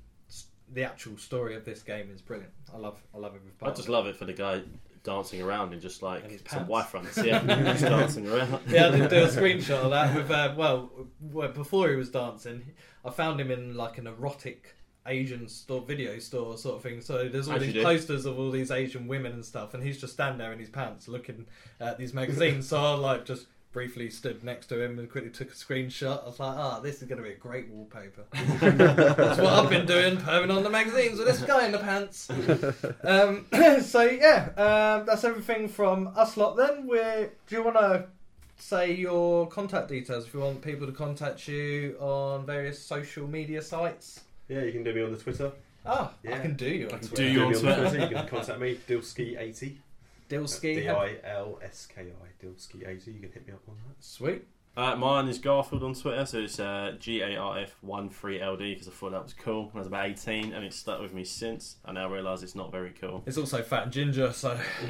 the 0.74 0.84
actual 0.84 1.18
story 1.18 1.56
of 1.56 1.64
this 1.66 1.82
game 1.84 2.10
is 2.14 2.22
brilliant. 2.22 2.52
I 2.74 2.78
love, 2.78 2.98
I 3.14 3.18
love 3.20 3.34
every 3.36 3.52
I 3.62 3.72
just 3.72 3.88
it. 3.88 3.92
love 3.92 4.08
it 4.08 4.16
for 4.16 4.26
the 4.26 4.34
guy 4.34 4.62
dancing 5.04 5.40
around 5.40 5.72
in 5.72 5.80
just 5.80 6.02
like 6.02 6.24
And 6.24 6.32
some 6.50 6.66
pants. 6.66 6.70
Y 6.70 6.84
fronts. 6.84 7.18
Yeah, 7.24 7.46
just 7.74 7.84
dancing 7.84 8.28
around. 8.28 8.60
yeah, 8.68 8.88
I 8.88 8.92
did 8.98 9.10
do 9.12 9.18
a 9.18 9.28
screenshot 9.28 9.84
of 9.84 9.92
that 9.92 10.16
with 10.16 10.32
uh, 10.32 10.54
well, 10.58 10.90
well, 11.22 11.50
before 11.50 11.90
he 11.90 11.96
was 11.96 12.10
dancing, 12.10 12.64
I 13.06 13.12
found 13.12 13.40
him 13.40 13.52
in 13.52 13.76
like 13.76 14.00
an 14.00 14.08
erotic 14.08 14.74
Asian 15.08 15.48
store, 15.48 15.82
video 15.82 16.20
store 16.20 16.58
sort 16.58 16.78
of 16.78 16.84
thing. 16.84 17.02
So 17.02 17.28
there's 17.28 17.48
all 17.48 17.56
As 17.56 17.62
these 17.62 17.84
posters 17.84 18.26
of 18.26 18.40
all 18.40 18.52
these 18.52 18.72
Asian 18.72 19.08
women 19.08 19.34
and 19.34 19.46
stuff, 19.46 19.74
and 19.74 19.84
he's 19.84 20.00
just 20.00 20.14
standing 20.14 20.38
there 20.38 20.52
in 20.52 20.60
his 20.60 20.70
pants 20.70 21.08
looking 21.08 21.46
at 21.80 21.98
these 21.98 22.14
magazines. 22.14 22.68
so 22.68 22.78
I 22.78 22.94
like 22.96 23.26
just 23.26 23.48
briefly 23.76 24.10
stood 24.10 24.42
next 24.42 24.68
to 24.68 24.82
him 24.82 24.98
and 24.98 25.12
quickly 25.12 25.30
took 25.30 25.50
a 25.50 25.54
screenshot. 25.54 26.24
I 26.24 26.28
was 26.28 26.40
like, 26.40 26.56
ah, 26.58 26.80
this 26.80 27.02
is 27.02 27.10
going 27.10 27.22
to 27.22 27.28
be 27.28 27.34
a 27.34 27.38
great 27.38 27.68
wallpaper. 27.68 28.24
That's 28.32 29.38
what 29.38 29.52
I've 29.52 29.70
been 29.70 29.86
doing, 29.86 30.16
having 30.16 30.50
on 30.50 30.64
the 30.64 30.70
magazines 30.70 31.20
with 31.20 31.28
this 31.28 31.42
guy 31.42 31.66
in 31.66 31.74
the 31.74 31.80
pants. 31.80 32.30
Um, 33.04 33.46
so 33.82 34.04
yeah, 34.04 34.50
um, 34.56 35.06
that's 35.06 35.26
everything 35.26 35.68
from 35.68 36.10
us 36.16 36.38
lot. 36.38 36.56
Then 36.56 36.88
we 36.88 36.98
do 36.98 37.56
you 37.58 37.64
want 37.64 37.76
to 37.76 38.06
say 38.58 38.94
your 38.94 39.46
contact 39.48 39.90
details 39.90 40.26
if 40.26 40.34
you 40.34 40.40
want 40.40 40.62
people 40.62 40.88
to 40.88 40.94
contact 40.94 41.46
you 41.48 41.98
on 42.00 42.46
various 42.46 42.82
social 42.82 43.28
media 43.28 43.62
sites? 43.62 44.22
Yeah, 44.48 44.62
you 44.64 44.72
can 44.72 44.84
do 44.84 44.94
me 44.94 45.02
on 45.02 45.12
the 45.12 45.18
Twitter. 45.18 45.52
Ah, 45.86 46.14
I 46.24 46.30
Yeah. 46.30 46.42
can 46.42 46.56
do 46.56 46.68
you. 46.68 46.88
I 46.90 46.94
on 46.94 47.00
can 47.00 47.08
Twitter. 47.08 47.24
Do 47.24 47.28
do 47.28 47.34
you 47.34 47.40
on 47.42 47.46
on 47.48 47.54
Twitter? 47.62 47.90
Twitter. 47.90 48.00
You 48.06 48.16
can 48.16 48.28
contact 48.28 48.60
me, 48.60 48.80
Dilski80. 48.88 49.76
Dilski. 50.30 50.76
D 50.76 50.90
I 50.90 51.16
L 51.24 51.60
S 51.64 51.88
K 51.94 52.02
I, 52.02 52.46
Dilski80. 52.46 53.08
You 53.14 53.20
can 53.22 53.32
hit 53.32 53.48
me 53.48 53.54
up 53.54 53.62
on 53.68 53.76
that. 53.88 54.04
Sweet. 54.04 54.44
Uh, 54.78 54.94
mine 54.96 55.30
is 55.30 55.40
Garfield 55.40 55.84
on 55.84 55.94
Twitter, 55.94 56.26
so 56.26 56.40
it's 56.40 56.60
uh, 56.60 56.96
G 57.00 57.22
A 57.22 57.38
R 57.38 57.60
F 57.60 57.76
13LD 57.86 58.58
because 58.58 58.88
I 58.90 58.92
thought 58.92 59.12
that 59.14 59.24
was 59.24 59.34
cool 59.34 59.66
when 59.72 59.76
I 59.76 59.80
was 59.80 59.88
about 59.88 60.06
18 60.06 60.52
and 60.52 60.66
it's 60.66 60.76
stuck 60.76 61.00
with 61.02 61.14
me 61.14 61.24
since. 61.24 61.78
I 61.86 61.94
now 61.94 62.12
realise 62.12 62.44
it's 62.44 62.56
not 62.56 62.74
very 62.74 62.90
cool. 62.90 63.24
It's 63.26 63.38
also 63.38 63.62
fat 63.62 63.84
and 63.84 63.92
ginger, 63.94 64.34
so 64.34 64.58
he's, 64.82 64.90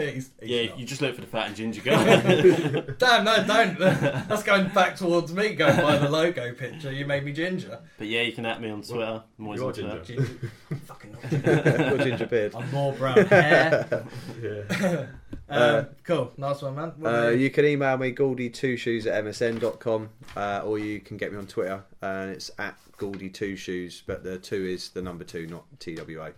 he's 0.00 0.30
yeah, 0.40 0.74
you 0.76 0.86
just 0.86 1.02
look 1.02 1.14
for 1.14 1.20
the 1.20 1.26
fat 1.26 1.48
and 1.48 1.56
ginger 1.56 1.82
guy. 1.82 2.04
Damn, 2.98 3.24
no, 3.24 3.44
don't. 3.46 3.78
That's 4.28 4.42
going 4.42 4.68
back 4.68 4.96
towards 4.96 5.30
me 5.30 5.54
going 5.54 5.76
by 5.76 5.98
the 5.98 6.08
logo 6.08 6.54
picture. 6.54 6.90
You 6.90 7.04
made 7.04 7.22
me 7.22 7.32
ginger. 7.32 7.80
but 7.98 8.06
yeah, 8.06 8.22
you 8.22 8.32
can 8.32 8.46
at 8.46 8.62
me 8.62 8.70
on 8.70 8.80
Twitter. 8.80 9.22
I'm 9.38 9.44
always 9.46 9.60
You 9.60 9.66
are 9.66 9.68
on 9.68 9.74
ginger. 9.74 10.02
Ginger. 10.04 10.52
Fucking 10.86 11.12
not. 11.12 11.44
Got 11.44 12.00
ginger 12.00 12.26
beard. 12.26 12.54
I'm 12.54 12.70
more 12.70 12.94
brown 12.94 13.26
hair. 13.26 14.06
Yeah. 14.42 15.06
Um, 15.48 15.58
Uh, 15.62 15.84
cool, 16.04 16.32
nice 16.36 16.60
one, 16.62 16.74
man. 16.74 16.92
What 16.96 17.14
Uh, 17.14 17.28
you? 17.28 17.50
can 17.50 17.64
email 17.64 17.96
me 17.98 18.12
goldie2shoes 18.12 19.06
at 19.06 19.24
msn.com 19.24 20.10
uh, 20.36 20.62
or 20.64 20.78
you 20.78 21.00
can 21.00 21.16
get 21.16 21.32
me 21.32 21.38
on 21.38 21.46
Twitter 21.46 21.84
and 22.02 22.30
it's 22.32 22.50
at 22.58 22.76
goldie2shoes 22.98 24.02
but 24.06 24.24
the 24.24 24.38
two 24.38 24.64
is 24.66 24.88
the 24.90 25.02
number 25.02 25.22
two 25.24 25.46
not 25.46 25.64
TWA. 25.78 26.32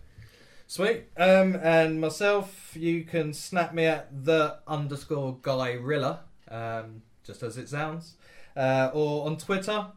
Sweet. 0.67 1.05
Um, 1.17 1.55
and 1.55 1.99
myself, 1.99 2.75
you 2.75 3.03
can 3.03 3.33
snap 3.33 3.73
me 3.73 3.85
at 3.85 4.23
the 4.25 4.57
underscore 4.67 5.37
guy 5.41 5.71
Rilla, 5.73 6.19
um, 6.47 7.01
just 7.23 7.41
as 7.41 7.57
it 7.57 7.67
sounds, 7.69 8.13
uh, 8.55 8.91
or 8.93 9.25
on 9.25 9.37
Twitter 9.37 9.87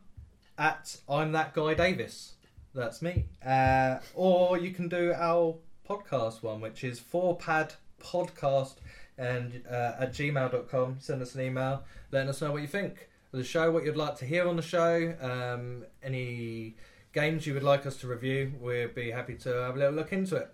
at 0.56 0.96
I'm 1.06 1.32
that 1.32 1.52
guy 1.52 1.74
Davis. 1.74 2.32
That's 2.74 3.02
me. 3.02 3.26
Uh, 3.44 3.98
or 4.14 4.56
you 4.56 4.70
can 4.70 4.88
do 4.88 5.12
our 5.14 5.56
podcast 5.86 6.42
one, 6.42 6.62
which 6.62 6.82
is 6.84 6.98
four 6.98 7.36
pad 7.36 7.74
podcast 8.02 8.76
and 9.18 9.62
uh, 9.70 9.92
at 10.00 10.12
gmail.com. 10.12 10.96
Send 11.00 11.22
us 11.22 11.34
an 11.34 11.42
email, 11.42 11.84
letting 12.10 12.28
us 12.28 12.40
know 12.40 12.52
what 12.52 12.62
you 12.62 12.68
think 12.68 13.08
of 13.32 13.38
the 13.38 13.44
show, 13.44 13.70
what 13.70 13.84
you'd 13.84 13.96
like 13.96 14.16
to 14.16 14.24
hear 14.26 14.46
on 14.48 14.56
the 14.56 14.62
show, 14.62 15.14
um, 15.20 15.84
any 16.02 16.74
games 17.12 17.46
you 17.46 17.54
would 17.54 17.62
like 17.62 17.86
us 17.86 17.96
to 17.98 18.06
review. 18.06 18.52
We'd 18.60 18.94
be 18.94 19.10
happy 19.10 19.34
to 19.36 19.48
have 19.62 19.76
a 19.76 19.78
little 19.78 19.94
look 19.94 20.12
into 20.12 20.36
it, 20.36 20.48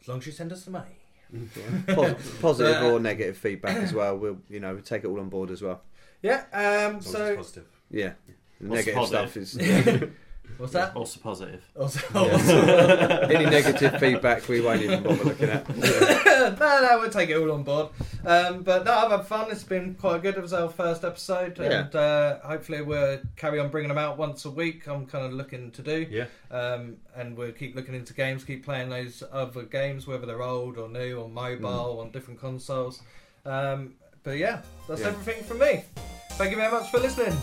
as 0.00 0.08
long 0.08 0.18
as 0.18 0.26
you 0.26 0.32
send 0.32 0.52
us 0.52 0.64
the 0.64 0.70
money. 0.70 0.98
Pos- 1.88 2.36
positive 2.40 2.76
Uh, 2.82 2.90
or 2.92 3.00
negative 3.00 3.36
feedback 3.36 3.76
as 3.76 3.92
well. 3.92 4.16
We'll 4.16 4.38
you 4.48 4.60
know 4.60 4.78
take 4.78 5.04
it 5.04 5.08
all 5.08 5.18
on 5.20 5.28
board 5.28 5.50
as 5.50 5.62
well. 5.62 5.82
Yeah. 6.22 6.44
Um. 6.52 6.96
As 6.96 7.12
long 7.12 7.22
as 7.22 7.28
So 7.28 7.36
positive. 7.36 7.66
Yeah, 7.90 8.12
the 8.60 8.68
negative 8.68 8.94
positive? 8.94 9.48
stuff 9.48 9.62
is 10.02 10.08
what's 10.58 10.72
that? 10.72 10.94
Also 10.94 11.20
positive. 11.20 11.62
Also, 11.78 12.00
any 13.28 13.44
negative 13.46 13.96
feedback 14.00 14.48
we 14.48 14.60
won't 14.60 14.82
even 14.82 15.02
bother 15.02 15.24
looking 15.24 15.48
at. 15.50 15.68
no, 15.76 16.56
no, 16.58 16.98
we'll 17.00 17.10
take 17.10 17.30
it 17.30 17.36
all 17.36 17.50
on 17.52 17.62
board. 17.62 17.88
Um, 18.24 18.62
but 18.62 18.84
no, 18.84 18.92
I've 18.92 19.10
had 19.10 19.26
fun. 19.26 19.50
It's 19.50 19.62
been 19.64 19.94
quite 19.94 20.22
good. 20.22 20.36
It 20.36 20.42
was 20.42 20.52
our 20.52 20.68
first 20.68 21.04
episode, 21.04 21.58
and 21.58 21.94
uh, 21.94 22.38
hopefully 22.40 22.82
we'll 22.82 23.20
carry 23.36 23.58
on 23.60 23.70
bringing 23.70 23.88
them 23.88 23.98
out 23.98 24.16
once 24.18 24.44
a 24.44 24.50
week. 24.50 24.86
I'm 24.88 25.06
kind 25.06 25.24
of 25.26 25.32
looking 25.32 25.70
to 25.72 25.82
do, 25.82 26.06
Yeah. 26.10 26.26
um, 26.50 26.96
and 27.16 27.36
we'll 27.36 27.52
keep 27.52 27.74
looking 27.76 27.94
into 27.94 28.14
games, 28.14 28.44
keep 28.44 28.64
playing 28.64 28.88
those 28.90 29.22
other 29.32 29.62
games, 29.62 30.06
whether 30.06 30.26
they're 30.26 30.42
old 30.42 30.78
or 30.78 30.88
new, 30.88 31.20
on 31.22 31.34
mobile, 31.34 32.00
on 32.00 32.10
different 32.10 32.40
consoles. 32.40 33.02
Um, 33.44 33.94
but 34.22 34.38
yeah, 34.38 34.62
that's 34.88 35.00
Yeah. 35.02 35.08
everything 35.08 35.44
from 35.44 35.58
me. 35.58 35.84
Thank 36.32 36.50
you 36.50 36.56
very 36.56 36.72
much 36.72 36.90
for 36.90 36.98
listening. 36.98 37.36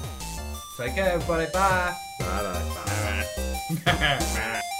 Take 0.81 0.95
care, 0.95 1.11
everybody. 1.11 1.45
Bye. 1.51 1.95
Bye 2.17 2.25
bye. 2.25 3.25
Bye. 3.85 4.61